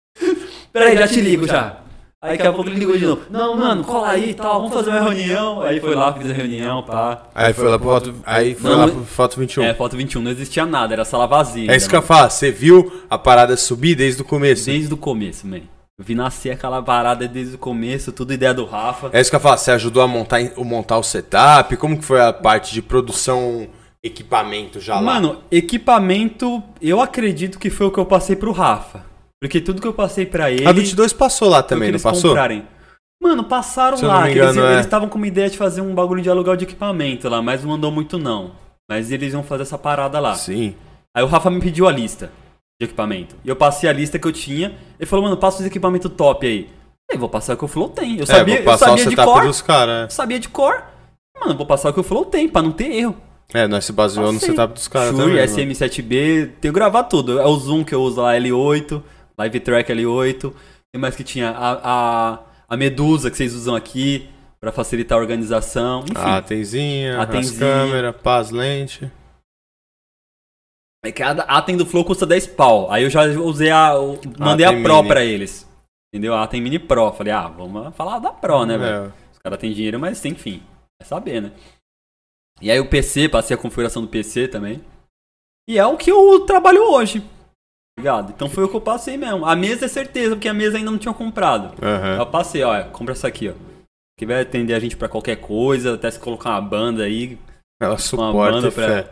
Peraí, 0.71 0.95
já 0.95 1.07
te 1.07 1.19
ligo 1.19 1.47
já. 1.47 1.78
Aí 2.21 2.37
daqui 2.37 2.49
a 2.49 2.51
pouco 2.51 2.69
ele 2.69 2.79
ligou 2.79 2.97
de 2.97 3.05
novo. 3.05 3.21
Não, 3.29 3.55
mano, 3.55 3.81
cola 3.81 4.09
aí 4.09 4.31
e 4.31 4.33
tal, 4.33 4.55
vamos 4.59 4.73
fazer 4.73 4.89
uma 4.89 4.99
reunião. 4.99 5.61
Aí 5.61 5.79
foi 5.79 5.95
lá, 5.95 6.11
fiz 6.11 6.29
a 6.29 6.33
reunião, 6.33 6.83
pá. 6.83 7.23
Aí 7.33 7.53
foi 7.53 7.69
lá 7.69 7.79
pro 7.79 7.87
foto, 7.87 8.15
aí 8.25 8.55
foi 8.55 8.71
Não, 8.71 8.77
lá 8.77 8.87
pro 8.89 9.05
foto 9.05 9.39
21. 9.39 9.63
É, 9.63 9.73
foto 9.73 9.95
21, 9.95 10.21
não 10.21 10.31
existia 10.31 10.65
nada, 10.65 10.93
era 10.93 11.05
sala 11.05 11.25
vazia. 11.25 11.71
É 11.71 11.77
isso 11.77 11.87
que 11.87 11.95
eu 11.95 12.01
ia 12.01 12.05
falar, 12.05 12.29
você 12.29 12.51
viu 12.51 12.91
a 13.09 13.17
parada 13.17 13.55
subir 13.55 13.95
desde 13.95 14.21
o 14.21 14.25
começo? 14.25 14.65
Desde 14.65 14.93
o 14.93 14.97
começo, 14.97 15.47
man. 15.47 15.61
Eu 15.97 16.03
vi 16.03 16.13
nascer 16.13 16.51
aquela 16.51 16.81
parada 16.81 17.25
desde 17.25 17.55
o 17.55 17.57
começo, 17.57 18.11
tudo 18.11 18.33
ideia 18.33 18.53
do 18.53 18.65
Rafa. 18.65 19.09
É 19.13 19.21
isso 19.21 19.29
que 19.29 19.37
eu 19.37 19.39
ia 19.39 19.43
falar, 19.43 19.57
você 19.57 19.71
ajudou 19.71 20.03
a 20.03 20.07
montar, 20.07 20.41
o 20.57 20.65
montar 20.65 20.97
o 20.97 21.03
setup? 21.03 21.77
Como 21.77 21.97
que 21.97 22.03
foi 22.03 22.19
a 22.19 22.33
parte 22.33 22.73
de 22.73 22.81
produção, 22.81 23.65
equipamento 24.03 24.81
já 24.81 24.95
lá? 24.95 25.01
Mano, 25.01 25.37
equipamento, 25.49 26.61
eu 26.81 26.99
acredito 26.99 27.57
que 27.57 27.69
foi 27.69 27.87
o 27.87 27.91
que 27.91 27.99
eu 27.99 28.05
passei 28.05 28.35
pro 28.35 28.51
Rafa. 28.51 29.07
Porque 29.41 29.61
tudo 29.61 29.81
que 29.81 29.87
eu 29.87 29.93
passei 29.93 30.25
pra 30.25 30.51
ele. 30.51 30.67
a 30.67 30.71
22 30.71 31.13
passou 31.13 31.49
lá 31.49 31.59
o 31.59 31.63
também, 31.63 31.91
não 31.91 31.99
passou? 31.99 32.31
comprarem. 32.31 32.65
Mano, 33.21 33.43
passaram 33.43 33.97
Se 33.97 34.03
eu 34.03 34.09
lá. 34.09 34.23
que 34.23 34.29
eles- 34.37 34.55
engano, 34.55 34.61
é. 34.65 34.79
estavam 34.79 35.09
com 35.09 35.17
uma 35.17 35.27
ideia 35.27 35.49
de 35.49 35.57
fazer 35.57 35.81
um 35.81 35.93
bagulho 35.93 36.21
de 36.21 36.29
aluguel 36.29 36.55
de 36.55 36.63
equipamento 36.65 37.27
lá, 37.29 37.41
mas 37.41 37.63
não 37.63 37.73
andou 37.73 37.91
muito 37.91 38.17
não. 38.17 38.51
Mas 38.89 39.11
eles 39.11 39.33
iam 39.33 39.43
fazer 39.43 39.63
essa 39.63 39.77
parada 39.77 40.19
lá. 40.19 40.35
Sim. 40.35 40.75
Aí 41.15 41.23
o 41.23 41.27
Rafa 41.27 41.49
me 41.49 41.59
pediu 41.59 41.87
a 41.87 41.91
lista 41.91 42.31
de 42.81 42.85
equipamento. 42.85 43.35
E 43.43 43.49
eu 43.49 43.55
passei 43.55 43.89
a 43.89 43.93
lista 43.93 44.17
que 44.17 44.27
eu 44.27 44.31
tinha. 44.31 44.73
Ele 44.99 45.05
falou, 45.05 45.23
mano, 45.25 45.37
passa 45.37 45.59
os 45.59 45.65
equipamentos 45.65 46.11
top 46.15 46.45
aí. 46.47 46.69
Eu 47.11 47.19
vou 47.19 47.27
passar 47.29 47.53
o 47.55 47.57
que 47.57 47.65
o 47.65 47.67
Flow 47.67 47.89
tem. 47.89 48.17
Eu 48.19 48.25
sabia, 48.25 48.55
é, 48.55 48.57
vou 48.57 48.65
eu 48.65 48.71
passar 48.71 48.85
o 48.85 48.89
sabia 48.89 49.03
de 49.05 49.09
setup 49.11 49.31
cor. 49.31 49.43
dos 49.45 49.61
caras. 49.61 50.03
Eu 50.03 50.09
sabia 50.11 50.39
de 50.39 50.47
cor. 50.49 50.83
Mano, 51.39 51.55
vou 51.57 51.65
passar 51.65 51.89
o 51.89 51.93
que 51.93 51.99
o 51.99 52.03
Flow 52.03 52.25
tem, 52.25 52.47
pra 52.47 52.61
não 52.61 52.71
ter 52.71 52.91
erro. 52.91 53.15
É, 53.53 53.67
nós 53.67 53.83
se 53.85 53.91
baseou 53.91 54.27
no 54.27 54.33
Passei. 54.33 54.49
setup 54.49 54.73
dos 54.73 54.87
caras 54.87 55.09
Shure, 55.09 55.23
também. 55.23 55.35
mano. 55.47 55.71
SM7B, 55.73 56.51
tenho 56.61 56.73
gravado 56.73 57.09
tudo. 57.09 57.39
É 57.39 57.45
o 57.45 57.55
Zoom 57.57 57.83
que 57.83 57.93
eu 57.95 58.01
uso 58.01 58.21
lá, 58.21 58.33
L8, 58.35 59.01
Live 59.39 59.59
Track 59.61 59.91
L8. 59.91 60.53
Tem 60.91 60.99
mais 61.01 61.15
que 61.15 61.23
tinha 61.23 61.49
a, 61.51 62.33
a, 62.33 62.39
a 62.67 62.77
Medusa 62.77 63.31
que 63.31 63.37
vocês 63.37 63.53
usam 63.55 63.75
aqui 63.75 64.29
pra 64.59 64.71
facilitar 64.71 65.17
a 65.17 65.21
organização. 65.21 66.01
Enfim, 66.03 66.13
A 66.15 66.37
Atenzinha, 66.37 67.21
A 67.21 67.25
câmeras, 67.27 68.15
paz, 68.21 68.51
lente. 68.51 69.09
é 71.05 71.11
que 71.11 71.23
a 71.23 71.31
Atem 71.31 71.77
do 71.77 71.85
Flow 71.85 72.03
custa 72.03 72.25
10 72.25 72.47
pau. 72.47 72.91
Aí 72.91 73.03
eu 73.03 73.09
já 73.09 73.23
usei 73.23 73.69
a. 73.71 73.93
Mandei 74.37 74.65
a 74.65 74.69
Atem 74.69 74.83
Pro 74.83 74.95
Mini. 74.97 75.07
pra 75.07 75.23
eles. 75.23 75.69
Entendeu? 76.13 76.33
A 76.33 76.43
Atem 76.43 76.61
Mini 76.61 76.79
Pro. 76.79 77.11
Falei, 77.13 77.31
ah, 77.31 77.47
vamos 77.47 77.95
falar 77.95 78.19
da 78.19 78.31
Pro, 78.31 78.65
né, 78.65 78.77
velho? 78.77 79.05
É. 79.05 79.11
Os 79.31 79.39
caras 79.39 79.59
têm 79.59 79.71
dinheiro, 79.71 79.99
mas 79.99 80.23
enfim. 80.25 80.61
É 81.01 81.05
saber, 81.05 81.41
né? 81.41 81.51
E 82.61 82.69
aí 82.69 82.79
o 82.79 82.89
PC, 82.89 83.29
passei 83.29 83.55
a 83.55 83.59
configuração 83.59 84.01
do 84.01 84.07
PC 84.09 84.49
também. 84.49 84.83
E 85.69 85.77
é 85.79 85.85
o 85.85 85.95
que 85.95 86.11
eu 86.11 86.41
trabalho 86.45 86.83
hoje. 86.91 87.23
Ligado? 87.99 88.33
Então 88.35 88.49
foi 88.49 88.63
o 88.63 88.67
que 88.69 88.75
eu 88.75 88.81
passei 88.81 89.17
mesmo. 89.17 89.45
A 89.45 89.55
mesa 89.55 89.85
é 89.85 89.87
certeza, 89.87 90.35
porque 90.35 90.47
a 90.47 90.53
mesa 90.53 90.77
ainda 90.77 90.89
não 90.91 90.97
tinha 90.97 91.13
comprado. 91.13 91.73
Aham. 91.81 92.17
Eu 92.17 92.25
passei, 92.25 92.63
ó, 92.63 92.83
compra 92.85 93.13
essa 93.13 93.27
aqui, 93.27 93.49
ó. 93.49 93.53
Que 94.17 94.25
vai 94.25 94.41
atender 94.41 94.73
a 94.73 94.79
gente 94.79 94.97
pra 94.97 95.07
qualquer 95.07 95.37
coisa, 95.37 95.93
até 95.95 96.09
se 96.09 96.19
colocar 96.19 96.49
uma 96.51 96.61
banda 96.61 97.03
aí. 97.03 97.37
Ela 97.81 97.91
Uma 97.93 97.97
suporta 97.99 98.51
banda 98.51 98.67
e 98.67 98.71
pra- 98.71 98.87
fé. 98.87 99.07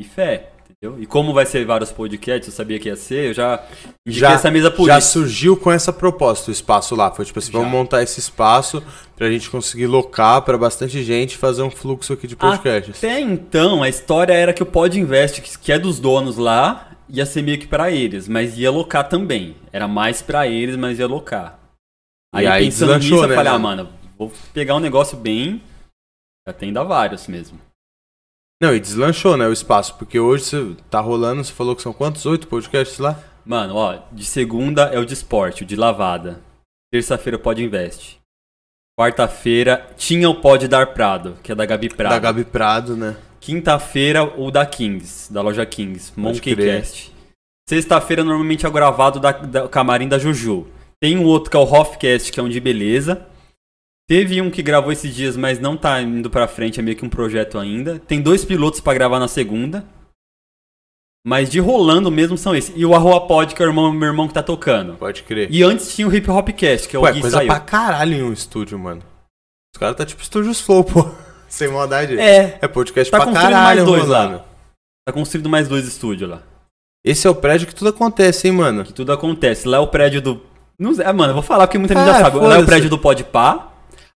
E 0.00 0.04
fé, 0.04 0.48
entendeu? 0.68 1.00
E 1.00 1.06
como 1.06 1.32
vai 1.32 1.44
ser 1.46 1.64
vários 1.64 1.92
podcasts, 1.92 2.48
eu 2.48 2.52
sabia 2.54 2.78
que 2.80 2.88
ia 2.88 2.96
ser, 2.96 3.28
eu 3.28 3.34
já 3.34 3.62
indiquei 4.06 4.28
Já, 4.28 4.32
essa 4.32 4.50
mesa 4.50 4.70
por 4.70 4.86
já 4.86 4.98
isso. 4.98 5.12
surgiu 5.12 5.56
com 5.56 5.70
essa 5.70 5.92
proposta 5.92 6.50
o 6.50 6.52
espaço 6.52 6.96
lá. 6.96 7.10
Foi 7.12 7.24
tipo 7.24 7.38
assim, 7.38 7.52
Já. 7.52 7.58
vamos 7.58 7.70
montar 7.72 8.02
esse 8.02 8.18
espaço 8.18 8.82
pra 9.14 9.30
gente 9.30 9.48
conseguir 9.50 9.86
locar 9.86 10.42
pra 10.42 10.56
bastante 10.58 11.02
gente 11.04 11.32
e 11.34 11.36
fazer 11.36 11.62
um 11.62 11.70
fluxo 11.70 12.12
aqui 12.12 12.26
de 12.26 12.34
podcasts. 12.34 12.96
Até 12.98 13.20
então, 13.20 13.82
a 13.82 13.88
história 13.88 14.32
era 14.32 14.52
que 14.52 14.62
o 14.62 14.66
Pod 14.66 14.98
Invest, 14.98 15.40
que 15.42 15.70
é 15.70 15.78
dos 15.78 16.00
donos 16.00 16.36
lá, 16.38 16.89
ia 17.12 17.26
ser 17.26 17.42
meio 17.42 17.58
que 17.58 17.66
pra 17.66 17.90
eles, 17.90 18.28
mas 18.28 18.58
ia 18.58 18.70
locar 18.70 19.08
também. 19.08 19.56
Era 19.72 19.86
mais 19.88 20.22
pra 20.22 20.46
eles, 20.46 20.76
mas 20.76 20.98
ia 20.98 21.06
locar. 21.06 21.58
Aí, 22.32 22.46
aí 22.46 22.64
pensando 22.64 22.96
nisso, 22.98 23.14
eu 23.14 23.28
né, 23.28 23.34
falei, 23.34 23.52
ah, 23.52 23.58
mano? 23.58 23.88
vou 24.16 24.32
pegar 24.52 24.76
um 24.76 24.80
negócio 24.80 25.16
bem. 25.16 25.62
Já 26.46 26.52
tem 26.52 26.68
ainda 26.68 26.84
vários 26.84 27.26
mesmo. 27.26 27.58
Não, 28.62 28.74
e 28.74 28.80
deslanchou, 28.80 29.36
né, 29.36 29.46
o 29.46 29.52
espaço. 29.52 29.94
Porque 29.96 30.20
hoje 30.20 30.44
você 30.44 30.76
tá 30.90 31.00
rolando, 31.00 31.42
você 31.42 31.52
falou 31.52 31.74
que 31.74 31.82
são 31.82 31.92
quantos? 31.92 32.26
Oito 32.26 32.46
podcasts 32.46 32.98
lá? 32.98 33.18
Mano, 33.44 33.74
ó, 33.76 33.98
de 34.12 34.24
segunda 34.24 34.84
é 34.84 34.98
o 34.98 35.04
de 35.04 35.14
esporte, 35.14 35.62
o 35.62 35.66
de 35.66 35.74
lavada. 35.74 36.40
Terça-feira 36.92 37.36
o 37.36 37.40
Pod 37.40 37.62
Invest. 37.62 38.20
Quarta-feira 38.98 39.88
tinha 39.96 40.28
o 40.28 40.40
Pod 40.40 40.68
Dar 40.68 40.92
Prado, 40.92 41.38
que 41.42 41.50
é 41.50 41.54
da 41.54 41.64
Gabi 41.64 41.88
Prado. 41.88 42.12
Da 42.12 42.18
Gabi 42.18 42.44
Prado, 42.44 42.96
né? 42.96 43.16
Quinta-feira, 43.40 44.22
o 44.38 44.50
da 44.50 44.66
Kings, 44.66 45.32
da 45.32 45.40
loja 45.40 45.64
Kings. 45.64 46.12
Monkeycast. 46.16 47.12
Sexta-feira, 47.68 48.22
normalmente 48.22 48.66
é 48.66 48.68
o 48.68 48.72
gravado 48.72 49.18
da, 49.18 49.32
da 49.32 49.68
camarim 49.68 50.08
da 50.08 50.18
Juju. 50.18 50.66
Tem 51.00 51.16
um 51.16 51.24
outro 51.24 51.50
que 51.50 51.56
é 51.56 51.60
o 51.60 51.64
Hoffcast, 51.64 52.30
que 52.30 52.38
é 52.38 52.42
um 52.42 52.48
de 52.48 52.60
beleza. 52.60 53.26
Teve 54.08 54.42
um 54.42 54.50
que 54.50 54.62
gravou 54.62 54.92
esses 54.92 55.14
dias, 55.14 55.36
mas 55.36 55.58
não 55.58 55.76
tá 55.76 56.02
indo 56.02 56.28
pra 56.28 56.48
frente, 56.48 56.80
é 56.80 56.82
meio 56.82 56.96
que 56.96 57.04
um 57.04 57.08
projeto 57.08 57.58
ainda. 57.58 57.98
Tem 58.00 58.20
dois 58.20 58.44
pilotos 58.44 58.80
pra 58.80 58.92
gravar 58.92 59.20
na 59.20 59.28
segunda. 59.28 59.84
Mas 61.24 61.50
de 61.50 61.60
rolando 61.60 62.10
mesmo 62.10 62.36
são 62.36 62.54
esses. 62.54 62.74
E 62.76 62.84
o 62.84 62.94
Arroa 62.94 63.26
Pod, 63.26 63.54
que 63.54 63.62
é 63.62 63.66
o 63.66 63.68
irmão, 63.68 63.92
meu 63.92 64.08
irmão 64.08 64.26
que 64.26 64.34
tá 64.34 64.42
tocando. 64.42 64.94
Pode 64.96 65.22
crer. 65.22 65.48
E 65.50 65.62
antes 65.62 65.94
tinha 65.94 66.08
o 66.08 66.14
Hip 66.14 66.28
Hopcast, 66.30 66.88
que 66.88 66.96
é 66.96 66.98
o 66.98 67.02
Ué, 67.02 67.12
Gui 67.12 67.20
coisa 67.20 67.36
saiu. 67.36 67.46
pra 67.46 67.60
caralho 67.60 68.14
em 68.14 68.22
um 68.22 68.32
estúdio, 68.32 68.78
mano. 68.78 69.02
Os 69.74 69.78
caras 69.78 69.96
tá 69.96 70.04
tipo 70.04 70.22
Estúdios 70.22 70.60
Flow, 70.60 70.82
pô. 70.82 71.08
Sem 71.50 71.68
maldade. 71.68 72.18
É, 72.18 72.58
É 72.62 72.68
podcast 72.68 73.10
Tá 73.10 73.18
pra 73.18 73.26
construindo 73.26 73.50
caralho 73.52 73.76
mais 73.80 73.84
dois 73.84 74.02
rolando. 74.04 74.32
lá. 74.36 74.44
tá 75.06 75.12
construído 75.12 75.48
mais 75.50 75.68
dois 75.68 75.86
estúdios 75.86 76.30
lá. 76.30 76.38
Esse 77.04 77.26
é 77.26 77.30
o 77.30 77.34
prédio 77.34 77.66
que 77.66 77.74
tudo 77.74 77.88
acontece, 77.90 78.46
hein, 78.48 78.54
mano. 78.54 78.84
que 78.84 78.92
tudo 78.92 79.12
acontece. 79.12 79.66
Lá 79.68 79.76
é 79.78 79.80
o 79.80 79.86
prédio 79.86 80.22
do. 80.22 80.40
Não 80.78 80.94
sei, 80.94 81.04
ah, 81.04 81.12
mano, 81.12 81.30
eu 81.30 81.34
vou 81.34 81.42
falar 81.42 81.66
porque 81.66 81.76
muita 81.78 81.92
gente 81.94 82.08
Ah, 82.08 82.12
já 82.12 82.18
sabe. 82.20 82.38
Lá 82.38 82.54
é 82.56 82.58
o 82.58 82.64
prédio 82.66 82.88
do 82.88 82.98
Podpah. 82.98 83.68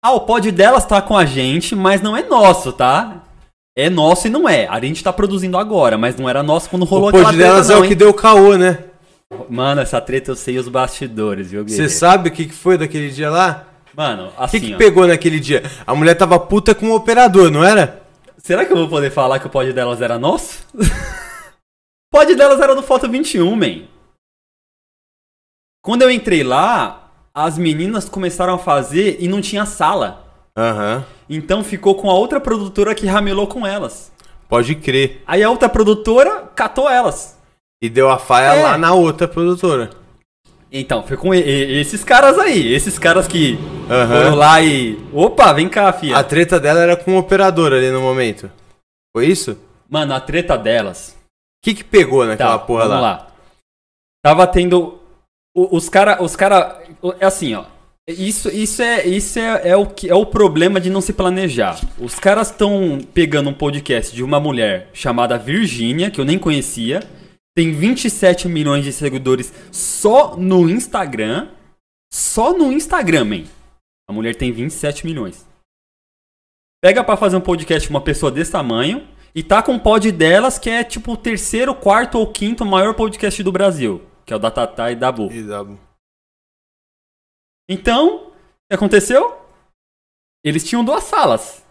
Ah, 0.02 0.12
o 0.12 0.20
pod 0.20 0.50
delas 0.52 0.84
tá 0.86 1.00
com 1.02 1.16
a 1.16 1.24
gente, 1.24 1.74
mas 1.74 2.00
não 2.02 2.16
é 2.16 2.22
nosso, 2.22 2.72
tá? 2.72 3.22
É 3.76 3.90
nosso 3.90 4.26
e 4.26 4.30
não 4.30 4.48
é. 4.48 4.66
A 4.68 4.78
gente 4.80 5.02
tá 5.02 5.12
produzindo 5.12 5.58
agora, 5.58 5.98
mas 5.98 6.14
não 6.16 6.28
era 6.28 6.42
nosso 6.42 6.68
quando 6.70 6.84
rolou 6.84 7.06
o 7.06 7.08
aquela 7.08 7.24
pod 7.24 7.36
delas 7.38 7.66
treta, 7.66 7.72
é 7.72 7.74
não, 7.74 7.82
o 7.82 7.86
que 7.86 7.92
hein? 7.94 7.98
deu 7.98 8.14
caô, 8.14 8.56
né? 8.56 8.78
Mano, 9.48 9.80
essa 9.80 10.00
treta 10.00 10.30
eu 10.30 10.36
sei 10.36 10.58
os 10.58 10.68
bastidores, 10.68 11.50
viu, 11.50 11.66
Você 11.66 11.88
sabe 11.88 12.28
o 12.28 12.32
que, 12.32 12.44
que 12.44 12.52
foi 12.54 12.76
daquele 12.78 13.10
dia 13.10 13.30
lá? 13.30 13.64
Mano, 13.96 14.28
O 14.28 14.30
que, 14.30 14.42
assim, 14.42 14.60
que 14.60 14.74
ó. 14.74 14.78
pegou 14.78 15.06
naquele 15.06 15.38
dia? 15.38 15.62
A 15.86 15.94
mulher 15.94 16.14
tava 16.16 16.38
puta 16.38 16.74
com 16.74 16.90
o 16.90 16.94
operador, 16.94 17.50
não 17.50 17.62
era? 17.64 18.02
Será 18.38 18.64
que 18.64 18.72
eu 18.72 18.76
vou 18.76 18.88
poder 18.88 19.10
falar 19.10 19.38
que 19.38 19.46
o 19.46 19.50
pod 19.50 19.72
delas 19.72 20.02
era 20.02 20.18
nosso? 20.18 20.66
o 20.74 22.10
pod 22.10 22.34
delas 22.34 22.60
era 22.60 22.74
do 22.74 22.82
Foto 22.82 23.08
21, 23.08 23.54
man. 23.56 23.82
Quando 25.82 26.02
eu 26.02 26.10
entrei 26.10 26.42
lá, 26.42 27.10
as 27.32 27.56
meninas 27.58 28.08
começaram 28.08 28.54
a 28.54 28.58
fazer 28.58 29.18
e 29.20 29.28
não 29.28 29.40
tinha 29.40 29.64
sala. 29.66 30.24
Aham. 30.56 31.04
Então 31.28 31.64
ficou 31.64 31.94
com 31.94 32.10
a 32.10 32.14
outra 32.14 32.40
produtora 32.40 32.94
que 32.94 33.06
ramelou 33.06 33.46
com 33.46 33.66
elas. 33.66 34.12
Pode 34.48 34.74
crer. 34.74 35.22
Aí 35.26 35.42
a 35.42 35.50
outra 35.50 35.68
produtora 35.68 36.50
catou 36.54 36.88
elas. 36.88 37.38
E 37.82 37.88
deu 37.88 38.10
a 38.10 38.18
faia 38.18 38.54
É. 38.58 38.62
lá 38.62 38.78
na 38.78 38.92
outra 38.94 39.26
produtora. 39.28 39.90
Então, 40.76 41.04
foi 41.04 41.16
com 41.16 41.32
e- 41.32 41.38
e- 41.40 41.80
esses 41.80 42.02
caras 42.02 42.36
aí. 42.38 42.74
Esses 42.74 42.98
caras 42.98 43.28
que 43.28 43.56
Aham. 43.88 44.08
foram 44.08 44.34
lá 44.34 44.60
e. 44.60 44.98
Opa, 45.12 45.52
vem 45.52 45.68
cá, 45.68 45.92
fia. 45.92 46.16
A 46.16 46.24
treta 46.24 46.58
dela 46.58 46.80
era 46.80 46.96
com 46.96 47.14
o 47.14 47.18
operador 47.18 47.72
ali 47.72 47.90
no 47.90 48.00
momento. 48.00 48.50
Foi 49.16 49.26
isso? 49.26 49.52
O 49.52 49.92
Mano, 49.94 50.12
a 50.14 50.20
treta 50.20 50.58
delas. 50.58 51.16
que 51.64 51.72
que 51.74 51.84
pegou 51.84 52.26
naquela 52.26 52.58
Tá, 52.58 52.64
porra 52.64 52.88
vamos 52.88 52.94
lá? 53.02 53.10
lá. 53.12 53.26
Tava 54.22 54.46
tendo. 54.46 54.98
o- 55.56 55.76
Os 55.76 55.88
cara, 55.88 56.20
os 56.22 56.34
cara. 56.34 56.82
É 57.20 57.26
assim, 57.26 57.54
ó. 57.54 57.64
Isso, 58.08 58.50
isso, 58.50 58.82
é, 58.82 59.06
isso 59.06 59.38
é, 59.38 59.68
é 59.70 59.76
o 59.76 59.86
que, 59.86 60.10
é 60.10 60.14
o 60.14 60.26
problema 60.26 60.78
de 60.80 60.90
não 60.90 61.00
se 61.00 61.12
planejar. 61.14 61.80
Os 61.98 62.18
caras 62.18 62.50
estão 62.50 62.98
pegando 63.14 63.48
um 63.48 63.54
podcast 63.54 64.14
de 64.14 64.22
uma 64.22 64.38
mulher 64.38 64.90
chamada 64.92 65.38
Virgínia, 65.38 66.10
que 66.10 66.20
eu 66.20 66.24
nem 66.24 66.38
conhecia. 66.38 67.00
Tem 67.56 67.72
27 67.72 68.48
milhões 68.48 68.84
de 68.84 68.92
seguidores 68.92 69.52
só 69.72 70.36
no 70.36 70.68
Instagram. 70.68 71.50
Só 72.12 72.52
no 72.52 72.72
Instagram, 72.72 73.24
man. 73.24 73.44
A 74.08 74.12
mulher 74.12 74.34
tem 74.36 74.52
27 74.52 75.06
milhões. 75.06 75.46
Pega 76.82 77.02
pra 77.02 77.16
fazer 77.16 77.36
um 77.36 77.40
podcast 77.40 77.88
uma 77.88 78.00
pessoa 78.00 78.30
desse 78.30 78.52
tamanho 78.52 79.08
e 79.34 79.42
tá 79.42 79.62
com 79.62 79.74
o 79.76 79.80
pod 79.80 80.10
delas, 80.12 80.58
que 80.58 80.68
é 80.68 80.84
tipo 80.84 81.12
o 81.12 81.16
terceiro, 81.16 81.74
quarto 81.74 82.18
ou 82.18 82.30
quinto 82.30 82.64
maior 82.64 82.94
podcast 82.94 83.42
do 83.42 83.50
Brasil, 83.50 84.02
que 84.26 84.32
é 84.32 84.36
o 84.36 84.38
da 84.38 84.50
Tatá 84.50 84.90
e 84.92 84.96
da 84.96 85.10
Bu. 85.10 85.28
Dá 85.48 85.64
bom. 85.64 85.78
Então, 87.68 88.26
o 88.26 88.30
que 88.68 88.74
aconteceu? 88.74 89.40
Eles 90.44 90.62
tinham 90.62 90.84
duas 90.84 91.04
salas, 91.04 91.64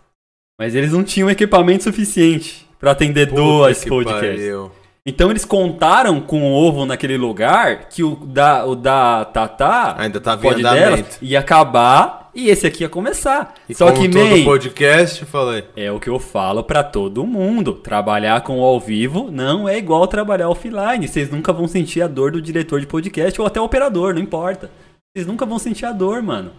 mas 0.59 0.73
eles 0.73 0.91
não 0.91 1.03
tinham 1.03 1.29
equipamento 1.29 1.83
suficiente 1.83 2.67
pra 2.79 2.91
atender 2.91 3.29
Puta 3.29 3.35
dois 3.41 3.85
podcasts. 3.85 4.29
pariu. 4.41 4.71
Então 5.05 5.29
eles 5.29 5.43
contaram 5.43 6.21
com 6.21 6.41
o 6.43 6.53
ovo 6.53 6.85
naquele 6.85 7.17
lugar 7.17 7.89
que 7.89 8.01
o 8.03 8.15
da, 8.15 8.65
o 8.65 8.73
da 8.73 9.25
Tatá, 9.25 9.95
Ainda 9.97 10.21
tá 10.21 10.35
o 10.35 10.39
pod 10.39 10.55
em 10.55 10.65
andamento. 10.65 10.95
delas, 10.95 11.19
ia 11.21 11.39
acabar 11.39 12.29
e 12.33 12.49
esse 12.49 12.65
aqui 12.65 12.83
ia 12.83 12.89
começar. 12.89 13.53
E 13.67 13.75
Só 13.75 13.91
que, 13.91 14.07
todo 14.07 14.17
man, 14.17 14.43
podcast, 14.45 15.25
falei. 15.25 15.65
É 15.75 15.91
o 15.91 15.99
que 15.99 16.09
eu 16.09 16.17
falo 16.19 16.63
pra 16.63 16.81
todo 16.83 17.27
mundo. 17.27 17.73
Trabalhar 17.73 18.41
com 18.41 18.59
o 18.59 18.63
ao 18.63 18.79
vivo 18.79 19.29
não 19.29 19.67
é 19.67 19.77
igual 19.77 20.07
trabalhar 20.07 20.47
offline. 20.47 21.05
Vocês 21.05 21.29
nunca 21.29 21.51
vão 21.51 21.67
sentir 21.67 22.01
a 22.01 22.07
dor 22.07 22.31
do 22.31 22.41
diretor 22.41 22.79
de 22.79 22.87
podcast 22.87 23.39
ou 23.41 23.45
até 23.45 23.59
o 23.59 23.65
operador, 23.65 24.13
não 24.13 24.21
importa. 24.21 24.71
Vocês 25.13 25.27
nunca 25.27 25.45
vão 25.45 25.59
sentir 25.59 25.85
a 25.85 25.91
dor, 25.91 26.23
mano. 26.23 26.51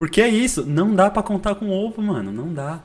Porque 0.00 0.20
é 0.20 0.28
isso, 0.28 0.66
não 0.66 0.92
dá 0.92 1.08
pra 1.08 1.22
contar 1.22 1.54
com 1.54 1.70
ovo, 1.70 2.02
mano, 2.02 2.32
não 2.32 2.52
dá. 2.52 2.80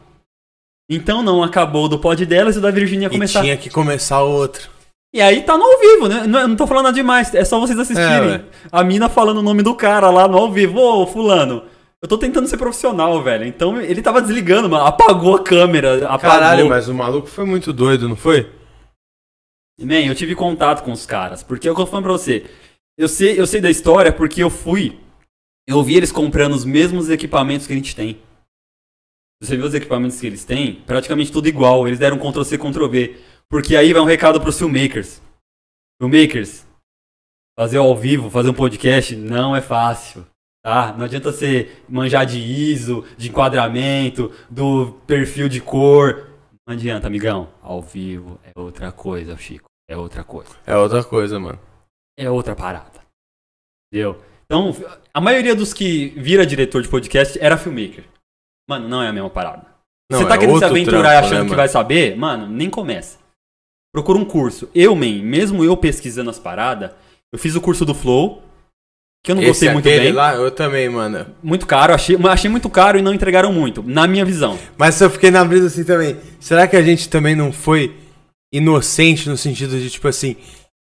Então 0.90 1.24
não 1.24 1.42
acabou 1.44 1.90
do 1.90 1.98
pod 1.98 2.24
delas 2.28 2.56
e 2.56 2.60
o 2.60 2.62
da 2.62 2.70
Virgínia 2.70 3.08
E 3.08 3.10
começar. 3.10 3.42
tinha 3.42 3.58
que 3.58 3.72
começar 3.72 4.22
outro. 4.22 4.70
E 5.14 5.22
aí 5.22 5.42
tá 5.42 5.58
no 5.58 5.64
ao 5.64 5.80
vivo, 5.80 6.08
né? 6.08 6.28
Não, 6.28 6.40
eu 6.40 6.48
não 6.48 6.56
tô 6.56 6.68
falando 6.68 6.86
nada 6.86 6.96
demais, 6.96 7.34
é 7.34 7.44
só 7.44 7.60
vocês 7.60 7.80
assistirem. 7.80 8.34
É, 8.34 8.44
a 8.72 8.84
mina 8.84 9.10
falando 9.10 9.38
o 9.40 9.44
nome 9.44 9.64
do 9.64 9.74
cara 9.74 10.10
lá 10.10 10.28
no 10.28 10.38
ao 10.38 10.52
vivo. 10.52 10.80
Ô, 10.80 11.08
fulano, 11.08 11.64
eu 12.02 12.08
tô 12.08 12.18
tentando 12.18 12.48
ser 12.48 12.58
profissional, 12.58 13.22
velho. 13.24 13.46
Então 13.46 13.82
ele 13.82 14.02
tava 14.02 14.22
desligando, 14.22 14.70
mano. 14.70 14.86
Apagou 14.86 15.36
a 15.36 15.44
câmera, 15.44 16.06
apagou. 16.06 16.40
Caralho, 16.40 16.70
mas 16.70 16.88
o 16.88 16.94
maluco 16.94 17.28
foi 17.28 17.46
muito 17.46 17.74
doido, 17.74 18.08
não 18.08 18.16
foi? 18.16 18.52
Man, 19.82 20.06
eu 20.06 20.16
tive 20.16 20.36
contato 20.36 20.84
com 20.84 20.92
os 20.92 21.06
caras. 21.06 21.42
Porque 21.42 21.68
é 21.68 21.72
o 21.72 21.76
que 21.76 21.82
eu 21.82 21.86
tô 21.86 21.92
falando 21.92 22.06
pra 22.06 22.14
você. 22.14 22.46
Eu 22.98 23.08
sei, 23.08 23.40
eu 23.40 23.48
sei 23.48 23.62
da 23.62 23.70
história 23.70 24.12
porque 24.12 24.44
eu 24.44 24.50
fui. 24.50 25.00
Eu 25.68 25.82
vi 25.82 25.96
eles 25.96 26.12
comprando 26.12 26.54
os 26.54 26.66
mesmos 26.66 27.10
equipamentos 27.10 27.66
que 27.66 27.74
a 27.74 27.76
gente 27.76 27.96
tem. 27.96 28.20
Você 29.42 29.56
viu 29.56 29.66
os 29.66 29.74
equipamentos 29.74 30.20
que 30.20 30.28
eles 30.28 30.44
têm? 30.44 30.82
Praticamente 30.86 31.32
tudo 31.32 31.48
igual. 31.48 31.88
Eles 31.88 31.98
deram 31.98 32.18
Ctrl-C, 32.18 32.58
Ctrl-V. 32.58 33.18
Porque 33.50 33.76
aí 33.76 33.92
vai 33.92 34.02
um 34.02 34.06
recado 34.06 34.40
pros 34.40 34.58
filmmakers. 34.58 35.22
Filmmakers, 36.00 36.68
fazer 37.58 37.78
ao 37.78 37.96
vivo, 37.96 38.30
fazer 38.30 38.50
um 38.50 38.54
podcast 38.54 39.16
não 39.16 39.56
é 39.56 39.62
fácil. 39.62 40.26
Tá? 40.64 40.94
Não 40.94 41.06
adianta 41.06 41.32
você 41.32 41.82
manjar 41.88 42.26
de 42.26 42.38
ISO, 42.38 43.06
de 43.18 43.30
enquadramento, 43.30 44.32
do 44.50 44.94
perfil 45.08 45.50
de 45.50 45.60
cor. 45.60 46.30
Não 46.68 46.76
adianta, 46.76 47.08
amigão. 47.08 47.50
Ao 47.62 47.82
vivo 47.82 48.40
é 48.44 48.52
outra 48.60 48.92
coisa, 48.92 49.36
Chico. 49.36 49.66
É 49.90 49.98
outra 49.98 50.24
coisa. 50.24 50.52
É 50.68 50.76
outra 50.78 51.04
coisa, 51.04 51.40
mano. 51.40 51.60
É 52.18 52.30
outra 52.30 52.56
parada. 52.56 53.00
Entendeu? 53.92 54.22
Então, 54.46 54.72
a 55.14 55.20
maioria 55.20 55.56
dos 55.56 55.74
que 55.74 56.10
vira 56.10 56.46
diretor 56.46 56.82
de 56.82 56.88
podcast 56.88 57.40
era 57.42 57.58
filmmaker. 57.58 58.04
Mano, 58.70 58.88
não 58.88 59.02
é 59.02 59.08
a 59.08 59.14
mesma 59.14 59.30
parada. 59.30 59.66
Não, 60.12 60.20
Você 60.20 60.28
tá 60.28 60.36
é 60.36 60.38
querendo 60.38 60.60
se 60.60 60.66
aventurar 60.66 61.02
trampo, 61.02 61.26
achando 61.26 61.44
né, 61.44 61.50
que 61.50 61.56
vai 61.56 61.68
saber? 61.68 62.16
Mano, 62.16 62.48
nem 62.48 62.70
começa. 62.70 63.18
Procura 63.94 64.20
um 64.20 64.26
curso. 64.26 64.70
Eu, 64.74 64.96
man, 64.96 65.22
mesmo 65.24 65.64
eu 65.64 65.76
pesquisando 65.76 66.30
as 66.30 66.40
paradas, 66.40 66.92
eu 67.32 67.40
fiz 67.40 67.56
o 67.56 67.62
curso 67.62 67.86
do 67.86 67.94
Flow, 67.96 68.44
que 69.24 69.32
eu 69.32 69.36
não 69.36 69.44
gostei 69.44 69.68
Esse 69.68 69.74
muito 69.74 69.86
bem. 69.86 70.12
lá, 70.12 70.36
eu 70.36 70.52
também, 70.52 70.88
mano. 70.88 71.26
Muito 71.44 71.66
caro, 71.66 71.94
achei, 71.94 72.18
achei 72.30 72.50
muito 72.50 72.70
caro 72.70 72.98
e 72.98 73.02
não 73.02 73.14
entregaram 73.14 73.52
muito, 73.52 73.84
na 73.84 74.08
minha 74.08 74.24
visão. 74.24 74.58
Mas 74.78 75.00
eu 75.02 75.10
fiquei 75.10 75.32
na 75.32 75.44
brisa 75.44 75.68
assim 75.68 75.84
também. 75.84 76.18
Será 76.40 76.68
que 76.68 76.76
a 76.76 76.82
gente 76.82 77.10
também 77.10 77.36
não 77.36 77.52
foi 77.52 77.96
inocente 78.54 79.30
no 79.30 79.38
sentido 79.38 79.78
de, 79.78 79.90
tipo 79.90 80.08
assim, 80.08 80.36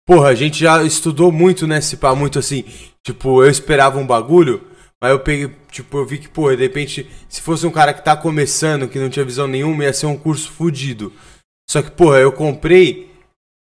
porra, 0.07 0.29
a 0.29 0.35
gente 0.35 0.59
já 0.59 0.83
estudou 0.83 1.31
muito 1.31 1.67
nesse 1.67 1.97
pá, 1.97 2.15
muito 2.15 2.39
assim, 2.39 2.65
tipo, 3.03 3.43
eu 3.43 3.51
esperava 3.51 3.99
um 3.99 4.07
bagulho, 4.07 4.63
mas 5.01 5.11
eu 5.11 5.21
peguei, 5.21 5.51
tipo, 5.71 5.99
eu 5.99 6.07
vi 6.07 6.19
que, 6.19 6.29
porra, 6.29 6.57
de 6.57 6.63
repente, 6.63 7.07
se 7.29 7.41
fosse 7.41 7.67
um 7.67 7.71
cara 7.71 7.93
que 7.93 8.05
tá 8.05 8.17
começando, 8.17 8.89
que 8.89 8.99
não 8.99 9.11
tinha 9.11 9.25
visão 9.25 9.47
nenhuma, 9.47 9.85
ia 9.85 9.93
ser 9.93 10.07
um 10.07 10.17
curso 10.17 10.51
fudido. 10.51 11.13
Só 11.69 11.83
que, 11.83 11.91
porra, 11.91 12.19
eu 12.19 12.33
comprei. 12.33 13.11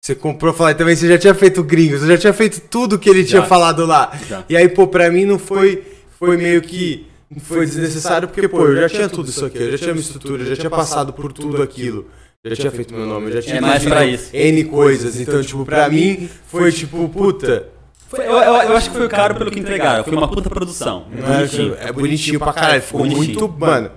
Você 0.04 0.14
comprou, 0.14 0.52
eu 0.52 0.56
falei, 0.56 0.74
também 0.74 0.94
você 0.94 1.08
já 1.08 1.18
tinha 1.18 1.34
feito 1.34 1.64
gringos, 1.64 2.00
você 2.00 2.06
já 2.08 2.18
tinha 2.18 2.32
feito 2.32 2.60
tudo 2.70 2.98
que 2.98 3.10
ele 3.10 3.22
Já. 3.24 3.28
tinha 3.28 3.42
falado 3.42 3.84
lá. 3.84 4.12
Já. 4.28 4.44
E 4.48 4.56
aí, 4.56 4.68
pô, 4.68 4.86
pra 4.86 5.10
mim 5.10 5.24
não 5.24 5.38
foi, 5.38 5.82
foi 6.18 6.36
meio 6.36 6.62
que 6.62 7.06
foi 7.40 7.66
desnecessário, 7.66 8.28
porque, 8.28 8.46
pô, 8.46 8.66
eu 8.66 8.76
já 8.82 8.88
tinha 8.88 9.08
tudo 9.08 9.28
isso 9.28 9.44
aqui, 9.44 9.58
eu 9.58 9.72
já 9.72 9.78
tinha 9.78 9.92
minha 9.92 10.02
estrutura, 10.02 10.42
eu 10.44 10.46
já 10.46 10.56
tinha 10.56 10.70
passado 10.70 11.12
por 11.12 11.32
tudo 11.32 11.60
aquilo. 11.60 12.06
Já 12.44 12.54
tinha 12.54 12.70
feito 12.70 12.94
meu 12.94 13.04
nome, 13.06 13.26
eu 13.26 13.32
já 13.32 13.42
tinha 13.42 13.56
É 13.56 13.60
mais 13.60 13.82
pra 13.84 14.06
isso. 14.06 14.30
N 14.32 14.64
coisas. 14.64 15.18
Então, 15.18 15.42
tipo, 15.42 15.64
pra 15.64 15.88
mim 15.88 16.28
foi 16.46 16.70
tipo, 16.70 17.08
puta. 17.08 17.66
Foi- 18.06 18.24
eu, 18.24 18.30
eu- 18.30 18.54
eu 18.54 18.76
acho 18.76 18.88
que 18.92 18.96
foi 18.96 19.08
caro 19.08 19.34
pelo 19.34 19.50
que 19.50 19.58
entregaram. 19.58 20.04
Foi 20.04 20.12
uma 20.16 20.28
puta 20.28 20.48
produção. 20.48 21.06
É, 21.12 21.20
Bonitinho. 21.38 21.76
é 21.80 21.90
bonitinho 21.92 22.38
pra 22.38 22.52
caralho. 22.52 22.80
Ficou 22.82 23.00
Bonitinho. 23.00 23.24
muito, 23.40 23.48
mano. 23.58 23.90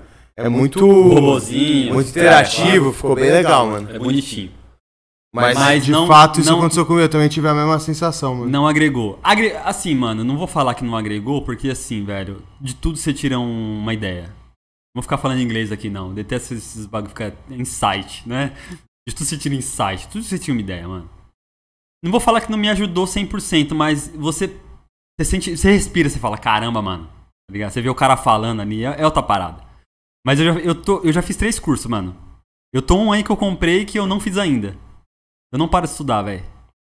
É 0.46 0.50
muito. 0.50 0.80
Robozinho. 0.80 1.94
Muito 1.94 2.10
interativo, 2.10 2.94
ficou 2.94 3.16
bem 3.16 3.30
legal, 3.32 3.68
mano. 3.68 3.90
É 3.90 4.00
bonitinho. 4.00 4.52
Mas, 5.34 5.56
Mas 5.58 5.86
de 5.86 5.92
não- 5.92 6.08
fato, 6.08 6.40
isso 6.40 6.50
não- 6.50 6.58
aconteceu 6.58 6.86
comigo. 6.86 7.04
Eu 7.04 7.10
também 7.10 7.30
tive 7.30 7.48
a 7.48 7.54
mesma 7.54 7.78
sensação, 7.78 8.34
mano. 8.34 8.50
Não 8.52 8.68
agregou. 8.68 9.20
Agre- 9.24 9.56
Assim, 9.64 9.94
mano, 9.94 10.24
não 10.24 10.36
vou 10.38 10.48
falar 10.48 10.74
que 10.74 10.84
não 10.84 10.98
agregou, 10.98 11.44
porque 11.44 11.70
assim, 11.70 12.04
velho, 12.04 12.42
de 12.60 12.74
tudo 12.74 12.98
você 12.98 13.14
tira 13.14 13.38
um- 13.38 13.78
uma 13.80 13.94
ideia. 13.94 14.24
Não 14.24 15.02
vou 15.02 15.04
ficar 15.04 15.20
falando 15.20 15.40
inglês 15.40 15.72
aqui, 15.72 15.88
não. 15.88 16.12
Detesto 16.14 16.56
esses 16.56 16.88
bagulho 16.88 17.10
ficar 17.10 17.32
insight, 17.52 18.28
né? 18.28 18.54
De 19.08 19.14
tudo 19.14 19.28
você 19.28 19.38
tira 19.38 19.54
insight, 19.54 20.08
tudo 20.08 20.24
você 20.24 20.40
tira 20.40 20.54
uma 20.56 20.62
ideia, 20.62 20.88
mano. 20.88 21.08
Não 22.04 22.12
vou 22.12 22.20
falar 22.20 22.42
que 22.42 22.50
não 22.50 22.58
me 22.58 22.70
ajudou 22.70 23.06
100%, 23.06 23.76
mas 23.76 24.08
você, 24.08 24.48
você 25.20 25.26
sente, 25.26 25.56
você 25.58 25.72
respira, 25.72 26.10
você 26.10 26.18
fala, 26.18 26.38
caramba, 26.40 26.82
mano. 26.82 27.06
Tá 27.06 27.54
ligado? 27.54 27.70
Você 27.72 27.82
vê 27.82 27.90
o 27.90 27.96
cara 27.96 28.18
falando 28.18 28.62
ali, 28.62 28.84
é, 28.84 28.96
é 29.02 29.06
outra 29.06 29.22
parada. 29.22 29.64
Mas 30.26 30.40
eu 30.40 30.54
já, 30.54 30.60
eu, 30.60 30.82
tô, 30.82 31.00
eu 31.04 31.12
já 31.14 31.22
fiz 31.22 31.36
três 31.38 31.60
cursos, 31.60 31.86
mano. 31.88 32.16
Eu 32.74 32.82
tô 32.82 32.96
um 32.98 33.12
aí 33.12 33.24
que 33.24 33.32
eu 33.32 33.38
comprei 33.38 33.86
que 33.86 33.98
eu 33.98 34.06
não 34.06 34.20
fiz 34.20 34.38
ainda. 34.38 34.78
Eu 35.52 35.58
não 35.58 35.68
paro 35.68 35.86
de 35.86 35.92
estudar, 35.92 36.22
velho. 36.22 36.44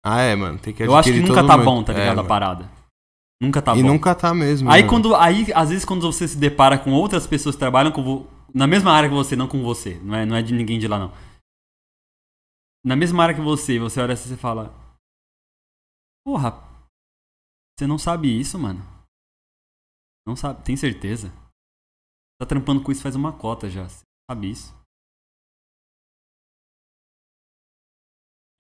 Ah, 0.05 0.20
é, 0.20 0.37
mano. 0.37 0.59
Tem 0.59 0.72
que 0.75 0.83
Eu 0.83 0.95
acho 0.95 1.11
que 1.12 1.20
nunca 1.20 1.45
tá 1.47 1.57
mundo. 1.57 1.64
bom, 1.64 1.83
tá 1.83 1.93
É, 1.93 1.97
ligado? 1.97 2.12
a 2.12 2.16
mano. 2.16 2.29
parada. 2.29 2.70
Nunca 3.43 3.61
tá 3.62 3.75
E 3.77 3.83
bom. 3.83 3.89
nunca 3.89 4.14
tá 4.14 4.33
mesmo. 4.35 4.70
Aí 4.70 4.83
né, 4.83 4.89
quando. 4.89 5.14
Aí, 5.16 5.47
às 5.55 5.70
vezes, 5.70 5.85
quando 5.85 6.03
você 6.03 6.29
se 6.29 6.37
depara 6.37 6.79
com 6.79 6.93
outras 6.93 7.27
pessoas 7.27 7.55
que 7.57 7.59
trabalham 7.59 7.91
com 7.91 8.27
na 8.55 8.66
mesma 8.66 8.93
área 8.93 9.09
que 9.09 9.14
você, 9.14 9.35
não 9.35 9.49
com 9.49 9.62
você. 9.62 9.99
Não 10.05 10.14
é, 10.14 10.25
não 10.25 10.37
é 10.37 10.43
de 10.43 10.55
ninguém 10.55 10.79
de 10.79 10.87
lá, 10.87 10.99
não. 10.99 11.12
Na 12.85 12.95
mesma 12.95 13.22
área 13.22 13.35
que 13.35 13.41
você, 13.41 13.79
você 13.79 14.01
olha 14.01 14.14
assim 14.14 14.27
e 14.27 14.35
você 14.35 14.37
fala. 14.37 14.72
Porra, 16.25 16.53
você 17.77 17.87
não 17.87 17.99
sabe 17.99 18.29
isso, 18.39 18.59
mano. 18.59 18.81
Não 20.27 20.37
sabe, 20.37 20.62
tem 20.62 20.77
certeza? 20.77 21.33
Tá 22.45 22.49
trampando 22.49 22.82
com 22.82 22.92
isso 22.92 23.01
faz 23.01 23.16
uma 23.16 23.32
cota 23.32 23.70
já. 23.70 23.88
Você 23.88 24.03
sabe 24.30 24.51
isso. 24.51 24.74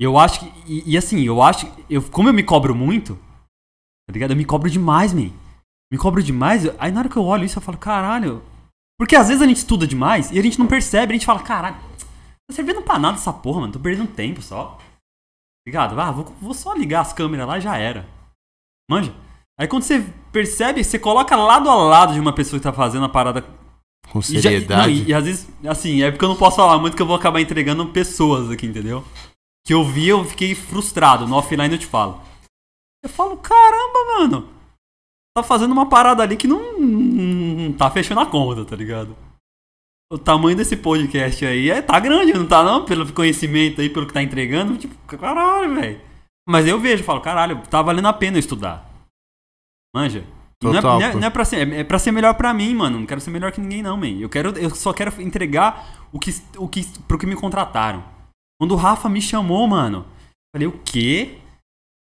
Eu 0.00 0.16
acho 0.18 0.40
que. 0.40 0.72
E, 0.72 0.92
e 0.92 0.96
assim, 0.96 1.20
eu 1.20 1.42
acho. 1.42 1.66
Eu, 1.90 2.02
como 2.10 2.30
eu 2.30 2.32
me 2.32 2.42
cobro 2.42 2.74
muito, 2.74 3.14
tá 4.08 4.12
ligado? 4.12 4.30
Eu 4.30 4.38
me 4.38 4.44
cobro 4.46 4.70
demais, 4.70 5.12
man. 5.12 5.30
Me 5.92 5.98
cobro 5.98 6.22
demais. 6.22 6.62
Aí 6.78 6.90
na 6.90 7.00
hora 7.00 7.10
que 7.10 7.16
eu 7.18 7.24
olho 7.24 7.44
isso, 7.44 7.58
eu 7.58 7.62
falo, 7.62 7.76
caralho. 7.76 8.42
Porque 8.98 9.14
às 9.14 9.28
vezes 9.28 9.42
a 9.42 9.46
gente 9.46 9.58
estuda 9.58 9.86
demais 9.86 10.30
e 10.30 10.38
a 10.38 10.42
gente 10.42 10.58
não 10.58 10.66
percebe, 10.66 11.12
a 11.12 11.16
gente 11.16 11.26
fala, 11.26 11.42
caralho, 11.42 11.76
tá 11.98 12.54
servindo 12.54 12.80
pra 12.80 12.98
nada 12.98 13.18
essa 13.18 13.34
porra, 13.34 13.60
mano. 13.60 13.72
Tô 13.74 13.80
perdendo 13.80 14.14
tempo 14.14 14.40
só. 14.40 14.78
Ligado? 15.66 16.00
Ah, 16.00 16.10
vou, 16.10 16.24
vou 16.40 16.54
só 16.54 16.72
ligar 16.72 17.02
as 17.02 17.12
câmeras 17.12 17.46
lá 17.46 17.58
e 17.58 17.60
já 17.60 17.76
era. 17.76 18.08
Manja? 18.90 19.14
Aí 19.60 19.68
quando 19.68 19.82
você 19.82 20.00
percebe, 20.32 20.82
você 20.82 20.98
coloca 20.98 21.36
lado 21.36 21.68
a 21.68 21.74
lado 21.74 22.14
de 22.14 22.20
uma 22.20 22.34
pessoa 22.34 22.58
que 22.58 22.64
tá 22.64 22.72
fazendo 22.72 23.04
a 23.04 23.10
parada 23.10 23.42
Com 24.10 24.20
e, 24.20 24.22
já- 24.22 24.42
seriedade. 24.42 24.92
não, 24.92 25.06
e- 25.06 25.08
e 25.08 25.14
às 25.14 25.24
vezes, 25.24 25.48
assim, 25.66 26.02
é 26.02 26.10
porque 26.10 26.24
eu 26.24 26.28
não 26.28 26.36
posso 26.36 26.56
falar 26.56 26.78
muito 26.78 26.96
que 26.96 27.02
eu 27.02 27.06
vou 27.06 27.16
acabar 27.16 27.40
entregando 27.40 27.86
pessoas 27.86 28.50
aqui, 28.50 28.66
entendeu? 28.66 29.04
que 29.66 29.72
eu 29.72 29.82
vi, 29.82 30.08
eu 30.08 30.22
fiquei 30.26 30.54
frustrado. 30.54 31.26
No 31.26 31.36
offline 31.36 31.72
eu 31.72 31.78
te 31.78 31.86
falo. 31.86 32.20
Eu 33.02 33.08
falo, 33.08 33.34
caramba, 33.38 34.18
mano. 34.18 34.48
Tá 35.34 35.42
fazendo 35.42 35.72
uma 35.72 35.88
parada 35.88 36.22
ali 36.22 36.36
que 36.36 36.46
não, 36.46 36.78
não 36.78 37.72
tá 37.72 37.90
fechando 37.90 38.20
a 38.20 38.26
conta, 38.26 38.62
tá 38.66 38.76
ligado? 38.76 39.16
O 40.12 40.18
tamanho 40.18 40.54
desse 40.54 40.76
podcast 40.76 41.46
aí 41.46 41.70
é, 41.70 41.80
tá 41.80 41.98
grande, 41.98 42.34
não 42.34 42.46
tá 42.46 42.62
não? 42.62 42.84
Pelo 42.84 43.10
conhecimento 43.10 43.80
aí, 43.80 43.88
pelo 43.88 44.06
que 44.06 44.12
tá 44.12 44.22
entregando. 44.22 44.76
Tipo, 44.76 44.94
caralho, 45.16 45.74
velho. 45.76 46.00
Mas 46.46 46.66
eu 46.68 46.78
vejo, 46.78 47.02
falo, 47.02 47.22
caralho, 47.22 47.62
tá 47.68 47.80
valendo 47.80 48.06
a 48.08 48.12
pena 48.12 48.38
estudar. 48.38 48.86
Manja? 49.96 50.26
Não 50.62 50.70
é, 50.72 50.74
Total, 50.76 50.98
não, 50.98 51.06
é, 51.06 51.12
pô. 51.12 51.18
não 51.18 51.26
é 51.26 51.30
pra 51.30 51.44
ser, 51.44 51.72
é 51.72 51.84
pra 51.84 51.98
ser 51.98 52.12
melhor 52.12 52.34
pra 52.34 52.54
mim, 52.54 52.74
mano. 52.74 52.98
Não 52.98 53.06
quero 53.06 53.20
ser 53.20 53.30
melhor 53.30 53.52
que 53.52 53.60
ninguém, 53.60 53.82
não, 53.82 53.96
man. 53.96 54.08
Eu, 54.18 54.28
quero, 54.28 54.56
eu 54.58 54.70
só 54.70 54.92
quero 54.92 55.20
entregar 55.20 56.06
o 56.12 56.18
que, 56.18 56.34
o 56.56 56.68
que, 56.68 56.86
pro 57.06 57.18
que 57.18 57.26
me 57.26 57.36
contrataram. 57.36 58.02
Quando 58.58 58.72
o 58.72 58.76
Rafa 58.76 59.08
me 59.08 59.20
chamou, 59.20 59.66
mano, 59.66 60.06
falei, 60.54 60.68
o 60.68 60.80
quê? 60.84 61.38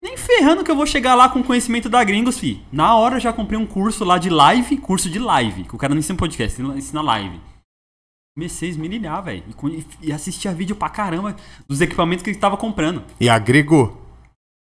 Nem 0.04 0.16
ferrando 0.16 0.64
que 0.64 0.72
eu 0.72 0.76
vou 0.76 0.86
chegar 0.86 1.16
lá 1.16 1.28
com 1.28 1.44
conhecimento 1.44 1.90
da 1.90 2.04
Gringos, 2.04 2.40
fi. 2.40 2.64
Na 2.72 2.96
hora 2.96 3.16
eu 3.16 3.20
já 3.20 3.34
comprei 3.34 3.60
um 3.60 3.66
curso 3.66 4.06
lá 4.06 4.18
de 4.18 4.30
live, 4.30 4.78
curso 4.78 5.10
de 5.10 5.20
live, 5.20 5.64
que 5.64 5.76
o 5.76 5.78
cara 5.78 5.94
não 5.94 6.00
ensina 6.00 6.18
podcast, 6.18 6.62
ensina 6.62 7.02
live. 7.02 7.40
Comecei 8.36 8.70
a 8.70 8.72
esmirilhar, 8.72 9.24
velho. 9.24 9.44
E, 9.72 10.08
e 10.08 10.14
assistia 10.14 10.54
vídeo 10.54 10.76
pra 10.76 10.90
caramba 10.90 11.36
dos 11.68 11.82
equipamentos 11.82 12.24
que 12.24 12.30
ele 12.30 12.38
tava 12.38 12.56
comprando. 12.56 13.04
E 13.20 13.28
agregou. 13.28 14.07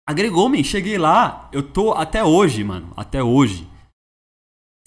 Agregou, 0.08 0.48
man. 0.48 0.64
Cheguei 0.64 0.98
lá, 0.98 1.50
eu 1.52 1.62
tô 1.62 1.92
até 1.92 2.24
hoje, 2.24 2.64
mano. 2.64 2.94
Até 2.96 3.22
hoje. 3.22 3.68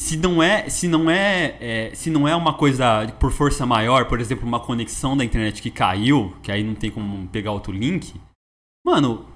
Se 0.00 0.16
não 0.16 0.42
é, 0.42 0.66
se 0.70 0.88
não 0.88 1.10
é, 1.10 1.58
é, 1.60 1.94
se 1.94 2.08
não 2.08 2.26
é 2.26 2.34
uma 2.34 2.54
coisa 2.54 3.06
por 3.20 3.30
força 3.30 3.66
maior, 3.66 4.08
por 4.08 4.18
exemplo, 4.18 4.48
uma 4.48 4.58
conexão 4.58 5.14
da 5.14 5.22
internet 5.22 5.60
que 5.60 5.70
caiu, 5.70 6.34
que 6.42 6.50
aí 6.50 6.64
não 6.64 6.74
tem 6.74 6.90
como 6.90 7.28
pegar 7.28 7.52
outro 7.52 7.70
link. 7.70 8.18
Mano, 8.84 9.28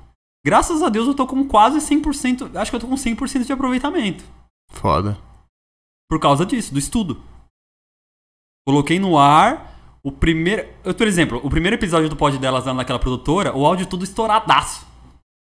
graças 0.45 0.83
a 0.83 0.89
Deus 0.89 1.07
eu 1.07 1.15
tô 1.15 1.27
com 1.27 1.47
quase 1.47 1.79
100%, 1.81 2.57
acho 2.57 2.71
que 2.71 2.77
eu 2.77 2.81
tô 2.81 2.89
com 2.89 2.95
100% 2.95 3.45
de 3.45 3.53
aproveitamento 3.53 4.25
Foda. 4.71 5.19
por 6.09 6.19
causa 6.19 6.47
disso, 6.47 6.73
do 6.73 6.79
estudo. 6.79 7.23
Coloquei 8.67 8.99
no 8.99 9.19
ar 9.19 9.99
o 10.03 10.11
primeiro, 10.11 10.67
eu, 10.83 10.95
por 10.95 11.07
exemplo, 11.07 11.41
o 11.45 11.51
primeiro 11.51 11.77
episódio 11.77 12.09
do 12.09 12.17
pod 12.17 12.39
delas 12.39 12.65
lá 12.65 12.73
naquela 12.73 12.99
produtora, 12.99 13.55
o 13.55 13.67
áudio 13.67 13.87
tudo 13.87 14.05
estouradaço. 14.05 14.94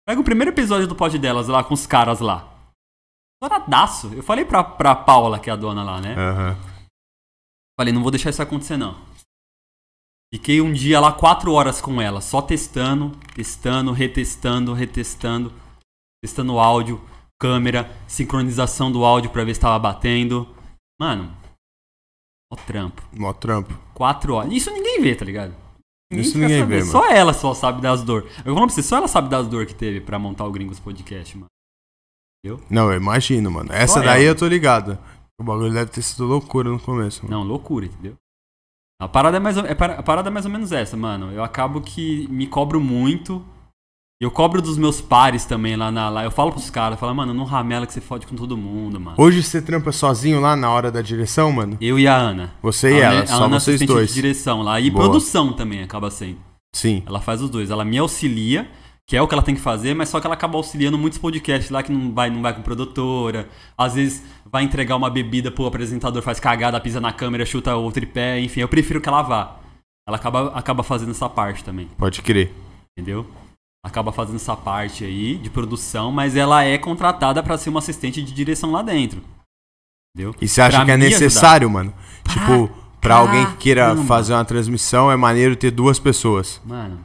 Pega 0.08 0.20
o 0.20 0.24
primeiro 0.24 0.52
episódio 0.52 0.88
do 0.88 0.96
pod 0.96 1.18
delas 1.18 1.48
lá 1.48 1.64
com 1.64 1.74
os 1.74 1.86
caras 1.86 2.20
lá. 2.20 2.52
Estouradaço. 3.36 4.14
Eu 4.14 4.24
falei 4.24 4.46
pra, 4.46 4.64
pra 4.64 4.96
Paula, 4.96 5.40
que 5.40 5.50
é 5.50 5.54
a 5.54 5.56
dona 5.56 5.84
lá, 5.84 6.02
né? 6.02 6.16
Aham. 6.16 6.58
Falei, 7.80 7.94
não 7.94 8.02
vou 8.02 8.12
deixar 8.12 8.30
isso 8.30 8.42
acontecer, 8.42 8.78
não. 8.78 9.00
Fiquei 10.34 10.62
um 10.62 10.72
dia 10.72 11.00
lá, 11.00 11.12
quatro 11.12 11.52
horas 11.52 11.82
com 11.82 12.02
ela, 12.02 12.22
só 12.22 12.42
testando, 12.42 13.12
testando, 13.36 13.92
retestando, 13.92 14.74
retestando, 14.74 15.54
testando 16.24 16.58
áudio, 16.58 17.02
câmera, 17.40 17.92
sincronização 18.08 18.92
do 18.92 19.04
áudio 19.04 19.30
pra 19.32 19.44
ver 19.44 19.54
se 19.54 19.60
tava 19.60 19.78
batendo. 19.78 20.48
Mano, 21.00 21.36
ó 22.54 22.56
trampo. 22.56 23.02
Mó 23.12 23.34
trampo. 23.34 23.74
Quatro 23.94 24.36
horas. 24.36 24.54
Isso 24.54 24.72
ninguém 24.72 25.02
vê, 25.02 25.16
tá 25.16 25.26
ligado? 25.26 25.54
Isso 26.12 26.38
ninguém 26.38 26.66
vê, 26.66 26.80
mano. 26.80 26.92
Só 26.92 27.10
ela 27.10 27.34
só 27.34 27.54
sabe 27.54 27.82
das 27.82 28.04
dor. 28.04 28.28
Eu 28.46 28.54
falo 28.54 28.68
pra 28.68 28.76
você, 28.76 28.84
só 28.84 28.98
ela 28.98 29.08
sabe 29.08 29.30
das 29.30 29.48
dor 29.48 29.66
que 29.66 29.74
teve 29.76 30.02
pra 30.02 30.20
montar 30.20 30.46
o 30.46 30.52
Gringos 30.52 30.80
Podcast, 30.80 31.38
mano. 31.38 31.48
Não, 32.70 32.92
eu 32.92 32.98
imagino, 32.98 33.52
mano. 33.52 33.72
Essa 33.72 33.96
Só 34.00 34.00
daí 34.06 34.24
ela. 34.24 34.32
eu 34.32 34.36
tô 34.36 34.48
ligado. 34.48 34.98
O 35.40 35.44
bagulho 35.44 35.72
deve 35.74 35.92
ter 35.92 36.02
sido 36.02 36.26
loucura 36.26 36.70
no 36.70 36.80
começo. 36.80 37.24
Mano. 37.26 37.38
Não, 37.38 37.44
loucura, 37.48 37.86
entendeu? 37.86 38.16
A 39.00 39.08
parada 39.08 39.38
é 39.38 39.40
mais 39.40 39.58
ou, 39.58 39.66
é 39.66 39.74
para- 39.74 39.96
a 40.00 40.04
parada 40.04 40.30
é 40.30 40.32
mais 40.32 40.46
ou 40.46 40.52
menos 40.52 40.72
essa, 40.72 40.96
mano. 40.98 41.32
Eu 41.32 41.44
acabo 41.44 41.82
que 41.82 42.28
me 42.30 42.46
cobro 42.48 42.80
muito. 42.80 43.44
Eu 44.22 44.30
cobro 44.30 44.62
dos 44.62 44.78
meus 44.78 45.02
pares 45.02 45.46
também 45.46 45.76
lá 45.76 45.92
na. 45.92 46.08
Lá. 46.08 46.24
Eu 46.24 46.30
falo 46.30 46.52
pros 46.52 46.70
caras, 46.70 47.00
falo, 47.00 47.16
mano, 47.16 47.34
não 47.34 47.44
ramela 47.44 47.88
que 47.88 47.94
você 47.94 48.00
fode 48.00 48.28
com 48.28 48.36
todo 48.36 48.56
mundo, 48.56 49.00
mano. 49.00 49.16
Hoje 49.18 49.42
você 49.42 49.60
trampa 49.60 49.92
sozinho 49.92 50.40
lá 50.40 50.56
na 50.56 50.70
hora 50.70 50.92
da 50.92 51.02
direção, 51.02 51.52
mano? 51.52 51.76
Eu 51.82 51.98
e 51.98 52.08
a 52.08 52.16
Ana. 52.16 52.54
Você 52.62 52.92
e 52.92 53.02
a 53.02 53.06
ela, 53.06 53.14
Ana, 53.16 53.24
a 53.24 53.28
só 53.28 53.44
Ana 53.46 53.60
vocês 53.60 53.82
dois. 53.82 54.10
de 54.10 54.14
direção 54.14 54.62
lá. 54.62 54.80
E 54.80 54.92
Boa. 54.92 55.06
produção 55.06 55.52
também 55.54 55.82
acaba 55.82 56.12
sendo. 56.12 56.38
Sim. 56.72 57.02
Ela 57.08 57.20
faz 57.20 57.42
os 57.42 57.50
dois. 57.50 57.72
Ela 57.72 57.84
me 57.84 57.98
auxilia, 57.98 58.70
que 59.08 59.18
é 59.18 59.22
o 59.24 59.28
que 59.28 59.34
ela 59.34 59.42
tem 59.42 59.56
que 59.56 59.62
fazer, 59.62 59.96
mas 59.96 60.10
só 60.10 60.20
que 60.20 60.28
ela 60.28 60.36
acaba 60.36 60.56
auxiliando 60.56 61.00
muitos 61.00 61.18
podcasts 61.18 61.72
lá 61.72 61.82
que 61.82 61.92
não 61.92 62.14
vai, 62.14 62.30
não 62.30 62.44
vai 62.44 62.54
com 62.54 62.62
produtora. 62.62 63.50
Às 63.76 63.96
vezes 63.96 64.24
vai 64.46 64.64
entregar 64.64 64.98
uma 64.98 65.10
bebida 65.10 65.50
pro 65.50 65.66
apresentador, 65.66 66.22
faz 66.22 66.40
cagada, 66.40 66.80
pisa 66.80 67.02
na 67.02 67.12
câmera, 67.12 67.44
chuta 67.44 67.76
o 67.76 67.92
tripé, 67.92 68.40
enfim, 68.40 68.60
eu 68.60 68.68
prefiro 68.68 69.02
que 69.02 69.10
ela 69.10 69.24
vá. 69.24 69.58
Ela 70.08 70.18
acaba, 70.18 70.52
acaba 70.54 70.84
fazendo 70.84 71.10
essa 71.10 71.28
parte 71.28 71.64
também, 71.64 71.90
Pode 71.98 72.22
crer. 72.22 72.54
entendeu? 72.96 73.26
Acaba 73.84 74.12
fazendo 74.12 74.36
essa 74.36 74.56
parte 74.56 75.04
aí 75.04 75.38
de 75.38 75.50
produção, 75.50 76.12
mas 76.12 76.36
ela 76.36 76.64
é 76.64 76.78
contratada 76.78 77.42
pra 77.42 77.58
ser 77.58 77.70
uma 77.70 77.80
assistente 77.80 78.22
de 78.22 78.32
direção 78.32 78.72
lá 78.72 78.82
dentro. 78.82 79.24
Entendeu? 80.16 80.36
E 80.40 80.48
você 80.48 80.62
acha 80.62 80.78
Pra 80.78 80.86
que 80.86 80.92
é 80.92 80.98
necessário, 80.98 81.70
mano? 81.70 81.94
Tipo, 82.30 82.70
pra 83.00 83.16
alguém 83.16 83.46
que 83.52 83.58
queira 83.58 83.88
caramba. 83.88 84.04
fazer 84.06 84.34
uma 84.34 84.46
transmissão, 84.46 85.12
é 85.12 85.16
maneiro 85.16 85.56
ter 85.56 85.72
duas 85.72 85.98
pessoas. 85.98 86.62
Mano. 86.64 87.04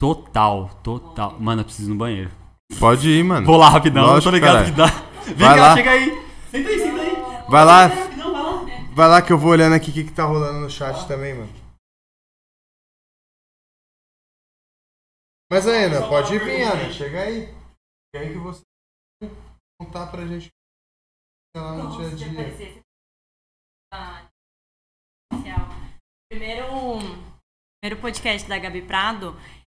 Total, 0.00 0.70
total. 0.82 1.36
Mano, 1.38 1.60
eu 1.60 1.64
preciso 1.64 1.88
ir 1.88 1.92
no 1.92 1.96
banheiro. 1.98 2.30
Pode 2.78 3.08
ir, 3.08 3.22
mano. 3.24 3.46
Vou 3.46 3.56
lá 3.56 3.68
rapidão, 3.68 4.04
Lógico, 4.06 4.24
tô 4.24 4.30
ligado 4.30 4.64
que 4.64 4.72
dá. 4.72 4.86
Vem 5.24 5.34
Vai 5.36 5.56
cá, 5.56 5.62
lá. 5.68 5.74
chega 5.76 5.90
aí. 5.90 6.22
Senta 6.50 6.68
aí, 6.68 6.78
senta 6.80 7.00
aí. 7.00 7.16
Vai 7.48 7.64
lá. 7.64 7.88
Vai 7.88 8.30
lá. 8.32 8.66
Vai 8.92 9.08
lá 9.08 9.22
que 9.22 9.32
eu 9.32 9.38
vou 9.38 9.50
olhando 9.52 9.74
aqui 9.74 9.90
o 9.90 9.94
que, 9.94 10.04
que 10.04 10.12
tá 10.12 10.24
rolando 10.24 10.60
no 10.60 10.70
chat 10.70 11.06
também, 11.06 11.34
mano. 11.34 11.48
Mas 15.50 15.66
Ana, 15.66 16.08
pode 16.08 16.34
ir 16.34 16.44
vir, 16.44 16.62
Ana. 16.62 16.92
Chega 16.92 17.22
aí. 17.22 17.46
Chega 18.14 18.26
aí 18.26 18.32
que 18.32 18.38
você 18.38 18.62
contar 19.80 20.10
pra 20.10 20.26
gente 20.26 20.48
lá 21.56 21.76
no 21.76 21.96
dia 21.96 22.08
a 22.08 22.14
dia. 22.14 22.76
Primeiro, 26.28 26.66
primeiro 27.80 28.00
podcast 28.00 28.48
da 28.48 28.58
Gabi 28.58 28.82
Prado, 28.82 29.36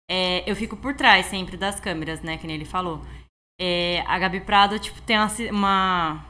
é, 0.10 0.50
eu 0.50 0.56
fico 0.56 0.78
por 0.78 0.96
trás 0.96 1.26
sempre 1.26 1.58
das 1.58 1.80
câmeras, 1.80 2.22
né? 2.22 2.38
Que 2.38 2.48
nem 2.48 2.56
ele 2.56 2.66
falou. 2.66 3.02
É, 3.60 4.02
a 4.02 4.18
Gabi 4.18 4.40
Prado, 4.40 4.80
tipo, 4.80 5.02
tem 5.02 5.18
uma, 5.18 5.28
uma. 5.52 6.26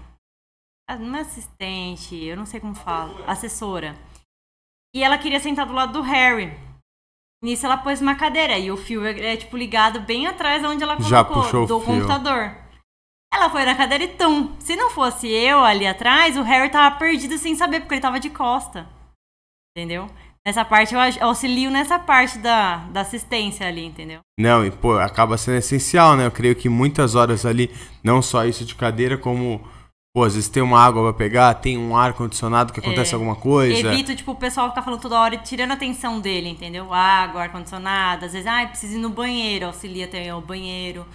ah, 0.90 0.96
Não 0.98 1.16
é 1.18 1.22
assistente, 1.22 2.16
eu 2.16 2.36
não 2.36 2.46
sei 2.46 2.60
como 2.60 2.74
fala. 2.74 3.24
Assessora. 3.30 3.96
E 4.96 5.04
ela 5.04 5.18
queria 5.18 5.40
sentar 5.40 5.68
do 5.68 5.74
lado 5.74 5.94
do 5.94 6.02
Harry. 6.02 6.52
Nisso 7.44 7.66
ela 7.66 7.78
pôs 7.78 8.02
uma 8.02 8.16
cadeira 8.16 8.58
e 8.58 8.72
o 8.72 8.78
fio 8.78 9.06
é, 9.06 9.34
é, 9.34 9.38
tipo, 9.38 9.56
ligado 9.56 10.00
bem 10.02 10.26
atrás 10.26 10.64
onde 10.64 10.82
ela 10.84 10.96
colocou, 10.96 11.10
Já 11.10 11.24
puxou 11.24 11.64
o 11.64 11.68
do 11.68 11.80
fio. 11.80 11.86
computador. 11.94 12.56
Ela 13.34 13.50
foi 13.50 13.64
na 13.66 13.76
cadeira 13.76 14.06
e 14.06 14.08
tum. 14.08 14.56
Se 14.60 14.76
não 14.76 14.90
fosse 14.90 15.28
eu 15.28 15.60
ali 15.64 15.86
atrás, 15.86 16.36
o 16.38 16.42
Harry 16.42 16.70
tava 16.72 16.96
perdido 16.98 17.38
sem 17.38 17.56
saber, 17.56 17.82
porque 17.82 17.94
ele 17.96 18.02
tava 18.02 18.20
de 18.20 18.30
costa. 18.32 18.88
Entendeu? 19.78 20.08
Nessa 20.46 20.64
parte, 20.64 20.96
eu 20.96 21.00
au- 21.00 21.28
auxilio 21.30 21.70
nessa 21.70 22.00
parte 22.00 22.40
da, 22.40 22.78
da 22.88 23.02
assistência 23.02 23.68
ali, 23.68 23.86
entendeu? 23.86 24.22
Não, 24.40 24.66
e 24.66 24.72
pô, 24.72 24.98
acaba 24.98 25.38
sendo 25.38 25.58
essencial, 25.58 26.16
né? 26.16 26.26
Eu 26.26 26.32
creio 26.32 26.56
que 26.56 26.70
muitas 26.70 27.16
horas 27.16 27.46
ali, 27.46 27.70
não 28.04 28.22
só 28.22 28.46
isso 28.46 28.64
de 28.66 28.74
cadeira, 28.74 29.18
como, 29.18 29.62
pô, 30.18 30.24
às 30.24 30.34
vezes 30.34 30.49
tem 30.49 30.63
uma 30.63 30.84
água 30.84 31.03
pra 31.03 31.13
pegar, 31.13 31.53
tem 31.53 31.78
um 31.78 31.95
ar 31.95 32.11
condicionado 32.13 32.74
que 32.74 32.80
acontece 32.80 33.11
É. 33.11 33.13
alguma 33.13 33.36
coisa. 33.36 33.93
Evito, 33.93 34.15
tipo, 34.15 34.32
o 34.32 34.36
pessoal 34.36 34.70
ficar 34.70 34.82
falando 34.82 34.99
toda 34.99 35.20
hora 35.20 35.36
e 35.36 35.38
tirando 35.38 35.70
a 35.70 35.74
atenção 35.76 36.20
dele, 36.20 36.49
entendeu? 36.49 36.91
Água, 36.91 37.43
ar-condicionado, 37.43 38.26
às 38.26 38.34
vezes, 38.34 38.47
ah, 38.47 38.65
preciso 38.65 38.95
ir 38.95 38.97
no 38.97 39.11
banheiro, 39.11 39.68
auxilia 39.68 40.05
até 40.05 40.34
o 40.34 40.41
banheiro. 40.41 41.05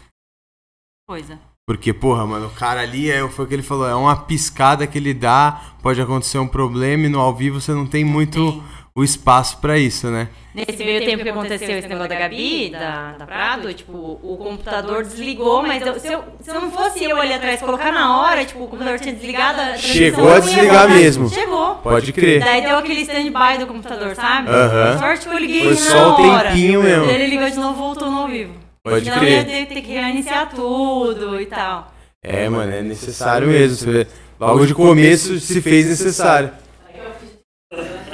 Coisa. 1.08 1.36
Porque, 1.66 1.92
porra, 1.92 2.24
mano, 2.24 2.46
o 2.46 2.50
cara 2.50 2.80
ali, 2.80 3.10
é, 3.10 3.28
foi 3.28 3.44
o 3.44 3.48
que 3.48 3.54
ele 3.54 3.62
falou, 3.64 3.88
é 3.88 3.94
uma 3.96 4.14
piscada 4.14 4.86
que 4.86 4.98
ele 4.98 5.12
dá, 5.12 5.74
pode 5.82 6.00
acontecer 6.00 6.38
um 6.38 6.46
problema 6.46 7.06
e 7.06 7.08
no 7.08 7.18
ao 7.18 7.34
vivo 7.34 7.60
você 7.60 7.72
não 7.72 7.88
tem 7.88 8.04
muito 8.04 8.52
Tem. 8.52 8.62
O 8.94 9.02
espaço 9.02 9.56
pra 9.58 9.78
isso, 9.78 10.08
né? 10.08 10.28
Nesse 10.54 10.84
meio 10.84 11.02
tempo 11.02 11.22
que 11.22 11.28
aconteceu 11.30 11.78
esse 11.78 11.88
negócio 11.88 12.10
da 12.10 12.14
Gabi, 12.14 12.68
da, 12.70 13.12
da 13.12 13.24
Prado, 13.24 13.72
tipo, 13.72 13.92
o 14.22 14.36
computador 14.36 15.02
desligou, 15.02 15.62
mas 15.62 15.84
eu- 15.86 15.98
se, 15.98 16.12
eu, 16.12 16.22
se 16.42 16.50
eu 16.50 16.60
não 16.60 16.70
fosse 16.70 17.02
eu 17.02 17.16
ali 17.18 17.32
atrás 17.32 17.58
colocar 17.60 17.90
na 17.90 18.20
hora, 18.20 18.44
tipo, 18.44 18.62
o 18.62 18.68
computador 18.68 19.00
tinha 19.00 19.14
desligado, 19.14 19.58
a 19.62 19.78
Chegou 19.78 20.30
a 20.30 20.40
desligar 20.40 20.90
mesmo. 20.90 21.30
Chegou. 21.30 21.76
Pode 21.76 22.12
crer. 22.12 22.40
Daí 22.44 22.60
deu 22.60 22.76
aquele 22.76 23.00
stand-by 23.00 23.58
do 23.60 23.66
computador, 23.66 24.14
sabe? 24.14 24.50
Aham. 24.50 24.98
Sorte 24.98 25.26
que 25.26 25.34
eu 25.34 25.38
liguei 25.38 25.62
Foi 25.62 25.70
na 25.74 25.76
só 25.80 26.20
o 26.20 26.28
hora. 26.28 26.50
tempinho 26.50 26.82
mesmo. 26.82 27.04
Ele 27.06 27.26
ligou 27.28 27.48
de 27.48 27.56
novo, 27.56 27.74
voltou 27.74 28.10
no 28.10 28.18
ao 28.18 28.28
vivo. 28.28 28.52
Pode 28.84 29.04
Senão 29.06 29.18
crer. 29.20 29.32
ia 29.38 29.44
ter, 29.44 29.74
ter 29.74 29.80
que 29.80 29.92
reiniciar 29.92 30.50
tudo 30.54 31.40
e 31.40 31.46
tal. 31.46 31.90
É, 32.22 32.46
mano, 32.48 32.70
é 32.72 32.82
necessário 32.82 33.48
mesmo. 33.48 33.76
Você 33.78 33.90
vê, 33.90 34.06
logo 34.38 34.66
de 34.66 34.74
começo 34.74 35.40
se 35.40 35.62
fez 35.62 35.86
necessário. 35.88 36.50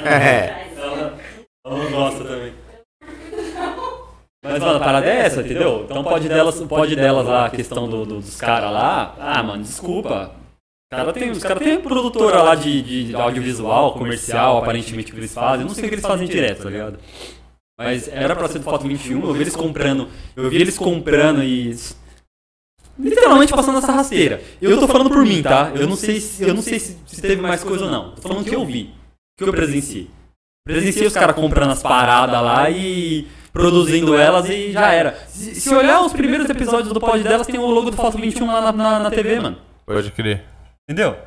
É. 0.05 0.58
Eu 1.65 1.77
não 1.77 1.91
gosto 1.91 2.23
também. 2.23 2.53
Mas, 4.43 4.59
mano, 4.59 4.77
a 4.77 4.79
parada 4.79 5.05
é 5.05 5.17
essa, 5.25 5.41
entendeu? 5.41 5.81
Então 5.83 6.03
pode 6.03 6.29
delas, 6.29 6.61
pode 6.61 6.95
delas 6.95 7.25
lá, 7.27 7.45
a 7.45 7.49
questão 7.49 7.89
do, 7.89 8.05
do- 8.05 8.21
dos 8.21 8.37
caras 8.37 8.71
lá. 8.71 9.15
Ah, 9.19 9.43
mano, 9.43 9.61
desculpa. 9.63 10.31
Os 10.91 10.97
caras 10.97 11.13
tem, 11.13 11.29
os 11.29 11.43
cara 11.43 11.59
tem 11.59 11.79
produtora 11.81 12.41
lá 12.41 12.55
de, 12.55 12.81
de 12.81 13.15
audiovisual, 13.15 13.93
comercial, 13.93 14.57
aparentemente 14.57 15.11
que 15.11 15.17
eles 15.17 15.33
fazem. 15.33 15.61
Eu 15.61 15.67
não 15.67 15.75
sei 15.75 15.85
o 15.85 15.87
que 15.89 15.95
eles 15.95 16.05
fazem 16.05 16.27
direto, 16.27 16.63
tá 16.63 16.69
ligado? 16.69 16.99
Mas 17.77 18.07
era 18.07 18.35
pra 18.35 18.47
ser 18.47 18.59
do 18.59 18.63
Foto 18.65 18.87
21, 18.87 19.21
eu 19.23 19.33
vi 19.33 19.41
eles 19.41 19.55
comprando. 19.55 20.07
Eu 20.35 20.49
vi 20.49 20.55
eles 20.55 20.77
comprando 20.77 21.43
e. 21.43 21.75
Literalmente 22.97 23.53
passando 23.53 23.77
essa 23.77 23.91
rasteira. 23.91 24.41
Eu 24.61 24.77
tô 24.79 24.87
falando 24.87 25.09
por 25.09 25.23
mim, 25.23 25.41
tá? 25.43 25.71
Eu 25.75 25.87
não 25.87 25.95
sei 25.95 26.19
se, 26.19 26.43
eu 26.43 26.53
não 26.53 26.61
sei 26.61 26.79
se, 26.79 26.97
se 27.05 27.21
teve 27.21 27.41
mais 27.41 27.63
coisa 27.63 27.85
ou 27.85 27.91
não. 27.91 28.15
Tô 28.15 28.21
falando 28.21 28.43
que 28.45 28.55
eu 28.55 28.65
vi. 28.65 28.93
Que 29.37 29.43
eu 29.43 29.51
presenciei. 29.53 30.09
Presenciei 30.69 31.07
os 31.07 31.13
caras 31.15 31.35
comprando 31.35 31.71
as 31.71 31.81
paradas 31.81 32.43
lá 32.43 32.69
e 32.69 33.27
produzindo 33.51 34.15
elas 34.15 34.47
e 34.47 34.71
já 34.71 34.93
era. 34.93 35.17
Se, 35.27 35.55
se 35.55 35.73
olhar 35.73 36.01
os 36.01 36.13
primeiros 36.13 36.47
episódios 36.47 36.93
do 36.93 36.99
pod 36.99 37.23
delas, 37.23 37.47
tem 37.47 37.59
o 37.59 37.65
logo 37.65 37.89
do 37.89 37.97
Foto 37.97 38.19
21 38.19 38.45
lá 38.45 38.61
na, 38.61 38.71
na, 38.71 38.99
na 38.99 39.09
TV, 39.09 39.39
mano. 39.39 39.57
Pode 39.83 40.11
crer. 40.11 40.43
Entendeu? 40.87 41.17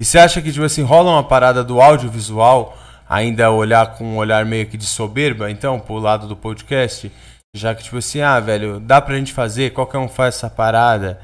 E 0.00 0.04
você 0.04 0.16
acha 0.16 0.40
que, 0.40 0.52
tipo 0.52 0.64
assim, 0.64 0.82
rola 0.82 1.10
uma 1.10 1.24
parada 1.24 1.64
do 1.64 1.80
audiovisual 1.80 2.78
ainda 3.08 3.50
olhar 3.50 3.96
com 3.96 4.04
um 4.04 4.16
olhar 4.16 4.46
meio 4.46 4.66
que 4.66 4.76
de 4.76 4.86
soberba, 4.86 5.50
então, 5.50 5.80
pro 5.80 5.98
lado 5.98 6.28
do 6.28 6.36
podcast? 6.36 7.10
Já 7.52 7.74
que, 7.74 7.82
tipo 7.82 7.96
assim, 7.96 8.20
ah, 8.20 8.38
velho, 8.38 8.78
dá 8.78 9.00
pra 9.00 9.16
gente 9.16 9.32
fazer, 9.32 9.72
qualquer 9.72 9.98
um 9.98 10.08
faz 10.08 10.36
essa 10.36 10.48
parada. 10.48 11.20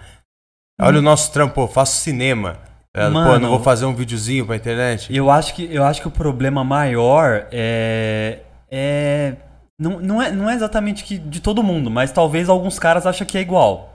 Olha 0.81 0.99
o 0.99 1.03
nosso 1.03 1.33
trampo, 1.33 1.55
pô, 1.55 1.69
faço 1.69 2.01
cinema. 2.01 2.59
Tá 2.93 3.09
ligado? 3.09 3.13
Pô, 3.13 3.19
Mano. 3.19 3.41
não 3.41 3.51
vou 3.51 3.61
fazer 3.61 3.85
um 3.85 3.95
videozinho 3.95 4.47
pra 4.47 4.57
internet. 4.57 5.15
Eu 5.15 5.31
acho 5.31 5.55
que, 5.55 5.73
eu 5.73 5.85
acho 5.85 6.01
que 6.01 6.09
o 6.09 6.11
problema 6.11 6.65
maior 6.65 7.47
é. 7.53 8.41
é 8.71 9.37
não, 9.79 9.99
não, 9.99 10.23
é, 10.23 10.31
não 10.31 10.51
é 10.51 10.55
exatamente 10.55 11.05
que 11.05 11.19
de 11.19 11.41
todo 11.41 11.63
mundo, 11.63 11.91
mas 11.91 12.13
talvez 12.13 12.49
alguns 12.49 12.79
caras 12.79 13.07
acham 13.07 13.27
que 13.27 13.39
é 13.39 13.41
igual. 13.41 13.91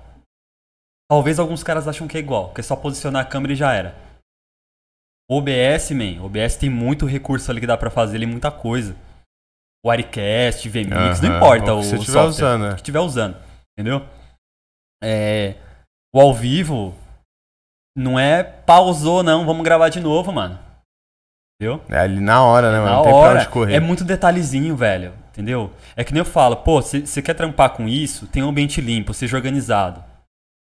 Talvez 1.09 1.37
alguns 1.37 1.61
caras 1.63 1.87
acham 1.87 2.07
que 2.07 2.17
é 2.17 2.19
igual, 2.19 2.51
que 2.53 2.61
é 2.61 2.63
só 2.63 2.75
posicionar 2.75 3.21
a 3.21 3.27
câmera 3.27 3.53
e 3.53 3.55
já 3.55 3.71
era. 3.73 3.95
OBS, 5.29 5.91
man, 5.91 6.23
OBS 6.23 6.55
tem 6.55 6.69
muito 6.69 7.05
recurso 7.05 7.49
ali 7.49 7.59
que 7.59 7.67
dá 7.67 7.77
pra 7.77 7.89
fazer 7.89 8.17
ali, 8.17 8.25
muita 8.25 8.51
coisa. 8.51 8.95
Wirecast, 9.85 10.67
VMix, 10.67 11.21
não 11.21 11.37
importa 11.37 11.73
o 11.73 11.77
o, 11.77 11.81
que 11.81 11.87
você 11.87 11.95
o 11.95 11.99
tiver 11.99 12.11
software, 12.13 12.45
usando, 12.45 12.61
o 12.63 12.67
é. 12.67 12.75
que 12.75 12.83
tiver 12.83 12.99
usando, 12.99 13.37
entendeu? 13.77 14.03
É, 15.03 15.55
o 16.13 16.19
ao 16.19 16.33
vivo 16.33 16.95
não 17.95 18.19
é 18.19 18.43
pausou 18.43 19.23
não, 19.23 19.45
vamos 19.45 19.63
gravar 19.63 19.89
de 19.89 19.99
novo, 19.99 20.31
mano. 20.31 20.59
Entendeu? 21.59 21.81
É 21.89 21.99
ali 21.99 22.19
na 22.19 22.43
hora, 22.43 22.71
né, 22.71 22.79
mano? 22.79 22.89
Na 22.89 22.95
Não 22.97 23.03
tem 23.03 23.11
pra 23.13 23.19
hora. 23.21 23.39
onde 23.39 23.49
correr. 23.49 23.73
É 23.75 23.79
muito 23.79 24.03
detalhezinho, 24.03 24.75
velho. 24.75 25.13
Entendeu? 25.31 25.71
É 25.95 26.03
que 26.03 26.13
nem 26.13 26.19
eu 26.19 26.25
falo, 26.25 26.57
pô, 26.57 26.81
você 26.81 27.21
quer 27.21 27.33
trampar 27.33 27.69
com 27.71 27.87
isso, 27.87 28.27
tem 28.27 28.43
um 28.43 28.49
ambiente 28.49 28.79
limpo, 28.81 29.13
seja 29.13 29.35
organizado. 29.37 30.03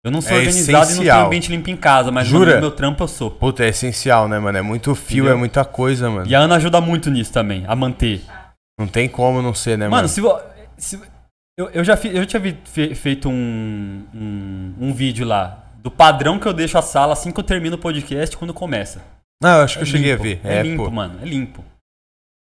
Eu 0.05 0.11
não 0.11 0.21
sou 0.21 0.33
É 0.33 0.39
organizado 0.41 0.71
e 0.71 0.73
não 0.73 0.83
essencial. 0.83 1.17
tenho 1.17 1.27
ambiente 1.27 1.51
limpo 1.51 1.71
em 1.71 1.77
casa, 1.77 2.11
mas 2.11 2.27
Jura? 2.27 2.55
no 2.55 2.61
meu 2.61 2.71
trampo 2.71 3.03
eu 3.03 3.09
sou. 3.09 3.31
Puta, 3.31 3.65
é 3.65 3.69
essencial, 3.69 4.29
né, 4.29 4.39
mano? 4.39 4.57
É 4.57 4.63
muito 4.63 4.95
fio, 4.95 5.19
Entendeu? 5.25 5.33
é 5.33 5.37
muita 5.39 5.65
coisa, 5.65 6.09
mano. 6.11 6.27
E 6.27 6.35
a 6.35 6.39
Ana 6.41 6.57
ajuda 6.57 6.81
muito 6.81 7.11
nisso 7.11 7.33
também, 7.33 7.65
a 7.67 7.75
manter. 7.75 8.23
Não 8.79 8.87
tem 8.87 9.09
como 9.09 9.43
não 9.43 9.53
ser, 9.55 9.77
né, 9.77 9.89
mano? 9.89 9.97
Mano, 9.97 10.09
se, 10.09 10.23
se- 10.77 11.01
eu, 11.59 11.69
eu 11.71 11.83
já 11.85 11.97
fi- 11.97 12.15
eu 12.17 12.25
tinha 12.25 12.41
feito 12.95 13.29
um, 13.29 14.05
um, 14.15 14.75
um 14.81 14.93
vídeo 14.95 15.27
lá 15.27 15.65
do 15.89 15.91
padrão 15.91 16.39
que 16.39 16.47
eu 16.47 16.53
deixo 16.53 16.77
a 16.77 16.83
sala 16.83 17.15
assim 17.15 17.33
que 17.33 17.41
eu 17.41 17.45
termino 17.45 17.77
o 17.77 17.79
podcast 17.79 18.37
quando 18.37 18.53
começa. 18.53 19.03
Não, 19.43 19.57
eu 19.59 19.65
acho 19.65 19.79
que 19.79 19.85
eu 19.85 19.89
É 19.89 19.91
cheguei 19.91 20.11
limpo, 20.13 20.23
a 20.23 20.25
ver. 20.27 20.41
É, 20.45 20.57
É, 20.59 20.63
limpo, 20.63 20.85
pô. 20.85 20.91
mano. 20.91 21.19
É 21.23 21.25
limpo. 21.25 21.65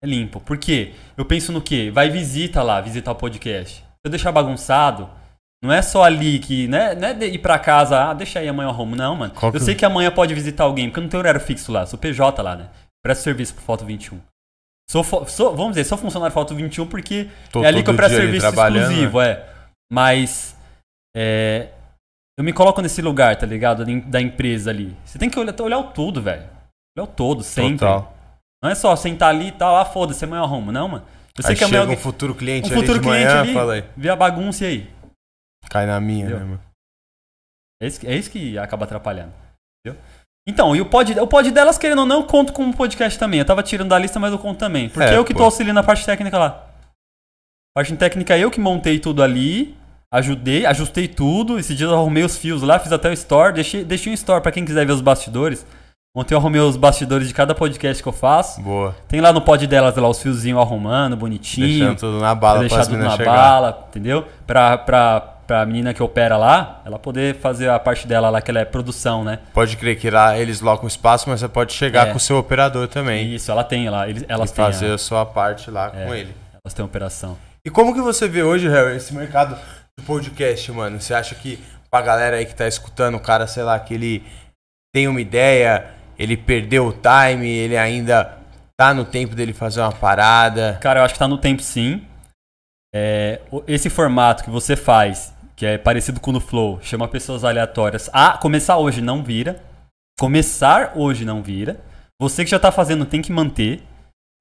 É 0.03 0.07
limpo. 0.07 0.39
Por 0.39 0.57
quê? 0.57 0.93
Eu 1.17 1.25
penso 1.25 1.51
no 1.51 1.61
quê? 1.61 1.91
Vai 1.93 2.09
visita 2.09 2.61
lá, 2.63 2.79
visitar 2.79 3.11
o 3.11 3.15
podcast. 3.15 3.75
Se 3.79 3.83
eu 4.05 4.09
deixar 4.11 4.31
bagunçado, 4.31 5.09
não 5.63 5.73
é 5.73 5.81
só 5.81 6.03
ali 6.03 6.39
que. 6.39 6.67
Não 6.67 6.77
é, 6.77 6.95
não 6.95 7.07
é 7.07 7.25
ir 7.25 7.39
pra 7.39 7.57
casa, 7.59 8.09
ah, 8.09 8.13
deixa 8.13 8.39
aí 8.39 8.47
amanhã 8.47 8.67
eu 8.67 8.71
arrumo. 8.71 8.95
Não, 8.95 9.15
mano. 9.15 9.33
Qual 9.33 9.51
que- 9.51 9.57
Eu 9.57 9.61
sei 9.61 9.73
que 9.75 9.83
amanhã 9.83 10.11
pode 10.11 10.33
visitar 10.33 10.63
alguém, 10.63 10.87
porque 10.89 10.99
eu 10.99 11.03
não 11.03 11.09
tenho 11.09 11.21
horário 11.21 11.39
fixo 11.41 11.71
lá. 11.71 11.85
Sou 11.85 11.97
PJ 11.99 12.41
lá, 12.41 12.55
né? 12.55 12.69
Presto 13.03 13.23
serviço 13.23 13.53
pro 13.55 13.63
Foto 13.63 13.83
21. 13.85 14.19
Sou, 14.89 15.03
sou- 15.27 15.55
vamos 15.55 15.71
dizer, 15.71 15.83
sou 15.85 15.97
funcionário 15.97 16.33
Foto 16.33 16.53
21 16.55 16.85
porque 16.87 17.27
Tô 17.51 17.63
é 17.63 17.67
ali 17.67 17.83
que 17.83 17.89
eu 17.89 17.95
presto 17.95 18.15
serviço 18.15 18.45
né? 18.45 18.51
exclusivo, 18.51 19.19
é. 19.19 19.43
Mas. 19.91 20.55
é, 21.17 21.69
eu 22.37 22.43
me 22.43 22.53
coloco 22.53 22.81
nesse 22.81 23.01
lugar, 23.01 23.35
tá 23.37 23.45
ligado? 23.45 23.85
Da 23.85 23.91
em- 23.91 23.99
Da 24.01 24.21
empresa 24.21 24.69
ali. 24.69 24.95
Você 25.05 25.17
tem 25.17 25.29
que 25.29 25.39
olhar, 25.39 25.59
olhar 25.61 25.77
o 25.79 25.91
todo, 25.91 26.21
velho. 26.21 26.43
Olhar 26.97 27.03
o 27.03 27.07
todo, 27.07 27.43
sempre. 27.43 27.79
Total. 27.79 28.13
Não 28.63 28.69
é 28.71 28.75
só 28.75 28.95
sentar 28.95 29.29
ali 29.29 29.47
e 29.49 29.51
tal, 29.51 29.75
ah, 29.75 29.85
foda-se, 29.85 30.23
amanhã 30.25 30.41
eu 30.41 30.45
arrumo. 30.45 30.71
Não, 30.71 30.87
mano. 30.87 31.05
Eu 31.37 31.43
sei 31.43 31.51
Aí 31.51 31.57
que 31.57 31.63
amanhã 31.65 31.81
chega 31.81 31.93
um 31.93 31.97
futuro 31.97 32.33
cliente 32.33 32.69
Um 32.69 32.71
ali 32.71 32.81
futuro 32.81 32.99
de 32.99 33.05
cliente 33.07 33.25
manhã, 33.27 33.41
ali, 33.41 33.53
fala 33.53 33.73
aí. 33.73 33.83
vê 33.97 34.09
a 34.09 34.15
bagunça 34.15 34.63
e 34.63 34.67
aí. 34.67 34.89
Cai 35.69 35.85
na 35.85 35.99
minha, 35.99 36.21
Entendeu? 36.25 36.39
né, 36.39 36.45
mano? 36.45 36.61
É 37.81 37.87
isso, 37.87 37.99
que- 37.99 38.07
é 38.07 38.15
isso 38.15 38.31
que 38.31 38.57
acaba 38.57 38.85
atrapalhando. 38.85 39.33
Entendeu? 39.85 40.01
Então, 40.47 40.75
e 40.75 40.79
o 40.81 40.85
pod, 40.85 41.19
o 41.19 41.27
pod 41.27 41.51
delas, 41.51 41.77
querendo 41.77 41.99
ou 41.99 42.05
não, 42.05 42.21
eu 42.21 42.27
conto 42.27 42.53
com 42.53 42.63
um 42.63 42.71
podcast 42.71 43.17
também. 43.19 43.39
Eu 43.39 43.45
tava 43.45 43.61
tirando 43.63 43.89
da 43.89 43.99
lista, 43.99 44.19
mas 44.19 44.31
eu 44.31 44.39
conto 44.39 44.57
também. 44.59 44.89
Porque 44.89 45.09
É, 45.09 45.17
eu 45.17 45.25
que 45.25 45.33
pô. 45.33 45.39
tô 45.39 45.45
auxiliando 45.45 45.79
a 45.79 45.83
parte 45.83 46.05
técnica 46.05 46.37
lá. 46.37 46.47
A 46.47 47.79
parte 47.79 47.95
técnica 47.97 48.37
eu 48.37 48.49
que 48.49 48.59
montei 48.59 48.99
tudo 48.99 49.21
ali, 49.21 49.75
ajudei, 50.17 50.65
ajustei 50.65 51.07
tudo. 51.07 51.57
Esse 51.59 51.75
dia 51.75 51.87
eu 51.87 51.93
arrumei 51.93 52.23
os 52.23 52.37
fios 52.37 52.61
lá, 52.61 52.79
fiz 52.79 52.91
até 52.91 53.09
o 53.09 53.13
store. 53.13 53.53
Deixei, 53.53 53.83
deixei 53.83 54.11
um 54.11 54.15
store 54.15 54.41
pra 54.41 54.51
quem 54.51 54.65
quiser 54.65 54.85
ver 54.85 54.93
os 54.93 55.01
bastidores. 55.01 55.65
Ontem 56.17 56.33
eu 56.33 56.37
arrumei 56.37 56.61
os 56.61 56.77
bastidores 56.77 57.27
de 57.27 57.33
cada 57.33 57.53
podcast 57.53 58.01
que 58.01 58.07
eu 58.07 58.13
faço. 58.13 58.61
Boa. 58.61 58.95
Tem 59.07 59.19
lá 59.19 59.33
no 59.33 59.41
pod 59.41 59.67
delas 59.67 59.95
lá 59.97 60.07
os 60.07 60.21
fiozinhos 60.21 60.61
arrumando, 60.61 61.17
bonitinho. 61.17 61.67
Deixando 61.67 61.99
tudo 61.99 62.19
na 62.19 62.27
Pra 62.27 62.35
bala 62.35 62.69
para 62.69 62.79
as 62.79 62.87
tudo 62.87 62.97
na 62.99 63.09
chegar. 63.17 63.33
bala, 63.35 63.85
entendeu? 63.89 64.25
Pra, 64.47 64.77
pra, 64.77 65.19
pra 65.45 65.65
menina 65.65 65.93
que 65.93 66.01
opera 66.01 66.37
lá, 66.37 66.81
ela 66.85 66.97
poder 66.97 67.35
fazer 67.35 67.69
a 67.69 67.77
parte 67.77 68.07
dela 68.07 68.29
lá, 68.29 68.39
que 68.39 68.49
ela 68.49 68.61
é 68.61 68.65
produção, 68.65 69.25
né? 69.25 69.39
Pode 69.53 69.75
crer 69.75 69.99
que 69.99 70.09
lá 70.09 70.37
eles 70.39 70.61
locam 70.61 70.87
espaço, 70.87 71.29
mas 71.29 71.41
você 71.41 71.49
pode 71.49 71.73
chegar 71.73 72.07
É. 72.07 72.11
com 72.11 72.15
o 72.17 72.19
seu 72.21 72.37
operador 72.37 72.87
também. 72.87 73.35
Isso, 73.35 73.51
ela 73.51 73.65
tem 73.65 73.89
lá, 73.89 74.07
eles, 74.07 74.23
elas 74.29 74.51
e 74.51 74.53
têm, 74.53 74.63
fazer 74.63 74.91
a, 74.91 74.95
a 74.95 74.97
sua 74.97 75.25
parte 75.25 75.69
lá 75.69 75.89
com 75.89 75.97
É. 76.13 76.17
ele. 76.21 76.33
elas 76.63 76.73
têm 76.73 76.85
operação. 76.85 77.35
E 77.65 77.69
como 77.69 77.93
que 77.93 77.99
você 77.99 78.25
vê 78.25 78.41
hoje, 78.41 78.69
Harry, 78.69 78.95
esse 78.95 79.13
mercado 79.13 79.55
do 79.55 79.61
podcast, 80.03 80.71
mano? 80.71 80.99
Você 80.99 81.13
acha 81.13 81.35
que 81.35 81.59
pra 81.89 82.01
galera 82.01 82.37
aí 82.37 82.45
que 82.45 82.55
tá 82.55 82.67
escutando, 82.67 83.15
o 83.15 83.19
cara, 83.19 83.47
sei 83.47 83.63
lá, 83.63 83.79
que 83.79 83.93
ele 83.93 84.23
tem 84.93 85.07
uma 85.07 85.21
ideia, 85.21 85.93
ele 86.17 86.37
perdeu 86.37 86.87
o 86.87 86.93
time, 86.93 87.47
ele 87.47 87.77
ainda 87.77 88.37
tá 88.77 88.93
no 88.93 89.05
tempo 89.05 89.35
dele 89.35 89.53
fazer 89.53 89.81
uma 89.81 89.91
parada. 89.91 90.77
Cara, 90.81 90.99
eu 90.99 91.03
acho 91.03 91.13
que 91.13 91.19
tá 91.19 91.27
no 91.27 91.37
tempo 91.37 91.61
sim. 91.61 92.05
É, 92.93 93.41
esse 93.67 93.89
formato 93.89 94.43
que 94.43 94.49
você 94.49 94.75
faz, 94.75 95.33
que 95.55 95.65
é 95.65 95.77
parecido 95.77 96.19
com 96.19 96.31
o 96.31 96.39
Flow, 96.39 96.79
chama 96.81 97.07
pessoas 97.07 97.43
aleatórias. 97.43 98.09
Ah, 98.13 98.37
começar 98.37 98.77
hoje 98.77 99.01
não 99.01 99.23
vira. 99.23 99.61
Começar 100.19 100.93
hoje 100.95 101.25
não 101.25 101.43
vira. 101.43 101.79
Você 102.21 102.45
que 102.45 102.51
já 102.51 102.59
tá 102.59 102.71
fazendo 102.71 103.05
tem 103.05 103.21
que 103.21 103.31
manter. 103.31 103.83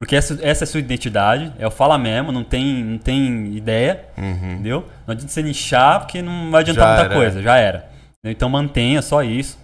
Porque 0.04 0.16
essa, 0.16 0.38
essa 0.42 0.64
é 0.64 0.66
a 0.66 0.68
sua 0.68 0.80
identidade. 0.80 1.50
É 1.58 1.66
o 1.66 1.70
fala 1.70 1.96
mesmo, 1.96 2.30
não 2.30 2.44
tem, 2.44 2.84
não 2.84 2.98
tem 2.98 3.56
ideia. 3.56 4.06
Uhum. 4.18 4.52
Entendeu? 4.52 4.86
Não 5.06 5.12
adianta 5.12 5.32
você 5.32 5.42
nichar, 5.42 6.00
porque 6.00 6.20
não 6.20 6.50
vai 6.50 6.60
adiantar 6.60 6.84
Já 6.84 6.90
muita 6.90 7.04
era. 7.06 7.14
coisa, 7.14 7.42
já 7.42 7.56
era. 7.56 7.90
Então 8.22 8.50
mantenha 8.50 9.00
só 9.00 9.22
isso, 9.22 9.58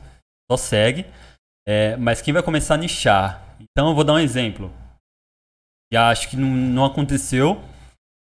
só 0.50 0.56
segue. 0.56 1.04
É, 1.68 1.94
mas 1.98 2.22
quem 2.22 2.32
vai 2.32 2.42
começar 2.42 2.72
a 2.72 2.78
nichar? 2.78 3.54
Então 3.60 3.90
eu 3.90 3.94
vou 3.94 4.02
dar 4.02 4.14
um 4.14 4.18
exemplo. 4.18 4.72
E 5.92 5.96
acho 5.98 6.30
que 6.30 6.38
não, 6.38 6.48
não 6.48 6.84
aconteceu. 6.86 7.60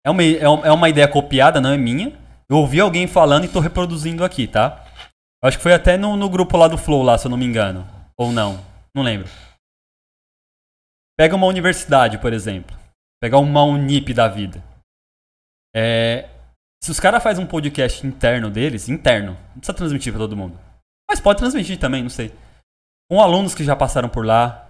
É 0.06 0.10
uma, 0.10 0.22
é 0.22 0.38
é 0.38 0.70
uma 0.70 0.88
ideia 0.88 1.08
copiada, 1.08 1.60
não 1.60 1.70
é 1.72 1.76
minha. 1.76 2.12
Eu 2.48 2.58
ouvi 2.58 2.78
alguém 2.78 3.08
falando 3.08 3.44
e 3.44 3.48
tô 3.48 3.58
reproduzindo 3.58 4.24
aqui, 4.24 4.46
tá? 4.46 4.84
Acho 5.42 5.56
que 5.56 5.64
foi 5.64 5.74
até 5.74 5.96
no, 5.96 6.16
no 6.16 6.30
grupo 6.30 6.56
lá 6.56 6.68
do 6.68 6.78
Flow, 6.78 7.02
lá, 7.02 7.18
se 7.18 7.26
eu 7.26 7.30
não 7.30 7.36
me 7.36 7.44
engano. 7.44 7.84
Ou 8.16 8.30
não, 8.30 8.60
não 8.94 9.02
lembro. 9.02 9.28
Pega 11.16 11.36
uma 11.36 11.46
universidade, 11.46 12.18
por 12.18 12.32
exemplo. 12.32 12.76
Pega 13.22 13.38
uma 13.38 13.62
Unip 13.62 14.12
da 14.12 14.28
vida. 14.28 14.62
É, 15.74 16.28
se 16.82 16.90
os 16.90 17.00
caras 17.00 17.22
fazem 17.22 17.44
um 17.44 17.48
podcast 17.48 18.06
interno 18.06 18.50
deles, 18.50 18.88
interno, 18.88 19.32
não 19.32 19.58
precisa 19.58 19.74
transmitir 19.74 20.12
pra 20.12 20.20
todo 20.20 20.36
mundo. 20.36 20.58
Mas 21.08 21.20
pode 21.20 21.38
transmitir 21.38 21.78
também, 21.78 22.02
não 22.02 22.10
sei. 22.10 22.32
Com 23.10 23.20
alunos 23.20 23.54
que 23.54 23.64
já 23.64 23.74
passaram 23.76 24.08
por 24.08 24.24
lá, 24.24 24.64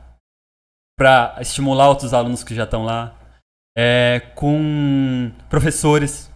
pra 0.97 1.37
estimular 1.41 1.89
outros 1.89 2.15
alunos 2.15 2.45
que 2.45 2.55
já 2.55 2.65
estão 2.65 2.85
lá. 2.85 3.19
É, 3.77 4.21
com 4.37 5.33
professores. 5.49 6.31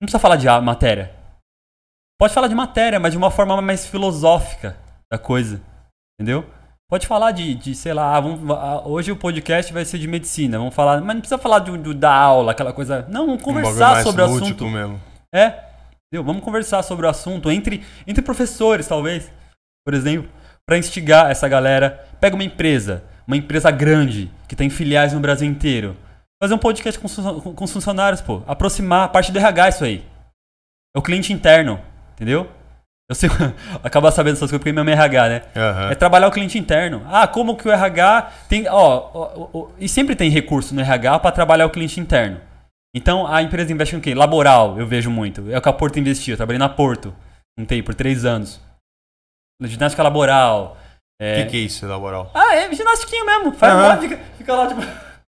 Não 0.00 0.06
precisa 0.06 0.18
falar 0.18 0.36
de 0.36 0.46
matéria. 0.60 1.14
Pode 2.18 2.34
falar 2.34 2.48
de 2.48 2.54
matéria, 2.54 3.00
mas 3.00 3.12
de 3.12 3.18
uma 3.18 3.30
forma 3.30 3.60
mais 3.62 3.86
filosófica 3.86 4.78
da 5.10 5.18
coisa. 5.18 5.62
Entendeu? 6.18 6.44
Pode 6.88 7.06
falar 7.06 7.32
de, 7.32 7.54
de 7.54 7.74
sei 7.74 7.92
lá, 7.92 8.14
ah, 8.16 8.20
vamos- 8.20 8.48
ah, 8.56 8.82
hoje 8.86 9.10
o 9.10 9.16
podcast 9.16 9.72
vai 9.72 9.84
ser 9.84 9.98
de 9.98 10.06
medicina. 10.06 10.56
Vamos 10.58 10.74
falar, 10.74 11.00
mas 11.00 11.14
não 11.14 11.20
precisa 11.20 11.38
falar 11.38 11.58
de, 11.58 11.76
do- 11.76 11.92
da 11.94 12.14
aula, 12.14 12.52
aquela 12.52 12.72
coisa. 12.72 13.04
Não, 13.08 13.26
vamos 13.26 13.40
Um 13.42 13.44
conversar 13.44 13.92
mais 13.94 14.04
sobre 14.04 14.22
o 14.22 14.24
assunto. 14.26 14.66
mesmo. 14.68 15.00
É. 15.34 15.46
Entendeu? 16.06 16.24
Vamos 16.24 16.44
conversar 16.44 16.82
sobre 16.84 17.04
o 17.04 17.08
assunto 17.08 17.50
entre, 17.50 17.84
entre 18.06 18.22
professores, 18.22 18.86
talvez. 18.86 19.30
Por 19.84 19.94
exemplo, 19.94 20.30
para 20.64 20.78
instigar 20.78 21.28
essa 21.30 21.48
galera. 21.48 22.06
Pega 22.20 22.36
uma 22.36 22.44
empresa, 22.44 23.02
uma 23.26 23.36
empresa 23.36 23.70
grande, 23.72 24.30
que 24.48 24.54
tem 24.54 24.70
filiais 24.70 25.12
no 25.12 25.18
Brasil 25.18 25.48
inteiro. 25.48 25.96
Fazer 26.40 26.54
um 26.54 26.58
podcast 26.58 27.00
com, 27.00 27.08
com- 27.40 27.52
com 27.54 27.64
os 27.64 27.72
funcionários, 27.72 28.20
pô. 28.20 28.42
Aproximar 28.46 29.04
a 29.06 29.08
parte 29.08 29.32
do 29.32 29.38
RH 29.40 29.68
isso 29.70 29.84
aí. 29.84 30.04
É 30.94 30.98
o 30.98 31.02
cliente 31.02 31.32
interno, 31.32 31.80
entendeu? 32.14 32.48
Eu 33.08 33.14
sei, 33.14 33.28
acabar 33.84 34.10
sabendo 34.10 34.32
essas 34.34 34.50
coisas 34.50 34.58
porque 34.58 34.72
meu 34.72 34.84
é 34.84 34.92
RH, 34.92 35.28
né? 35.28 35.42
Aham. 35.54 35.90
É 35.90 35.94
trabalhar 35.94 36.26
o 36.26 36.32
cliente 36.32 36.58
interno. 36.58 37.06
Ah, 37.08 37.26
como 37.28 37.56
que 37.56 37.68
o 37.68 37.70
RH 37.70 38.32
tem. 38.48 38.68
Ó, 38.68 39.10
ó, 39.14 39.48
ó, 39.52 39.68
e 39.78 39.88
sempre 39.88 40.16
tem 40.16 40.28
recurso 40.30 40.74
no 40.74 40.80
RH 40.80 41.20
para 41.20 41.30
trabalhar 41.32 41.66
o 41.66 41.70
cliente 41.70 42.00
interno. 42.00 42.40
Então 42.94 43.26
a 43.26 43.42
empresa 43.42 43.72
investe 43.72 43.94
em 43.94 44.00
quê? 44.00 44.14
Laboral, 44.14 44.78
eu 44.78 44.86
vejo 44.86 45.10
muito. 45.10 45.50
É 45.52 45.58
o 45.58 45.62
que 45.62 45.68
a 45.68 45.72
Porto 45.72 45.98
investiu. 46.00 46.32
Eu 46.32 46.36
trabalhei 46.36 46.58
na 46.58 46.68
Porto. 46.68 47.14
Não 47.56 47.64
tem 47.64 47.82
por 47.82 47.94
três 47.94 48.24
anos. 48.24 48.60
Ginástica 49.62 50.02
laboral. 50.02 50.76
O 51.20 51.24
É... 51.24 51.44
que, 51.44 51.50
que 51.50 51.56
é 51.56 51.60
isso, 51.60 51.86
laboral? 51.86 52.30
Ah, 52.34 52.54
é 52.56 52.74
ginastiquinha 52.74 53.24
mesmo. 53.24 53.52
Faz 53.52 53.72
Aham. 53.72 53.82
lá, 53.88 53.96
fica, 53.98 54.18
fica 54.36 54.54
lá, 54.54 54.66
tipo. 54.66 54.82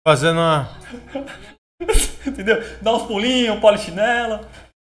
Fazendo 0.07 0.39
uma. 0.39 0.69
Entendeu? 2.27 2.63
Dá 2.81 2.95
uns 2.95 3.03
pulinhos, 3.03 3.57
um 3.57 3.61
polichinela. 3.61 4.41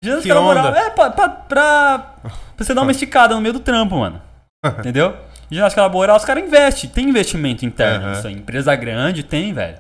Ginástica 0.02 0.34
Que 0.34 0.38
laboral. 0.38 0.68
onda. 0.68 0.78
É, 0.78 0.90
pra, 0.90 1.10
pra, 1.10 1.28
pra, 1.28 2.16
você 2.56 2.72
dar 2.74 2.82
uma 2.82 2.90
esticada 2.92 3.34
no 3.34 3.40
meio 3.40 3.52
do 3.52 3.60
trampo, 3.60 3.96
mano. 3.98 4.20
Entendeu? 4.78 5.16
Ginástica 5.50 5.82
laboral, 5.82 6.16
os 6.16 6.24
caras 6.24 6.44
investem. 6.44 6.88
Tem 6.90 7.08
investimento 7.08 7.64
interno 7.66 8.06
Aham. 8.06 8.14
nisso 8.14 8.26
aí. 8.28 8.34
Empresa 8.34 8.74
grande 8.76 9.22
tem, 9.22 9.52
velho. 9.52 9.78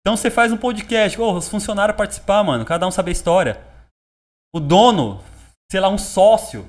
Então 0.00 0.16
você 0.16 0.30
faz 0.30 0.52
um 0.52 0.56
podcast, 0.56 1.20
ô, 1.20 1.32
os 1.32 1.48
funcionários 1.48 1.96
participar, 1.96 2.42
mano. 2.44 2.64
Cada 2.64 2.86
um 2.86 2.90
saber 2.90 3.10
a 3.10 3.12
história. 3.12 3.60
O 4.54 4.60
dono, 4.60 5.20
sei 5.70 5.80
lá, 5.80 5.88
um 5.88 5.98
sócio 5.98 6.66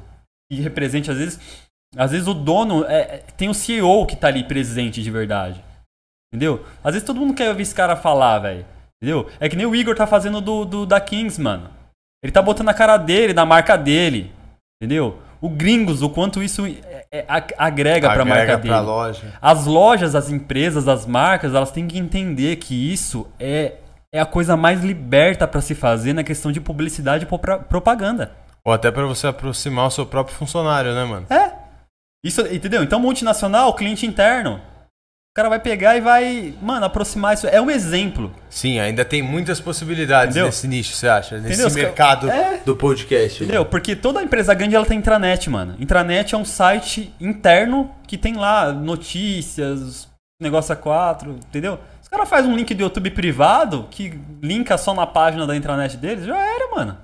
que 0.52 0.60
represente, 0.62 1.12
às 1.12 1.18
vezes. 1.18 1.40
Às 1.96 2.12
vezes 2.12 2.28
o 2.28 2.34
dono 2.34 2.84
é, 2.86 3.02
é- 3.02 3.18
tem 3.38 3.50
o 3.50 3.54
CEO 3.54 4.06
que 4.06 4.16
tá 4.16 4.28
ali 4.28 4.44
presente 4.44 5.02
de 5.02 5.10
verdade. 5.12 5.64
Entendeu? 6.34 6.66
Às 6.84 6.94
vezes 6.94 7.06
todo 7.06 7.20
mundo 7.20 7.34
quer 7.34 7.50
ouvir 7.50 7.64
esse 7.64 7.74
cara 7.76 7.96
falar, 7.96 8.40
velho. 8.40 8.66
Entendeu? 9.02 9.30
É 9.40 9.48
que 9.48 9.56
nem 9.56 9.66
o 9.66 9.76
Igor 9.76 9.96
tá 9.96 10.06
fazendo 10.06 10.42
do, 10.42 10.66
do- 10.66 10.86
da 10.86 11.00
Kings, 11.00 11.40
mano. 11.42 11.70
Ele 12.24 12.32
tá 12.32 12.42
botando 12.42 12.70
a 12.70 12.74
cara 12.74 12.98
dele, 12.98 13.34
na 13.34 13.46
marca 13.46 13.78
dele. 13.78 14.32
Entendeu? 14.82 15.20
O 15.40 15.50
Gringos, 15.50 16.02
o 16.02 16.10
quanto 16.10 16.42
isso 16.42 16.66
é- 16.66 17.06
é- 17.12 17.26
ag- 17.28 17.54
agrega, 17.58 18.10
pra 18.10 18.26
marca 18.26 18.42
Agrega 18.54 18.58
dele. 18.58 18.80
loja. 18.80 19.34
As 19.42 19.66
lojas, 19.66 20.16
as 20.16 20.30
empresas, 20.32 20.88
as 20.88 21.06
marcas, 21.06 21.54
elas 21.54 21.72
têm 21.72 21.88
que 21.88 21.98
entender 21.98 22.56
que 22.56 22.92
isso 22.92 23.28
é, 23.40 23.76
é 24.12 24.20
a 24.20 24.26
coisa 24.26 24.58
mais 24.58 24.84
liberta 24.84 25.48
pra 25.48 25.62
se 25.62 25.76
fazer 25.76 26.14
na 26.14 26.24
questão 26.24 26.52
de 26.52 26.60
publicidade 26.60 27.26
e 27.26 27.64
propaganda. 27.70 28.32
Ou 28.66 28.74
até 28.74 28.90
pra 28.92 29.06
você 29.06 29.28
aproximar 29.28 29.88
o 29.88 29.92
seu 29.92 30.06
próprio 30.06 30.36
funcionário, 30.36 30.94
né, 30.96 31.06
mano? 31.06 31.28
É. 31.30 31.52
Isso, 32.26 32.42
entendeu? 32.48 32.84
Então, 32.84 33.00
multinacional, 33.00 33.74
cliente 33.76 34.06
interno. 34.08 34.60
O 35.38 35.40
cara 35.40 35.50
vai 35.50 35.60
pegar 35.60 35.96
e 35.96 36.02
vai, 36.02 36.52
mano, 36.60 36.88
aproximar 36.88 37.36
isso. 37.36 37.46
É 37.46 37.62
um 37.62 37.70
exemplo. 37.70 38.34
Sim, 38.50 38.80
ainda 38.80 39.06
tem 39.06 39.22
muitas 39.22 39.60
possibilidades 39.62 40.32
Entendeu? 40.32 40.48
nesse 40.48 40.68
nicho, 40.68 40.96
você 40.96 41.08
acha? 41.08 41.38
Nesse 41.38 41.62
Entendeu? 41.62 41.76
Mercado 41.76 42.28
É. 42.28 42.58
do 42.66 42.76
podcast. 42.76 43.44
Entendeu? 43.44 43.64
Porque 43.64 43.96
toda 43.96 44.24
empresa 44.24 44.52
grande 44.56 44.76
ela 44.76 44.84
tem 44.84 44.98
intranet, 44.98 45.48
mano. 45.48 45.76
Intranet 45.80 46.34
é 46.34 46.38
um 46.40 46.44
site 46.44 47.14
interno 47.22 47.92
que 48.08 48.18
tem 48.18 48.34
lá 48.34 48.72
notícias, 48.74 50.08
negócio 50.42 50.74
a 50.74 50.76
quatro, 50.76 51.34
entendeu? 51.48 51.78
Os 52.02 52.08
caras 52.08 52.28
fazem 52.28 52.52
um 52.52 52.56
link 52.56 52.74
do 52.74 52.82
YouTube 52.82 53.12
privado 53.12 53.88
que 53.92 54.20
linka 54.42 54.76
só 54.76 54.92
na 54.96 55.06
página 55.06 55.46
da 55.46 55.56
intranet 55.56 55.98
deles, 55.98 56.26
já 56.26 56.36
era, 56.36 56.76
mano. 56.76 56.98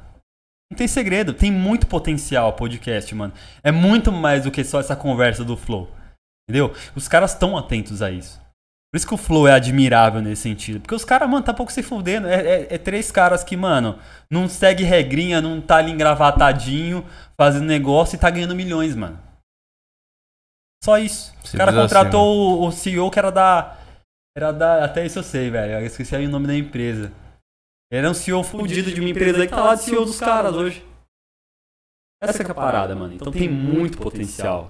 Não 0.72 0.76
tem 0.76 0.88
segredo, 0.88 1.34
tem 1.34 1.52
muito 1.52 1.86
potencial 1.86 2.50
o 2.50 2.54
podcast, 2.54 3.14
mano. 3.14 3.32
É 3.64 3.72
muito 3.72 4.12
mais 4.12 4.44
do 4.44 4.50
que 4.50 4.64
só 4.64 4.80
essa 4.80 4.96
conversa 4.96 5.44
do 5.44 5.56
Flow. 5.56 5.88
Entendeu? 6.50 6.74
Os 6.96 7.08
caras 7.08 7.34
estão 7.34 7.58
atentos 7.58 8.02
a 8.02 8.12
isso. 8.12 8.42
Por 8.92 8.98
isso 8.98 9.08
que 9.08 9.14
o 9.14 9.18
Flow 9.18 9.48
é 9.48 9.54
admirável 9.54 10.22
nesse 10.22 10.44
sentido. 10.44 10.80
Porque 10.80 10.94
os 10.94 11.04
caras, 11.04 11.28
mano, 11.28 11.44
tá 11.44 11.52
pouco 11.54 11.72
se 11.72 11.82
fudendo. 11.82 12.28
É, 12.28 12.36
é- 12.36 12.76
é 12.76 12.78
três 12.78 13.12
caras 13.12 13.44
que, 13.44 13.58
mano, 13.58 13.98
não 14.30 14.48
segue 14.48 14.84
regrinha, 14.84 15.42
não 15.42 15.60
tá 15.60 15.78
ali 15.78 15.92
engravatadinho, 15.92 17.04
fazendo 17.36 17.66
negócio 17.66 18.16
e 18.16 18.20
tá 18.20 18.30
ganhando 18.30 18.56
milhões, 18.56 18.96
mano. 18.96 19.20
Só 20.84 21.00
isso. 21.00 21.32
O 21.44 21.48
Simples 21.48 21.58
cara 21.58 21.72
assim, 21.72 21.80
contratou 21.82 22.62
o, 22.62 22.68
o 22.68 22.72
CEO 22.72 23.10
que 23.10 23.18
era 23.18 23.32
da. 23.32 23.78
Era 24.38 24.52
da. 24.52 24.86
Até 24.86 25.06
isso 25.06 25.18
eu 25.20 25.24
sei, 25.24 25.50
velho. 25.50 25.74
Eu 25.80 25.86
esqueci 25.86 26.16
aí 26.16 26.28
o 26.28 26.30
nome 26.30 26.46
da 26.46 26.56
empresa. 26.56 27.12
Ele 27.92 28.00
era 28.00 28.10
um 28.12 28.14
CEO 28.14 28.44
fudido 28.44 28.92
de 28.92 29.00
uma 29.00 29.10
empresa 29.10 29.38
aí 29.42 29.48
que 29.48 29.54
tá 29.56 29.64
lá 29.64 29.76
de 29.76 29.84
CEO 29.84 30.06
dos 30.06 30.20
caras 30.20 30.56
hoje. 30.56 30.86
Essa 32.22 32.44
que 32.44 32.50
é 32.50 32.52
a 32.52 32.56
parada, 32.56 32.96
mano. 32.96 33.14
Então 33.14 33.32
tem 33.32 33.50
muito 33.50 33.98
potencial. 33.98 34.70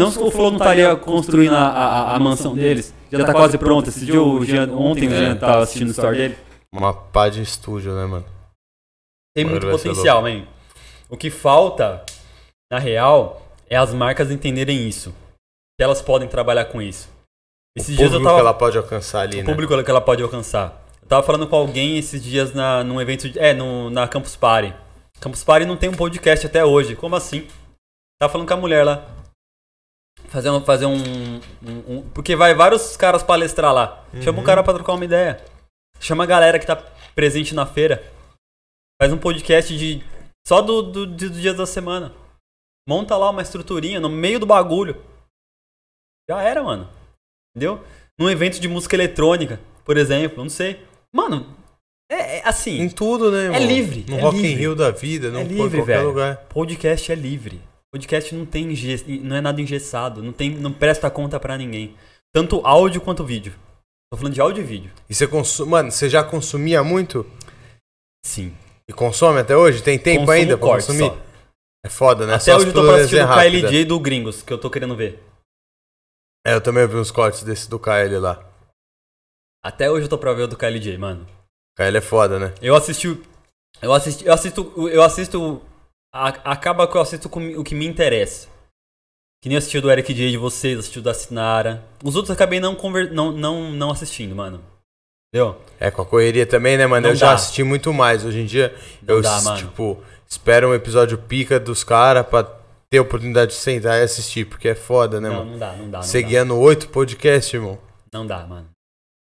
Não 0.00 0.10
se 0.10 0.18
o 0.18 0.30
Flow 0.30 0.50
não 0.50 0.58
estaria 0.58 0.94
construindo 0.96 1.54
a, 1.54 1.68
a, 1.68 2.16
a 2.16 2.18
mansão 2.18 2.54
deles. 2.54 2.94
Já 3.10 3.24
tá 3.24 3.32
quase 3.32 3.56
pronta. 3.58 3.88
Esse 3.90 4.04
dia, 4.04 4.20
o 4.20 4.44
Jean, 4.44 4.70
ontem 4.72 5.06
o 5.08 5.10
Jean 5.10 5.36
tava 5.36 5.62
assistindo 5.62 5.88
o 5.88 5.92
story 5.92 6.16
dele. 6.16 6.38
Uma 6.72 6.92
pá 6.92 7.28
de 7.28 7.40
estúdio, 7.40 7.94
né, 7.94 8.04
mano? 8.04 8.24
Tem 9.36 9.44
muito 9.44 9.68
potencial, 9.68 10.22
man. 10.22 10.44
O 11.08 11.16
que 11.16 11.30
falta, 11.30 12.04
na 12.72 12.78
real, 12.78 13.42
é 13.70 13.76
as 13.76 13.94
marcas 13.94 14.30
entenderem 14.30 14.88
isso. 14.88 15.14
Que 15.78 15.84
elas 15.84 16.02
podem 16.02 16.28
trabalhar 16.28 16.64
com 16.66 16.82
isso. 16.82 17.08
Esses 17.76 17.94
o 17.94 17.98
dias 17.98 18.12
eu 18.12 18.18
público 18.18 18.24
tava. 18.28 18.36
que 18.36 18.40
ela 18.40 18.54
pode 18.54 18.78
alcançar 18.78 19.20
ali, 19.20 19.40
o 19.40 19.44
né? 19.44 19.50
público 19.52 19.84
que 19.84 19.90
ela 19.90 20.00
pode 20.00 20.22
alcançar. 20.22 20.84
Eu 21.02 21.08
tava 21.08 21.22
falando 21.24 21.46
com 21.46 21.56
alguém 21.56 21.98
esses 21.98 22.22
dias 22.22 22.54
na, 22.54 22.82
num 22.84 23.00
evento. 23.00 23.28
de- 23.28 23.38
É, 23.38 23.52
no, 23.52 23.90
na 23.90 24.06
Campus 24.08 24.36
Party. 24.36 24.72
Campus 25.20 25.42
Party 25.44 25.66
não 25.66 25.76
tem 25.76 25.88
um 25.88 25.94
podcast 25.94 26.46
até 26.46 26.64
hoje. 26.64 26.96
Como 26.96 27.14
assim? 27.16 27.46
Tava 28.20 28.32
falando 28.32 28.46
com 28.48 28.54
a 28.54 28.56
mulher 28.56 28.84
lá. 28.84 29.04
Fazer 30.34 30.50
um. 30.50 30.60
Fazer 30.64 30.86
um, 30.86 30.96
um- 31.62 31.96
um- 31.98 32.10
porque 32.12 32.34
vai 32.34 32.52
vários 32.54 32.96
caras 32.96 33.22
palestrar 33.22 33.72
lá. 33.72 34.04
Chama 34.20 34.40
um 34.40 34.44
cara 34.44 34.64
pra 34.64 34.74
trocar 34.74 34.94
uma 34.94 35.04
ideia. 35.04 35.42
Chama 36.00 36.24
a 36.24 36.26
galera 36.26 36.58
que 36.58 36.66
tá 36.66 36.74
presente 37.14 37.54
na 37.54 37.64
feira. 37.64 38.02
Faz 39.00 39.12
um 39.12 39.16
podcast 39.18 39.76
de. 39.78 40.02
Só 40.46 40.60
do, 40.60 40.82
do, 40.82 41.06
dos 41.06 41.40
dias 41.40 41.56
da 41.56 41.64
semana. 41.66 42.12
Monta 42.88 43.16
lá 43.16 43.30
uma 43.30 43.42
estruturinha 43.42 44.00
no 44.00 44.08
meio 44.10 44.40
do 44.40 44.44
bagulho. 44.44 45.00
Já 46.28 46.42
era, 46.42 46.62
mano. 46.64 46.88
Entendeu? 47.56 47.82
Num 48.18 48.28
evento 48.28 48.58
de 48.60 48.66
música 48.68 48.96
eletrônica, 48.96 49.60
por 49.84 49.96
exemplo, 49.96 50.42
não 50.42 50.50
sei. 50.50 50.84
Mano, 51.14 51.46
é, 52.10 52.38
é 52.38 52.48
assim. 52.48 52.80
Em 52.80 52.88
tudo, 52.90 53.30
né, 53.30 53.44
irmão? 53.44 53.60
livre, 53.66 54.04
No 54.08 54.18
é 54.18 54.20
Rock 54.20 54.36
in 54.38 54.42
livre. 54.42 54.60
Rio 54.60 54.74
da 54.74 54.90
vida, 54.90 55.30
não 55.30 55.40
É 55.40 55.44
pô, 55.44 55.50
em 55.50 55.54
livre, 55.54 55.78
qualquer 55.78 55.96
velho. 55.96 56.08
lugar. 56.08 56.36
Podcast 56.48 57.12
é 57.12 57.14
livre. 57.14 57.60
Podcast 57.94 58.34
não 58.34 58.44
tem 58.44 58.66
não 59.22 59.36
é 59.36 59.40
nada 59.40 59.60
engessado, 59.62 60.20
não 60.20 60.32
tem, 60.32 60.50
não 60.50 60.72
presta 60.72 61.08
conta 61.08 61.38
pra 61.38 61.56
ninguém. 61.56 61.96
Tanto 62.32 62.60
áudio 62.66 63.00
quanto 63.00 63.24
vídeo. 63.24 63.54
Tô 64.10 64.16
falando 64.16 64.34
de 64.34 64.40
áudio 64.40 64.64
e 64.64 64.66
vídeo. 64.66 64.90
E 65.08 65.14
você 65.14 65.28
consome... 65.28 65.70
Mano, 65.70 65.92
você 65.92 66.10
já 66.10 66.24
consumia 66.24 66.82
muito? 66.82 67.24
Sim. 68.26 68.52
E 68.90 68.92
consome 68.92 69.38
até 69.38 69.56
hoje? 69.56 69.80
Tem 69.80 69.96
tempo 69.96 70.26
Consumo 70.26 70.32
ainda 70.32 70.58
pra 70.58 70.66
corte 70.66 70.86
consumir? 70.88 71.08
só. 71.08 71.18
É 71.86 71.88
foda, 71.88 72.26
né? 72.26 72.34
Até 72.34 72.46
Só 72.46 72.56
hoje 72.56 72.66
eu 72.66 72.72
tô 72.72 72.82
pra 72.82 72.96
assistir 72.96 73.22
o. 73.22 73.28
KLJ 73.28 73.84
do 73.84 74.00
Gringos, 74.00 74.42
que 74.42 74.52
eu 74.52 74.58
tô 74.58 74.68
querendo 74.68 74.96
ver. 74.96 75.22
É, 76.44 76.52
eu 76.52 76.60
também 76.60 76.88
vi 76.88 76.96
uns 76.96 77.12
cortes 77.12 77.44
desse 77.44 77.70
do 77.70 77.78
KL 77.78 78.18
lá. 78.18 78.44
Até 79.62 79.88
hoje 79.88 80.06
eu 80.06 80.10
tô 80.10 80.18
pra 80.18 80.32
ver 80.32 80.42
o 80.42 80.48
do 80.48 80.56
KLJ, 80.56 80.98
mano. 80.98 81.24
KL 81.78 81.96
é 81.96 82.00
foda, 82.00 82.40
né? 82.40 82.54
Eu 82.60 82.74
assisti. 82.74 83.22
Eu 83.80 83.92
assisti. 83.92 84.26
Eu 84.26 84.34
assisto. 84.34 84.88
Eu 84.90 85.02
assisto. 85.04 85.62
A- 86.14 86.52
acaba 86.52 86.86
que 86.86 86.96
eu 86.96 87.00
assisto 87.00 87.28
com 87.28 87.40
o 87.58 87.64
que 87.64 87.74
me 87.74 87.86
interessa. 87.86 88.48
Que 89.42 89.48
nem 89.48 89.56
eu 89.56 89.58
assisti 89.58 89.76
o 89.78 89.82
do 89.82 89.90
Eric 89.90 90.14
J 90.14 90.30
de 90.30 90.38
vocês, 90.38 90.78
assisti 90.78 90.98
o 90.98 91.02
da 91.02 91.12
Sinara. 91.12 91.84
Os 92.02 92.14
outros 92.16 92.30
eu 92.30 92.34
acabei 92.34 92.60
não, 92.60 92.74
conver, 92.74 93.10
não, 93.12 93.30
não, 93.32 93.70
não 93.72 93.90
assistindo, 93.90 94.34
mano. 94.34 94.62
Entendeu? 95.34 95.60
É, 95.80 95.90
com 95.90 96.00
a 96.00 96.06
correria 96.06 96.46
também, 96.46 96.78
né, 96.78 96.86
mano? 96.86 97.02
Não 97.02 97.10
eu 97.10 97.16
já 97.16 97.26
dá. 97.26 97.34
assisti 97.34 97.62
muito 97.62 97.92
mais. 97.92 98.24
Hoje 98.24 98.40
em 98.40 98.46
dia, 98.46 98.74
Não 99.02 99.16
eu, 99.16 99.20
dá, 99.22 99.56
tipo, 99.56 100.00
espero 100.26 100.68
um 100.70 100.74
episódio 100.74 101.18
pica 101.18 101.58
dos 101.60 101.82
caras 101.84 102.24
pra 102.26 102.44
ter 102.88 102.98
a 102.98 103.02
oportunidade 103.02 103.50
de 103.50 103.56
sentar 103.56 103.98
e 103.98 104.02
assistir, 104.04 104.46
porque 104.46 104.68
é 104.68 104.74
foda, 104.74 105.20
né, 105.20 105.28
não, 105.28 105.36
mano? 105.38 105.50
não 105.50 105.58
dá, 105.58 105.72
não 105.72 105.90
dá. 105.90 105.98
Não 105.98 106.02
Você 106.04 106.22
dá. 106.22 106.28
guiando 106.28 106.56
oito 106.58 106.88
podcasts, 106.88 107.52
irmão. 107.52 107.78
Não 108.12 108.24
dá, 108.26 108.46
mano. 108.46 108.68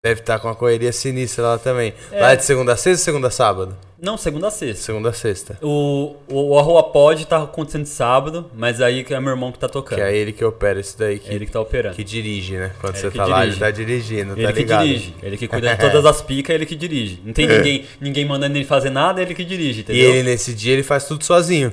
Deve 0.04 0.22
estar 0.22 0.40
com 0.40 0.48
uma 0.48 0.56
correria 0.56 0.92
sinistra 0.92 1.44
lá 1.44 1.58
também. 1.60 1.94
É. 2.12 2.20
Lá 2.20 2.32
é 2.32 2.36
de 2.36 2.44
segunda 2.44 2.74
a 2.74 2.76
sexta 2.76 3.02
ou 3.02 3.06
segunda 3.06 3.28
a 3.28 3.32
sábado? 3.32 3.78
Não, 4.02 4.18
segunda 4.18 4.48
a 4.48 4.52
sexta. 4.52 4.82
Segunda 4.84 5.10
a 5.10 5.14
sexta. 5.14 5.60
O, 5.62 6.16
o, 6.28 6.50
o 6.56 6.58
Arroa 6.58 6.82
Pod 6.92 7.24
tá 7.28 7.44
acontecendo 7.44 7.84
de 7.84 7.90
sábado, 7.90 8.50
mas 8.56 8.82
aí 8.82 9.04
que 9.04 9.14
é 9.14 9.20
meu 9.20 9.30
irmão 9.30 9.52
que 9.52 9.60
tá 9.60 9.70
tocando. 9.70 10.00
Que 10.00 10.04
é 10.04 10.18
ele 10.18 10.32
que 10.34 10.44
opera 10.44 10.80
isso 10.80 10.98
daí, 10.98 11.20
que, 11.20 11.30
É 11.30 11.36
ele 11.36 11.46
que 11.46 11.52
tá 11.52 11.62
operando. 11.62 11.96
que 11.96 12.04
dirige, 12.04 12.58
né? 12.58 12.72
Quando 12.82 12.96
Ele 12.96 13.02
você 13.04 13.12
que 13.12 13.18
tá 13.18 13.26
lá, 13.28 13.38
ele 13.44 13.52
dirige. 13.52 13.60
tá 13.60 13.70
dirigindo, 13.72 14.34
Ele 14.34 14.48
tá 14.48 14.54
que 14.54 14.60
ligado? 14.60 14.88
dirige. 14.88 15.16
Ele 15.22 15.38
que 15.38 15.48
cuida 15.48 15.76
de 15.76 15.80
todas 15.80 16.04
as 16.08 16.20
picas, 16.24 16.56
ele 16.56 16.66
que 16.66 16.76
dirige. 16.76 17.22
Não 17.24 17.32
tem 17.32 17.46
ninguém, 17.46 17.86
ninguém 18.02 18.26
mandando 18.26 18.58
ele 18.58 18.66
fazer 18.66 18.90
nada, 18.90 19.22
ele 19.22 19.36
que 19.36 19.46
dirige, 19.46 19.82
E 19.82 19.84
entendeu? 19.84 20.10
ele, 20.16 20.24
nesse 20.24 20.52
dia, 20.56 20.74
ele 20.74 20.82
faz 20.82 21.06
tudo 21.06 21.24
sozinho. 21.24 21.72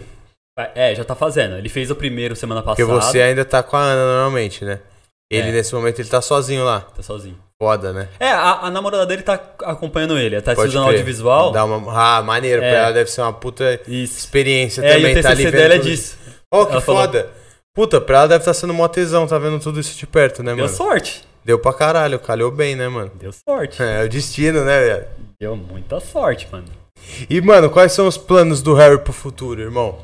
É, 0.74 0.94
já 0.94 1.02
tá 1.02 1.14
fazendo. 1.14 1.56
Ele 1.56 1.68
fez 1.70 1.90
o 1.90 1.94
primeiro 1.96 2.36
semana 2.36 2.60
Porque 2.62 2.84
passada. 2.84 3.00
você 3.10 3.22
ainda 3.22 3.42
tá 3.42 3.62
com 3.62 3.74
a 3.74 3.80
Ana 3.80 4.04
normalmente, 4.04 4.66
né? 4.66 4.80
Ele, 5.30 5.48
É. 5.48 5.52
nesse 5.52 5.74
momento, 5.74 6.00
ele 6.00 6.08
tá 6.08 6.20
sozinho 6.22 6.64
lá. 6.64 6.80
Tá 6.80 7.02
sozinho. 7.02 7.36
Foda, 7.60 7.92
né? 7.92 8.08
É, 8.20 8.30
a, 8.30 8.60
a 8.66 8.70
namorada 8.70 9.04
dele 9.04 9.22
tá 9.22 9.34
acompanhando 9.64 10.16
ele. 10.16 10.36
Ela 10.36 10.42
tá 10.42 10.54
Pode 10.54 10.68
estudando 10.68 10.86
crer. 10.88 10.98
audiovisual. 11.00 11.50
Dá 11.52 11.64
uma... 11.64 11.92
Ah, 12.18 12.22
maneiro. 12.22 12.62
É. 12.62 12.70
Pra 12.70 12.78
ela 12.78 12.92
deve 12.92 13.10
ser 13.10 13.20
uma 13.20 13.32
puta 13.32 13.80
Isso. 13.86 14.18
experiência 14.18 14.80
É, 14.80 14.90
e 14.92 14.94
também. 14.96 15.18
o 15.18 15.22
tá 15.22 15.30
ali 15.30 15.42
TCC 15.44 15.56
dela 15.56 15.74
é 15.74 15.78
disso. 15.78 16.16
Oh, 16.52 16.64
que 16.66 16.72
Ela 16.72 16.80
falou- 16.80 17.00
foda. 17.02 17.30
Puta, 17.74 18.00
pra 18.00 18.18
ela 18.18 18.28
deve 18.28 18.42
estar 18.42 18.54
sendo 18.54 18.72
mó 18.74 18.88
tesão, 18.88 19.26
tá 19.26 19.38
vendo 19.38 19.60
tudo 19.60 19.78
isso 19.78 19.96
de 19.96 20.06
perto, 20.06 20.42
né, 20.42 20.54
Deu 20.54 20.64
mano? 20.64 20.76
sorte. 20.76 21.22
Deu 21.44 21.58
pra 21.58 21.72
caralho, 21.72 22.18
calhou 22.18 22.50
bem, 22.50 22.74
né, 22.74 22.88
mano? 22.88 23.10
Deu 23.20 23.30
sorte. 23.32 23.80
É, 23.82 24.04
o 24.04 24.08
destino, 24.08 24.64
né, 24.64 24.80
velho? 24.80 25.06
Deu 25.40 25.54
muita 25.56 26.00
sorte, 26.00 26.48
mano. 26.50 26.64
E, 27.30 27.40
mano, 27.40 27.70
quais 27.70 27.92
são 27.92 28.06
os 28.08 28.16
planos 28.18 28.62
do 28.62 28.74
Harry 28.74 28.98
pro 28.98 29.12
futuro, 29.12 29.60
irmão? 29.60 29.98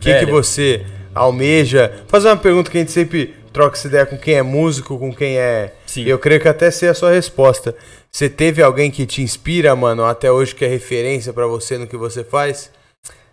O 0.00 0.02
que, 0.02 0.14
que 0.18 0.26
você 0.26 0.84
almeja? 1.14 1.92
Fazer 2.08 2.28
uma 2.28 2.36
pergunta 2.36 2.70
que 2.70 2.76
a 2.76 2.80
gente 2.80 2.92
sempre 2.92 3.34
troca 3.56 3.74
essa 3.74 3.88
ideia 3.88 4.04
com 4.04 4.18
quem 4.18 4.34
é 4.34 4.42
músico, 4.42 4.98
com 4.98 5.14
quem 5.14 5.38
é. 5.38 5.72
Sim. 5.86 6.04
Eu 6.04 6.18
creio 6.18 6.38
que 6.38 6.46
até 6.46 6.70
sei 6.70 6.90
a 6.90 6.94
sua 6.94 7.10
resposta. 7.10 7.74
Você 8.12 8.28
teve 8.28 8.62
alguém 8.62 8.90
que 8.90 9.06
te 9.06 9.22
inspira, 9.22 9.74
mano, 9.74 10.04
até 10.04 10.30
hoje 10.30 10.54
que 10.54 10.62
é 10.62 10.68
referência 10.68 11.32
pra 11.32 11.46
você 11.46 11.78
no 11.78 11.86
que 11.86 11.96
você 11.96 12.22
faz? 12.22 12.70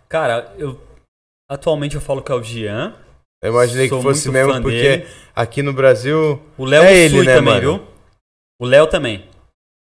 Cara, 0.08 0.54
eu. 0.56 0.80
Atualmente 1.50 1.94
eu 1.94 2.00
falo 2.00 2.22
que 2.22 2.32
é 2.32 2.34
o 2.34 2.42
Gian. 2.42 2.94
Eu 3.42 3.50
imaginei 3.52 3.86
Sou 3.86 3.98
que 3.98 4.02
fosse 4.02 4.30
mesmo, 4.30 4.62
porque 4.62 4.80
dele. 4.98 5.06
aqui 5.36 5.62
no 5.62 5.74
Brasil. 5.74 6.40
O 6.56 6.64
Léo 6.64 6.84
É 6.84 6.96
ele, 6.96 7.18
né, 7.18 7.34
também, 7.34 7.42
mano? 7.54 7.60
viu? 7.60 7.86
O 8.58 8.64
Léo 8.64 8.86
também. 8.86 9.26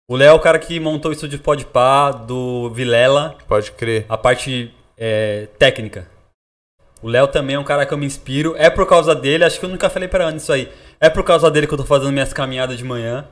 O 0.10 0.16
Léo 0.16 0.30
é 0.30 0.34
o 0.34 0.40
cara 0.40 0.58
que 0.58 0.80
montou 0.80 1.12
o 1.12 1.14
estúdio 1.14 1.38
Podpah 1.40 2.10
do 2.12 2.72
Vilela, 2.72 3.38
Pode 3.48 3.72
crer. 3.74 4.08
a 4.10 4.18
parte 4.18 4.74
é, 4.98 5.48
técnica. 5.60 6.08
O 7.04 7.10
Léo 7.10 7.28
também 7.28 7.56
é 7.56 7.60
um 7.60 7.64
cara 7.64 7.86
que 7.86 7.94
eu 7.94 7.98
me 7.98 8.06
inspiro. 8.06 8.56
É 8.58 8.70
por 8.70 8.88
causa 8.88 9.14
dele, 9.14 9.44
acho 9.44 9.60
que 9.60 9.66
eu 9.66 9.70
nunca 9.70 9.90
falei 9.90 10.08
pra 10.08 10.26
Ana 10.26 10.38
isso 10.38 10.52
aí. 10.52 10.72
É 11.00 11.10
por 11.10 11.24
causa 11.24 11.52
dele 11.52 11.68
que 11.68 11.74
eu 11.74 11.78
tô 11.78 11.84
fazendo 11.86 12.12
minhas 12.14 12.34
caminhadas 12.34 12.78
de 12.78 12.84
manhã. 12.84 13.28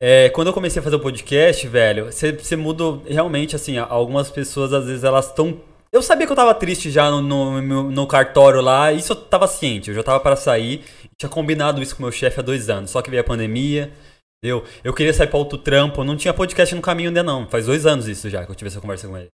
É, 0.00 0.28
quando 0.28 0.48
eu 0.48 0.52
comecei 0.52 0.78
a 0.78 0.82
fazer 0.82 0.96
o 0.96 1.00
podcast, 1.00 1.66
velho, 1.66 2.12
você 2.12 2.54
muda 2.54 2.84
realmente, 3.08 3.56
assim, 3.56 3.78
algumas 3.78 4.30
pessoas 4.30 4.72
às 4.72 4.84
vezes 4.86 5.02
elas 5.02 5.26
estão. 5.26 5.60
Eu 5.90 6.02
sabia 6.02 6.26
que 6.26 6.30
eu 6.32 6.36
tava 6.36 6.54
triste 6.54 6.90
já 6.90 7.10
no, 7.10 7.22
no, 7.62 7.90
no- 7.90 8.06
cartório 8.06 8.60
lá, 8.60 8.92
isso 8.92 9.12
eu 9.12 9.16
tava 9.16 9.48
ciente, 9.48 9.88
eu 9.88 9.96
já 9.96 10.02
tava 10.02 10.20
para 10.20 10.36
sair, 10.36 10.84
tinha 11.18 11.30
combinado 11.30 11.82
isso 11.82 11.96
com 11.96 12.02
meu 12.02 12.12
chefe 12.12 12.38
há 12.38 12.42
dois 12.42 12.68
anos, 12.68 12.90
só 12.90 13.00
que 13.00 13.08
veio 13.08 13.22
a 13.22 13.24
pandemia, 13.24 13.90
entendeu? 14.44 14.62
Eu 14.84 14.92
queria 14.92 15.14
sair 15.14 15.28
pra 15.28 15.38
outro 15.38 15.56
trampo, 15.58 16.04
não 16.04 16.14
tinha 16.14 16.34
podcast 16.34 16.74
no 16.74 16.82
caminho 16.82 17.08
ainda 17.08 17.22
não, 17.22 17.48
faz 17.48 17.64
dois 17.64 17.86
anos 17.86 18.06
isso 18.06 18.28
já 18.28 18.44
que 18.44 18.50
eu 18.50 18.54
tive 18.54 18.68
essa 18.68 18.80
conversa 18.82 19.08
com 19.08 19.16
ele. 19.16 19.28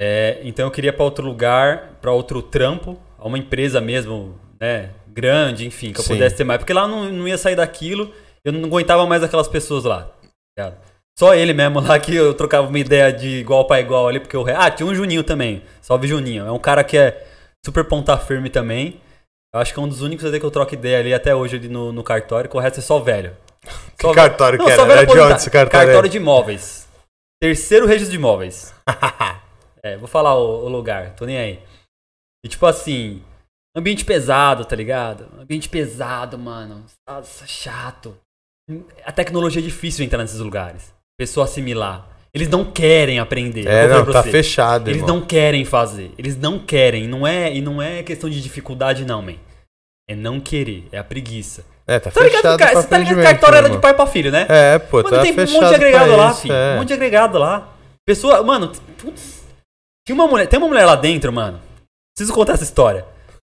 É, 0.00 0.40
então 0.42 0.66
eu 0.66 0.70
queria 0.70 0.92
pra 0.92 1.04
outro 1.04 1.24
lugar, 1.24 1.98
pra 2.00 2.12
outro 2.12 2.42
trampo, 2.42 2.98
a 3.18 3.26
uma 3.26 3.38
empresa 3.38 3.80
mesmo, 3.80 4.38
né, 4.60 4.90
grande, 5.08 5.66
enfim, 5.66 5.92
que 5.92 6.00
eu 6.00 6.04
Sim. 6.04 6.14
pudesse 6.14 6.36
ter 6.36 6.44
mais, 6.44 6.58
porque 6.58 6.72
lá 6.72 6.88
não, 6.88 7.10
não 7.10 7.28
ia 7.28 7.38
sair 7.38 7.54
daquilo, 7.54 8.12
eu 8.44 8.52
não 8.52 8.64
aguentava 8.64 9.06
mais 9.06 9.22
aquelas 9.22 9.48
pessoas 9.48 9.84
lá. 9.84 10.02
tá 10.02 10.28
ligado? 10.58 10.76
Só 11.16 11.32
ele 11.32 11.52
mesmo 11.52 11.78
lá 11.80 11.96
que 11.98 12.14
eu 12.14 12.34
trocava 12.34 12.66
uma 12.66 12.78
ideia 12.78 13.12
de 13.12 13.38
igual 13.38 13.66
pra 13.66 13.80
igual 13.80 14.08
ali, 14.08 14.18
porque 14.18 14.36
o 14.36 14.44
Ah, 14.48 14.68
tinha 14.68 14.84
um 14.84 14.94
Juninho 14.94 15.22
também. 15.22 15.62
Salve 15.80 16.08
Juninho. 16.08 16.44
É 16.44 16.50
um 16.50 16.58
cara 16.58 16.82
que 16.82 16.98
é 16.98 17.24
super 17.64 17.84
ponta 17.84 18.18
firme 18.18 18.50
também. 18.50 19.00
Eu 19.54 19.60
acho 19.60 19.72
que 19.72 19.78
é 19.78 19.82
um 19.82 19.86
dos 19.86 20.02
únicos 20.02 20.28
que 20.28 20.44
eu 20.44 20.50
troco 20.50 20.74
ideia 20.74 20.98
ali 20.98 21.14
até 21.14 21.32
hoje 21.32 21.54
ali 21.54 21.68
no, 21.68 21.92
no 21.92 22.02
cartório, 22.02 22.50
que 22.50 22.56
o 22.56 22.60
resto 22.60 22.80
é 22.80 22.82
só 22.82 22.98
velho. 22.98 23.36
Que 23.96 24.10
cartório 24.12 24.58
que 24.58 24.64
só 24.64 24.70
era? 24.70 24.84
velho 24.86 24.98
Era 24.98 25.06
de 25.06 25.20
onde 25.20 25.34
esse 25.36 25.50
cartório? 25.50 25.86
Cartório 25.86 26.10
de 26.10 26.16
imóveis. 26.16 26.88
Terceiro 27.40 27.86
registro 27.86 28.10
de 28.10 28.16
imóveis. 28.16 28.74
é, 29.84 29.96
vou 29.96 30.08
falar 30.08 30.34
o, 30.34 30.64
o 30.64 30.68
lugar, 30.68 31.10
tô 31.14 31.24
nem 31.26 31.36
aí. 31.38 31.60
E 32.44 32.48
tipo 32.48 32.64
assim, 32.66 33.22
ambiente 33.76 34.04
pesado, 34.04 34.64
tá 34.64 34.74
ligado? 34.74 35.28
Ambiente 35.38 35.68
pesado, 35.68 36.38
mano. 36.38 36.84
Nossa, 37.08 37.46
chato. 37.46 38.16
A 39.04 39.12
tecnologia 39.12 39.60
é 39.60 39.64
difícil 39.64 40.04
entrar 40.04 40.18
nesses 40.22 40.40
lugares. 40.40 40.92
Pessoa 41.18 41.44
assimilar. 41.44 42.08
Eles 42.32 42.48
não 42.48 42.64
querem 42.64 43.18
aprender. 43.20 43.66
É, 43.66 43.86
não, 43.86 44.04
tá 44.06 44.22
você. 44.22 44.30
fechado, 44.30 44.88
Eles 44.90 45.02
irmão. 45.02 45.18
não 45.20 45.26
querem 45.26 45.64
fazer. 45.64 46.10
Eles 46.18 46.36
não 46.36 46.58
querem. 46.58 47.06
Não 47.06 47.26
é, 47.26 47.54
e 47.54 47.60
não 47.60 47.80
é 47.80 48.02
questão 48.02 48.28
de 48.28 48.40
dificuldade, 48.42 49.04
não, 49.04 49.22
man. 49.22 49.34
É 50.08 50.14
não 50.16 50.40
querer. 50.40 50.88
É 50.90 50.98
a 50.98 51.04
preguiça. 51.04 51.64
É, 51.86 52.00
tá 52.00 52.10
Tá 52.10 52.22
ligado, 52.22 52.36
fechado 52.40 52.58
cara? 52.58 52.72
pra 52.72 52.80
Você 52.82 52.88
tá 52.88 52.98
ligado 52.98 53.16
que 53.16 53.22
cartório 53.22 53.56
era 53.58 53.70
de 53.70 53.78
pai 53.78 53.94
pra 53.94 54.06
filho, 54.06 54.32
né? 54.32 54.46
É, 54.48 54.78
pô, 54.78 54.96
Mano, 55.02 55.10
tá 55.10 55.22
tem 55.22 55.32
um 55.32 55.36
monte 55.36 55.68
de 55.68 55.74
agregado 55.74 56.16
lá, 56.16 56.30
isso, 56.30 56.40
filho. 56.40 56.54
é. 56.54 56.74
Um 56.74 56.78
monte 56.78 56.88
de 56.88 56.94
agregado 56.94 57.38
lá. 57.38 57.72
Pessoa, 58.06 58.42
mano, 58.42 58.72
putz. 58.98 59.33
Tinha 60.06 60.14
uma 60.14 60.26
mulher, 60.26 60.48
tem 60.48 60.58
uma 60.58 60.68
mulher 60.68 60.84
lá 60.84 60.96
dentro, 60.96 61.32
mano. 61.32 61.60
Preciso 62.14 62.34
contar 62.34 62.54
essa 62.54 62.64
história. 62.64 63.06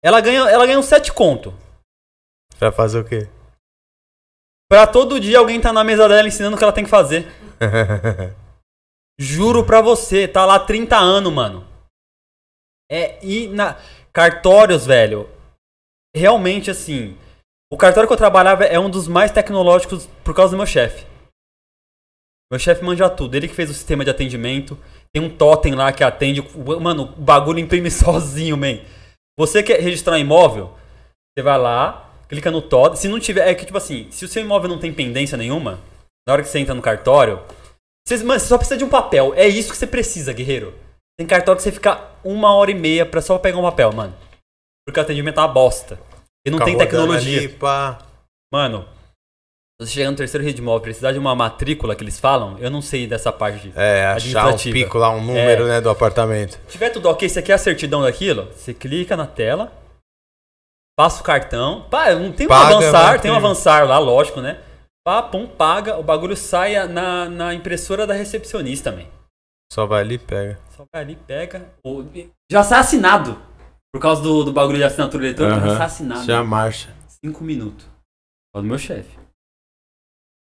Ela 0.02 0.20
ganha, 0.20 0.48
ela 0.50 0.66
ganha 0.66 0.78
uns 0.78 0.86
7 0.86 1.12
conto. 1.12 1.54
Pra 2.58 2.70
fazer 2.70 3.00
o 3.00 3.04
quê? 3.04 3.28
Pra 4.68 4.86
todo 4.86 5.20
dia 5.20 5.38
alguém 5.38 5.60
tá 5.60 5.72
na 5.72 5.82
mesa 5.82 6.08
dela 6.08 6.28
ensinando 6.28 6.56
o 6.56 6.58
que 6.58 6.64
ela 6.64 6.72
tem 6.72 6.84
que 6.84 6.90
fazer. 6.90 7.26
Juro 9.18 9.64
pra 9.64 9.80
você, 9.80 10.26
tá 10.26 10.44
lá 10.44 10.58
30 10.58 10.96
anos, 10.96 11.32
mano. 11.32 11.66
É, 12.90 13.24
e 13.24 13.48
na. 13.48 13.78
Cartórios, 14.12 14.86
velho. 14.86 15.28
Realmente, 16.14 16.70
assim. 16.70 17.16
O 17.72 17.76
cartório 17.76 18.06
que 18.06 18.12
eu 18.12 18.18
trabalhava 18.18 18.64
é 18.64 18.78
um 18.78 18.90
dos 18.90 19.08
mais 19.08 19.32
tecnológicos 19.32 20.06
por 20.22 20.34
causa 20.34 20.52
do 20.52 20.56
meu 20.56 20.66
chefe. 20.66 21.06
Meu 22.50 22.58
chefe 22.58 22.84
manja 22.84 23.08
tudo. 23.10 23.34
Ele 23.34 23.48
que 23.48 23.54
fez 23.54 23.70
o 23.70 23.74
sistema 23.74 24.04
de 24.04 24.10
atendimento. 24.10 24.78
Tem 25.14 25.22
um 25.22 25.30
totem 25.30 25.74
lá 25.74 25.92
que 25.92 26.02
atende. 26.02 26.44
Mano, 26.80 27.04
o 27.04 27.20
bagulho 27.20 27.60
imprime 27.60 27.88
sozinho, 27.92 28.56
man. 28.56 28.78
Você 29.38 29.62
quer 29.62 29.80
registrar 29.80 30.14
um 30.14 30.18
imóvel? 30.18 30.74
Você 31.32 31.42
vai 31.42 31.56
lá, 31.56 32.10
clica 32.28 32.50
no 32.50 32.60
totem. 32.60 32.96
Se 32.96 33.06
não 33.06 33.20
tiver. 33.20 33.48
É 33.48 33.54
que, 33.54 33.64
tipo 33.64 33.78
assim, 33.78 34.08
se 34.10 34.24
o 34.24 34.28
seu 34.28 34.42
imóvel 34.42 34.68
não 34.68 34.78
tem 34.78 34.92
pendência 34.92 35.38
nenhuma, 35.38 35.78
na 36.26 36.32
hora 36.32 36.42
que 36.42 36.48
você 36.48 36.58
entra 36.58 36.74
no 36.74 36.82
cartório, 36.82 37.40
você, 38.06 38.16
mano, 38.24 38.40
você 38.40 38.46
só 38.46 38.58
precisa 38.58 38.76
de 38.76 38.84
um 38.84 38.88
papel. 38.88 39.32
É 39.36 39.46
isso 39.46 39.70
que 39.70 39.76
você 39.76 39.86
precisa, 39.86 40.32
guerreiro. 40.32 40.74
Tem 41.16 41.26
cartório 41.26 41.58
que 41.58 41.62
você 41.62 41.70
fica 41.70 42.10
uma 42.24 42.52
hora 42.52 42.72
e 42.72 42.74
meia 42.74 43.06
pra 43.06 43.22
só 43.22 43.38
pegar 43.38 43.58
um 43.58 43.62
papel, 43.62 43.92
mano. 43.92 44.14
Porque 44.84 44.98
o 44.98 45.02
atendimento 45.02 45.38
é 45.38 45.42
uma 45.42 45.48
bosta. 45.48 45.98
E 46.44 46.50
não 46.50 46.58
tem 46.58 46.76
tecnologia. 46.76 47.38
ali. 47.38 47.56
Mano, 48.52 48.86
você 49.80 49.90
chegar 49.90 50.10
no 50.10 50.16
terceiro 50.16 50.44
rede 50.44 50.62
móvel 50.62 50.80
e 50.80 50.82
precisar 50.84 51.12
de 51.12 51.18
uma 51.18 51.34
matrícula 51.34 51.96
que 51.96 52.04
eles 52.04 52.20
falam, 52.20 52.56
eu 52.58 52.70
não 52.70 52.80
sei 52.80 53.06
dessa 53.06 53.32
parte. 53.32 53.72
É, 53.74 54.06
achar 54.06 54.48
um 54.54 54.56
pico 54.56 54.98
lá, 54.98 55.10
um 55.10 55.20
número, 55.24 55.64
É. 55.64 55.68
né, 55.68 55.80
do 55.80 55.90
apartamento. 55.90 56.52
Se 56.66 56.72
tiver 56.72 56.90
tudo 56.90 57.08
ok, 57.08 57.28
você 57.28 57.42
quer 57.42 57.54
a 57.54 57.58
certidão 57.58 58.02
daquilo? 58.02 58.48
Você 58.52 58.72
clica 58.72 59.16
na 59.16 59.26
tela, 59.26 59.72
passa 60.96 61.20
o 61.20 61.24
cartão. 61.24 61.88
Pá, 61.90 62.14
não 62.14 62.32
tem 62.32 62.46
um 62.46 62.48
Paga, 62.50 62.76
avançar, 62.76 63.06
vai 63.10 63.18
tem 63.20 63.30
um 63.30 63.36
avançar 63.36 63.86
lá, 63.88 63.98
lógico, 63.98 64.40
né? 64.40 64.60
Pá, 65.04 65.22
pum, 65.22 65.46
paga, 65.46 65.98
o 65.98 66.02
bagulho 66.02 66.36
sai 66.36 66.86
na, 66.88 67.28
na 67.28 67.52
impressora 67.52 68.06
da 68.06 68.14
recepcionista, 68.14 68.90
man. 68.92 69.04
Só 69.72 69.86
vai 69.86 70.02
ali 70.02 70.14
e 70.14 70.18
pega. 70.18 70.58
Só 70.76 70.84
vai 70.92 71.02
ali, 71.02 71.16
pega. 71.16 71.68
o- 71.84 72.04
Já 72.50 72.62
sai 72.62 72.78
assinado. 72.78 73.36
Por 73.92 74.00
causa 74.00 74.22
do, 74.22 74.44
do 74.44 74.52
bagulho 74.52 74.78
de 74.78 74.84
assinatura 74.84 75.24
eletrônica, 75.24 75.60
já 75.60 75.66
Aham. 75.66 75.76
sai 75.76 75.86
assinado. 75.86 76.24
Já 76.24 76.42
marcha. 76.44 76.94
Cinco 77.24 77.42
minutos. 77.44 77.84
Fala 78.52 78.62
do 78.62 78.68
meu 78.68 78.78
chefe. 78.78 79.23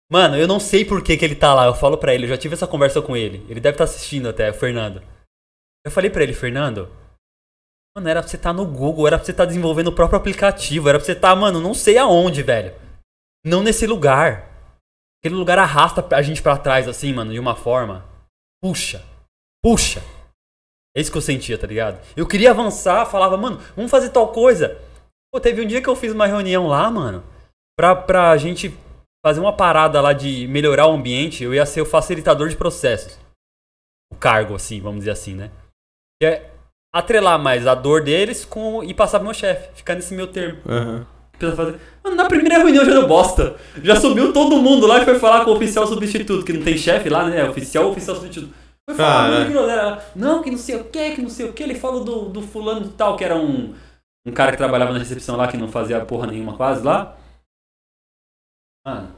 Mano, 0.10 0.38
eu 0.38 0.48
não 0.48 0.60
sei 0.60 0.86
por 0.86 1.04
que, 1.04 1.18
que 1.18 1.26
ele 1.26 1.36
tá 1.36 1.54
lá. 1.54 1.66
Eu 1.66 1.76
falo 1.76 1.98
pra 1.98 2.14
ele, 2.14 2.26
eu 2.26 2.30
já 2.30 2.38
tive 2.38 2.54
essa 2.54 2.68
conversa 2.68 3.02
com 3.02 3.16
ele. 3.16 3.46
Ele 3.50 3.60
deve 3.60 3.76
estar 3.76 3.84
assistindo 3.84 4.30
até, 4.30 4.50
o 4.50 4.54
Fernando. 4.54 5.02
Eu 5.86 5.92
falei 5.92 6.10
pra 6.10 6.24
ele, 6.24 6.34
Fernando. 6.34 6.90
Mano, 7.96 8.10
era 8.10 8.22
pra 8.22 8.30
você 8.30 8.36
estar 8.36 8.54
no 8.54 8.66
Google, 8.66 9.08
era 9.08 9.18
pra 9.18 9.26
você 9.26 9.32
estar 9.32 9.46
desenvolvendo 9.46 9.88
o 9.88 9.94
próprio 9.94 10.20
aplicativo, 10.20 10.88
era 10.88 11.00
pra 11.00 11.06
você 11.06 11.14
estar, 11.14 11.36
mano, 11.36 11.60
não 11.60 11.74
sei 11.74 11.98
aonde, 11.98 12.44
velho. 12.44 12.74
Não 13.44 13.64
nesse 13.64 13.88
lugar. 13.88 14.52
Aquele 15.20 15.36
lugar 15.36 15.58
arrasta 15.58 16.06
a 16.16 16.22
gente 16.22 16.42
pra 16.42 16.58
trás, 16.58 16.88
assim, 16.88 17.12
mano, 17.12 17.34
de 17.34 17.40
uma 17.40 17.56
forma. 17.56 18.06
Puxa. 18.62 19.04
Puxa. 19.64 20.02
É 20.96 21.02
isso 21.02 21.12
que 21.12 21.18
eu 21.18 21.22
sentia, 21.22 21.58
tá 21.58 21.68
ligado? 21.68 22.00
Eu 22.16 22.28
queria 22.28 22.52
avançar, 22.52 23.06
falava, 23.08 23.36
mano, 23.36 23.60
vamos 23.76 23.92
fazer 23.92 24.10
tal 24.10 24.32
coisa. 24.32 24.80
Pô, 25.32 25.40
teve 25.40 25.62
um 25.62 25.68
dia 25.68 25.82
que 25.82 25.90
eu 25.90 25.96
fiz 25.96 26.12
uma 26.12 26.28
reunião 26.28 26.68
lá, 26.68 26.90
mano, 26.90 27.24
pra, 27.76 27.96
pra 27.96 28.38
gente 28.38 28.70
fazer 29.28 29.42
uma 29.42 29.52
parada 29.52 30.00
lá 30.00 30.14
de 30.14 30.48
melhorar 30.48 30.88
o 30.88 30.94
ambiente. 30.94 31.44
Eu 31.44 31.54
ia 31.54 31.66
ser 31.66 31.82
o 31.82 31.86
facilitador 31.86 32.48
de 32.48 32.56
processos. 32.56 33.20
O 34.12 34.16
cargo, 34.16 34.56
assim, 34.56 34.80
vamos 34.80 35.00
dizer 35.00 35.12
assim, 35.12 35.36
né? 35.36 35.52
Que 36.22 36.28
é 36.28 36.52
atrelar 36.96 37.38
mais 37.38 37.68
a 37.68 37.76
dor 37.76 38.02
deles 38.04 38.46
com 38.46 38.82
e 38.84 38.94
passar 38.94 39.20
pro 39.20 39.26
meu 39.26 39.34
chefe. 39.34 39.76
Ficar 39.76 39.96
nesse 39.96 40.14
meu 40.14 40.28
termo. 40.28 40.62
Precisa 41.34 41.56
fazer- 41.58 41.80
Mano, 42.02 42.16
na 42.16 42.26
primeira 42.28 42.58
reunião 42.58 42.86
já 42.86 42.92
deu 42.92 43.06
bosta. 43.08 43.58
Já 43.84 43.98
subiu 43.98 44.32
todo 44.32 44.62
mundo 44.62 44.88
lá 44.88 45.00
e 45.02 45.06
foi 45.06 45.20
falar 45.20 45.44
com 45.44 45.52
o 45.52 45.56
oficial 45.56 45.86
substituto, 45.86 46.46
que 46.46 46.54
não 46.54 46.64
tem 46.64 46.78
chefe 46.78 47.10
lá, 47.10 47.26
né? 47.30 47.44
Oficial 47.50 47.84
ou 47.86 47.92
oficial 47.92 48.16
substituto. 48.16 48.54
Foi 48.90 48.96
falar, 48.96 49.46
que 49.46 49.52
groselha. 49.52 50.02
não, 50.16 50.42
que 50.42 50.50
não 50.50 50.58
sei 50.58 50.78
o 50.78 50.86
que, 50.86 51.12
que 51.16 51.22
não 51.22 51.30
sei 51.30 51.50
o 51.50 51.54
que. 51.54 51.62
Ele 51.62 51.76
falou 51.76 52.04
do, 52.06 52.30
do 52.30 52.42
fulano 52.42 52.86
de 52.86 52.94
tal, 52.94 53.18
que 53.18 53.26
era 53.26 53.36
um, 53.36 53.76
um 54.26 54.32
cara 54.32 54.52
que 54.52 54.58
trabalhava 54.58 54.94
na 54.94 55.00
recepção 55.00 55.36
lá, 55.36 55.50
que 55.50 55.58
não 55.58 55.68
fazia 55.68 56.04
porra 56.06 56.28
nenhuma 56.28 56.56
quase 56.56 56.82
lá. 56.84 57.18
Mano. 58.86 59.17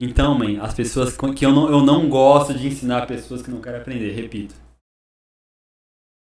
Então, 0.00 0.34
mãe, 0.38 0.58
as 0.60 0.74
pessoas 0.74 1.16
que 1.34 1.44
eu 1.44 1.52
não, 1.52 1.68
eu 1.70 1.82
não 1.82 2.08
gosto 2.08 2.54
de 2.54 2.68
ensinar 2.68 3.06
pessoas 3.06 3.42
que 3.42 3.50
não 3.50 3.60
querem 3.60 3.80
aprender, 3.80 4.12
repito. 4.12 4.54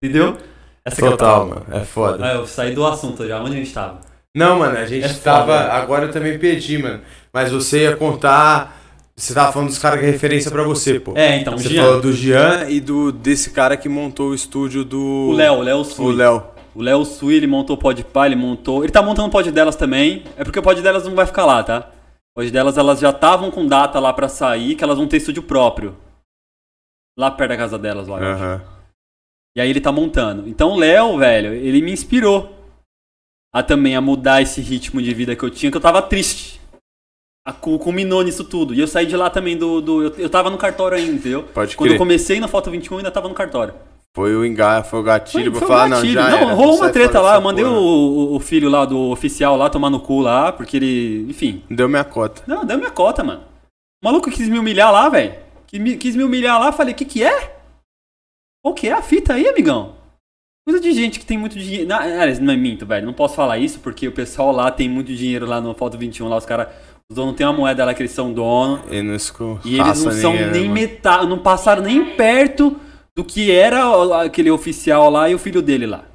Entendeu? 0.03 0.37
Essa 0.85 1.05
é 1.05 1.09
Total, 1.09 1.47
palavra. 1.47 1.65
mano. 1.69 1.81
É 1.81 1.85
foda. 1.85 2.25
Ah, 2.25 2.33
eu 2.35 2.47
saí 2.47 2.73
do 2.73 2.85
assunto 2.85 3.27
já. 3.27 3.41
Onde 3.41 3.53
a 3.55 3.59
gente 3.59 3.73
tava? 3.73 3.99
Não, 4.35 4.59
mano, 4.59 4.77
a 4.77 4.85
gente 4.85 5.03
É 5.05 5.09
foda, 5.09 5.21
tava. 5.21 5.59
né? 5.59 5.71
Agora 5.71 6.05
eu 6.05 6.11
também 6.11 6.37
perdi, 6.39 6.77
mano. 6.77 7.01
Mas 7.33 7.51
você 7.51 7.83
ia 7.83 7.95
contar. 7.97 8.77
Você 9.15 9.33
tava 9.33 9.51
falando 9.51 9.69
dos 9.69 9.79
caras 9.79 9.99
que 9.99 10.05
é 10.05 10.09
referência 10.11 10.51
pra 10.51 10.61
você, 10.63 10.99
pô. 10.99 11.13
É, 11.15 11.37
então, 11.39 11.57
Você 11.57 11.69
Jean. 11.69 11.83
falou 11.83 12.01
do 12.01 12.13
Jean 12.13 12.69
e 12.69 12.79
do 12.79 13.11
desse 13.11 13.49
cara 13.49 13.75
que 13.75 13.89
montou 13.89 14.29
o 14.29 14.35
estúdio 14.35 14.85
do. 14.85 15.29
O 15.31 15.33
Léo, 15.33 15.55
o 15.55 15.61
Léo 15.63 15.79
O 15.79 15.83
Sui. 15.83 16.15
Léo. 16.15 16.43
O 16.75 16.81
Léo 16.81 17.03
Sui, 17.03 17.33
ele 17.35 17.47
montou 17.47 17.75
o 17.75 17.79
pod 17.79 18.01
Pá, 18.05 18.27
ele 18.27 18.35
montou. 18.35 18.83
Ele 18.83 18.93
tá 18.93 19.01
montando 19.01 19.27
o 19.27 19.31
pod 19.31 19.51
delas 19.51 19.75
também. 19.75 20.23
É 20.37 20.43
porque 20.43 20.59
o 20.59 20.63
pod 20.63 20.79
delas 20.81 21.03
não 21.03 21.15
vai 21.15 21.25
ficar 21.25 21.45
lá, 21.45 21.63
tá? 21.63 21.89
Pod 22.37 22.51
delas, 22.51 22.77
elas 22.77 22.99
já 22.99 23.09
estavam 23.09 23.49
com 23.49 23.65
data 23.65 23.99
lá 23.99 24.13
pra 24.13 24.29
sair, 24.29 24.75
que 24.75 24.83
elas 24.83 24.99
vão 24.99 25.07
ter 25.07 25.17
estúdio 25.17 25.41
próprio. 25.41 25.97
Lá 27.17 27.31
perto 27.31 27.49
da 27.49 27.57
casa 27.57 27.79
delas, 27.79 28.07
lá. 28.07 28.19
Aham. 28.19 28.61
E 29.57 29.59
aí 29.61 29.67
ele 29.71 29.81
tá 29.81 29.91
montando. 29.91 30.47
Então 30.47 30.73
o 30.73 30.77
Léo, 30.77 31.17
velho, 31.17 31.51
ele 31.51 31.81
me 31.81 31.91
inspirou 31.91 32.55
a 33.51 33.63
também 33.63 33.95
a 33.95 34.01
mudar 34.01 34.39
esse 34.39 34.61
ritmo 34.61 35.01
de 35.01 35.11
vida 35.15 35.35
que 35.35 35.41
eu 35.43 35.49
tinha, 35.49 35.71
que 35.71 35.77
eu 35.77 35.81
tava 35.81 35.99
triste. 35.99 36.61
A, 37.43 37.51
cu- 37.51 37.79
culminou 37.79 38.21
nisso 38.21 38.43
tudo. 38.43 38.71
E 38.75 38.79
eu 38.79 38.87
saí 38.87 39.07
de 39.07 39.17
lá 39.17 39.31
também 39.31 39.57
do. 39.57 39.81
do 39.81 40.03
eu, 40.03 40.13
eu 40.19 40.29
tava 40.29 40.51
no 40.51 40.59
cartório 40.59 40.95
ainda, 40.95 41.13
entendeu? 41.13 41.41
Pode 41.43 41.75
Quando 41.75 41.89
eu 41.93 41.97
comecei 41.97 42.39
na 42.39 42.47
foto 42.47 42.69
21, 42.69 42.93
eu 42.93 42.97
ainda 42.99 43.09
tava 43.11 43.27
no 43.27 43.33
cartório. 43.33 43.73
Foi 44.17 44.35
o 44.35 44.43
engar, 44.43 44.83
foi 44.83 44.99
o 44.99 45.03
gatilho 45.03 45.51
Foi- 45.51 45.59
pra 45.59 45.59
foi 45.59 45.67
um 45.67 45.79
falar, 45.79 45.89
gatilho. 45.89 46.15
não, 46.19 46.23
já 46.23 46.29
Não, 46.31 46.37
era, 46.47 46.53
rolou 46.55 46.75
uma 46.77 46.89
treta 46.89 47.21
lá, 47.21 47.35
eu 47.35 47.41
mandei 47.41 47.63
o, 47.63 47.69
o- 47.71 48.35
o 48.35 48.39
filho 48.39 48.67
lá 48.67 48.83
do 48.83 48.97
oficial 49.11 49.55
lá 49.55 49.69
tomar 49.69 49.91
no 49.91 49.99
cu 49.99 50.21
lá, 50.21 50.51
porque 50.51 50.75
ele. 50.75 51.27
Enfim. 51.29 51.61
Deu 51.69 51.87
minha 51.87 52.03
cota. 52.03 52.41
Não, 52.47 52.65
deu 52.65 52.79
minha 52.79 52.89
cota, 52.89 53.23
mano. 53.23 53.41
O 54.03 54.07
maluco 54.07 54.31
quis 54.31 54.49
me 54.49 54.57
humilhar 54.57 54.91
lá, 54.91 55.07
velho. 55.07 55.35
Quis 55.67 55.79
me, 55.79 55.95
quis 55.97 56.15
me 56.15 56.23
humilhar 56.23 56.59
lá, 56.59 56.71
falei, 56.71 56.95
que 56.95 57.05
que 57.05 57.23
é? 57.23 57.57
O 58.65 58.73
que 58.73 58.87
é 58.89 58.93
a 58.93 59.03
fita 59.03 59.33
aí, 59.35 59.47
amigão? 59.47 59.93
Coisa 60.67 60.81
de 60.81 60.91
gente 60.93 61.19
que 61.19 61.25
tem 61.27 61.37
muito 61.37 61.59
dinheiro. 61.59 61.87
Não, 61.87 61.99
não 62.41 62.53
é 62.53 62.57
minto, 62.57 62.87
velho. 62.87 63.05
Não 63.05 63.13
posso 63.13 63.35
falar 63.35 63.59
isso 63.59 63.79
porque 63.81 64.07
o 64.07 64.11
pessoal 64.11 64.51
lá 64.51 64.71
tem 64.71 64.89
muito 64.89 65.13
dinheiro 65.13 65.45
lá 65.45 65.61
no 65.61 65.75
Foto 65.75 65.95
21. 65.95 66.27
Lá 66.27 66.37
os 66.37 66.45
caras. 66.45 66.69
Os 67.09 67.15
donos 67.15 67.35
têm 67.35 67.45
uma 67.45 67.53
moeda 67.53 67.85
lá 67.85 67.93
que 67.93 68.01
eles 68.01 68.11
são 68.11 68.33
dono. 68.33 68.81
E 68.89 68.95
E 68.95 69.79
eles 69.79 70.03
não 70.03 70.11
são 70.11 70.31
ninguém, 70.33 70.47
né, 70.47 70.51
nem 70.53 70.69
metade. 70.69 71.27
Não 71.27 71.37
passaram 71.37 71.83
nem 71.83 72.03
perto 72.15 72.75
do 73.17 73.25
que 73.25 73.51
era 73.51 74.21
aquele 74.21 74.51
oficial 74.51 75.09
lá 75.09 75.27
e 75.29 75.33
o 75.35 75.39
filho 75.39 75.61
dele 75.61 75.87
lá. 75.87 76.05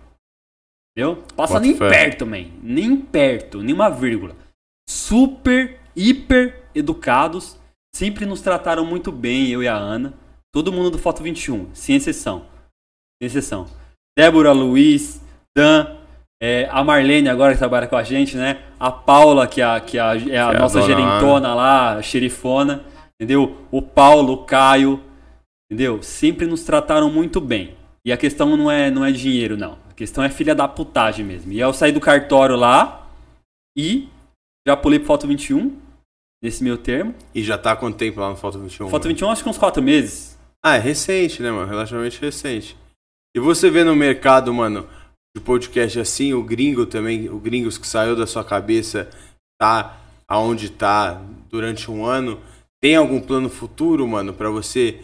Entendeu? 0.97 1.23
Passa 1.37 1.55
nem 1.59 1.73
perto, 1.91 2.25
man. 2.27 2.45
Nem 2.63 2.97
perto, 2.97 3.61
nenhuma 3.63 3.91
vírgula. 3.91 4.37
Super, 4.89 5.81
hiper 5.97 6.63
educados. 6.75 7.59
Sempre 7.95 8.25
nos 8.25 8.41
trataram 8.41 8.85
muito 8.87 9.11
bem, 9.11 9.49
eu 9.49 9.63
e 9.63 9.69
a 9.69 9.75
Ana. 9.77 10.15
Todo 10.55 10.73
mundo 10.73 10.91
do 10.91 10.99
Foto 10.99 11.23
21, 11.23 11.75
sem 11.75 11.97
exceção. 11.97 12.47
Sem 13.21 13.27
exceção. 13.27 13.67
Débora, 14.17 14.53
Luiz, 14.53 15.21
Dan, 15.57 15.97
é, 16.43 16.69
a 16.71 16.85
Marlene 16.85 17.29
agora 17.29 17.53
que 17.53 17.59
trabalha 17.59 17.87
com 17.87 17.97
a 17.97 18.03
gente, 18.03 18.37
né? 18.37 18.63
A 18.79 18.91
Paula, 18.91 19.47
que, 19.47 19.61
é 19.61 19.65
a, 19.65 19.81
que 19.81 19.99
a- 19.99 20.15
é 20.15 20.19
a 20.19 20.21
Que 20.21 20.31
é 20.31 20.39
a 20.41 20.53
nossa 20.59 20.81
dona 20.81 20.87
gerentona 20.87 21.55
lá, 21.55 21.97
a 21.97 22.03
xerifona. 22.03 22.85
Entendeu? 23.19 23.57
O 23.71 23.81
Paulo, 23.83 24.35
o 24.35 24.45
Caio. 24.45 25.03
Entendeu? 25.73 26.03
Sempre 26.03 26.47
nos 26.47 26.65
trataram 26.65 27.11
muito 27.11 27.41
bem. 27.41 27.75
E 28.05 28.13
a 28.13 28.17
questão 28.19 28.59
não 28.59 28.71
é, 28.71 28.91
não 28.91 29.03
é 29.03 29.11
dinheiro, 29.11 29.57
não. 29.57 29.79
A 29.89 29.95
questão 29.95 30.23
é 30.23 30.29
filha 30.29 30.55
da 30.55 30.69
putagem 30.69 31.25
mesmo. 31.25 31.51
E 31.51 31.59
eu 31.59 31.73
saí 31.73 31.91
do 31.91 31.99
cartório 31.99 32.57
lá 32.57 33.11
e 33.75 34.07
já 34.69 34.77
pulei 34.77 34.99
pro 34.99 35.09
Foto 35.09 35.27
21, 35.27 35.75
nesse 36.45 36.63
meu 36.63 36.77
termo. 36.77 37.15
E 37.35 37.43
já 37.43 37.57
tá 37.57 37.73
há 37.73 37.77
quanto 37.77 37.97
tempo 37.97 38.21
lá 38.21 38.29
no 38.29 38.37
Foto 38.37 38.59
21? 38.59 38.91
Foto 38.91 39.05
mano? 39.05 39.15
21 39.15 39.31
acho 39.31 39.43
que 39.43 39.49
uns 39.49 39.57
4 39.57 39.83
meses. 39.83 40.39
Ah, 40.63 40.77
é 40.77 40.79
recente, 40.79 41.43
né, 41.43 41.51
mano? 41.51 41.67
Relativamente 41.67 42.21
recente. 42.21 42.77
E 43.35 43.41
você 43.41 43.71
vê 43.71 43.83
no 43.83 43.97
mercado, 43.97 44.53
mano, 44.53 44.87
de 45.35 45.43
podcast 45.43 45.99
assim, 45.99 46.35
o 46.35 46.43
gringo 46.43 46.85
também, 46.85 47.31
o 47.31 47.39
gringos 47.39 47.79
que 47.79 47.87
saiu 47.87 48.15
da 48.15 48.27
sua 48.27 48.45
cabeça, 48.45 49.09
tá 49.59 49.99
aonde 50.29 50.69
tá 50.69 51.23
durante 51.49 51.91
um 51.91 52.05
ano. 52.05 52.39
Tem 52.79 52.95
algum 52.95 53.23
plano 53.23 53.49
futuro, 53.49 54.07
mano, 54.07 54.35
pra 54.35 54.51
você 54.51 55.01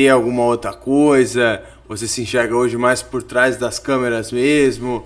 ter 0.00 0.08
alguma 0.08 0.44
outra 0.44 0.72
coisa? 0.72 1.62
Você 1.86 2.08
se 2.08 2.22
enxerga 2.22 2.56
hoje 2.56 2.78
mais 2.78 3.02
por 3.02 3.22
trás 3.22 3.58
das 3.58 3.78
câmeras 3.78 4.32
mesmo? 4.32 5.04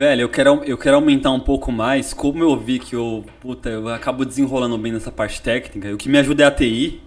Velho, 0.00 0.22
eu 0.22 0.28
quero, 0.28 0.64
eu 0.64 0.76
quero 0.76 0.96
aumentar 0.96 1.30
um 1.30 1.38
pouco 1.38 1.70
mais. 1.70 2.12
Como 2.12 2.42
eu 2.42 2.58
vi 2.58 2.80
que 2.80 2.96
eu, 2.96 3.24
puta, 3.40 3.68
eu 3.68 3.88
acabo 3.88 4.24
desenrolando 4.24 4.76
bem 4.76 4.90
nessa 4.90 5.12
parte 5.12 5.40
técnica, 5.40 5.94
o 5.94 5.96
que 5.96 6.08
me 6.08 6.18
ajuda 6.18 6.42
é 6.42 6.46
a 6.46 6.50
TI. 6.50 7.00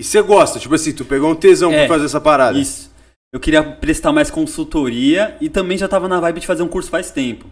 E 0.00 0.02
você 0.02 0.20
gosta, 0.22 0.58
tipo 0.58 0.74
assim, 0.74 0.92
tu 0.92 1.04
pegou 1.04 1.30
um 1.30 1.36
tesão 1.36 1.70
É, 1.70 1.86
pra 1.86 1.94
fazer 1.94 2.06
essa 2.06 2.20
parada. 2.20 2.58
Isso. 2.58 2.90
Eu 3.32 3.38
queria 3.38 3.62
prestar 3.62 4.12
mais 4.12 4.28
consultoria 4.28 5.36
e 5.40 5.48
também 5.48 5.78
já 5.78 5.86
tava 5.86 6.08
na 6.08 6.18
vibe 6.18 6.40
de 6.40 6.48
fazer 6.48 6.64
um 6.64 6.68
curso 6.68 6.90
faz 6.90 7.12
tempo. 7.12 7.46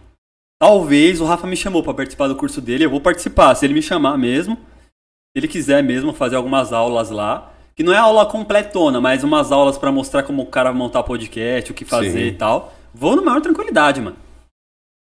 Talvez 0.61 1.21
o 1.21 1.25
Rafa 1.25 1.47
me 1.47 1.57
chamou 1.57 1.85
pra 1.85 1.95
participar 1.95 2.27
do 2.27 2.35
curso 2.35 2.61
dele, 2.61 2.85
eu 2.85 2.91
vou 2.91 3.01
participar, 3.01 3.55
se 3.55 3.65
ele 3.65 3.75
me 3.75 3.83
chamar 3.83 4.19
mesmo. 4.19 4.57
Se 4.57 5.37
ele 5.37 5.47
quiser 5.47 5.85
mesmo 5.85 6.13
fazer 6.13 6.35
algumas 6.35 6.73
aulas 6.73 7.11
lá, 7.11 7.53
que 7.79 7.85
não 7.85 7.93
é 7.93 7.97
aula 7.97 8.27
completona, 8.27 9.01
mas 9.01 9.23
umas 9.23 9.53
aulas 9.53 9.79
pra 9.79 9.93
mostrar 9.93 10.25
como 10.25 10.43
o 10.43 10.47
cara 10.47 10.73
montar 10.73 11.05
podcast, 11.05 11.71
o 11.71 11.75
que 11.75 11.85
fazer 11.85 12.11
Sim. 12.11 12.27
e 12.27 12.33
tal. 12.33 12.75
Vou 12.93 13.15
na 13.15 13.23
maior 13.23 13.41
tranquilidade, 13.41 14.01
mano. 14.01 14.17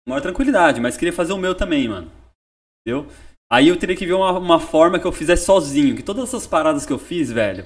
Maior 0.07 0.20
tranquilidade, 0.20 0.79
mas 0.79 0.95
queria 0.95 1.12
fazer 1.12 1.33
o 1.33 1.39
meu 1.39 1.55
também, 1.55 1.89
mano. 1.89 2.12
Entendeu? 2.87 3.07
Aí 3.51 3.68
eu 3.68 3.79
teria 3.79 3.97
que 3.97 4.05
ver 4.05 4.12
uma, 4.12 4.33
uma 4.33 4.61
forma 4.61 4.99
que 4.99 5.07
eu 5.07 5.12
fizesse 5.12 5.47
sozinho. 5.47 5.97
Que 5.97 6.03
todas 6.03 6.24
essas 6.24 6.47
paradas 6.47 6.85
que 6.85 6.93
eu 6.93 6.99
fiz, 6.99 7.33
velho, 7.33 7.64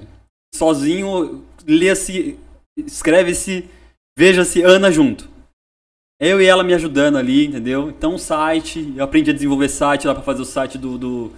sozinho, 0.54 1.44
lê-se, 1.66 2.38
escreve-se, 2.78 3.68
veja-se 4.16 4.62
Ana 4.62 4.92
junto. 4.92 5.28
Eu 6.20 6.40
e 6.40 6.46
ela 6.46 6.62
me 6.62 6.72
ajudando 6.72 7.18
ali, 7.18 7.46
entendeu? 7.46 7.90
Então, 7.90 8.16
site, 8.16 8.94
eu 8.96 9.02
aprendi 9.02 9.32
a 9.32 9.34
desenvolver 9.34 9.70
site 9.70 10.06
lá 10.06 10.14
pra 10.14 10.22
fazer 10.22 10.42
o 10.42 10.44
site 10.44 10.78
do, 10.78 10.96
do, 10.96 11.32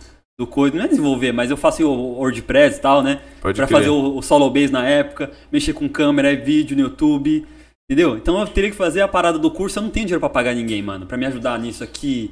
do 0.44 0.46
coisa. 0.46 0.76
Não 0.76 0.84
é 0.84 0.88
desenvolver, 0.88 1.32
mas 1.32 1.50
eu 1.50 1.56
faço 1.56 1.86
o 1.86 2.18
WordPress 2.18 2.78
e 2.78 2.80
tal, 2.80 3.02
né? 3.02 3.20
Pode 3.40 3.56
pra 3.56 3.66
crer. 3.66 3.78
fazer 3.78 3.90
o, 3.90 4.16
o 4.16 4.22
solo 4.22 4.48
base 4.50 4.72
na 4.72 4.86
época, 4.86 5.30
mexer 5.50 5.72
com 5.72 5.88
câmera, 5.88 6.34
vídeo 6.36 6.76
no 6.76 6.82
YouTube, 6.82 7.46
entendeu? 7.90 8.16
Então 8.16 8.38
eu 8.40 8.46
teria 8.46 8.70
que 8.70 8.76
fazer 8.76 9.00
a 9.00 9.08
parada 9.08 9.38
do 9.38 9.50
curso, 9.50 9.78
eu 9.78 9.82
não 9.82 9.90
tenho 9.90 10.06
dinheiro 10.06 10.20
pra 10.20 10.28
pagar 10.30 10.54
ninguém, 10.54 10.82
mano, 10.82 11.06
pra 11.06 11.16
me 11.16 11.26
ajudar 11.26 11.58
nisso 11.58 11.82
aqui, 11.82 12.30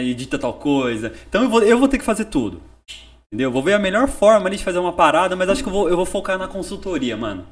edita 0.00 0.38
tal 0.38 0.54
coisa. 0.54 1.12
Então 1.28 1.42
eu 1.42 1.48
vou, 1.48 1.62
eu 1.62 1.78
vou 1.78 1.88
ter 1.88 1.98
que 1.98 2.04
fazer 2.04 2.26
tudo. 2.26 2.60
Entendeu? 3.30 3.50
Vou 3.50 3.62
ver 3.62 3.74
a 3.74 3.78
melhor 3.78 4.08
forma 4.08 4.48
ali 4.48 4.56
de 4.56 4.64
fazer 4.64 4.78
uma 4.78 4.92
parada, 4.92 5.36
mas 5.36 5.48
acho 5.50 5.62
que 5.62 5.68
eu 5.68 5.72
vou, 5.72 5.88
eu 5.88 5.96
vou 5.96 6.06
focar 6.06 6.38
na 6.38 6.48
consultoria, 6.48 7.16
mano. 7.16 7.44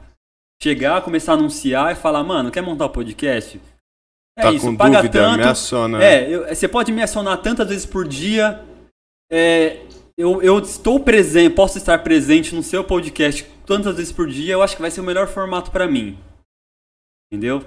Chegar, 0.62 1.02
começar 1.02 1.32
a 1.32 1.34
anunciar 1.34 1.92
e 1.92 1.94
falar, 1.94 2.24
mano, 2.24 2.50
quer 2.50 2.62
montar 2.62 2.86
um 2.86 2.90
podcast? 2.90 3.60
É 4.38 4.42
tá 4.42 4.52
isso, 4.52 4.66
com 4.66 4.76
paga 4.76 4.96
dúvida, 4.98 5.18
tanto. 5.20 5.36
me 5.38 5.44
aciona. 5.44 6.02
É, 6.02 6.28
eu- 6.30 6.46
você 6.48 6.66
pode 6.66 6.92
me 6.92 7.02
acionar 7.02 7.36
tantas 7.38 7.68
vezes 7.68 7.86
por 7.86 8.06
dia. 8.08 8.60
É, 9.30 9.80
eu, 10.16 10.42
eu 10.42 10.58
estou 10.58 11.00
presente, 11.00 11.54
posso 11.54 11.76
estar 11.78 12.02
presente 12.02 12.54
no 12.54 12.62
seu 12.62 12.82
podcast 12.82 13.44
tantas 13.66 13.96
vezes 13.96 14.12
por 14.12 14.28
dia. 14.28 14.54
Eu 14.54 14.62
acho 14.62 14.74
que 14.74 14.82
vai 14.82 14.90
ser 14.90 15.00
o 15.00 15.04
melhor 15.04 15.28
formato 15.28 15.70
pra 15.70 15.86
mim. 15.86 16.18
Entendeu? 17.30 17.64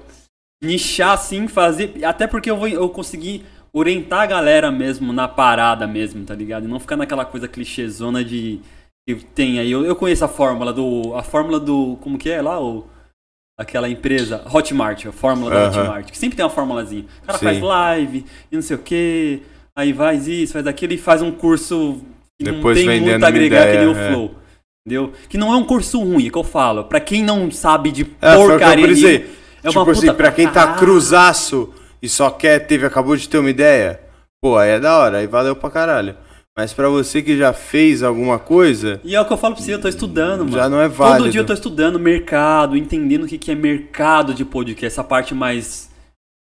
Nichar 0.64 1.12
assim, 1.12 1.48
fazer. 1.48 2.04
Até 2.04 2.26
porque 2.28 2.50
eu 2.50 2.58
vou 2.58 2.68
eu 2.68 2.90
consegui 2.90 3.46
orientar 3.72 4.22
a 4.22 4.26
galera 4.26 4.72
mesmo 4.72 5.14
na 5.14 5.28
parada 5.28 5.86
mesmo, 5.86 6.26
tá 6.26 6.34
ligado? 6.34 6.66
E 6.66 6.68
não 6.68 6.80
ficar 6.80 6.98
naquela 6.98 7.26
coisa 7.26 7.48
clichêzona 7.48 8.24
de. 8.24 8.60
Que 9.08 9.16
tem 9.16 9.60
aí. 9.60 9.72
Eu, 9.72 9.86
eu 9.86 9.96
conheço 9.96 10.26
a 10.26 10.28
fórmula 10.28 10.74
do. 10.74 11.14
A 11.16 11.24
fórmula 11.24 11.60
do. 11.60 11.98
Como 12.02 12.18
que 12.18 12.30
é 12.30 12.42
lá? 12.42 12.60
O, 12.62 12.88
aquela 13.58 13.90
empresa. 13.90 14.44
Hotmart, 14.52 15.06
a 15.06 15.12
fórmula 15.12 15.52
da 15.52 15.68
Aham. 15.68 15.82
Hotmart. 15.82 16.12
Que 16.12 16.18
sempre 16.18 16.36
tem 16.36 16.44
uma 16.44 16.52
formulazinha. 16.52 17.06
O 17.24 17.26
cara 17.28 17.38
Sim. 17.38 17.46
faz 17.46 17.62
live 17.62 18.26
e 18.52 18.56
não 18.56 18.62
sei 18.62 18.76
o 18.76 18.80
que. 18.80 19.44
Aí 19.80 19.94
faz 19.94 20.28
isso, 20.28 20.52
faz 20.52 20.68
aquilo 20.68 20.92
e 20.92 20.98
faz 20.98 21.22
um 21.22 21.32
curso 21.32 22.02
que 22.38 22.44
Depois 22.44 22.78
não 22.78 22.86
tem 22.86 23.00
muito 23.00 23.24
a 23.24 23.28
agregar 23.30 23.72
que 23.72 23.78
nem 23.78 23.88
o 23.88 23.92
ideia, 23.92 24.08
é. 24.08 24.12
Flow. 24.12 24.36
Entendeu? 24.86 25.14
Que 25.30 25.38
não 25.38 25.54
é 25.54 25.56
um 25.56 25.64
curso 25.64 26.04
ruim, 26.04 26.28
é 26.28 26.30
que 26.30 26.38
eu 26.38 26.44
falo. 26.44 26.84
Pra 26.84 27.00
quem 27.00 27.24
não 27.24 27.50
sabe 27.50 27.90
de 27.90 28.06
É, 28.22 28.36
foi 28.36 28.40
o 28.40 28.44
que 28.44 28.50
porcaria. 28.50 28.86
brisei. 28.86 29.18
nenhuma, 29.20 29.34
é 29.64 29.68
tipo 29.70 29.80
uma 29.80 29.92
assim, 29.92 30.02
puta 30.02 30.14
pra 30.16 30.32
quem 30.34 30.50
tá 30.50 30.74
cruzaço 30.74 31.74
e 32.02 32.10
só 32.10 32.30
quer, 32.30 32.60
teve, 32.60 32.86
acabou 32.86 33.16
de 33.16 33.30
ter 33.30 33.38
uma 33.38 33.50
ideia, 33.50 34.02
pô, 34.42 34.58
aí 34.58 34.72
é 34.72 34.80
da 34.82 34.98
hora, 34.98 35.20
aí 35.20 35.28
valeu 35.28 35.56
pra 35.56 35.70
caralho. 35.70 36.14
Mas 36.58 36.74
pra 36.74 36.90
você 36.90 37.22
que 37.22 37.38
já 37.38 37.54
fez 37.54 38.04
alguma 38.04 38.38
coisa, 38.38 39.00
E 39.06 39.16
é 39.16 39.22
o 39.22 39.26
que 39.26 39.32
eu 39.32 39.38
falo 39.38 39.56
pra 39.56 39.64
você, 39.64 39.74
eu 39.74 39.80
tô 39.80 39.88
estudando, 39.88 40.40
mano. 40.40 40.58
Já 40.58 40.68
não 40.68 40.82
é 40.82 40.90
válido. 40.90 41.24
Todo 41.24 41.32
dia 41.32 41.40
eu 41.40 41.46
tô 41.46 41.54
estudando 41.54 41.98
mercado, 41.98 42.76
entendendo 42.76 43.24
o 43.24 43.28
que, 43.28 43.38
que 43.38 43.50
é 43.50 43.56
mercado 43.56 44.34
de 44.34 44.44
podcast, 44.44 44.88
essa 44.88 45.06
parte 45.06 45.34
mais. 45.34 45.89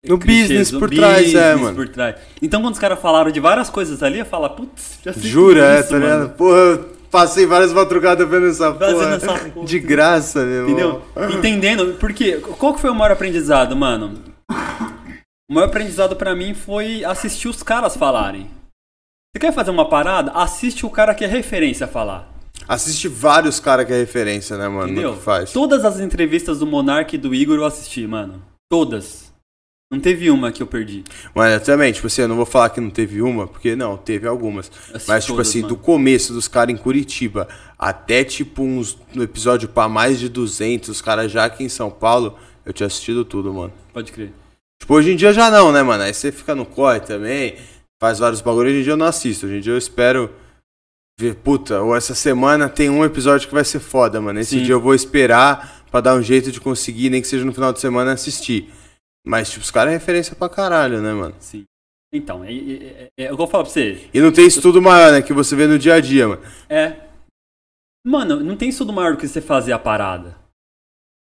No 0.04 0.18
clichês, 0.18 0.48
business 0.48 0.70
por 0.72 0.90
trás, 0.90 1.34
é, 1.34 1.54
mano. 1.54 1.74
por 1.74 1.88
trás. 1.88 2.16
Então 2.42 2.60
quando 2.60 2.74
os 2.74 2.80
caras 2.80 2.98
falaram 3.00 3.30
de 3.30 3.40
várias 3.40 3.70
coisas 3.70 4.02
ali, 4.02 4.18
eu 4.18 4.26
falo, 4.26 4.48
putz, 4.50 4.98
já 5.04 5.12
sei 5.12 5.22
jura, 5.22 5.76
é, 5.76 5.80
isso, 5.80 5.88
tá 5.90 5.98
ligado? 5.98 6.30
Porra, 6.30 6.56
eu 6.58 6.88
passei 7.10 7.46
várias 7.46 7.72
madrugadas 7.72 8.28
vendo 8.28 8.46
essa 8.48 8.72
porra. 8.72 9.14
essa 9.14 9.38
porra. 9.50 9.66
De 9.66 9.78
graça, 9.78 10.44
meu 10.44 10.68
irmão. 10.68 11.02
Entendeu? 11.16 11.38
Entendendo, 11.38 11.96
porque 11.98 12.36
qual 12.58 12.74
que 12.74 12.80
foi 12.80 12.90
o 12.90 12.94
maior 12.94 13.12
aprendizado, 13.12 13.74
mano? 13.74 14.18
O 15.48 15.54
maior 15.54 15.66
aprendizado 15.66 16.16
pra 16.16 16.34
mim 16.34 16.54
foi 16.54 17.04
assistir 17.04 17.48
os 17.48 17.62
caras 17.62 17.96
falarem. 17.96 18.50
Você 19.34 19.40
quer 19.40 19.52
fazer 19.52 19.70
uma 19.70 19.88
parada? 19.88 20.30
Assiste 20.32 20.86
o 20.86 20.90
cara 20.90 21.14
que 21.14 21.24
é 21.24 21.26
referência 21.26 21.86
a 21.86 21.88
falar. 21.88 22.32
Assiste 22.68 23.08
vários 23.08 23.60
caras 23.60 23.84
que 23.86 23.92
é 23.92 23.98
referência, 23.98 24.56
né, 24.56 24.68
mano, 24.68 24.90
Entendeu? 24.90 25.16
faz. 25.16 25.52
Todas 25.52 25.84
as 25.84 26.00
entrevistas 26.00 26.60
do 26.60 26.66
Monark 26.66 27.14
e 27.14 27.18
do 27.18 27.34
Igor 27.34 27.56
eu 27.56 27.64
assisti, 27.64 28.06
mano. 28.06 28.40
Todas. 28.70 29.33
Não 29.90 30.00
teve 30.00 30.30
uma 30.30 30.50
que 30.50 30.62
eu 30.62 30.66
perdi. 30.66 31.04
Mas 31.34 31.62
também, 31.62 31.92
tipo 31.92 32.06
assim, 32.06 32.22
eu 32.22 32.28
não 32.28 32.36
vou 32.36 32.46
falar 32.46 32.70
que 32.70 32.80
não 32.80 32.90
teve 32.90 33.22
uma, 33.22 33.46
porque 33.46 33.76
não, 33.76 33.96
teve 33.96 34.26
algumas. 34.26 34.70
Mas, 35.06 35.24
tipo 35.24 35.36
todas, 35.36 35.48
assim, 35.48 35.60
mano. 35.60 35.68
do 35.68 35.76
começo 35.76 36.32
dos 36.32 36.48
caras 36.48 36.74
em 36.74 36.78
Curitiba 36.78 37.46
até, 37.78 38.24
tipo, 38.24 38.62
uns 38.62 38.98
no 39.14 39.22
episódio 39.22 39.68
pra 39.68 39.88
mais 39.88 40.18
de 40.18 40.28
200, 40.28 40.88
os 40.88 41.00
caras 41.00 41.30
já 41.30 41.44
aqui 41.44 41.62
em 41.62 41.68
São 41.68 41.90
Paulo, 41.90 42.36
eu 42.64 42.72
tinha 42.72 42.86
assistido 42.86 43.24
tudo, 43.24 43.52
mano. 43.52 43.72
Pode 43.92 44.10
crer. 44.10 44.32
Tipo, 44.80 44.94
hoje 44.94 45.12
em 45.12 45.16
dia 45.16 45.32
já 45.32 45.50
não, 45.50 45.70
né, 45.70 45.82
mano? 45.82 46.02
Aí 46.02 46.12
você 46.12 46.32
fica 46.32 46.54
no 46.54 46.66
corre 46.66 47.00
também, 47.00 47.56
faz 48.00 48.18
vários 48.18 48.40
bagulhos. 48.40 48.70
Hoje 48.70 48.80
em 48.80 48.82
dia 48.82 48.92
eu 48.92 48.96
não 48.96 49.06
assisto. 49.06 49.46
Hoje 49.46 49.56
em 49.56 49.60
dia 49.60 49.72
eu 49.72 49.78
espero 49.78 50.30
ver, 51.18 51.36
puta, 51.36 51.80
ou 51.80 51.94
essa 51.94 52.14
semana 52.14 52.68
tem 52.68 52.90
um 52.90 53.04
episódio 53.04 53.46
que 53.46 53.54
vai 53.54 53.64
ser 53.64 53.80
foda, 53.80 54.20
mano. 54.20 54.40
Esse 54.40 54.58
Sim. 54.58 54.62
dia 54.62 54.74
eu 54.74 54.80
vou 54.80 54.94
esperar 54.94 55.84
pra 55.90 56.00
dar 56.00 56.14
um 56.14 56.22
jeito 56.22 56.50
de 56.50 56.60
conseguir, 56.60 57.10
nem 57.10 57.22
que 57.22 57.28
seja 57.28 57.44
no 57.44 57.52
final 57.52 57.72
de 57.72 57.80
semana, 57.80 58.12
assistir. 58.12 58.72
Mas, 59.26 59.50
tipo, 59.50 59.64
os 59.64 59.70
caras 59.70 59.92
é 59.92 59.96
referência 59.96 60.36
pra 60.36 60.48
caralho, 60.48 61.00
né, 61.00 61.12
mano? 61.12 61.34
Sim. 61.38 61.64
Então, 62.12 62.44
é, 62.44 62.52
é, 62.52 63.10
é, 63.18 63.24
é 63.24 63.32
o 63.32 63.36
que 63.36 63.42
eu 63.42 63.46
falo 63.46 63.64
pra 63.64 63.72
você. 63.72 64.08
E 64.12 64.20
não 64.20 64.30
tem 64.30 64.46
estudo 64.46 64.80
maior, 64.80 65.12
né? 65.12 65.22
Que 65.22 65.32
você 65.32 65.56
vê 65.56 65.66
no 65.66 65.78
dia 65.78 65.94
a 65.94 66.00
dia, 66.00 66.28
mano. 66.28 66.42
É. 66.68 67.00
Mano, 68.06 68.40
não 68.40 68.56
tem 68.56 68.68
estudo 68.68 68.92
maior 68.92 69.12
do 69.12 69.18
que 69.18 69.26
você 69.26 69.40
fazer 69.40 69.72
a 69.72 69.78
parada. 69.78 70.36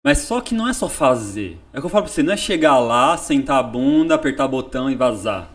Mas 0.04 0.20
só 0.20 0.42
que 0.42 0.56
não 0.56 0.68
é 0.68 0.74
só 0.74 0.90
fazer. 0.90 1.58
É 1.72 1.78
o 1.78 1.82
que 1.82 1.86
eu 1.86 1.90
falo 1.90 2.06
pra 2.06 2.12
você, 2.12 2.24
não 2.24 2.34
é 2.34 2.38
chegar 2.38 2.80
lá, 2.80 3.16
sentar 3.16 3.60
a 3.60 3.64
bunda, 3.64 4.16
apertar 4.16 4.48
botão 4.48 4.90
e 4.90 4.96
vazar. 4.96 5.50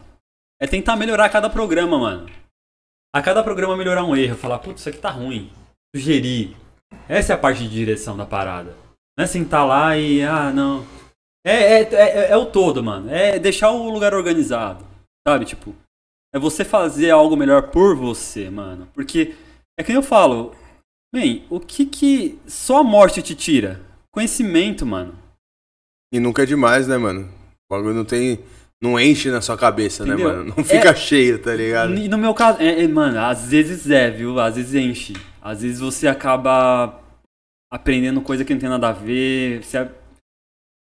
É 0.61 0.67
tentar 0.67 0.97
melhorar 0.97 1.29
cada 1.29 1.51
programa, 1.51 1.99
mano. 1.99 2.31
A 3.15 3.21
cada 3.21 3.43
programa 3.43 3.77
melhorar 3.77 4.05
um 4.05 4.17
erro. 4.17 4.37
Falar, 4.37 4.61
putz, 4.61 4.81
isso 4.81 4.89
aqui 4.89 4.99
tá 4.99 5.11
ruim. 5.11 5.51
Sugerir. 5.95 6.57
Essa 7.09 7.33
é 7.33 7.37
a 7.37 7.39
parte 7.39 7.63
de 7.63 7.69
direção 7.69 8.17
da 8.17 8.25
parada. 8.25 8.75
Não 9.19 9.25
é 9.25 9.27
sentar 9.27 9.67
lá 9.67 9.97
e, 9.99 10.23
ah, 10.23 10.53
não. 10.53 10.87
É, 11.47 11.83
é, 11.83 11.95
é, 11.95 12.31
é 12.33 12.37
o 12.37 12.47
todo, 12.47 12.83
mano. 12.83 13.09
É 13.09 13.39
deixar 13.39 13.71
o 13.71 13.89
lugar 13.89 14.13
organizado. 14.15 14.85
Sabe, 15.27 15.45
tipo. 15.45 15.75
É 16.35 16.39
você 16.39 16.65
fazer 16.65 17.11
algo 17.11 17.37
melhor 17.37 17.71
por 17.71 17.95
você, 17.97 18.51
mano. 18.51 18.89
Porque, 18.93 19.35
é 19.79 19.85
que 19.85 19.93
eu 19.93 20.03
falo. 20.03 20.55
Bem, 21.15 21.45
o 21.49 21.61
que 21.61 21.87
que 21.87 22.39
só 22.47 22.79
a 22.81 22.85
morte 22.85 23.23
te 23.23 23.35
tira? 23.35 23.81
Conhecimento, 24.13 24.85
mano. 24.85 25.15
E 26.13 26.19
nunca 26.19 26.43
é 26.43 26.47
demais, 26.47 26.89
né, 26.89 26.99
mano? 26.99 27.31
O 27.71 27.75
bagulho 27.75 27.95
não 27.95 28.05
tem. 28.05 28.41
Não 28.83 29.01
enche 29.01 29.31
na 29.31 29.41
sua 29.41 29.57
cabeça, 29.57 30.03
Entendeu? 30.05 30.29
né, 30.29 30.35
mano? 30.37 30.55
Não 30.57 30.65
fica 30.65 30.91
É- 30.91 30.95
cheio, 30.95 31.39
tá 31.41 31.55
ligado? 31.55 31.95
E 31.95 32.09
no 32.09 32.19
meu 32.19 32.35
caso, 32.35 32.61
é, 32.61 32.83
é, 32.83 32.89
mano, 32.89 33.19
às 33.21 33.47
vezes 33.47 33.89
é, 33.89 34.11
viu? 34.11 34.39
Às 34.39 34.57
vezes 34.57 34.75
enche. 34.75 35.15
Às 35.41 35.63
vezes 35.63 35.81
você 35.81 36.07
acaba 36.07 37.01
aprendendo 37.73 38.21
coisa 38.21 38.45
que 38.45 38.53
não 38.53 38.61
tem 38.61 38.69
nada 38.69 38.89
a 38.89 38.93
ver. 38.93 39.63
Você, 39.65 39.89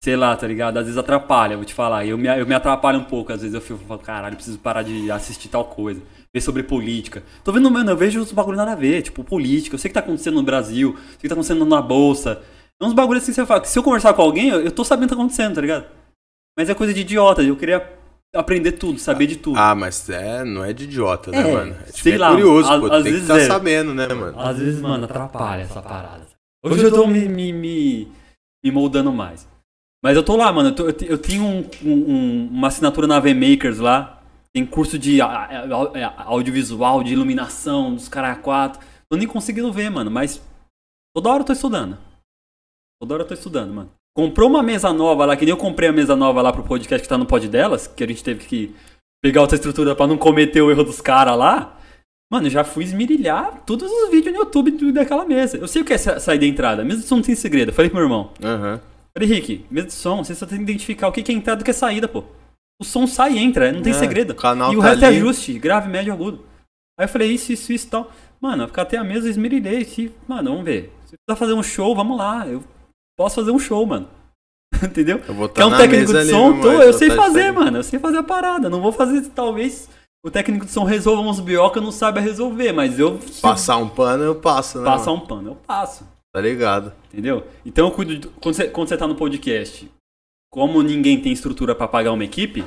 sei 0.03 0.15
lá, 0.15 0.35
tá 0.35 0.47
ligado? 0.47 0.77
Às 0.77 0.85
vezes 0.85 0.97
atrapalha, 0.97 1.55
vou 1.55 1.65
te 1.65 1.73
falar. 1.73 2.05
Eu 2.05 2.17
me, 2.17 2.27
eu 2.27 2.45
me 2.45 2.55
atrapalho 2.55 2.99
um 2.99 3.03
pouco. 3.03 3.31
Às 3.31 3.41
vezes 3.41 3.53
eu 3.53 3.61
fico 3.61 3.79
falando, 3.87 4.03
caralho, 4.03 4.35
preciso 4.35 4.57
parar 4.59 4.81
de 4.83 5.11
assistir 5.11 5.47
tal 5.49 5.65
coisa. 5.65 6.01
Ver 6.33 6.41
sobre 6.41 6.63
política. 6.63 7.23
Tô 7.43 7.51
vendo, 7.51 7.69
mano, 7.69 7.91
eu 7.91 7.97
vejo 7.97 8.19
uns 8.21 8.31
bagulho 8.31 8.57
nada 8.57 8.71
a 8.71 8.75
ver. 8.75 9.01
Tipo, 9.01 9.23
política. 9.23 9.75
Eu 9.75 9.79
sei 9.79 9.89
o 9.89 9.91
que 9.91 9.93
tá 9.93 9.99
acontecendo 9.99 10.35
no 10.35 10.43
Brasil. 10.43 10.91
Eu 10.91 10.97
sei 10.97 11.15
o 11.15 11.19
que 11.19 11.27
tá 11.27 11.33
acontecendo 11.35 11.65
na 11.65 11.81
bolsa. 11.81 12.41
É 12.81 12.85
uns 12.85 12.93
bagulhos 12.93 13.21
assim 13.23 13.31
que 13.31 13.35
você 13.35 13.45
fala. 13.45 13.61
que 13.61 13.69
Se 13.69 13.77
eu 13.77 13.83
conversar 13.83 14.13
com 14.13 14.21
alguém, 14.21 14.49
eu, 14.49 14.61
eu 14.61 14.71
tô 14.71 14.83
sabendo 14.83 15.05
o 15.05 15.09
que 15.09 15.15
tá 15.15 15.21
acontecendo, 15.21 15.55
tá 15.55 15.61
ligado? 15.61 15.85
Mas 16.57 16.69
é 16.69 16.73
coisa 16.73 16.93
de 16.93 17.01
idiota. 17.01 17.43
Eu 17.43 17.55
queria 17.55 17.85
aprender 18.33 18.71
tudo, 18.73 18.97
saber 18.97 19.27
de 19.27 19.35
tudo. 19.35 19.59
Ah, 19.59 19.75
mas 19.75 20.09
é, 20.09 20.43
não 20.45 20.63
é 20.63 20.71
de 20.71 20.85
idiota, 20.85 21.31
né, 21.31 21.41
É, 21.41 21.53
mano? 21.53 21.75
É, 21.81 21.91
tipo, 21.91 21.99
sei 21.99 22.13
é 22.13 22.17
lá, 22.17 22.29
curioso, 22.31 22.71
a- 22.71 22.79
pô. 22.79 22.85
às 22.85 22.91
Tem 22.91 23.03
que 23.03 23.09
vezes 23.11 23.21
estar 23.23 23.37
é. 23.39 23.45
sabendo, 23.45 23.93
né, 23.93 24.07
mano? 24.07 24.39
Às 24.39 24.57
vezes, 24.57 24.81
mano, 24.81 25.03
atrapalha 25.03 25.63
essa 25.63 25.81
parada. 25.81 26.25
Hoje 26.63 26.83
eu 26.85 26.91
tô 26.91 27.05
me, 27.07 27.27
me, 27.27 27.51
me, 27.51 28.07
me 28.63 28.71
moldando 28.71 29.11
mais. 29.11 29.45
Mas 30.03 30.15
eu 30.15 30.23
tô 30.23 30.35
lá, 30.35 30.51
mano. 30.51 30.69
Eu, 30.69 30.75
tô- 30.75 30.85
eu 30.87 30.93
te- 30.93 31.05
eu 31.09 31.17
tenho 31.17 31.43
um- 31.43 31.69
um- 31.83 32.11
um- 32.11 32.47
uma 32.51 32.67
assinatura 32.67 33.05
na 33.07 33.19
VMakers 33.19 33.77
lá. 33.79 34.21
Tem 34.53 34.65
curso 34.65 34.97
de 34.99 35.19
audiovisual, 36.25 37.03
de 37.03 37.13
iluminação, 37.13 37.93
dos 37.93 38.07
caras 38.09 38.39
quatro. 38.39 38.81
Tô 39.09 39.17
nem 39.17 39.27
conseguindo 39.27 39.71
ver, 39.71 39.89
mano. 39.89 40.09
Mas 40.11 40.41
toda 41.15 41.29
hora 41.29 41.41
eu 41.41 41.45
tô 41.45 41.53
estudando. 41.53 41.97
Toda 43.01 43.13
hora 43.13 43.23
eu 43.23 43.27
tô 43.27 43.33
estudando, 43.33 43.73
mano. 43.73 43.91
Comprou 44.15 44.49
uma 44.49 44.61
mesa 44.61 44.91
nova 44.91 45.25
lá, 45.25 45.37
que 45.37 45.45
nem 45.45 45.51
eu 45.53 45.57
comprei 45.57 45.87
a 45.89 45.93
mesa 45.93 46.15
nova 46.15 46.41
lá 46.41 46.51
pro 46.51 46.63
podcast 46.63 47.01
que 47.01 47.07
tá 47.09 47.17
no 47.17 47.25
pod 47.25 47.47
delas, 47.47 47.87
que 47.87 48.03
a 48.03 48.07
gente 48.07 48.23
teve 48.23 48.45
que 48.45 48.75
pegar 49.23 49.41
outra 49.41 49.55
estrutura 49.55 49.95
pra 49.95 50.05
não 50.07 50.17
cometer 50.17 50.61
o 50.61 50.69
erro 50.69 50.83
dos 50.83 50.99
caras 50.99 51.37
lá. 51.37 51.77
Mano, 52.31 52.47
eu 52.47 52.51
já 52.51 52.63
fui 52.63 52.83
esmirilhar 52.83 53.63
todos 53.65 53.89
os 53.91 54.09
vídeos 54.09 54.33
no 54.33 54.41
YouTube 54.41 54.91
daquela 54.91 55.25
mesa. 55.25 55.57
Eu 55.57 55.67
sei 55.67 55.81
o 55.81 55.85
que 55.85 55.93
é 55.93 55.97
sa- 55.97 56.19
saída 56.19 56.45
e 56.45 56.49
entrada. 56.49 56.83
De 56.83 57.01
som 57.01 57.15
não 57.17 57.21
tem 57.23 57.35
segredo. 57.35 57.71
Falei 57.73 57.89
pro 57.89 57.97
meu 57.99 58.05
irmão. 58.05 58.31
Aham. 58.43 58.81
Falei, 59.13 59.29
Rick, 59.29 59.65
mesa 59.69 59.87
de 59.87 59.93
som, 59.93 60.23
você 60.23 60.33
só 60.33 60.45
tem 60.45 60.57
que 60.57 60.63
identificar 60.63 61.07
o 61.07 61.11
que 61.11 61.29
é 61.31 61.35
entrada 61.35 61.59
e 61.59 61.63
o 61.63 61.65
que 61.65 61.71
é 61.71 61.73
saída, 61.73 62.07
pô. 62.07 62.23
O 62.81 62.83
som 62.85 63.05
sai 63.05 63.33
e 63.33 63.39
entra, 63.39 63.71
não 63.71 63.81
tem 63.81 63.91
É, 63.93 63.95
segredo. 63.95 64.33
e 64.33 64.35
o 64.35 64.81
tá 64.81 64.87
resto 64.89 65.03
é 65.05 65.07
ali. 65.07 65.17
ajuste, 65.17 65.59
grave, 65.59 65.89
médio, 65.89 66.11
agudo. 66.13 66.43
Aí 66.99 67.05
eu 67.05 67.09
falei, 67.09 67.31
isso, 67.31 67.51
isso, 67.51 67.71
isso 67.71 67.87
e 67.87 67.89
tal. 67.89 68.11
Mano, 68.39 68.63
eu 68.63 68.67
ficar 68.67 68.81
até 68.83 68.97
a 68.97 69.03
mesa, 69.03 69.29
esmerilhei. 69.29 69.85
Se, 69.85 70.11
mano, 70.27 70.49
vamos 70.51 70.65
ver. 70.65 70.91
Se 71.05 71.15
precisar 71.15 71.35
fazer 71.35 71.53
um 71.53 71.61
show, 71.61 71.95
vamos 71.95 72.17
lá. 72.17 72.47
Eu 72.47 72.63
posso 73.17 73.35
fazer 73.35 73.51
um 73.51 73.59
show, 73.59 73.85
mano. 73.85 74.07
Entendeu? 74.81 75.21
Eu 75.27 75.33
vou 75.35 75.47
Quer 75.49 75.61
tá 75.61 75.67
um 75.67 75.77
técnico 75.77 76.11
de 76.11 76.17
ali, 76.17 76.29
som? 76.29 76.53
meu 76.53 76.61
Tô, 76.61 76.71
eu 76.81 76.93
sei 76.93 77.11
fazer, 77.11 77.51
mano. 77.51 77.77
Eu 77.77 77.83
sei 77.83 77.99
fazer 77.99 78.17
a 78.17 78.23
parada. 78.23 78.69
Não 78.69 78.81
vou 78.81 78.91
fazer, 78.91 79.21
talvez, 79.29 79.87
o 80.25 80.31
técnico 80.31 80.65
de 80.65 80.71
som 80.71 80.83
resolva 80.83 81.21
uns 81.21 81.39
eu 81.39 81.81
não 81.81 81.91
saiba 81.91 82.19
resolver, 82.19 82.71
mas 82.71 82.97
eu. 82.97 83.19
Passar 83.41 83.77
um 83.77 83.89
pano, 83.89 84.23
eu 84.23 84.35
passo, 84.35 84.79
né? 84.79 84.85
passar 84.85 85.11
um 85.11 85.19
pano, 85.19 85.51
eu 85.51 85.55
passo. 85.55 86.07
Tá 86.33 86.39
ligado? 86.41 86.93
Entendeu? 87.11 87.45
Então 87.65 87.87
eu 87.87 87.91
cuido. 87.93 88.17
de- 88.17 88.27
quando, 88.27 88.55
você, 88.55 88.67
quando 88.69 88.87
você 88.87 88.97
tá 88.97 89.05
no 89.07 89.15
podcast, 89.15 89.89
como 90.51 90.81
ninguém 90.81 91.21
tem 91.21 91.31
estrutura 91.31 91.75
pra 91.75 91.87
pagar 91.87 92.11
uma 92.13 92.23
equipe, 92.23 92.63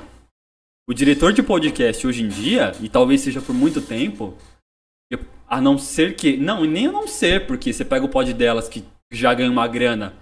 o 0.89 0.93
diretor 0.93 1.33
de 1.33 1.43
podcast 1.43 2.07
hoje 2.07 2.23
em 2.23 2.29
dia, 2.29 2.73
e 2.83 2.89
talvez 2.89 3.23
seja 3.23 3.41
por 3.41 3.55
muito 3.55 3.81
tempo, 3.81 4.37
a 5.49 5.61
não 5.61 5.79
ser 5.79 6.15
que. 6.17 6.37
Não, 6.37 6.65
e 6.65 6.69
nem 6.69 6.89
a 6.89 6.93
não 6.93 7.07
ser, 7.07 7.47
porque 7.47 7.73
você 7.73 7.85
pega 7.85 8.05
o 8.05 8.09
pod 8.09 8.33
delas 8.35 8.69
que 8.69 8.85
já 9.13 9.33
ganha 9.33 9.51
uma 9.51 9.67
grana, 9.69 10.15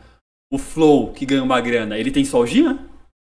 o 0.53 0.59
Flow 0.59 1.12
que 1.12 1.24
ganha 1.26 1.43
uma 1.43 1.61
grana, 1.61 1.99
ele 1.99 2.11
tem 2.11 2.24
só 2.24 2.40
o 2.40 2.47
Gian? 2.47 2.78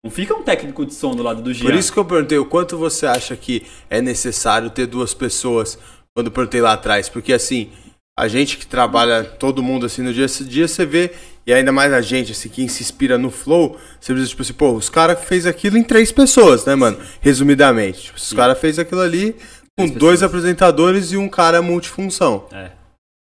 Não 0.03 0.09
fica 0.09 0.33
um 0.33 0.41
técnico 0.43 0.85
de 0.85 0.93
som 0.95 1.15
do 1.15 1.21
lado 1.21 1.41
do 1.43 1.53
Gian. 1.53 1.65
Por 1.65 1.75
isso 1.75 1.93
que 1.93 1.99
eu 1.99 2.05
perguntei 2.05 2.37
o 2.37 2.45
quanto 2.45 2.75
você 2.77 3.05
acha 3.05 3.37
que 3.37 3.61
é 3.89 4.01
necessário 4.01 4.69
ter 4.71 4.87
duas 4.87 5.13
pessoas 5.13 5.77
quando 6.15 6.27
eu 6.27 6.31
perguntei 6.33 6.59
lá 6.59 6.73
atrás. 6.73 7.07
Porque 7.07 7.31
assim, 7.31 7.71
a 8.17 8.27
gente 8.27 8.57
que 8.57 8.65
trabalha, 8.67 9.23
todo 9.23 9.63
mundo 9.63 9.85
assim 9.85 10.01
no 10.01 10.13
dia 10.13 10.25
a 10.25 10.43
dia, 10.43 10.67
você 10.67 10.85
vê, 10.85 11.11
e 11.45 11.53
ainda 11.53 11.71
mais 11.71 11.91
a 11.93 12.01
gente, 12.01 12.31
assim, 12.33 12.49
quem 12.49 12.67
se 12.67 12.83
inspira 12.83 13.17
no 13.17 13.31
flow, 13.31 13.77
você 13.99 14.13
vê, 14.13 14.23
tipo 14.25 14.41
assim, 14.41 14.53
pô, 14.53 14.73
os 14.73 14.89
caras 14.89 15.23
fez 15.23 15.45
aquilo 15.45 15.77
em 15.77 15.83
três 15.83 16.11
pessoas, 16.11 16.65
né, 16.65 16.75
mano? 16.75 16.99
Resumidamente. 17.19 18.03
Tipo, 18.03 18.17
os 18.17 18.33
caras 18.33 18.59
fez 18.59 18.77
aquilo 18.77 19.01
ali 19.01 19.33
com 19.77 19.85
Três 19.87 19.91
dois 19.91 20.19
pessoas. 20.19 20.23
apresentadores 20.23 21.11
e 21.11 21.17
um 21.17 21.27
cara 21.29 21.61
multifunção. 21.61 22.45
É. 22.51 22.71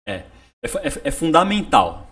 É. 0.08 0.14
É, 0.64 0.88
é- 0.88 1.00
é 1.04 1.10
fundamental 1.10 2.08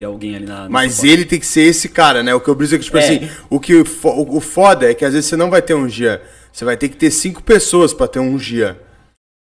ter 0.00 0.06
alguém 0.06 0.36
ali 0.36 0.46
na. 0.46 0.68
Mas 0.68 0.92
suporte. 0.94 1.12
ele 1.12 1.24
tem 1.24 1.40
que 1.40 1.46
ser 1.46 1.62
esse 1.62 1.88
cara, 1.88 2.22
né? 2.22 2.32
O 2.34 2.40
que 2.40 2.48
eu 2.48 2.54
briso 2.54 2.74
é 2.74 2.78
que, 2.78 2.84
tipo 2.84 2.96
É. 2.98 3.04
assim, 3.04 3.28
o 3.50 3.58
que 3.58 3.84
fo- 3.84 4.10
o 4.10 4.36
o 4.36 4.40
foda 4.40 4.90
é 4.90 4.94
que 4.94 5.04
às 5.04 5.12
vezes 5.12 5.28
você 5.28 5.36
não 5.36 5.50
vai 5.50 5.60
ter 5.60 5.74
um 5.74 5.86
dia. 5.86 6.22
Você 6.52 6.64
vai 6.64 6.76
ter 6.76 6.88
que 6.88 6.96
ter 6.96 7.10
cinco 7.10 7.42
pessoas 7.42 7.92
pra 7.92 8.06
ter 8.06 8.18
um 8.20 8.36
dia. 8.36 8.80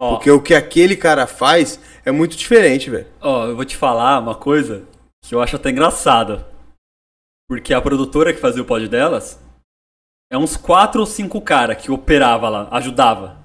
Ó, 0.03 0.17
Porque 0.17 0.29
o 0.33 0.43
que 0.43 0.53
aquele 0.53 0.97
cara 0.97 1.29
faz 1.29 1.79
é 2.05 2.11
muito 2.11 2.37
diferente, 2.37 2.91
velho. 2.91 3.07
Ó, 3.21 3.47
eu 3.47 3.55
vou 3.55 3.65
te 3.65 3.77
falar 3.77 4.19
uma 4.19 4.35
coisa 4.35 4.85
que 5.25 5.33
eu 5.33 5.41
acho 5.41 5.55
até 5.55 5.71
engraçada. 5.71 6.45
Porque 7.49 7.73
a 7.73 7.81
produtora 7.81 8.33
que 8.33 8.41
fazia 8.41 8.61
o 8.61 8.67
pod 8.67 8.89
delas 8.89 9.41
é 10.29 10.37
uns 10.37 10.57
quatro 10.57 11.03
ou 11.03 11.07
cinco 11.07 11.41
cara 11.41 11.77
que 11.77 11.93
operava 11.93 12.49
lá, 12.49 12.69
ajudava. 12.73 13.41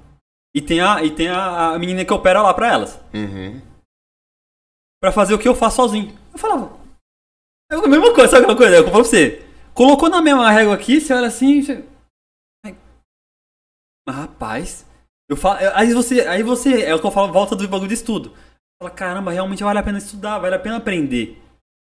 E 0.55 0.59
tem 0.59 0.81
a, 0.81 1.03
e 1.03 1.13
tem 1.13 1.29
a, 1.29 1.73
a 1.73 1.77
menina 1.77 2.03
que 2.03 2.11
opera 2.11 2.41
lá 2.41 2.51
pra 2.55 2.71
elas. 2.71 2.99
Uhum. 3.13 3.61
Pra 4.99 5.11
fazer 5.11 5.35
o 5.35 5.39
que 5.39 5.47
eu 5.47 5.53
faço 5.53 5.75
sozinho. 5.75 6.17
Eu 6.33 6.39
falava. 6.39 6.75
É 7.71 7.75
a 7.75 7.87
mesma 7.87 8.15
coisa, 8.15 8.31
sabe 8.31 8.45
aquela 8.45 8.57
coisa? 8.57 8.77
Eu 8.77 8.83
falo 8.85 8.93
pra 8.93 9.03
você. 9.03 9.45
Colocou 9.75 10.09
na 10.09 10.23
mesma 10.23 10.49
régua 10.49 10.73
aqui, 10.73 10.99
você 10.99 11.13
olha 11.13 11.27
assim. 11.27 11.61
Você... 11.61 11.85
Mas 14.07 14.15
rapaz. 14.15 14.86
Eu 15.29 15.35
falo, 15.35 15.59
aí 15.73 15.93
você. 15.93 16.21
Aí 16.21 16.43
você. 16.43 16.83
É 16.83 16.95
o 16.95 16.99
que 16.99 17.05
eu 17.05 17.11
falo, 17.11 17.31
volta 17.31 17.55
do 17.55 17.67
bagulho 17.67 17.87
de 17.87 17.93
estudo. 17.93 18.33
Fala, 18.81 18.91
caramba, 18.91 19.31
realmente 19.31 19.63
vale 19.63 19.79
a 19.79 19.83
pena 19.83 19.97
estudar, 19.97 20.39
vale 20.39 20.55
a 20.55 20.59
pena 20.59 20.77
aprender. 20.77 21.41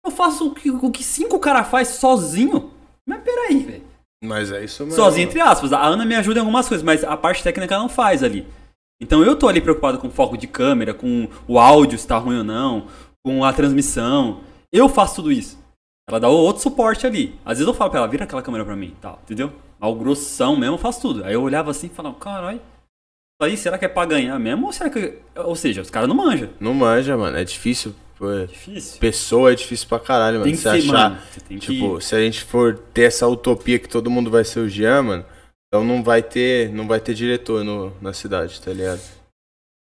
Eu 0.04 0.10
faço 0.10 0.48
o 0.48 0.54
que, 0.54 0.70
o 0.70 0.90
que 0.90 1.02
cinco 1.02 1.38
cara 1.38 1.64
faz 1.64 1.88
sozinho. 1.88 2.72
Mas 3.08 3.22
peraí, 3.22 3.58
velho. 3.60 3.84
Mas 4.22 4.52
é 4.52 4.64
isso 4.64 4.84
mesmo. 4.84 4.96
Sozinho, 4.96 5.26
entre 5.26 5.40
aspas. 5.40 5.72
A 5.72 5.82
Ana 5.82 6.04
me 6.04 6.14
ajuda 6.14 6.38
em 6.38 6.42
algumas 6.42 6.68
coisas, 6.68 6.84
mas 6.84 7.02
a 7.02 7.16
parte 7.16 7.42
técnica 7.42 7.74
ela 7.74 7.82
não 7.82 7.88
faz 7.88 8.22
ali. 8.22 8.46
Então 9.00 9.22
eu 9.22 9.36
tô 9.36 9.48
ali 9.48 9.60
preocupado 9.60 9.98
com 9.98 10.08
o 10.08 10.10
foco 10.10 10.36
de 10.36 10.46
câmera, 10.46 10.94
com 10.94 11.28
o 11.48 11.58
áudio 11.58 11.98
se 11.98 12.06
tá 12.06 12.16
ruim 12.16 12.38
ou 12.38 12.44
não, 12.44 12.86
com 13.24 13.44
a 13.44 13.52
transmissão. 13.52 14.40
Eu 14.72 14.88
faço 14.88 15.16
tudo 15.16 15.32
isso. 15.32 15.58
Ela 16.08 16.20
dá 16.20 16.28
outro 16.28 16.62
suporte 16.62 17.06
ali. 17.06 17.38
Às 17.44 17.58
vezes 17.58 17.66
eu 17.66 17.74
falo 17.74 17.90
pra 17.90 18.00
ela, 18.00 18.08
vira 18.08 18.24
aquela 18.24 18.42
câmera 18.42 18.64
pra 18.64 18.76
mim, 18.76 18.94
tal, 19.00 19.18
entendeu? 19.24 19.52
Ao 19.80 19.94
grossão 19.94 20.56
mesmo 20.56 20.74
eu 20.74 20.78
faço 20.78 21.00
tudo. 21.00 21.24
Aí 21.24 21.34
eu 21.34 21.42
olhava 21.42 21.70
assim 21.70 21.86
e 21.86 21.90
falava, 21.90 22.14
caralho, 22.16 22.60
aí 23.42 23.56
será 23.56 23.76
que 23.78 23.84
é 23.84 23.88
pra 23.88 24.06
ganhar 24.06 24.38
mesmo? 24.38 24.66
Ou 24.66 24.72
será 24.72 24.90
que. 24.90 25.18
Ou 25.36 25.56
seja, 25.56 25.82
os 25.82 25.90
caras 25.90 26.08
não 26.08 26.16
manjam. 26.16 26.50
Não 26.60 26.74
manja, 26.74 27.16
mano. 27.16 27.36
É 27.36 27.44
difícil. 27.44 27.94
pô, 28.16 28.30
é- 28.32 28.46
Difícil. 28.46 29.00
Pessoa 29.00 29.52
é 29.52 29.54
difícil 29.54 29.88
pra 29.88 29.98
caralho, 29.98 30.34
mano. 30.38 30.44
Tem 30.44 30.52
que 30.54 30.58
Você 30.60 30.70
ser, 30.80 30.88
achar. 30.88 31.10
mano. 31.10 31.22
Você 31.30 31.40
tem 31.40 31.58
que. 31.58 31.66
Tipo, 31.66 32.00
se 32.00 32.14
a 32.14 32.20
gente 32.20 32.42
for 32.44 32.78
ter 32.78 33.02
essa 33.02 33.26
utopia 33.26 33.78
que 33.78 33.88
todo 33.88 34.10
mundo 34.10 34.30
vai 34.30 34.44
ser 34.44 34.60
o 34.60 34.68
Jean, 34.68 35.02
mano, 35.02 35.26
então 35.68 35.84
não 35.84 36.02
vai 36.02 36.22
ter, 36.22 36.70
não 36.70 36.86
vai 36.86 37.00
ter 37.00 37.14
diretor 37.14 37.64
no, 37.64 37.92
na 38.00 38.12
cidade, 38.12 38.60
tá 38.62 38.72
ligado? 38.72 39.00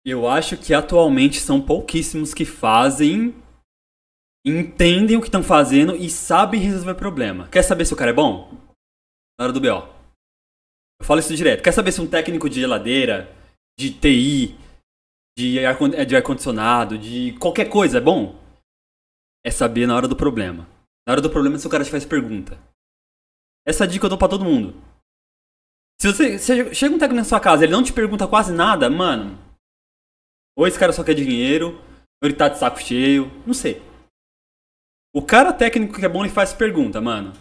Eu 0.07 0.29
acho 0.29 0.57
que 0.57 0.75
atualmente 0.75 1.41
são 1.41 1.61
pouquíssimos 1.61 2.35
que 2.35 2.45
fazem, 2.45 3.35
entendem 4.47 5.17
o 5.17 5.21
que 5.21 5.29
estão 5.29 5.43
fazendo 5.43 5.95
e 5.97 6.11
sabem 6.11 6.61
resolver 6.61 6.95
problema. 6.95 7.49
Quer 7.49 7.63
saber 7.63 7.85
se 7.87 7.95
o 7.95 7.97
cara 7.97 8.11
é 8.11 8.15
bom? 8.15 8.53
Na 9.39 9.45
hora 9.45 9.53
do 9.53 9.61
BO. 9.61 9.89
Eu 11.01 11.07
falo 11.07 11.21
isso 11.21 11.35
direto. 11.35 11.63
Quer 11.63 11.73
saber 11.73 11.91
se 11.93 12.01
um 12.01 12.07
técnico 12.07 12.49
de 12.51 12.61
geladeira, 12.61 13.34
de 13.79 13.91
TI, 13.91 14.57
eh, 15.39 16.05
de 16.05 16.17
ar-condicionado, 16.17 16.99
de 16.99 17.37
qualquer 17.39 17.69
coisa 17.69 17.99
é 17.99 18.01
bom? 18.01 18.39
É 19.45 19.51
saber 19.51 19.87
na 19.87 19.97
hora 19.97 20.09
do 20.09 20.17
problema. 20.17 20.67
Na 21.07 21.13
hora 21.13 21.21
do 21.21 21.31
problema, 21.31 21.59
se 21.59 21.67
o 21.67 21.71
cara 21.71 21.85
te 21.85 21.91
faz 21.91 22.05
pergunta. 22.05 22.59
Essa 23.67 23.87
dica 23.87 24.07
eu 24.07 24.09
dou 24.11 24.19
pra 24.19 24.29
todo 24.29 24.45
mundo. 24.45 24.75
Se 26.01 26.13
você, 26.13 26.39
você 26.39 26.75
chega 26.75 26.95
um 26.95 26.99
técnico 26.99 27.21
na 27.21 27.25
sua 27.25 27.41
casa, 27.41 27.65
ele 27.65 27.73
não 27.73 27.83
te 27.83 27.93
pergunta 27.93 28.29
quase 28.29 28.53
nada, 28.53 28.89
mano. 28.91 29.39
Ou 30.57 30.67
esse 30.67 30.79
cara 30.79 30.93
só 30.93 31.03
quer 31.03 31.15
dinheiro, 31.15 31.79
ou 32.23 32.29
ele 32.29 32.35
tá 32.35 32.49
de 32.49 32.59
saco 32.59 32.81
cheio, 32.81 33.31
não 33.47 33.55
sei. 33.55 33.83
O 35.15 35.23
cara 35.23 35.53
técnico 35.53 35.95
que 35.95 36.05
é 36.05 36.09
bom, 36.09 36.25
ele 36.25 36.33
faz 36.33 36.53
pergunta, 36.53 37.01
mano. 37.01 37.33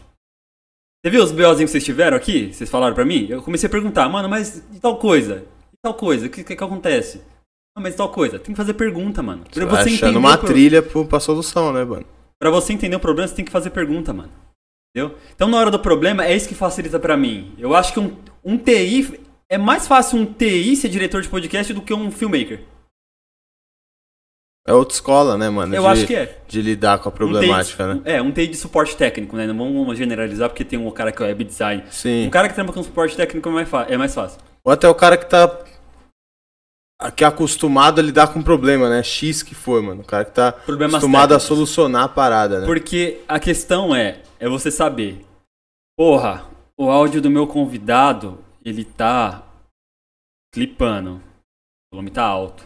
Você 1.04 1.12
viu 1.12 1.24
os 1.24 1.32
BOzinhos 1.32 1.70
que 1.70 1.72
vocês 1.74 1.84
tiveram 1.84 2.16
aqui? 2.16 2.54
Vocês 2.54 2.70
falaram 2.70 2.96
pra 2.96 3.04
mim? 3.04 3.28
Eu 3.28 3.44
comecei 3.44 3.68
a 3.68 3.72
perguntar, 3.72 4.08
mano, 4.08 4.30
mas 4.30 4.60
e 4.74 4.80
tal 4.80 4.98
coisa? 4.98 5.46
Tal 5.84 5.94
coisa? 5.94 6.28
O 6.28 6.30
que, 6.30 6.44
que, 6.44 6.56
que 6.56 6.64
acontece? 6.64 7.22
Não, 7.76 7.84
mas 7.84 7.96
tal 7.96 8.10
coisa? 8.10 8.40
Tem 8.40 8.54
que 8.54 8.58
fazer 8.58 8.74
pergunta, 8.74 9.22
mano. 9.22 9.44
Pra 9.44 9.54
Você 9.54 9.66
vai 9.66 9.84
achando 9.84 10.18
uma 10.18 10.38
pro- 10.38 10.48
trilha 10.48 10.82
pro, 10.82 11.06
pra 11.06 11.20
solução, 11.20 11.74
né, 11.74 11.84
mano? 11.84 12.06
Pra 12.40 12.50
você 12.50 12.72
entender 12.72 12.96
o 12.96 13.00
problema, 13.00 13.28
você 13.28 13.36
tem 13.36 13.44
que 13.46 13.52
fazer 13.52 13.70
pergunta, 13.70 14.14
mano. 14.14 14.32
Entendeu? 14.96 15.18
Então, 15.36 15.50
na 15.50 15.58
hora 15.58 15.72
do 15.72 15.80
problema, 15.80 16.26
é 16.26 16.34
isso 16.36 16.48
que 16.48 16.56
facilita 16.56 17.00
pra 17.00 17.18
mim. 17.18 17.54
Eu 17.58 17.76
acho 17.76 17.92
que 17.94 18.00
um, 18.00 18.16
um 18.44 18.58
TI. 18.58 19.20
É 19.50 19.58
mais 19.58 19.86
fácil 19.88 20.18
um 20.20 20.26
TI 20.26 20.76
ser 20.76 20.88
diretor 20.90 21.22
de 21.22 21.28
podcast 21.30 21.74
do 21.74 21.82
que 21.82 21.94
um 21.94 22.10
filmmaker. 22.10 22.64
É 24.66 24.74
outra 24.74 24.94
escola, 24.96 25.38
né, 25.38 25.50
mano? 25.50 25.76
Eu 25.76 25.82
de, 25.82 25.88
acho 25.90 26.08
que 26.08 26.16
é. 26.16 26.42
De 26.48 26.62
lidar 26.62 27.00
com 27.00 27.10
a 27.10 27.12
problemática, 27.12 27.84
um 27.86 27.98
TI, 27.98 28.04
né? 28.06 28.16
É, 28.16 28.22
um 28.22 28.32
TI 28.32 28.48
de 28.48 28.56
suporte 28.56 28.96
técnico, 28.96 29.36
né? 29.36 29.46
Não 29.46 29.58
vamos 29.58 29.98
generalizar 29.98 30.50
porque 30.50 30.64
tem 30.64 30.80
um 30.80 30.90
cara 30.92 31.12
que 31.12 31.22
é 31.22 31.26
web 31.28 31.44
design. 31.44 31.84
Sim. 31.92 32.28
Um 32.28 32.30
cara 32.30 32.48
que 32.48 32.56
trampa 32.56 32.72
com 32.72 32.82
suporte 32.82 33.18
técnico 33.18 33.50
é 33.50 33.52
mais, 33.52 33.70
é 33.90 33.98
mais 33.98 34.16
fácil. 34.16 34.40
Ou 34.64 34.72
até 34.72 34.88
o 34.88 34.96
cara 34.96 35.18
que 35.18 35.30
tá. 35.30 35.48
Que 37.12 37.24
é 37.24 37.28
acostumado 37.28 38.00
a 38.00 38.04
lidar 38.04 38.34
com 38.34 38.42
problema, 38.42 38.90
né? 38.90 39.04
X 39.04 39.44
que 39.44 39.54
foi, 39.56 39.82
mano. 39.82 40.02
O 40.02 40.06
cara 40.06 40.26
que 40.26 40.32
tá 40.32 40.52
Problemas 40.52 40.96
acostumado 40.96 41.34
a 41.34 41.38
técnicos. 41.40 41.48
solucionar 41.48 42.04
a 42.04 42.10
parada, 42.10 42.60
né? 42.62 42.66
Porque 42.66 43.22
a 43.28 43.40
questão 43.40 43.96
é, 43.96 44.22
é 44.40 44.48
você 44.48 44.72
saber. 44.72 45.26
Porra, 45.98 46.46
o 46.78 46.90
áudio 46.90 47.22
do 47.22 47.30
meu 47.30 47.46
convidado, 47.48 48.40
ele 48.64 48.84
tá 48.84 49.44
clipando. 50.54 51.16
O 51.92 51.96
volume 51.96 52.12
tá 52.12 52.24
alto. 52.24 52.66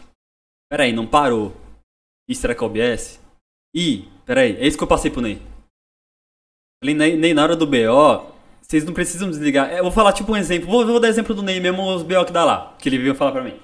Peraí, 0.70 0.94
não 0.94 1.08
parou. 1.08 1.56
Ih, 2.30 2.36
será 2.36 2.54
que 2.54 2.64
é 2.64 2.68
OBS? 2.68 3.20
Ih, 3.76 4.08
peraí, 4.26 4.58
é 4.58 4.68
isso 4.68 4.78
que 4.78 4.84
eu 4.84 4.88
passei 4.88 5.10
pro 5.12 5.22
Ney. 5.22 5.42
Falei, 6.84 6.96
Ney, 6.96 7.16
Ney, 7.18 7.34
na 7.34 7.44
hora 7.44 7.56
do 7.56 7.66
BO, 7.66 8.34
vocês 8.62 8.84
não 8.84 8.94
precisam 8.94 9.30
desligar. 9.30 9.70
É, 9.70 9.80
Eu 9.80 9.84
vou 9.84 9.92
falar 9.92 10.14
tipo 10.14 10.32
um 10.32 10.38
exemplo. 10.38 10.70
Vou, 10.70 10.86
vou 10.86 11.00
dar 11.00 11.08
exemplo 11.08 11.34
do 11.34 11.42
Ney 11.42 11.60
mesmo, 11.60 11.84
os 11.94 12.04
BO 12.04 12.26
que 12.26 12.32
dá 12.32 12.44
lá. 12.46 12.76
Que 12.80 12.90
ele 12.90 12.98
veio 12.98 13.16
falar 13.16 13.32
pra 13.32 13.44
mim. 13.44 13.58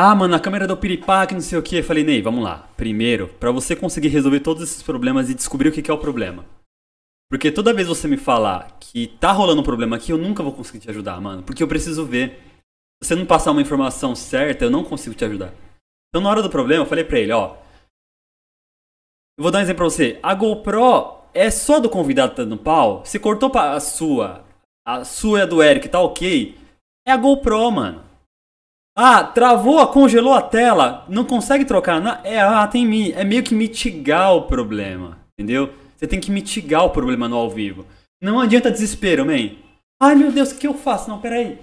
Ah, 0.00 0.14
mano, 0.14 0.32
a 0.36 0.38
câmera 0.38 0.64
deu 0.64 0.76
piripaque, 0.76 1.34
não 1.34 1.40
sei 1.40 1.58
o 1.58 1.62
que. 1.62 1.78
Eu 1.78 1.82
falei, 1.82 2.04
Ney, 2.04 2.22
vamos 2.22 2.44
lá. 2.44 2.70
Primeiro, 2.76 3.26
pra 3.40 3.50
você 3.50 3.74
conseguir 3.74 4.06
resolver 4.06 4.38
todos 4.38 4.62
esses 4.62 4.80
problemas 4.80 5.28
e 5.28 5.34
descobrir 5.34 5.70
o 5.70 5.72
que 5.72 5.82
que 5.82 5.90
é 5.90 5.94
o 5.94 5.98
problema. 5.98 6.46
Porque 7.28 7.50
toda 7.50 7.74
vez 7.74 7.88
você 7.88 8.06
me 8.06 8.16
falar 8.16 8.78
que 8.78 9.08
tá 9.18 9.32
rolando 9.32 9.60
um 9.60 9.64
problema 9.64 9.96
aqui, 9.96 10.12
eu 10.12 10.16
nunca 10.16 10.40
vou 10.40 10.52
conseguir 10.52 10.78
te 10.78 10.88
ajudar, 10.88 11.20
mano. 11.20 11.42
Porque 11.42 11.60
eu 11.60 11.66
preciso 11.66 12.06
ver. 12.06 12.38
Se 13.02 13.08
você 13.08 13.16
não 13.16 13.26
passar 13.26 13.50
uma 13.50 13.60
informação 13.60 14.14
certa, 14.14 14.64
eu 14.64 14.70
não 14.70 14.84
consigo 14.84 15.16
te 15.16 15.24
ajudar. 15.24 15.52
Então, 16.10 16.22
na 16.22 16.30
hora 16.30 16.42
do 16.44 16.48
problema, 16.48 16.84
eu 16.84 16.88
falei 16.88 17.02
pra 17.02 17.18
ele, 17.18 17.32
ó. 17.32 17.56
Eu 19.36 19.42
vou 19.42 19.50
dar 19.50 19.58
um 19.58 19.62
exemplo 19.62 19.78
pra 19.78 19.90
você. 19.90 20.20
A 20.22 20.32
GoPro 20.32 21.24
é 21.34 21.50
só 21.50 21.80
do 21.80 21.90
convidado 21.90 22.30
que 22.30 22.36
tá 22.36 22.44
no 22.44 22.56
pau. 22.56 23.04
Se 23.04 23.18
cortou 23.18 23.50
a 23.58 23.80
sua, 23.80 24.44
a 24.86 25.04
sua 25.04 25.40
é 25.40 25.46
do 25.46 25.60
Eric, 25.60 25.88
tá 25.88 25.98
ok. 25.98 26.56
É 27.04 27.10
a 27.10 27.16
GoPro, 27.16 27.68
mano. 27.72 28.07
Ah, 29.00 29.22
travou, 29.22 29.86
congelou 29.86 30.34
a 30.34 30.42
tela, 30.42 31.04
não 31.08 31.24
consegue 31.24 31.64
trocar. 31.64 32.00
Na... 32.00 32.20
É, 32.24 32.40
ah, 32.40 32.66
tem 32.66 32.84
mi... 32.84 33.12
é 33.12 33.22
meio 33.22 33.44
que 33.44 33.54
mitigar 33.54 34.34
o 34.34 34.42
problema, 34.42 35.18
entendeu? 35.38 35.72
Você 35.96 36.04
tem 36.04 36.18
que 36.18 36.32
mitigar 36.32 36.84
o 36.84 36.90
problema 36.90 37.28
no 37.28 37.36
ao 37.36 37.48
vivo. 37.48 37.86
Não 38.20 38.40
adianta 38.40 38.72
desespero, 38.72 39.24
man. 39.24 39.50
Ai 40.02 40.16
meu 40.16 40.32
Deus, 40.32 40.50
o 40.50 40.58
que 40.58 40.66
eu 40.66 40.74
faço? 40.74 41.08
Não, 41.08 41.20
peraí. 41.20 41.60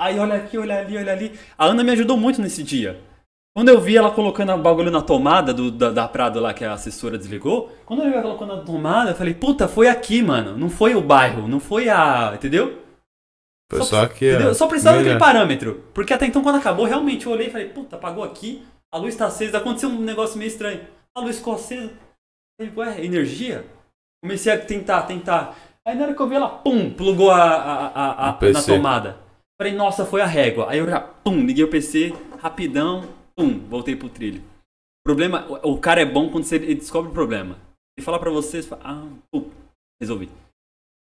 Aí 0.00 0.18
olha 0.18 0.34
aqui, 0.34 0.58
olha 0.58 0.80
ali, 0.80 0.96
olha 0.96 1.12
ali. 1.12 1.38
A 1.56 1.66
Ana 1.66 1.84
me 1.84 1.92
ajudou 1.92 2.16
muito 2.16 2.42
nesse 2.42 2.64
dia. 2.64 3.00
Quando 3.54 3.68
eu 3.68 3.80
vi 3.80 3.96
ela 3.96 4.10
colocando 4.10 4.52
o 4.52 4.58
bagulho 4.58 4.90
na 4.90 5.00
tomada 5.00 5.54
do, 5.54 5.70
da, 5.70 5.90
da 5.90 6.08
Prado 6.08 6.40
lá 6.40 6.52
que 6.52 6.64
a 6.64 6.72
assessora 6.72 7.16
desligou, 7.16 7.70
quando 7.86 8.02
eu 8.02 8.06
vi 8.08 8.14
ela 8.14 8.22
colocando 8.22 8.56
na 8.56 8.62
tomada, 8.62 9.10
eu 9.12 9.14
falei, 9.14 9.34
puta, 9.34 9.68
foi 9.68 9.86
aqui, 9.86 10.20
mano. 10.20 10.58
Não 10.58 10.68
foi 10.68 10.96
o 10.96 11.00
bairro, 11.00 11.46
não 11.46 11.60
foi 11.60 11.88
a. 11.88 12.32
Entendeu? 12.34 12.81
Foi 13.78 13.86
só 13.86 14.02
aqui, 14.02 14.28
entendeu? 14.28 14.50
ó. 14.50 14.54
Só 14.54 14.66
precisava 14.66 14.98
Melhor. 14.98 15.14
daquele 15.14 15.32
parâmetro. 15.32 15.84
Porque 15.94 16.12
até 16.12 16.26
então, 16.26 16.42
quando 16.42 16.56
acabou, 16.56 16.84
realmente 16.86 17.26
eu 17.26 17.32
olhei 17.32 17.48
e 17.48 17.50
falei, 17.50 17.68
puta, 17.68 17.96
apagou 17.96 18.22
aqui, 18.24 18.62
a 18.92 18.98
luz 18.98 19.16
tá 19.16 19.26
acesa, 19.26 19.58
aconteceu 19.58 19.88
um 19.88 20.00
negócio 20.00 20.38
meio 20.38 20.48
estranho. 20.48 20.80
A 21.16 21.20
luz 21.20 21.38
ficou 21.38 21.54
acesa. 21.54 21.90
Falei, 22.60 22.72
ué, 22.76 23.04
energia? 23.04 23.64
Comecei 24.22 24.52
a 24.52 24.58
tentar, 24.58 25.02
tentar. 25.02 25.56
Aí 25.86 25.96
na 25.96 26.04
hora 26.04 26.14
que 26.14 26.20
eu 26.20 26.28
vi 26.28 26.34
ela, 26.36 26.48
pum, 26.48 26.90
plugou 26.90 27.30
a, 27.30 27.42
a, 27.42 27.86
a, 27.86 28.30
a- 28.30 28.38
na 28.52 28.62
tomada. 28.62 29.18
Falei, 29.60 29.74
nossa, 29.74 30.04
foi 30.04 30.20
a 30.20 30.26
régua. 30.26 30.66
Aí 30.70 30.78
eu 30.78 30.86
já, 30.88 31.00
pum, 31.00 31.44
liguei 31.44 31.64
o 31.64 31.68
PC, 31.68 32.14
rapidão, 32.40 33.08
pum, 33.36 33.58
voltei 33.68 33.96
pro 33.96 34.08
trilho. 34.08 34.40
O 34.40 35.04
problema, 35.04 35.46
o, 35.64 35.72
o 35.72 35.78
cara 35.78 36.00
é 36.00 36.04
bom 36.06 36.30
quando 36.30 36.44
você 36.44 36.56
ele 36.56 36.74
descobre 36.76 37.10
o 37.10 37.14
problema. 37.14 37.56
Ele 37.96 38.04
fala 38.04 38.18
pra 38.18 38.30
você, 38.30 38.62
você 38.62 38.68
fala, 38.68 38.82
ah, 38.84 39.06
pum, 39.32 39.50
resolvi. 40.00 40.30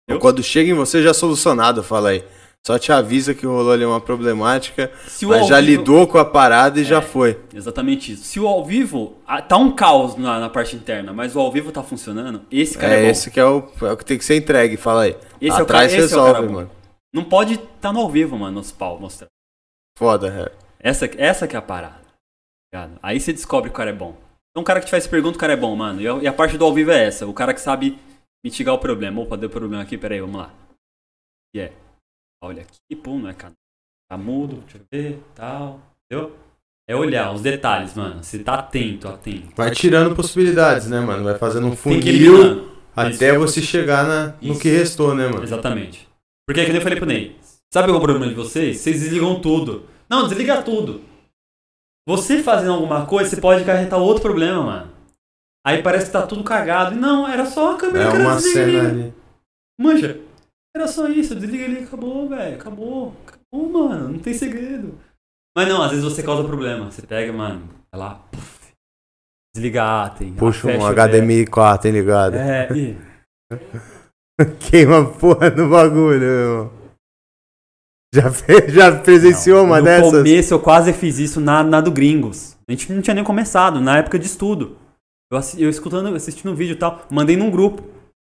Eu? 0.08 0.18
Quando 0.18 0.42
chega 0.42 0.70
em 0.70 0.74
você, 0.74 1.02
já 1.02 1.14
solucionado, 1.14 1.82
fala 1.82 2.10
aí. 2.10 2.24
Só 2.64 2.78
te 2.78 2.92
avisa 2.92 3.34
que 3.34 3.44
rolou 3.44 3.72
ali 3.72 3.84
uma 3.84 4.00
problemática, 4.00 4.92
Se 5.08 5.26
mas 5.26 5.48
já 5.48 5.60
vivo- 5.60 5.80
lidou 5.80 6.06
com 6.06 6.16
a 6.18 6.24
parada 6.24 6.78
e 6.80 6.84
já 6.84 7.02
foi. 7.02 7.40
Exatamente 7.52 8.12
isso. 8.12 8.22
Se 8.22 8.38
o 8.38 8.46
ao 8.46 8.64
vivo. 8.64 9.18
ah, 9.26 9.42
Tá 9.42 9.56
um 9.56 9.72
caos 9.74 10.16
na, 10.16 10.38
na 10.38 10.48
parte 10.48 10.76
interna, 10.76 11.12
mas 11.12 11.34
o 11.34 11.40
ao 11.40 11.50
vivo 11.50 11.72
tá 11.72 11.82
funcionando, 11.82 12.42
esse 12.52 12.78
cara 12.78 12.94
é, 12.94 13.06
É, 13.06 13.10
esse 13.10 13.32
que 13.32 13.40
é 13.40 13.44
o, 13.44 13.68
é 13.82 13.90
o 13.92 13.96
que 13.96 14.04
tem 14.04 14.16
que 14.16 14.24
ser 14.24 14.36
entregue, 14.36 14.76
fala 14.76 15.02
aí. 15.02 15.16
Esse 15.40 15.56
é 15.58 15.60
o 15.60 15.62
Atrás 15.64 15.90
cara- 15.92 16.04
esse 16.04 16.14
é 16.14 16.16
o 16.16 16.20
resolve, 16.20 16.32
cara 16.34 16.48
mano. 16.52 16.70
Não 17.12 17.24
pode 17.24 17.58
tá 17.80 17.92
no 17.92 17.98
ao 18.00 18.08
vivo, 18.08 18.38
mano, 18.38 18.58
nos 18.58 18.70
pau 18.70 18.96
mostrar. 18.98 19.26
Foda, 19.98 20.28
é. 20.28 20.52
Essa, 20.78 21.10
essa 21.18 21.48
que 21.48 21.56
é 21.56 21.58
a 21.58 21.62
parada. 21.62 22.00
Aí 23.02 23.18
você 23.20 23.32
descobre 23.32 23.70
que 23.70 23.74
o 23.74 23.76
cara 23.76 23.90
é 23.90 23.92
bom. 23.92 24.16
Então 24.50 24.62
o 24.62 24.64
cara 24.64 24.78
que 24.78 24.86
te 24.86 24.90
faz 24.90 25.06
pergunta, 25.06 25.36
o 25.36 25.40
cara 25.40 25.52
é 25.52 25.56
bom, 25.56 25.74
mano. 25.74 26.00
E 26.00 26.06
a, 26.06 26.14
e 26.14 26.26
a 26.28 26.32
parte 26.32 26.56
do 26.56 26.64
ao 26.64 26.72
vivo 26.72 26.90
é 26.92 27.04
essa. 27.06 27.26
O 27.26 27.34
cara 27.34 27.52
que 27.52 27.60
sabe 27.60 27.98
mitigar 28.44 28.72
o 28.74 28.78
problema. 28.78 29.20
Opa, 29.20 29.36
deu 29.36 29.50
problema 29.50 29.82
aqui, 29.82 29.98
peraí, 29.98 30.20
vamos 30.20 30.36
lá. 30.40 30.50
E 31.54 31.60
é. 31.60 31.72
Olha 32.42 32.62
aqui, 32.62 32.96
pum, 32.96 33.20
não 33.20 33.28
é 33.28 33.34
canal. 33.34 33.54
Tá 34.10 34.18
mudo, 34.18 34.56
deixa 34.62 34.78
eu 34.78 34.82
ver, 34.92 35.22
tal. 35.34 35.80
Entendeu? 36.04 36.36
É 36.88 36.96
olhar 36.96 37.32
os 37.32 37.40
detalhes, 37.40 37.94
mano. 37.94 38.22
Você 38.22 38.40
tá 38.40 38.54
atento, 38.54 39.06
atento. 39.08 39.54
Vai 39.56 39.70
tirando 39.70 40.16
possibilidades, 40.16 40.88
né, 40.88 41.00
mano? 41.00 41.22
Vai 41.22 41.38
fazendo 41.38 41.68
um 41.68 41.76
funil 41.76 42.68
até 42.96 43.38
você 43.38 43.62
chegar 43.62 44.04
na, 44.04 44.34
no 44.42 44.52
Isso. 44.52 44.60
que 44.60 44.68
restou, 44.68 45.14
né, 45.14 45.28
mano? 45.28 45.44
Exatamente. 45.44 46.08
Porque 46.46 46.60
é 46.60 46.64
que 46.64 46.76
eu 46.76 46.80
falei 46.82 46.98
pro 46.98 47.06
Ney. 47.06 47.36
Sabe 47.72 47.88
qual 47.88 47.96
é 47.96 47.98
o 47.98 48.02
problema 48.02 48.26
de 48.26 48.34
vocês? 48.34 48.78
Vocês 48.78 49.00
desligam 49.00 49.40
tudo. 49.40 49.86
Não, 50.10 50.26
desliga 50.26 50.60
tudo. 50.62 51.00
Você 52.06 52.42
fazendo 52.42 52.72
alguma 52.72 53.06
coisa, 53.06 53.30
você 53.30 53.40
pode 53.40 53.62
acarretar 53.62 54.00
outro 54.00 54.22
problema, 54.22 54.62
mano. 54.62 54.92
Aí 55.64 55.80
parece 55.80 56.06
que 56.06 56.12
tá 56.12 56.26
tudo 56.26 56.42
cagado. 56.42 56.96
Não, 56.96 57.26
era 57.26 57.46
só 57.46 57.74
a 57.74 57.78
câmera 57.78 58.06
É 58.06 58.18
uma 58.18 58.38
cena 58.40 58.88
ali. 58.88 59.14
Manja. 59.80 60.20
Era 60.74 60.88
só 60.88 61.06
isso, 61.08 61.34
desliga 61.34 61.64
ali, 61.64 61.84
acabou, 61.84 62.28
velho. 62.28 62.56
Acabou. 62.56 63.14
Acabou, 63.26 63.68
mano. 63.70 64.08
Não 64.08 64.18
tem 64.18 64.32
segredo. 64.32 64.98
Mas 65.56 65.68
não, 65.68 65.82
às 65.82 65.90
vezes 65.90 66.04
você 66.04 66.22
causa 66.22 66.44
problema. 66.44 66.90
Você 66.90 67.02
pega, 67.02 67.30
mano, 67.32 67.68
vai 67.92 68.00
lá, 68.00 68.14
puf, 68.30 68.72
desliga 69.54 69.82
a 69.82 70.06
Atem. 70.06 70.32
Puxa 70.34 70.68
um 70.68 70.86
HDMI 70.86 71.46
4, 71.46 71.88
hein, 71.88 71.94
ligado? 71.94 72.36
É, 72.36 72.68
e 72.74 72.96
Queima 74.70 75.02
a 75.02 75.04
porra 75.04 75.50
no 75.50 75.68
bagulho, 75.68 76.20
meu 76.20 76.28
irmão. 76.28 76.72
Já, 78.14 78.30
fez, 78.30 78.72
já 78.72 78.98
presenciou 78.98 79.64
uma 79.64 79.78
no 79.78 79.84
dessas? 79.84 80.10
começo 80.10 80.54
eu 80.54 80.60
quase 80.60 80.92
fiz 80.92 81.18
isso 81.18 81.40
na, 81.40 81.62
na 81.62 81.80
do 81.80 81.90
Gringos. 81.90 82.56
A 82.68 82.72
gente 82.72 82.90
não 82.92 83.00
tinha 83.02 83.14
nem 83.14 83.24
começado, 83.24 83.80
na 83.80 83.98
época 83.98 84.18
de 84.18 84.26
estudo. 84.26 84.76
Eu, 85.30 85.38
assi- 85.38 85.62
eu 85.62 85.68
escutando, 85.70 86.14
assistindo 86.14 86.50
um 86.50 86.54
vídeo 86.54 86.74
e 86.74 86.78
tal, 86.78 87.06
mandei 87.10 87.36
num 87.36 87.50
grupo. 87.50 87.82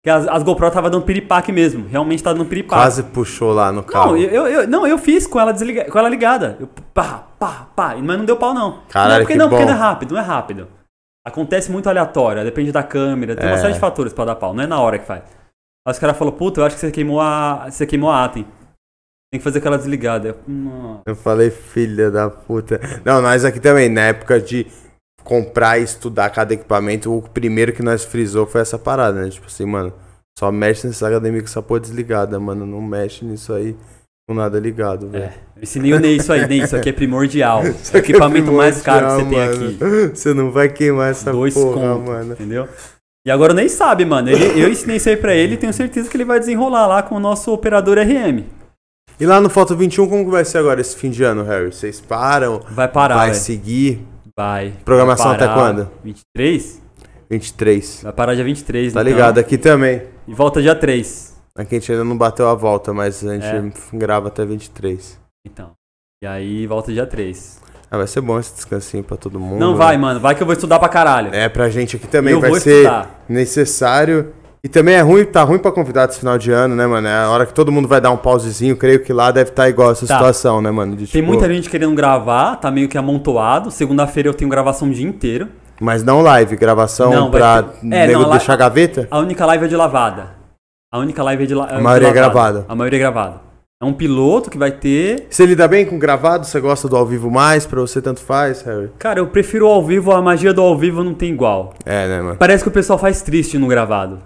Que 0.03 0.09
as, 0.09 0.27
as 0.27 0.43
GoPro 0.43 0.69
tava 0.71 0.89
dando 0.89 1.03
piripaque 1.05 1.51
mesmo. 1.51 1.87
Realmente 1.87 2.23
tava 2.23 2.37
dando 2.37 2.47
piripaque. 2.47 2.81
Quase 2.81 3.03
puxou 3.03 3.51
lá 3.53 3.71
no 3.71 3.83
carro. 3.83 4.11
Não, 4.11 4.17
eu, 4.17 4.47
eu- 4.47 4.67
não, 4.67 4.87
eu 4.87 4.97
fiz 4.97 5.25
com 5.27 5.39
ela, 5.39 5.51
desliga, 5.51 5.85
com 5.89 5.97
ela 5.99 6.07
ligada. 6.09 6.57
Eu, 6.59 6.67
pá, 6.93 7.27
pá, 7.39 7.67
pá. 7.75 7.95
Mas 7.95 8.17
não 8.17 8.25
deu 8.25 8.37
pau, 8.37 8.53
não. 8.53 8.79
Caralho, 8.89 9.13
não, 9.13 9.19
porque 9.21 9.33
que 9.33 9.39
não, 9.39 9.49
porque 9.49 9.63
bom. 9.65 9.69
não 9.71 9.77
é 9.77 9.79
rápido, 9.81 10.13
não 10.13 10.21
é 10.21 10.23
rápido. 10.23 10.67
Acontece 11.25 11.69
muito 11.71 11.89
aleatório, 11.89 12.41
depende 12.45 12.71
da 12.71 12.81
câmera, 12.83 13.35
tem 13.35 13.45
uma 13.49 13.55
É. 13.55 13.57
série 13.57 13.73
de 13.73 13.79
fatores 13.79 14.13
pra 14.13 14.23
dar 14.23 14.35
pau, 14.35 14.53
não 14.53 14.63
é 14.63 14.67
na 14.67 14.79
hora 14.79 14.97
que 14.97 15.05
faz. 15.05 15.23
Aí 15.85 15.91
os 15.91 15.99
caras 15.99 16.15
falaram, 16.17 16.37
puta, 16.37 16.61
eu 16.61 16.65
acho 16.65 16.75
que 16.75 16.79
você 16.79 16.91
queimou 16.91 17.19
a. 17.19 17.69
Você 17.69 17.85
queimou 17.85 18.09
a 18.09 18.23
Atem. 18.23 18.43
Tem 19.29 19.39
que 19.39 19.43
fazer 19.43 19.59
aquela 19.59 19.77
desligada. 19.77 20.29
Eu. 20.29 21.01
Eu 21.05 21.15
falei, 21.17 21.49
filha 21.49 22.09
da 22.09 22.29
puta. 22.29 22.79
Não, 23.03 23.21
nós 23.21 23.43
aqui 23.43 23.59
também, 23.59 23.89
na 23.89 24.01
época 24.03 24.39
de 24.39 24.65
comprar 25.27 25.77
e 25.77 25.83
estudar 25.83 26.29
cada 26.29 26.53
equipamento, 26.53 27.13
o 27.13 27.21
primeiro 27.21 27.73
que 27.73 27.83
nós 27.83 28.05
frisou 28.05 28.45
foi 28.47 28.61
essa 28.61 28.79
parada, 28.79 29.21
né? 29.21 29.29
Tipo 29.29 29.47
assim, 29.47 29.65
mano, 29.65 29.91
só 30.39 30.49
mexe 30.49 30.87
nesse 30.87 31.03
HDMI 31.03 31.41
com 31.41 31.47
essa 31.47 31.61
porra 31.61 31.81
desligada, 31.81 32.39
mano. 32.39 32.65
Não 32.65 32.81
mexe 32.81 33.25
nisso 33.25 33.51
aí 33.51 33.75
com 34.25 34.33
nada 34.33 34.57
ligado, 34.57 35.09
velho. 35.09 35.25
É, 35.25 35.33
eu 35.57 35.63
ensinei 35.63 35.93
o 35.93 35.99
Ney 35.99 36.15
isso 36.15 36.31
aí, 36.31 36.47
Ney, 36.47 36.61
isso 36.61 36.77
aqui 36.77 36.89
é 36.89 36.93
primordial. 36.93 37.61
Isso 37.67 37.91
É 37.91 37.95
o 37.95 37.97
é 37.97 37.99
equipamento 37.99 38.53
mais 38.53 38.81
caro 38.81 39.05
que 39.17 39.23
você 39.23 39.29
tem 39.29 39.41
aqui. 39.43 39.77
Você 40.15 40.33
não 40.33 40.49
vai 40.49 40.69
queimar 40.69 41.11
essa 41.11 41.29
Dois 41.31 41.53
porra, 41.53 41.73
conto, 41.95 42.07
mano. 42.07 42.31
entendeu? 42.33 42.67
E 43.25 43.29
agora 43.31 43.51
o 43.51 43.55
Ney 43.55 43.67
sabe, 43.67 44.05
mano. 44.05 44.29
Ele- 44.29 44.61
eu 44.63 44.69
ensinei 44.69 44.95
isso 44.95 45.09
aí 45.09 45.17
pra 45.17 45.35
ele 45.35 45.55
e 45.55 45.57
tenho 45.57 45.73
certeza 45.73 46.09
que 46.09 46.15
ele 46.15 46.23
vai 46.23 46.39
desenrolar 46.39 46.87
lá 46.87 47.03
com 47.03 47.15
o 47.15 47.19
nosso 47.19 47.51
operador 47.51 47.97
RM. 47.97 48.43
E 49.19 49.25
lá 49.25 49.41
no 49.41 49.49
Foto 49.49 49.75
21, 49.75 50.07
como 50.07 50.23
que 50.23 50.31
vai 50.31 50.45
ser 50.45 50.59
agora 50.59 50.79
esse 50.79 50.95
fim 50.95 51.09
de 51.09 51.23
ano, 51.23 51.43
Harry? 51.43 51.73
Vocês 51.73 51.99
param? 51.99 52.61
Vai 52.71 52.87
parar, 52.87 53.15
Vai 53.15 53.31
velho. 53.31 53.41
seguir? 53.41 54.07
Vai. 54.37 54.73
Programação 54.85 55.27
Vai 55.27 55.35
até 55.35 55.47
quando? 55.53 55.89
23? 56.03 56.81
23. 57.29 58.01
Vai 58.03 58.13
parar 58.13 58.35
dia 58.35 58.43
23, 58.43 58.93
Tá 58.93 59.01
então. 59.01 59.11
ligado? 59.11 59.39
Aqui 59.39 59.57
também. 59.57 60.03
E 60.27 60.33
volta 60.33 60.61
dia 60.61 60.75
3. 60.75 61.35
Aqui 61.57 61.75
a 61.75 61.79
gente 61.79 61.91
ainda 61.91 62.03
não 62.03 62.15
bateu 62.17 62.47
a 62.47 62.53
volta, 62.53 62.93
mas 62.93 63.25
a 63.25 63.33
gente 63.33 63.45
É. 63.47 63.97
grava 63.97 64.27
até 64.27 64.45
23. 64.45 65.19
Então. 65.45 65.71
E 66.23 66.27
aí 66.27 66.67
volta 66.67 66.91
dia 66.93 67.05
3. 67.07 67.59
Ah, 67.89 67.97
vai 67.97 68.05
ser 68.05 68.21
bom 68.21 68.37
esse 68.39 68.53
descansinho 68.53 69.03
pra 69.03 69.15
todo 69.17 69.39
mundo. 69.39 69.59
Não 69.59 69.75
vai, 69.75 69.97
mano. 69.97 70.19
Vai 70.19 70.35
que 70.35 70.41
eu 70.43 70.45
vou 70.45 70.53
estudar 70.53 70.77
pra 70.77 70.89
caralho. 70.89 71.33
É, 71.33 71.47
pra 71.49 71.69
gente 71.69 71.95
aqui 71.95 72.05
também 72.07 72.33
Eu 72.33 72.41
vai 72.41 72.59
ser 72.59 72.81
estudar. 72.83 73.23
necessário. 73.29 74.33
E 74.63 74.67
também 74.67 74.95
é 74.95 75.01
ruim, 75.01 75.23
tá 75.23 75.43
ruim 75.43 75.59
pra 75.59 75.71
convidar 75.71 76.09
esse 76.09 76.19
final 76.19 76.37
de 76.37 76.51
ano, 76.51 76.75
né, 76.75 76.85
mano? 76.87 77.07
É 77.07 77.23
a 77.23 77.29
hora 77.29 77.45
que 77.45 77.53
todo 77.53 77.71
mundo 77.71 77.87
vai 77.87 78.01
dar 78.01 78.11
um 78.11 78.17
pausezinho, 78.17 78.75
creio 78.75 79.01
que 79.03 79.13
lá 79.13 79.31
deve 79.31 79.51
estar 79.51 79.69
igual 79.69 79.91
essa 79.91 80.05
Tá. 80.05 80.15
situação, 80.15 80.61
né, 80.61 80.71
mano? 80.71 80.93
De, 80.95 81.05
Tem 81.07 81.21
tipo, 81.21 81.27
muita 81.27 81.47
gente 81.53 81.69
querendo 81.69 81.93
gravar, 81.95 82.55
tá 82.57 82.69
meio 82.71 82.89
que 82.89 82.97
amontoado. 82.97 83.69
Segunda-feira 83.71 84.29
eu 84.29 84.33
tenho 84.33 84.49
gravação 84.49 84.89
o 84.89 84.91
dia 84.91 85.07
inteiro. 85.07 85.47
Mas 85.79 86.03
não 86.03 86.21
live, 86.21 86.55
gravação 86.55 87.11
Não, 87.11 87.31
pra 87.31 87.61
ter- 87.63 87.85
é, 87.93 88.07
nego 88.07 88.23
não, 88.23 88.31
deixar 88.31 88.53
a 88.53 88.57
gaveta? 88.57 89.07
A 89.11 89.19
única 89.19 89.45
live 89.45 89.65
é 89.65 89.67
de 89.67 89.75
lavada. 89.75 90.35
A 90.91 90.97
única 90.97 91.21
live 91.21 91.43
é 91.43 91.45
de, 91.45 91.53
la... 91.53 91.65
A 91.65 91.79
maioria 91.79 92.07
é 92.07 92.11
lavada. 92.11 92.31
gravada. 92.33 92.65
A 92.67 92.75
maioria 92.75 92.97
é 92.97 93.01
gravada. 93.01 93.41
É 93.79 93.85
um 93.85 93.93
piloto 93.93 94.49
que 94.49 94.57
vai 94.57 94.71
ter. 94.71 95.27
Você 95.29 95.45
lida 95.45 95.67
bem 95.67 95.85
com 95.85 95.99
gravado? 95.99 96.47
Você 96.47 96.59
gosta 96.59 96.89
do 96.89 96.97
ao 96.97 97.05
vivo 97.05 97.29
mais? 97.29 97.63
Pra 97.67 97.79
você 97.79 98.01
tanto 98.01 98.21
faz, 98.21 98.63
Harry? 98.63 98.89
Cara, 98.97 99.19
eu 99.19 99.27
prefiro 99.27 99.67
o 99.67 99.71
ao 99.71 99.83
vivo, 99.85 100.11
a 100.11 100.19
magia 100.21 100.51
do 100.51 100.61
ao 100.63 100.75
vivo 100.75 101.03
não 101.03 101.13
tem 101.13 101.29
igual. 101.31 101.75
É, 101.85 102.07
né, 102.07 102.21
mano? 102.23 102.37
Parece 102.37 102.63
que 102.63 102.69
o 102.69 102.73
pessoal 102.73 102.97
faz 102.97 103.21
triste 103.21 103.59
no 103.59 103.67
gravado. 103.67 104.17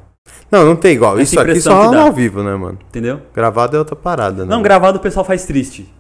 Não, 0.52 0.66
não 0.66 0.76
tem 0.76 0.94
igual. 0.95 1.14
Essa 1.14 1.24
Isso 1.24 1.40
aqui 1.40 1.62
só 1.62 1.70
que 1.70 1.86
rola 1.88 2.02
ao 2.02 2.12
vivo, 2.14 2.44
né, 2.44 2.56
mano? 2.56 2.78
Entendeu? 2.90 3.22
Gravado 3.34 3.76
é 3.76 3.80
outra 3.80 3.95
parada, 3.95 4.44
né? 4.45 4.49
Não, 4.49 4.62
gravado 4.62 4.98
o 4.98 5.02
pessoal 5.02 5.26
faz 5.26 5.45
triste. 5.45 5.91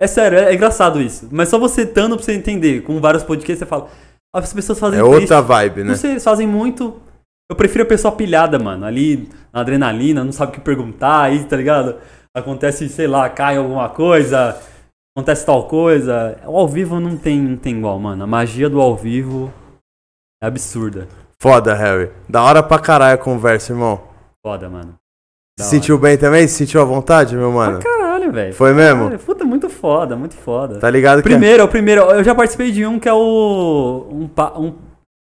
É 0.00 0.06
sério, 0.06 0.38
é, 0.38 0.50
é 0.50 0.54
engraçado 0.54 1.00
isso. 1.00 1.28
Mas 1.30 1.48
só 1.48 1.58
você 1.58 1.82
estando 1.82 2.16
pra 2.16 2.24
você 2.24 2.32
entender. 2.32 2.82
Com 2.82 3.00
vários 3.00 3.22
podcasts, 3.22 3.58
você 3.58 3.66
fala. 3.66 3.88
As 4.34 4.52
pessoas 4.52 4.78
fazem 4.78 4.98
É 4.98 5.02
triste. 5.02 5.20
outra 5.20 5.40
vibe, 5.42 5.84
né? 5.84 5.90
Não 5.90 5.96
sei, 5.96 6.12
eles 6.12 6.24
fazem 6.24 6.46
muito. 6.46 6.96
Eu 7.50 7.56
prefiro 7.56 7.82
a 7.84 7.86
pessoa 7.86 8.12
pilhada, 8.12 8.58
mano. 8.58 8.86
Ali 8.86 9.28
na 9.52 9.60
adrenalina, 9.60 10.24
não 10.24 10.32
sabe 10.32 10.52
o 10.52 10.54
que 10.54 10.60
perguntar, 10.60 11.22
aí, 11.24 11.44
tá 11.44 11.56
ligado? 11.56 11.96
Acontece, 12.34 12.88
sei 12.88 13.08
lá, 13.08 13.28
cai 13.28 13.56
alguma 13.56 13.88
coisa, 13.88 14.56
acontece 15.16 15.44
tal 15.44 15.66
coisa. 15.66 16.38
O 16.46 16.56
ao 16.56 16.68
vivo 16.68 17.00
não 17.00 17.16
tem, 17.16 17.40
não 17.40 17.56
tem 17.56 17.76
igual, 17.76 17.98
mano. 17.98 18.22
A 18.22 18.26
magia 18.26 18.70
do 18.70 18.80
ao 18.80 18.96
vivo 18.96 19.52
é 20.42 20.46
absurda. 20.46 21.08
Foda, 21.40 21.74
Harry. 21.74 22.10
Da 22.28 22.42
hora 22.42 22.62
pra 22.62 22.78
caralho 22.78 23.14
a 23.14 23.18
conversa, 23.18 23.72
irmão. 23.72 24.00
Foda, 24.44 24.68
mano. 24.68 24.94
Da 25.58 25.64
Se 25.64 25.70
sentiu 25.70 25.98
bem 25.98 26.18
também? 26.18 26.46
Se 26.46 26.54
sentiu 26.54 26.80
à 26.82 26.84
vontade, 26.84 27.34
meu 27.34 27.50
mano? 27.50 27.78
Pra 27.78 27.90
caralho, 27.90 28.30
velho. 28.30 28.52
Foi 28.54 28.74
mesmo? 28.74 29.04
Caralho, 29.04 29.18
Puta, 29.18 29.44
muito 29.44 29.68
foda, 29.70 30.16
muito 30.16 30.34
foda. 30.34 30.78
Tá 30.78 30.90
ligado 30.90 31.22
que 31.22 31.28
Primeiro, 31.28 31.62
é 31.62 31.64
o 31.64 31.68
primeiro. 31.68 32.02
Eu 32.02 32.22
já 32.22 32.34
participei 32.34 32.70
de 32.70 32.86
um 32.86 32.98
que 32.98 33.08
é 33.08 33.12
o. 33.12 34.06
Um. 34.10 34.28
pa- 34.28 34.52
um 34.56 34.74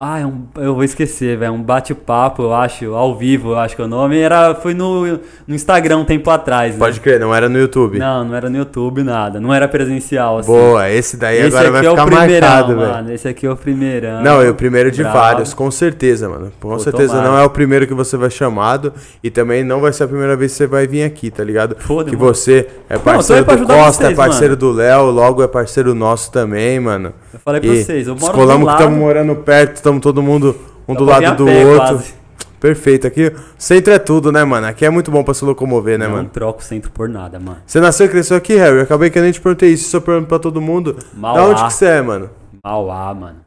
ah, 0.04 0.20
é 0.20 0.26
um, 0.26 0.46
eu 0.58 0.74
vou 0.74 0.84
esquecer, 0.84 1.38
velho. 1.38 1.54
Um 1.54 1.62
bate-papo, 1.62 2.42
eu 2.42 2.54
acho, 2.56 2.92
ao 2.96 3.16
vivo, 3.16 3.52
eu 3.52 3.60
acho 3.60 3.76
que 3.76 3.82
é 3.84 3.86
o 3.86 3.88
nome. 3.88 4.18
Era, 4.20 4.56
foi 4.56 4.74
no, 4.74 5.06
no 5.48 5.54
Instagram 5.54 5.98
um 6.00 6.06
tempo 6.06 6.28
atrás, 6.32 6.74
né? 6.74 6.80
Pode 6.80 7.00
crer, 7.00 7.20
não 7.20 7.36
era 7.36 7.48
no 7.48 7.60
YouTube. 7.60 8.00
Não, 8.00 8.24
não 8.26 8.36
era 8.36 8.50
no 8.50 8.58
YouTube, 8.58 9.04
nada. 9.04 9.40
Não 9.40 9.54
era 9.54 9.68
presencial, 9.68 10.40
assim. 10.40 10.52
Boa, 10.52 10.90
esse 10.90 11.18
daí 11.18 11.38
Esse 11.38 11.56
agora 11.56 11.72
vai 11.72 11.86
é 11.86 11.90
o 11.90 11.92
ficar 11.92 12.10
marcado, 12.10 12.76
velho. 12.76 12.90
mano. 12.90 13.14
Esse 13.14 13.28
aqui 13.28 13.46
é 13.46 13.52
o 13.52 13.56
primeirão. 13.56 14.24
Não, 14.24 14.42
é 14.42 14.50
o 14.50 14.56
primeiro 14.56 14.90
de 14.90 15.04
Bravo. 15.04 15.18
vários, 15.20 15.54
com 15.54 15.70
certeza, 15.70 16.28
mano. 16.28 16.52
Com 16.60 16.80
certeza 16.80 17.22
não 17.22 17.38
é 17.38 17.44
o 17.44 17.50
primeiro 17.52 17.86
que 17.86 17.94
você 17.94 18.18
vai 18.18 18.32
chamado 18.32 18.92
e 19.24 19.30
também 19.30 19.64
não 19.64 19.82
vai 19.82 19.94
ser 19.94 20.06
a 20.06 20.08
primeira 20.08 20.36
vez 20.36 20.52
que 20.52 20.58
você 20.58 20.66
vai 20.66 20.88
vir 20.88 21.04
aqui, 21.04 21.30
tá 21.30 21.44
ligado? 21.44 21.76
Foda, 21.78 22.10
que 22.10 22.18
mano. 22.18 22.34
você 22.34 22.68
é 22.90 22.98
parceiro 22.98 23.46
pra 23.46 23.56
do 23.56 23.68
Costa, 23.68 24.06
vocês, 24.06 24.14
é 24.14 24.16
parceiro 24.16 24.56
do 24.56 24.72
Léo, 24.72 25.12
logo 25.12 25.44
é 25.44 25.48
parceiro 25.48 25.94
nosso 25.94 26.32
também, 26.32 26.80
mano. 26.80 27.14
Eu 27.32 27.40
falei 27.40 27.62
pra 27.62 27.70
E 27.70 27.84
vocês, 27.84 28.08
eu 28.08 28.16
moro 28.16 28.26
do 28.34 28.38
descolamos 28.38 28.60
que 28.62 28.66
lado. 28.66 28.80
estamos 28.80 29.00
morando 29.00 29.36
perto, 29.36 29.91
estamos 29.98 30.04
todo 30.04 30.22
mundo 30.24 30.56
um 30.88 30.96
do 30.96 31.06
vir 31.06 31.12
lado 31.12 31.38
do 31.38 31.46
pé, 31.46 31.66
outro. 31.66 31.88
quase. 31.88 32.14
Perfeito, 32.60 33.08
aqui 33.08 33.34
centro 33.58 33.92
é 33.92 33.98
tudo, 33.98 34.32
né, 34.32 34.44
mano? 34.44 34.68
Aqui 34.68 34.86
é 34.86 34.90
muito 34.90 35.10
bom 35.10 35.24
pra 35.24 35.34
se 35.34 35.44
locomover, 35.44 35.98
né, 35.98 36.06
não 36.06 36.18
mano? 36.18 36.30
troco 36.30 36.60
o 36.60 36.64
centro 36.64 36.92
por 36.92 37.10
nada, 37.10 37.40
mano. 37.40 37.58
Você 37.66 37.80
nasceu 37.80 38.06
e 38.06 38.10
cresceu 38.10 38.38
aqui, 38.38 38.56
Harry? 38.56 38.78
Eu 38.78 38.84
acabei 38.84 39.10
que 39.10 39.18
eu 39.18 39.24
nem 39.24 39.32
te 39.32 39.42
perguntei 39.42 39.72
isso, 39.72 39.90
só 39.90 40.00
pergunto 40.00 40.28
pra 40.28 40.38
todo 40.38 40.62
mundo. 40.62 40.96
Mauá. 41.14 41.38
Da 41.38 41.46
onde 41.48 41.64
que 41.64 41.74
você 41.74 41.86
é, 41.86 42.02
mano? 42.04 42.30
Mauá, 42.64 43.14
mano. 43.16 43.40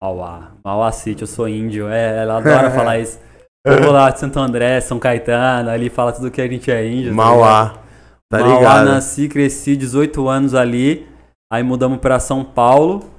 Mauá. 0.00 0.52
Mauá 0.64 0.92
City, 0.92 1.22
eu 1.22 1.26
sou 1.26 1.48
índio. 1.48 1.88
É, 1.88 2.22
ela 2.22 2.38
adora 2.38 2.70
falar 2.72 3.00
isso. 3.00 3.18
Eu 3.66 3.82
vou 3.82 3.90
lá 3.90 4.10
de 4.10 4.20
Santo 4.20 4.38
André, 4.38 4.80
São 4.80 4.98
Caetano, 4.98 5.70
ali 5.70 5.88
fala 5.88 6.12
tudo 6.12 6.30
que 6.30 6.40
a 6.40 6.46
gente 6.46 6.70
é 6.70 6.86
índio. 6.86 7.06
tá 7.06 7.10
ligado? 7.10 7.16
Mauá. 7.16 7.74
Tá 8.30 8.38
Mauá, 8.38 8.84
nasci, 8.84 9.26
cresci 9.28 9.74
18 9.76 10.28
anos 10.28 10.54
ali. 10.54 11.08
Aí 11.52 11.62
mudamos 11.62 11.98
pra 11.98 12.20
São 12.20 12.44
Paulo. 12.44 13.10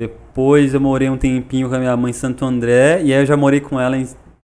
Depois 0.00 0.72
eu 0.72 0.80
morei 0.80 1.10
um 1.10 1.18
tempinho 1.18 1.68
com 1.68 1.74
a 1.74 1.78
minha 1.78 1.94
mãe 1.94 2.08
em 2.08 2.14
Santo 2.14 2.42
André. 2.46 3.02
E 3.02 3.12
aí 3.12 3.20
eu 3.20 3.26
já 3.26 3.36
morei 3.36 3.60
com 3.60 3.78
ela 3.78 3.98
em. 3.98 4.08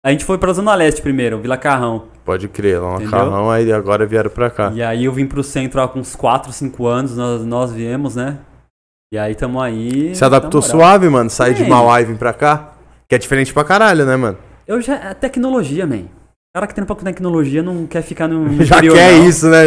A 0.02 0.10
gente 0.10 0.24
foi 0.24 0.38
pra 0.38 0.50
Zona 0.54 0.74
Leste 0.74 1.02
primeiro, 1.02 1.38
Vila 1.38 1.58
Carrão. 1.58 2.06
Pode 2.24 2.48
crer, 2.48 2.80
lá 2.80 2.98
carrão, 3.02 3.50
aí 3.50 3.70
agora 3.70 4.06
vieram 4.06 4.30
pra 4.30 4.48
cá. 4.48 4.72
E 4.74 4.82
aí 4.82 5.04
eu 5.04 5.12
vim 5.12 5.26
pro 5.26 5.44
centro 5.44 5.78
há 5.82 5.92
uns 5.94 6.16
4, 6.16 6.50
5 6.50 6.86
anos, 6.86 7.14
nós, 7.14 7.44
nós 7.44 7.70
viemos, 7.70 8.16
né? 8.16 8.38
E 9.12 9.18
aí 9.18 9.34
tamo 9.34 9.60
aí. 9.60 10.14
Se 10.14 10.24
adaptou 10.24 10.62
suave, 10.62 11.10
mano? 11.10 11.28
Sair 11.28 11.52
de. 11.52 11.64
Mauá 11.64 12.00
e 12.00 12.06
vir 12.06 12.16
pra 12.16 12.32
cá? 12.32 12.72
Que 13.06 13.14
é 13.14 13.18
diferente 13.18 13.52
pra 13.52 13.64
caralho, 13.64 14.06
né, 14.06 14.16
mano? 14.16 14.38
Eu 14.66 14.80
já. 14.80 14.94
É 14.94 15.12
tecnologia, 15.12 15.86
man. 15.86 16.04
O 16.54 16.60
cara 16.60 16.68
que 16.68 16.74
tem 16.76 16.84
um 16.84 16.86
pouco 16.86 17.02
de 17.02 17.06
tecnologia 17.10 17.64
não 17.64 17.84
quer 17.84 18.00
ficar 18.00 18.28
no. 18.28 18.48
Já 18.62 18.76
interior, 18.76 18.94
quer 18.94 19.12
não. 19.14 19.26
isso, 19.28 19.48
né? 19.48 19.58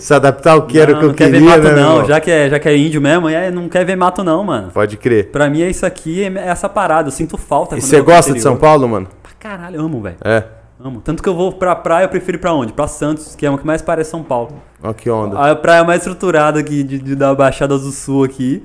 Se 0.00 0.12
adaptar 0.12 0.54
ao 0.54 0.66
que 0.66 0.76
era 0.76 0.90
o 0.90 0.94
Não, 0.94 0.98
que 0.98 1.04
eu 1.04 1.08
não 1.10 1.14
quer 1.14 1.24
queria, 1.30 1.40
ver 1.40 1.46
mato, 1.46 1.62
né, 1.62 1.74
não. 1.80 2.04
Já 2.04 2.20
que, 2.20 2.30
é, 2.32 2.50
já 2.50 2.58
que 2.58 2.68
é 2.68 2.76
índio 2.76 3.00
mesmo, 3.00 3.28
é, 3.28 3.48
não 3.48 3.68
quer 3.68 3.84
ver 3.84 3.94
mato, 3.94 4.24
não, 4.24 4.42
mano. 4.42 4.72
Pode 4.72 4.96
crer. 4.96 5.30
Pra 5.30 5.48
mim 5.48 5.62
é 5.62 5.70
isso 5.70 5.86
aqui, 5.86 6.24
é 6.24 6.48
essa 6.48 6.68
parada. 6.68 7.06
Eu 7.06 7.12
sinto 7.12 7.38
falta. 7.38 7.78
E 7.78 7.80
você 7.80 8.00
gosta 8.00 8.32
de. 8.32 8.40
São 8.40 8.56
Paulo, 8.56 8.88
mano? 8.88 9.06
Pra 9.22 9.30
caralho, 9.38 9.80
amo, 9.80 10.02
velho. 10.02 10.16
É. 10.24 10.42
Amo. 10.82 11.00
Tanto 11.00 11.22
que 11.22 11.28
eu 11.28 11.34
vou 11.36 11.52
pra 11.52 11.76
praia, 11.76 12.06
eu 12.06 12.08
prefiro 12.08 12.36
ir 12.38 12.40
pra 12.40 12.52
onde? 12.52 12.72
Pra 12.72 12.88
Santos, 12.88 13.36
que 13.36 13.46
é 13.46 13.50
o 13.50 13.56
que 13.56 13.64
mais 13.64 13.80
parece 13.80 14.10
São 14.10 14.24
Paulo. 14.24 14.60
Ó 14.82 14.92
que 14.92 15.08
onda. 15.08 15.38
A 15.38 15.54
praia 15.54 15.84
mais 15.84 16.00
estruturada 16.00 16.58
aqui 16.58 16.82
de, 16.82 16.98
de- 16.98 17.14
da 17.14 17.32
Baixada 17.36 17.78
do 17.78 17.92
Sul 17.92 18.24
aqui 18.24 18.64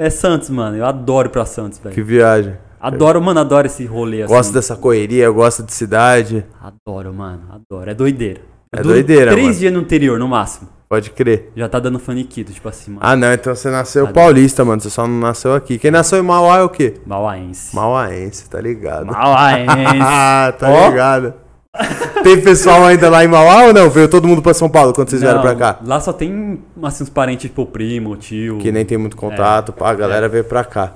é 0.00 0.08
Santos, 0.08 0.48
mano. 0.48 0.78
Eu 0.78 0.86
adoro 0.86 1.28
ir 1.28 1.30
pra 1.30 1.44
Santos, 1.44 1.78
velho. 1.78 1.94
Que 1.94 2.00
viagem. 2.00 2.56
Adoro, 2.82 3.22
mano, 3.22 3.38
adoro 3.38 3.66
esse 3.66 3.86
rolê 3.86 4.22
assim. 4.22 4.34
Gosto 4.34 4.52
dessa 4.52 4.74
correria, 4.74 5.30
gosto 5.30 5.62
de 5.62 5.72
cidade. 5.72 6.44
Adoro, 6.60 7.14
mano, 7.14 7.42
adoro. 7.52 7.88
É 7.88 7.94
doideira. 7.94 8.40
É 8.74 8.78
Eu 8.78 8.82
duro 8.82 8.94
doideira, 8.94 9.30
Três 9.30 9.46
mano. 9.46 9.58
dias 9.58 9.72
no 9.72 9.80
interior, 9.80 10.18
no 10.18 10.26
máximo. 10.26 10.68
Pode 10.88 11.10
crer. 11.10 11.50
Já 11.56 11.68
tá 11.68 11.78
dando 11.78 11.98
faniquito, 11.98 12.52
tipo 12.52 12.68
assim, 12.68 12.90
mano. 12.90 13.00
Ah, 13.02 13.14
não, 13.14 13.32
então 13.32 13.54
você 13.54 13.70
nasceu 13.70 14.06
Tá 14.08 14.12
paulista, 14.12 14.64
mano. 14.64 14.80
Você 14.80 14.90
só 14.90 15.06
não 15.06 15.20
nasceu 15.20 15.54
aqui. 15.54 15.78
Quem 15.78 15.90
nasceu 15.90 16.18
em 16.18 16.22
Mauá 16.22 16.58
é 16.58 16.62
o 16.62 16.68
quê? 16.68 16.94
Mauaense. 17.06 17.74
Mauaense, 17.74 18.50
tá 18.50 18.60
ligado? 18.60 19.06
Mauaense. 19.06 19.66
Ah, 20.02 20.52
tá 20.58 20.68
Ó. 20.68 20.88
ligado. 20.90 21.34
Tem 22.22 22.38
pessoal 22.42 22.84
ainda 22.84 23.08
lá 23.08 23.24
em 23.24 23.28
Mauá 23.28 23.64
ou 23.68 23.72
não? 23.72 23.88
Veio 23.88 24.06
todo 24.08 24.28
mundo 24.28 24.42
pra 24.42 24.52
São 24.52 24.68
Paulo 24.68 24.92
quando 24.92 25.08
vocês 25.08 25.22
vieram 25.22 25.38
Não, 25.38 25.42
pra 25.42 25.54
cá? 25.54 25.78
Lá 25.82 25.98
só 26.00 26.12
tem, 26.12 26.60
assim, 26.82 27.04
uns 27.04 27.08
parentes, 27.08 27.48
tipo, 27.48 27.64
primo, 27.64 28.14
tio. 28.16 28.58
Que 28.58 28.70
nem 28.70 28.84
tem 28.84 28.98
muito 28.98 29.16
contato, 29.16 29.72
pá, 29.72 29.90
a 29.90 29.94
galera 29.94 30.28
veio 30.28 30.44
pra 30.44 30.62
cá. 30.64 30.92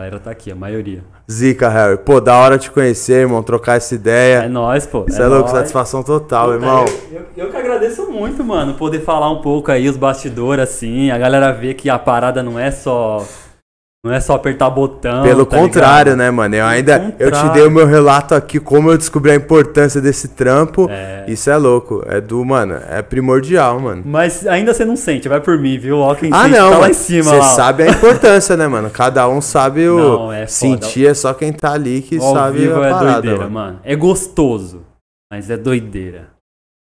A 0.00 0.04
galera 0.04 0.18
tá 0.18 0.30
aqui, 0.30 0.50
a 0.50 0.54
maioria. 0.54 1.04
Zica, 1.30 1.68
Harry. 1.68 1.98
Pô, 1.98 2.22
da 2.22 2.34
hora 2.34 2.56
te 2.56 2.70
conhecer, 2.70 3.20
irmão, 3.20 3.42
trocar 3.42 3.76
essa 3.76 3.94
É 3.94 3.96
ideia. 3.96 4.48
nóis, 4.48 4.86
pô. 4.86 5.02
Você 5.02 5.20
é, 5.20 5.26
louco, 5.26 5.42
nóis. 5.42 5.50
satisfação 5.58 6.02
total, 6.02 6.54
irmão. 6.54 6.86
Eu, 7.12 7.22
eu 7.36 7.50
que 7.50 7.56
agradeço 7.58 8.10
muito, 8.10 8.42
mano, 8.42 8.72
poder 8.74 9.00
falar 9.00 9.30
um 9.30 9.42
pouco 9.42 9.70
aí 9.70 9.86
os 9.90 9.98
bastidores, 9.98 10.62
assim, 10.64 11.10
a 11.10 11.18
galera 11.18 11.52
ver 11.52 11.74
que 11.74 11.90
a 11.90 11.98
parada 11.98 12.42
não 12.42 12.58
é 12.58 12.70
só. 12.70 13.22
Não 14.02 14.14
é 14.14 14.18
só 14.18 14.34
apertar 14.34 14.70
botão. 14.70 15.22
Pelo 15.22 15.44
tá 15.44 15.58
contrário, 15.58 16.12
ligado? 16.12 16.18
né, 16.18 16.30
mano? 16.30 16.54
Eu 16.54 16.60
Pelo 16.64 16.70
ainda. 16.70 17.14
Eu 17.18 17.30
te 17.30 17.48
dei 17.52 17.66
o 17.66 17.70
meu 17.70 17.86
relato 17.86 18.34
aqui, 18.34 18.58
como 18.58 18.90
eu 18.90 18.96
descobri 18.96 19.30
a 19.30 19.34
importância 19.34 20.00
desse 20.00 20.28
trampo. 20.28 20.88
É. 20.88 21.26
Isso 21.28 21.50
é 21.50 21.56
louco. 21.58 22.02
É 22.06 22.18
do, 22.18 22.42
mano, 22.42 22.80
é 22.88 23.02
primordial, 23.02 23.78
mano. 23.78 24.02
Mas 24.06 24.46
ainda 24.46 24.72
você 24.72 24.86
não 24.86 24.96
sente, 24.96 25.28
vai 25.28 25.38
por 25.42 25.58
mim, 25.58 25.76
viu? 25.78 25.98
Ó, 25.98 26.14
quem 26.14 26.30
Ah, 26.32 26.44
sente 26.44 26.56
não. 26.58 26.70
tá 26.70 26.78
lá 26.78 26.88
em 26.88 26.94
cima, 26.94 27.24
Você 27.24 27.42
sabe 27.54 27.82
a 27.82 27.88
importância, 27.90 28.56
né, 28.56 28.66
mano? 28.66 28.88
Cada 28.88 29.28
um 29.28 29.42
sabe 29.42 29.86
o. 29.86 29.98
Não, 29.98 30.32
é 30.32 30.46
foda. 30.46 30.48
sentir 30.48 31.06
é 31.06 31.12
só 31.12 31.34
quem 31.34 31.52
tá 31.52 31.72
ali 31.72 32.00
que 32.00 32.16
Ao 32.16 32.32
sabe 32.32 32.60
vivo 32.60 32.80
a 32.80 32.86
é 32.86 32.90
parada, 32.90 33.12
doideira, 33.20 33.38
mano. 33.50 33.50
mano. 33.52 33.80
É 33.84 33.94
gostoso, 33.94 34.82
mas 35.30 35.50
é 35.50 35.58
doideira. 35.58 36.28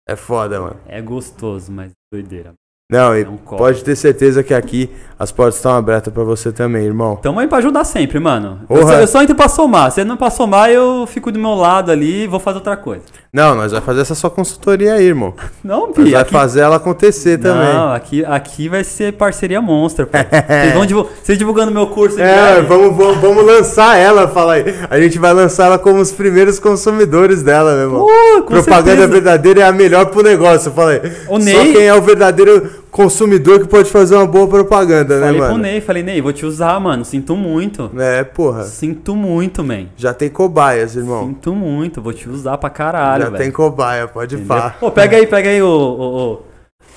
É 0.06 0.16
foda, 0.16 0.60
mano. 0.60 0.76
É 0.86 1.00
gostoso, 1.00 1.72
mas 1.72 1.92
é 1.92 1.94
doideira. 2.14 2.52
Não, 2.90 3.16
e 3.16 3.22
É 3.22 3.28
um 3.28 3.36
corre. 3.36 3.58
pode 3.58 3.84
ter 3.84 3.94
certeza 3.96 4.42
que 4.42 4.52
aqui 4.52 4.90
as 5.18 5.30
portas 5.30 5.56
estão 5.56 5.76
abertas 5.76 6.12
pra 6.12 6.24
você 6.24 6.50
também, 6.50 6.84
irmão. 6.86 7.16
Tamo 7.16 7.38
aí 7.40 7.46
pra 7.46 7.58
ajudar 7.58 7.84
sempre, 7.84 8.18
mano. 8.18 8.60
Eu 8.70 8.82
só, 8.82 8.92
eu 8.94 9.06
só 9.06 9.22
entro 9.22 9.34
pra 9.36 9.48
somar. 9.48 9.90
Se 9.92 10.02
não 10.02 10.16
pra 10.16 10.30
somar, 10.30 10.70
eu 10.70 11.06
fico 11.06 11.30
do 11.30 11.38
meu 11.38 11.54
lado 11.54 11.90
ali 11.92 12.24
e 12.24 12.26
vou 12.26 12.40
fazer 12.40 12.56
outra 12.56 12.76
coisa. 12.76 13.02
Não, 13.32 13.54
nós 13.54 13.70
vai 13.70 13.80
fazer 13.82 14.00
essa 14.00 14.14
sua 14.14 14.30
consultoria 14.30 14.94
aí, 14.94 15.04
irmão. 15.04 15.34
Não, 15.62 15.86
Nós 15.88 15.94
Pi, 15.94 16.10
vai 16.12 16.22
aqui, 16.22 16.32
fazer 16.32 16.60
ela 16.60 16.76
acontecer 16.76 17.38
também. 17.38 17.72
não, 17.74 17.92
aqui, 17.92 18.24
aqui 18.24 18.68
vai 18.68 18.82
ser 18.82 19.12
parceria 19.12 19.60
monstra, 19.60 20.04
pô. 20.06 20.16
Vocês 20.48 20.72
vão 20.74 20.86
divul- 20.86 21.08
vocês 21.22 21.38
divulgando 21.38 21.70
meu 21.70 21.86
curso 21.86 22.18
É, 22.20 22.60
vamos, 22.62 22.96
vamos, 22.96 23.18
vamos 23.18 23.44
lançar 23.46 23.96
ela, 23.96 24.26
fala 24.26 24.54
aí. 24.54 24.64
A 24.90 24.98
gente 24.98 25.16
vai 25.18 25.32
lançar 25.32 25.66
ela 25.66 25.78
como 25.78 26.00
os 26.00 26.10
primeiros 26.10 26.58
consumidores 26.58 27.42
dela, 27.42 27.72
meu 27.74 27.82
irmão. 27.82 28.06
Com 28.40 28.54
Propaganda 28.54 28.84
certeza. 29.02 29.06
verdadeira 29.08 29.60
é 29.60 29.64
a 29.64 29.72
melhor 29.72 30.06
pro 30.06 30.22
negócio, 30.22 30.72
fala 30.72 30.92
aí. 30.92 31.00
O 31.28 31.38
Só 31.38 31.44
Ney- 31.44 31.72
quem 31.72 31.82
é 31.86 31.94
o 31.94 32.00
verdadeiro 32.02 32.79
consumidor 32.90 33.60
que 33.60 33.68
pode 33.68 33.88
fazer 33.90 34.16
uma 34.16 34.26
boa 34.26 34.48
propaganda, 34.48 35.16
né, 35.20 35.26
Falei 35.26 35.40
pro 35.40 35.50
mano? 35.50 35.62
Ney, 35.62 35.80
falei, 35.80 36.02
Ney, 36.02 36.20
vou 36.20 36.32
te 36.32 36.44
usar, 36.44 36.78
mano. 36.80 37.04
Sinto 37.04 37.36
muito. 37.36 37.90
É, 37.98 38.24
porra. 38.24 38.64
Sinto 38.64 39.14
muito, 39.14 39.62
man. 39.62 39.86
Já 39.96 40.12
tem 40.12 40.28
cobaias, 40.28 40.96
irmão. 40.96 41.26
Sinto 41.26 41.54
muito, 41.54 42.02
vou 42.02 42.12
te 42.12 42.28
usar 42.28 42.58
pra 42.58 42.68
caralho, 42.70 43.24
Já 43.26 43.30
tem 43.32 43.50
cobaia, 43.50 44.06
pode 44.08 44.36
pá. 44.38 44.74
Pô, 44.80 44.90
pega 44.90 45.16
aí, 45.16 45.26
pega 45.26 45.48
aí 45.50 45.62
o, 45.62 45.66
o, 45.66 46.32
o, 46.32 46.38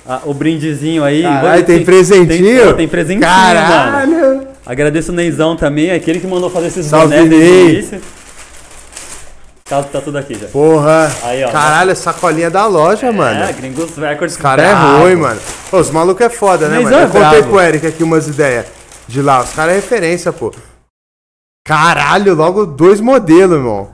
a- 0.06 0.20
o 0.26 0.34
brindezinho 0.34 1.04
aí. 1.04 1.22
Caralho, 1.22 1.56
Vou- 1.58 1.62
tem 1.64 1.84
presentinho? 1.84 2.58
Tem, 2.58 2.66
pô, 2.66 2.74
tem 2.74 2.88
presentinho, 2.88 3.30
mano. 3.30 3.60
Caralho! 3.60 4.46
Agradeço 4.66 5.12
o 5.12 5.14
Neizão 5.14 5.56
também, 5.56 5.90
aquele 5.90 6.18
que 6.20 6.26
mandou 6.26 6.48
fazer 6.50 6.68
esses 6.68 6.86
Salve, 6.86 7.14
bonés 7.16 7.90
Ney. 7.90 8.00
Tá, 9.66 9.82
tá 9.82 10.00
tudo 10.00 10.18
aqui 10.18 10.34
já. 10.38 10.46
Porra! 10.48 11.10
Aí, 11.22 11.42
ó. 11.42 11.50
Caralho, 11.50 11.92
a 11.92 11.94
sacolinha 11.94 12.50
da 12.50 12.66
loja, 12.66 13.10
mano. 13.10 13.44
É, 13.44 13.52
Gringos 13.52 13.96
Records. 13.96 14.36
Os 14.36 14.40
cara 14.42 14.62
é 14.62 14.72
ruim, 14.72 15.16
mano. 15.16 15.40
Pô, 15.70 15.78
os 15.78 15.90
malucos 15.90 16.24
é 16.26 16.28
foda, 16.28 16.68
né, 16.68 16.76
Mas 16.80 16.84
mano? 16.84 16.96
é 16.96 17.02
Eu 17.04 17.06
contei 17.08 17.20
brabo. 17.40 17.48
pro 17.48 17.60
Eric 17.60 17.86
aqui 17.86 18.02
umas 18.04 18.28
ideias 18.28 18.66
de 19.08 19.22
lá. 19.22 19.40
Os 19.40 19.54
caras 19.54 19.72
é 19.72 19.76
referência, 19.76 20.30
pô. 20.34 20.52
Caralho, 21.66 22.34
logo 22.34 22.66
dois 22.66 23.00
modelos, 23.00 23.56
irmão. 23.56 23.90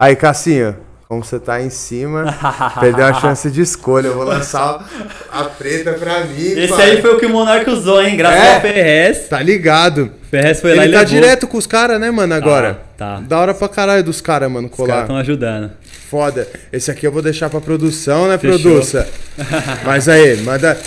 Aí, 0.00 0.14
Cassinho, 0.14 0.76
como 1.08 1.24
você 1.24 1.38
tá 1.38 1.54
aí 1.54 1.64
em 1.66 1.70
cima, 1.70 2.36
perdeu 2.78 3.06
a 3.06 3.14
chance 3.14 3.50
de 3.50 3.62
escolha. 3.62 4.08
Eu 4.08 4.14
vou 4.14 4.24
lançar 4.24 4.86
a 5.32 5.44
preta 5.44 5.92
pra 5.94 6.20
mim, 6.24 6.42
Esse 6.52 6.68
pai. 6.68 6.90
aí 6.90 7.00
foi 7.02 7.14
o 7.14 7.18
que 7.18 7.24
o 7.24 7.30
Monarca 7.30 7.70
usou, 7.70 8.02
hein? 8.02 8.14
Graças 8.16 8.38
É? 8.44 8.54
ao 8.56 8.60
Ferrez. 8.60 9.28
Tá 9.28 9.40
ligado. 9.40 10.12
Ferrez 10.30 10.60
foi 10.60 10.74
lá 10.74 10.82
Ele 10.84 10.92
e 10.92 10.94
tá 10.94 11.00
levou. 11.00 11.14
direto 11.14 11.46
com 11.46 11.56
os 11.56 11.66
caras, 11.66 11.98
né, 11.98 12.10
mano, 12.10 12.34
agora. 12.34 12.80
Tá, 12.96 13.14
tá. 13.16 13.20
Da 13.20 13.38
hora 13.38 13.54
pra 13.54 13.68
caralho 13.70 14.04
dos 14.04 14.20
caras, 14.20 14.50
mano, 14.50 14.68
Os 14.70 14.76
caras 14.76 14.90
colar. 14.92 15.02
estão 15.02 15.16
ajudando. 15.16 15.70
Foda. 16.10 16.46
Esse 16.70 16.90
aqui 16.90 17.06
eu 17.06 17.12
vou 17.12 17.22
deixar 17.22 17.48
pra 17.48 17.60
produção, 17.60 18.28
né, 18.28 18.36
Fechou. 18.36 18.58
produça? 18.58 19.08
Mas 19.86 20.08
aí, 20.10 20.36
manda. 20.42 20.78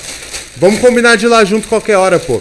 Vamos 0.57 0.79
combinar 0.79 1.15
de 1.15 1.25
ir 1.25 1.29
lá 1.29 1.43
junto 1.43 1.67
qualquer 1.67 1.97
hora, 1.97 2.19
pô. 2.19 2.39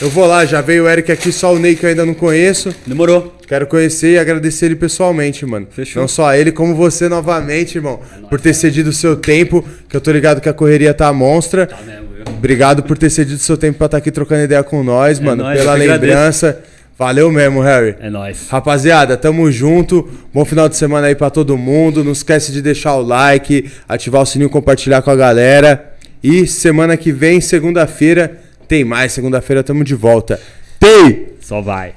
Eu 0.00 0.08
vou 0.08 0.24
lá, 0.26 0.44
já 0.44 0.60
veio 0.60 0.84
o 0.84 0.88
Eric 0.88 1.10
aqui, 1.10 1.32
só 1.32 1.52
o 1.52 1.58
Ney 1.58 1.74
que 1.74 1.84
eu 1.84 1.90
ainda 1.90 2.06
não 2.06 2.14
conheço. 2.14 2.72
Demorou. 2.86 3.36
Quero 3.48 3.66
conhecer 3.66 4.12
e 4.12 4.18
agradecer 4.18 4.66
ele 4.66 4.76
pessoalmente, 4.76 5.46
mano. 5.46 5.66
Fechou. 5.70 6.02
Não 6.02 6.08
só 6.08 6.34
ele, 6.34 6.52
como 6.52 6.74
você 6.74 7.08
novamente, 7.08 7.78
irmão. 7.78 7.98
por 8.28 8.38
ter 8.38 8.52
cedido 8.52 8.90
o 8.90 8.92
seu 8.92 9.16
tempo, 9.16 9.64
que 9.88 9.96
eu 9.96 10.00
tô 10.02 10.12
ligado 10.12 10.40
que 10.40 10.48
a 10.50 10.52
correria 10.52 10.92
tá 10.92 11.10
monstra. 11.14 11.66
Tá 11.66 11.78
mesmo, 11.78 12.08
viu? 12.14 12.24
Obrigado 12.36 12.82
por 12.82 12.98
ter 12.98 13.08
cedido 13.08 13.36
o 13.36 13.42
seu 13.42 13.56
tempo 13.56 13.78
pra 13.78 13.86
estar 13.86 13.96
aqui 13.96 14.10
trocando 14.10 14.44
ideia 14.44 14.62
com 14.62 14.84
nós, 14.84 15.18
mano. 15.18 15.44
nóis, 15.44 15.58
pela 15.58 15.72
eu 15.72 15.76
que 15.78 15.82
agradeço. 15.84 16.06
lembrança. 16.14 16.60
Valeu 16.98 17.30
mesmo, 17.30 17.60
Harry. 17.62 17.94
É 18.00 18.10
nóis. 18.10 18.48
Rapaziada, 18.50 19.16
tamo 19.16 19.50
junto. 19.50 20.06
Bom 20.34 20.44
final 20.44 20.68
de 20.68 20.76
semana 20.76 21.06
aí 21.06 21.14
pra 21.14 21.30
todo 21.30 21.56
mundo. 21.56 22.02
Não 22.04 22.12
esquece 22.12 22.52
de 22.52 22.60
deixar 22.60 22.96
o 22.96 23.02
like, 23.02 23.70
ativar 23.88 24.20
o 24.20 24.26
sininho, 24.26 24.50
compartilhar 24.50 25.00
com 25.00 25.10
a 25.10 25.16
galera. 25.16 25.94
E 26.22 26.46
semana 26.46 26.96
que 26.96 27.12
vem, 27.12 27.40
segunda-feira, 27.40 28.38
tem 28.66 28.84
mais. 28.84 29.12
Segunda-feira 29.12 29.62
tamo 29.62 29.84
de 29.84 29.94
volta. 29.94 30.40
Tem! 30.80 31.28
Só 31.40 31.60
vai. 31.62 31.92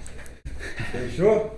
Fechou? 0.92 1.52